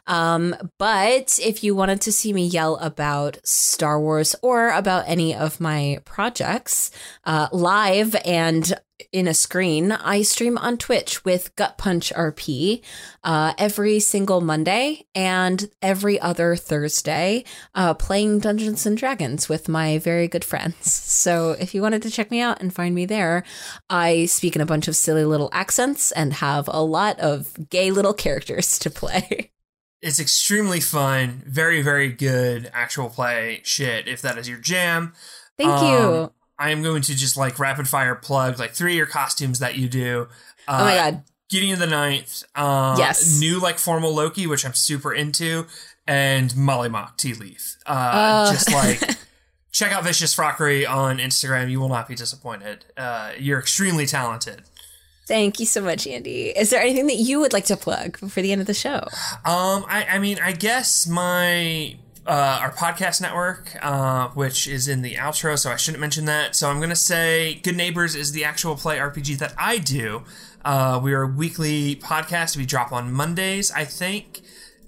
Um, 0.06 0.56
but 0.78 1.40
if 1.42 1.64
you 1.64 1.74
wanted 1.74 2.02
to 2.02 2.12
see 2.12 2.32
me 2.32 2.46
yell 2.46 2.76
about 2.76 3.40
Star 3.44 4.00
Wars 4.00 4.36
or 4.44 4.70
about 4.70 5.06
any 5.08 5.34
of 5.34 5.60
my 5.60 5.98
projects 6.06 6.92
uh, 7.24 7.48
live 7.52 8.16
and 8.24 8.72
in 9.12 9.28
a 9.28 9.34
screen, 9.34 9.92
I 9.92 10.22
stream 10.22 10.58
on 10.58 10.78
Twitch 10.78 11.26
with 11.26 11.56
Gut 11.56 11.78
Punch 11.78 12.14
RP 12.16 12.82
uh, 13.24 13.54
every 13.58 14.00
single 14.00 14.40
Monday 14.42 15.06
and 15.14 15.70
every 15.82 16.20
other 16.20 16.56
Thursday, 16.56 17.44
uh, 17.74 17.94
playing 17.94 18.40
Dungeons 18.40 18.86
and 18.86 18.98
Dragons 18.98 19.50
with 19.50 19.68
my 19.68 19.98
very 19.98 20.28
good 20.28 20.46
friends. 20.46 20.94
So 20.94 21.52
if 21.60 21.74
you 21.76 21.82
wanted 21.82 22.02
to 22.04 22.12
check 22.12 22.32
me 22.32 22.40
out 22.40 22.62
and 22.62 22.74
find 22.74 22.96
me 22.96 23.06
there, 23.06 23.44
I 23.90 24.26
speak 24.26 24.56
in 24.56 24.62
a 24.62 24.66
bunch 24.66 24.88
of 24.88 24.96
silly 24.96 25.26
little 25.26 25.50
accents 25.52 26.12
and 26.12 26.34
have 26.34 26.70
a 26.72 26.82
lot 26.84 27.20
of 27.20 27.70
gay 27.70 27.92
little 27.92 28.14
characters 28.26 28.80
to 28.80 28.90
play. 28.90 29.52
It's 30.02 30.20
extremely 30.20 30.80
fun, 30.80 31.42
very 31.48 31.82
very 31.82 32.12
good 32.12 32.70
actual 32.74 33.10
play 33.10 33.62
shit. 33.64 34.08
If 34.08 34.22
that 34.22 34.38
is 34.38 34.48
your 34.48 34.60
jam, 34.60 35.14
Thank 35.58 35.72
Um, 35.72 35.92
you. 35.92 36.32
I 36.58 36.72
am 36.72 36.82
going 36.84 37.02
to 37.04 37.16
just 37.16 37.36
like 37.38 37.60
rapid 37.60 37.88
fire 37.88 38.16
plug 38.16 38.60
like 38.60 38.72
three 38.74 38.94
of 38.94 38.98
your 38.98 39.06
costumes 39.08 39.60
that 39.60 39.76
you 39.78 39.90
do. 39.90 40.28
Uh, 40.68 40.78
oh 40.82 40.86
my 40.86 40.96
god. 40.96 41.24
Gideon 41.50 41.80
the 41.80 41.88
Ninth. 41.88 42.44
Uh, 42.56 42.96
Yes. 42.98 43.40
New 43.40 43.60
like 43.60 43.78
formal 43.78 44.14
Loki, 44.14 44.48
which 44.48 44.66
I'm 44.66 44.74
super 44.74 45.14
into, 45.14 45.68
and 46.08 46.50
Mollymauk 46.52 47.18
Tealeaf. 47.18 47.76
Uh, 47.86 47.92
Uh. 48.48 48.52
Just 48.52 48.72
like 48.72 49.18
check 49.72 49.92
out 49.92 50.04
Vicious 50.04 50.36
Frockery 50.36 50.90
on 50.90 51.18
Instagram. 51.20 51.70
You 51.70 51.80
will 51.80 51.90
not 51.90 52.08
be 52.08 52.16
disappointed. 52.16 52.86
Uh, 52.98 53.32
you're 53.38 53.60
extremely 53.60 54.06
talented. 54.06 54.64
Thank 55.28 55.60
you 55.60 55.66
so 55.66 55.82
much, 55.82 56.06
Andy. 56.06 56.50
Is 56.50 56.70
there 56.70 56.80
anything 56.80 57.08
that 57.08 57.16
you 57.16 57.40
would 57.40 57.52
like 57.52 57.66
to 57.66 57.76
plug 57.78 58.20
before 58.20 58.44
the 58.44 58.52
end 58.52 58.62
of 58.62 58.68
the 58.68 58.76
show? 58.76 59.00
Um, 59.44 59.84
I, 59.90 60.06
I 60.12 60.20
mean, 60.20 60.38
I 60.40 60.52
guess 60.52 61.08
my 61.08 61.96
uh, 62.26 62.60
our 62.62 62.72
podcast 62.72 63.22
network, 63.22 63.76
uh, 63.82 64.30
which 64.30 64.68
is 64.68 64.88
in 64.88 65.02
the 65.02 65.16
outro, 65.16 65.58
so 65.58 65.72
I 65.72 65.76
shouldn't 65.76 66.02
mention 66.02 66.26
that. 66.26 66.56
So 66.56 66.70
I'm 66.70 66.80
gonna 66.80 66.96
say, 66.96 67.56
Good 67.56 67.76
Neighbors 67.76 68.16
is 68.16 68.32
the 68.32 68.44
actual 68.44 68.76
play 68.76 68.98
RPG 68.98 69.38
that 69.40 69.54
I 69.58 69.78
do. 69.78 70.24
Uh, 70.64 71.00
we 71.02 71.14
are 71.14 71.24
a 71.24 71.28
weekly 71.28 71.96
podcast. 71.96 72.58
We 72.58 72.66
drop 72.66 72.92
on 72.92 73.12
Mondays, 73.12 73.72
I 73.72 73.86
think. 73.86 74.42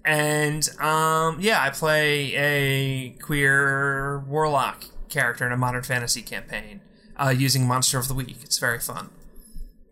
And 0.03 0.67
um, 0.79 1.37
yeah, 1.39 1.61
I 1.61 1.69
play 1.69 2.33
a 2.35 3.09
queer 3.21 4.19
warlock 4.19 4.85
character 5.09 5.45
in 5.45 5.51
a 5.51 5.57
modern 5.57 5.83
fantasy 5.83 6.21
campaign 6.21 6.81
uh, 7.17 7.29
using 7.29 7.67
Monster 7.67 7.99
of 7.99 8.07
the 8.07 8.13
Week. 8.13 8.37
It's 8.43 8.57
very 8.57 8.79
fun. 8.79 9.09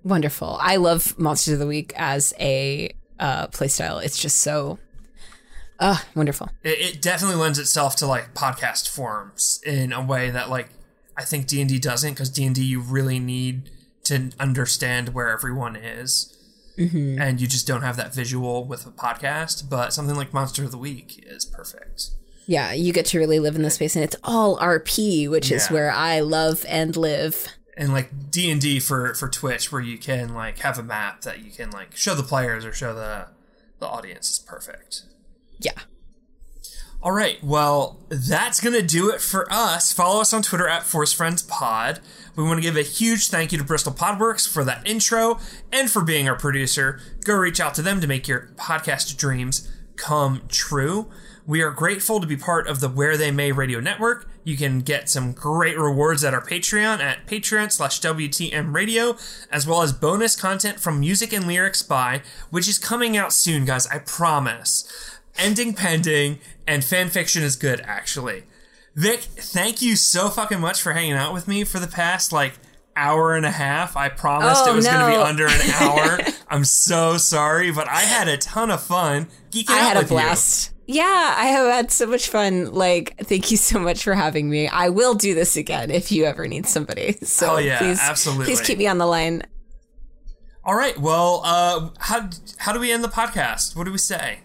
Wonderful. 0.03 0.57
I 0.61 0.77
love 0.77 1.17
Monster 1.19 1.53
of 1.53 1.59
the 1.59 1.67
Week 1.67 1.93
as 1.95 2.33
a 2.39 2.91
uh, 3.19 3.47
playstyle. 3.47 4.03
It's 4.03 4.17
just 4.17 4.37
so 4.37 4.79
uh, 5.79 5.97
wonderful. 6.15 6.49
It, 6.63 6.79
it 6.95 7.01
definitely 7.01 7.37
lends 7.37 7.59
itself 7.59 7.95
to 7.97 8.07
like 8.07 8.33
podcast 8.33 8.89
forms 8.89 9.61
in 9.65 9.91
a 9.93 10.03
way 10.03 10.29
that 10.29 10.49
like 10.49 10.69
I 11.17 11.23
think 11.23 11.47
D 11.47 11.61
and 11.61 11.69
D 11.69 11.79
doesn't 11.79 12.13
because 12.13 12.29
D 12.29 12.45
and 12.45 12.55
D 12.55 12.63
you 12.63 12.79
really 12.81 13.19
need 13.19 13.69
to 14.05 14.31
understand 14.39 15.09
where 15.09 15.29
everyone 15.29 15.75
is. 15.75 16.31
And 16.77 17.39
you 17.39 17.47
just 17.47 17.65
don't 17.65 17.83
have 17.83 17.95
that 17.95 18.13
visual 18.13 18.65
with 18.65 18.85
a 18.85 18.89
podcast, 18.91 19.69
but 19.69 19.93
something 19.93 20.17
like 20.17 20.33
Monster 20.33 20.65
of 20.65 20.71
the 20.71 20.77
Week 20.77 21.23
is 21.25 21.45
perfect. 21.45 22.09
Yeah, 22.47 22.73
you 22.73 22.91
get 22.91 23.05
to 23.07 23.17
really 23.17 23.39
live 23.39 23.55
in 23.55 23.61
the 23.61 23.69
space, 23.69 23.95
and 23.95 24.03
it's 24.03 24.17
all 24.25 24.57
RP, 24.59 25.29
which 25.29 25.51
is 25.51 25.67
where 25.69 25.89
I 25.89 26.19
love 26.19 26.65
and 26.67 26.95
live. 26.97 27.47
and 27.77 27.93
like 27.93 28.29
D 28.29 28.51
and 28.51 28.59
D 28.59 28.79
for 28.81 29.13
for 29.13 29.29
Twitch, 29.29 29.71
where 29.71 29.81
you 29.81 29.97
can 29.97 30.33
like 30.33 30.59
have 30.59 30.77
a 30.77 30.83
map 30.83 31.21
that 31.21 31.39
you 31.43 31.49
can 31.49 31.71
like 31.71 31.95
show 31.95 32.13
the 32.13 32.23
players 32.23 32.65
or 32.65 32.73
show 32.73 32.93
the 32.93 33.27
the 33.79 33.87
audience 33.87 34.29
is 34.31 34.39
perfect. 34.39 35.03
Yeah. 35.59 35.73
All 37.01 37.11
right, 37.11 37.37
well 37.43 37.99
that's 38.09 38.59
gonna 38.59 38.81
do 38.81 39.11
it 39.11 39.21
for 39.21 39.47
us. 39.51 39.93
Follow 39.93 40.21
us 40.21 40.33
on 40.33 40.41
Twitter 40.41 40.67
at 40.67 40.83
Force 40.83 41.13
Friends 41.13 41.43
Pod. 41.43 41.99
We 42.35 42.43
want 42.43 42.57
to 42.57 42.63
give 42.63 42.75
a 42.75 42.81
huge 42.81 43.29
thank 43.29 43.51
you 43.51 43.57
to 43.57 43.63
Bristol 43.63 43.93
Podworks 43.93 44.51
for 44.51 44.63
that 44.63 44.87
intro 44.87 45.39
and 45.71 45.89
for 45.89 46.03
being 46.03 46.27
our 46.27 46.35
producer. 46.35 46.99
Go 47.23 47.35
reach 47.35 47.59
out 47.59 47.75
to 47.75 47.81
them 47.81 48.01
to 48.01 48.07
make 48.07 48.27
your 48.27 48.49
podcast 48.57 49.17
dreams 49.17 49.71
come 49.95 50.41
true. 50.49 51.09
We 51.47 51.61
are 51.61 51.69
grateful 51.69 52.19
to 52.19 52.25
be 52.25 52.35
part 52.35 52.67
of 52.67 52.79
the 52.79 52.89
Where 52.89 53.17
They 53.17 53.29
May 53.29 53.51
Radio 53.51 53.79
Network. 53.79 54.27
You 54.43 54.57
can 54.57 54.79
get 54.79 55.09
some 55.09 55.31
great 55.31 55.77
rewards 55.77 56.23
at 56.23 56.33
our 56.33 56.43
Patreon 56.43 56.99
at 56.99 57.27
Patreon 57.27 57.71
slash 57.71 58.01
WTM 58.01 58.73
Radio, 58.73 59.15
as 59.51 59.67
well 59.67 59.83
as 59.83 59.93
bonus 59.93 60.35
content 60.35 60.79
from 60.79 60.99
Music 60.99 61.31
and 61.31 61.45
Lyrics 61.45 61.83
by, 61.83 62.23
which 62.49 62.67
is 62.67 62.79
coming 62.79 63.15
out 63.15 63.31
soon, 63.31 63.63
guys, 63.63 63.85
I 63.87 63.99
promise. 63.99 65.14
Ending 65.37 65.73
pending, 65.73 66.39
and 66.65 66.81
fanfiction 66.83 67.41
is 67.41 67.55
good, 67.55 67.81
actually. 67.81 68.43
Vic, 68.95 69.19
thank 69.19 69.81
you 69.81 69.95
so 69.97 70.29
fucking 70.29 70.59
much 70.61 70.81
for 70.81 70.93
hanging 70.93 71.13
out 71.13 71.33
with 71.33 71.47
me 71.47 71.63
for 71.65 71.79
the 71.79 71.87
past, 71.87 72.31
like, 72.31 72.53
hour 72.95 73.35
and 73.35 73.45
a 73.45 73.51
half. 73.51 73.97
I 73.97 74.07
promised 74.07 74.63
Oh, 74.65 74.71
it 74.71 74.75
was 74.75 74.85
going 74.87 74.99
to 75.11 75.17
be 75.17 75.21
under 75.21 75.47
an 75.47 75.71
hour. 75.81 76.19
I'm 76.47 76.63
so 76.63 77.17
sorry, 77.17 77.71
but 77.71 77.89
I 77.89 78.01
had 78.01 78.29
a 78.29 78.37
ton 78.37 78.71
of 78.71 78.81
fun 78.81 79.27
geeking 79.51 79.71
I 79.71 79.79
out 79.81 79.87
had 79.87 79.97
a 79.97 79.99
with 80.01 80.11
you. 80.11 80.15
blast. 80.17 80.71
Yeah, 80.87 81.33
I 81.37 81.47
have 81.47 81.69
had 81.69 81.91
so 81.91 82.05
much 82.05 82.29
fun. 82.29 82.71
Like, 82.71 83.17
thank 83.23 83.51
you 83.51 83.57
so 83.57 83.79
much 83.79 84.03
for 84.03 84.13
having 84.13 84.49
me. 84.49 84.67
I 84.69 84.87
will 84.89 85.15
do 85.15 85.33
this 85.33 85.57
again 85.57 85.91
if 85.91 86.11
you 86.11 86.23
ever 86.25 86.47
need 86.47 86.67
somebody. 86.67 87.13
So 87.23 87.55
Oh, 87.55 87.57
yeah, 87.57 87.79
please, 87.79 87.99
absolutely. 87.99 88.45
please 88.45 88.61
keep 88.61 88.77
me 88.77 88.87
on 88.87 88.99
the 88.99 89.07
line. 89.07 89.41
All 90.63 90.75
right. 90.75 90.97
Well, 90.97 91.41
uh, 91.43 91.89
how 91.99 92.29
how 92.57 92.71
do 92.71 92.79
we 92.79 92.91
end 92.91 93.03
the 93.03 93.07
podcast? 93.09 93.75
What 93.75 93.83
do 93.85 93.91
we 93.91 93.97
say? 93.97 94.39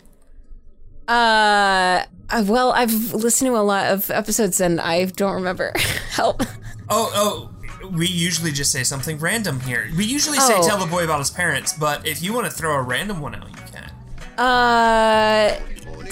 Uh, 1.11 2.05
uh, 2.31 2.45
well, 2.47 2.71
I've 2.71 3.13
listened 3.13 3.49
to 3.49 3.57
a 3.57 3.59
lot 3.59 3.87
of 3.93 4.11
episodes 4.13 4.61
and 4.61 4.81
I 4.81 5.07
don't 5.07 5.35
remember. 5.35 5.73
Help. 6.13 6.43
Oh, 6.89 7.11
oh. 7.15 7.51
We 7.91 8.07
usually 8.07 8.53
just 8.53 8.71
say 8.71 8.85
something 8.85 9.19
random 9.19 9.59
here. 9.61 9.89
We 9.97 10.05
usually 10.05 10.39
say 10.39 10.55
Oh. 10.57 10.67
tell 10.69 10.79
the 10.79 10.87
boy 10.87 11.03
about 11.03 11.19
his 11.19 11.31
parents, 11.31 11.73
but 11.73 12.07
if 12.07 12.23
you 12.23 12.33
want 12.33 12.47
to 12.47 12.53
throw 12.53 12.75
a 12.77 12.83
random 12.83 13.21
one 13.21 13.35
out, 13.35 13.49
you 13.49 13.57
can. 13.73 14.39
Uh, 14.39 15.59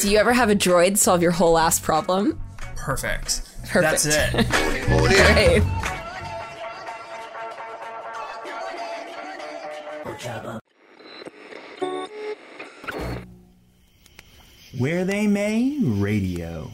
do 0.01 0.11
you 0.11 0.19
ever 0.19 0.33
have 0.33 0.51
a 0.51 0.57
droid 0.57 0.97
solve 0.97 1.23
your 1.23 1.31
whole 1.31 1.57
ass 1.59 1.79
problem? 1.79 2.41
Perfect. 2.75 3.43
Perfect. 3.69 4.03
That's 4.03 4.07
it. 4.07 4.49
Great. 10.05 10.59
Where 14.77 15.07
They 15.07 15.27
May 15.27 15.79
Radio. 15.81 16.71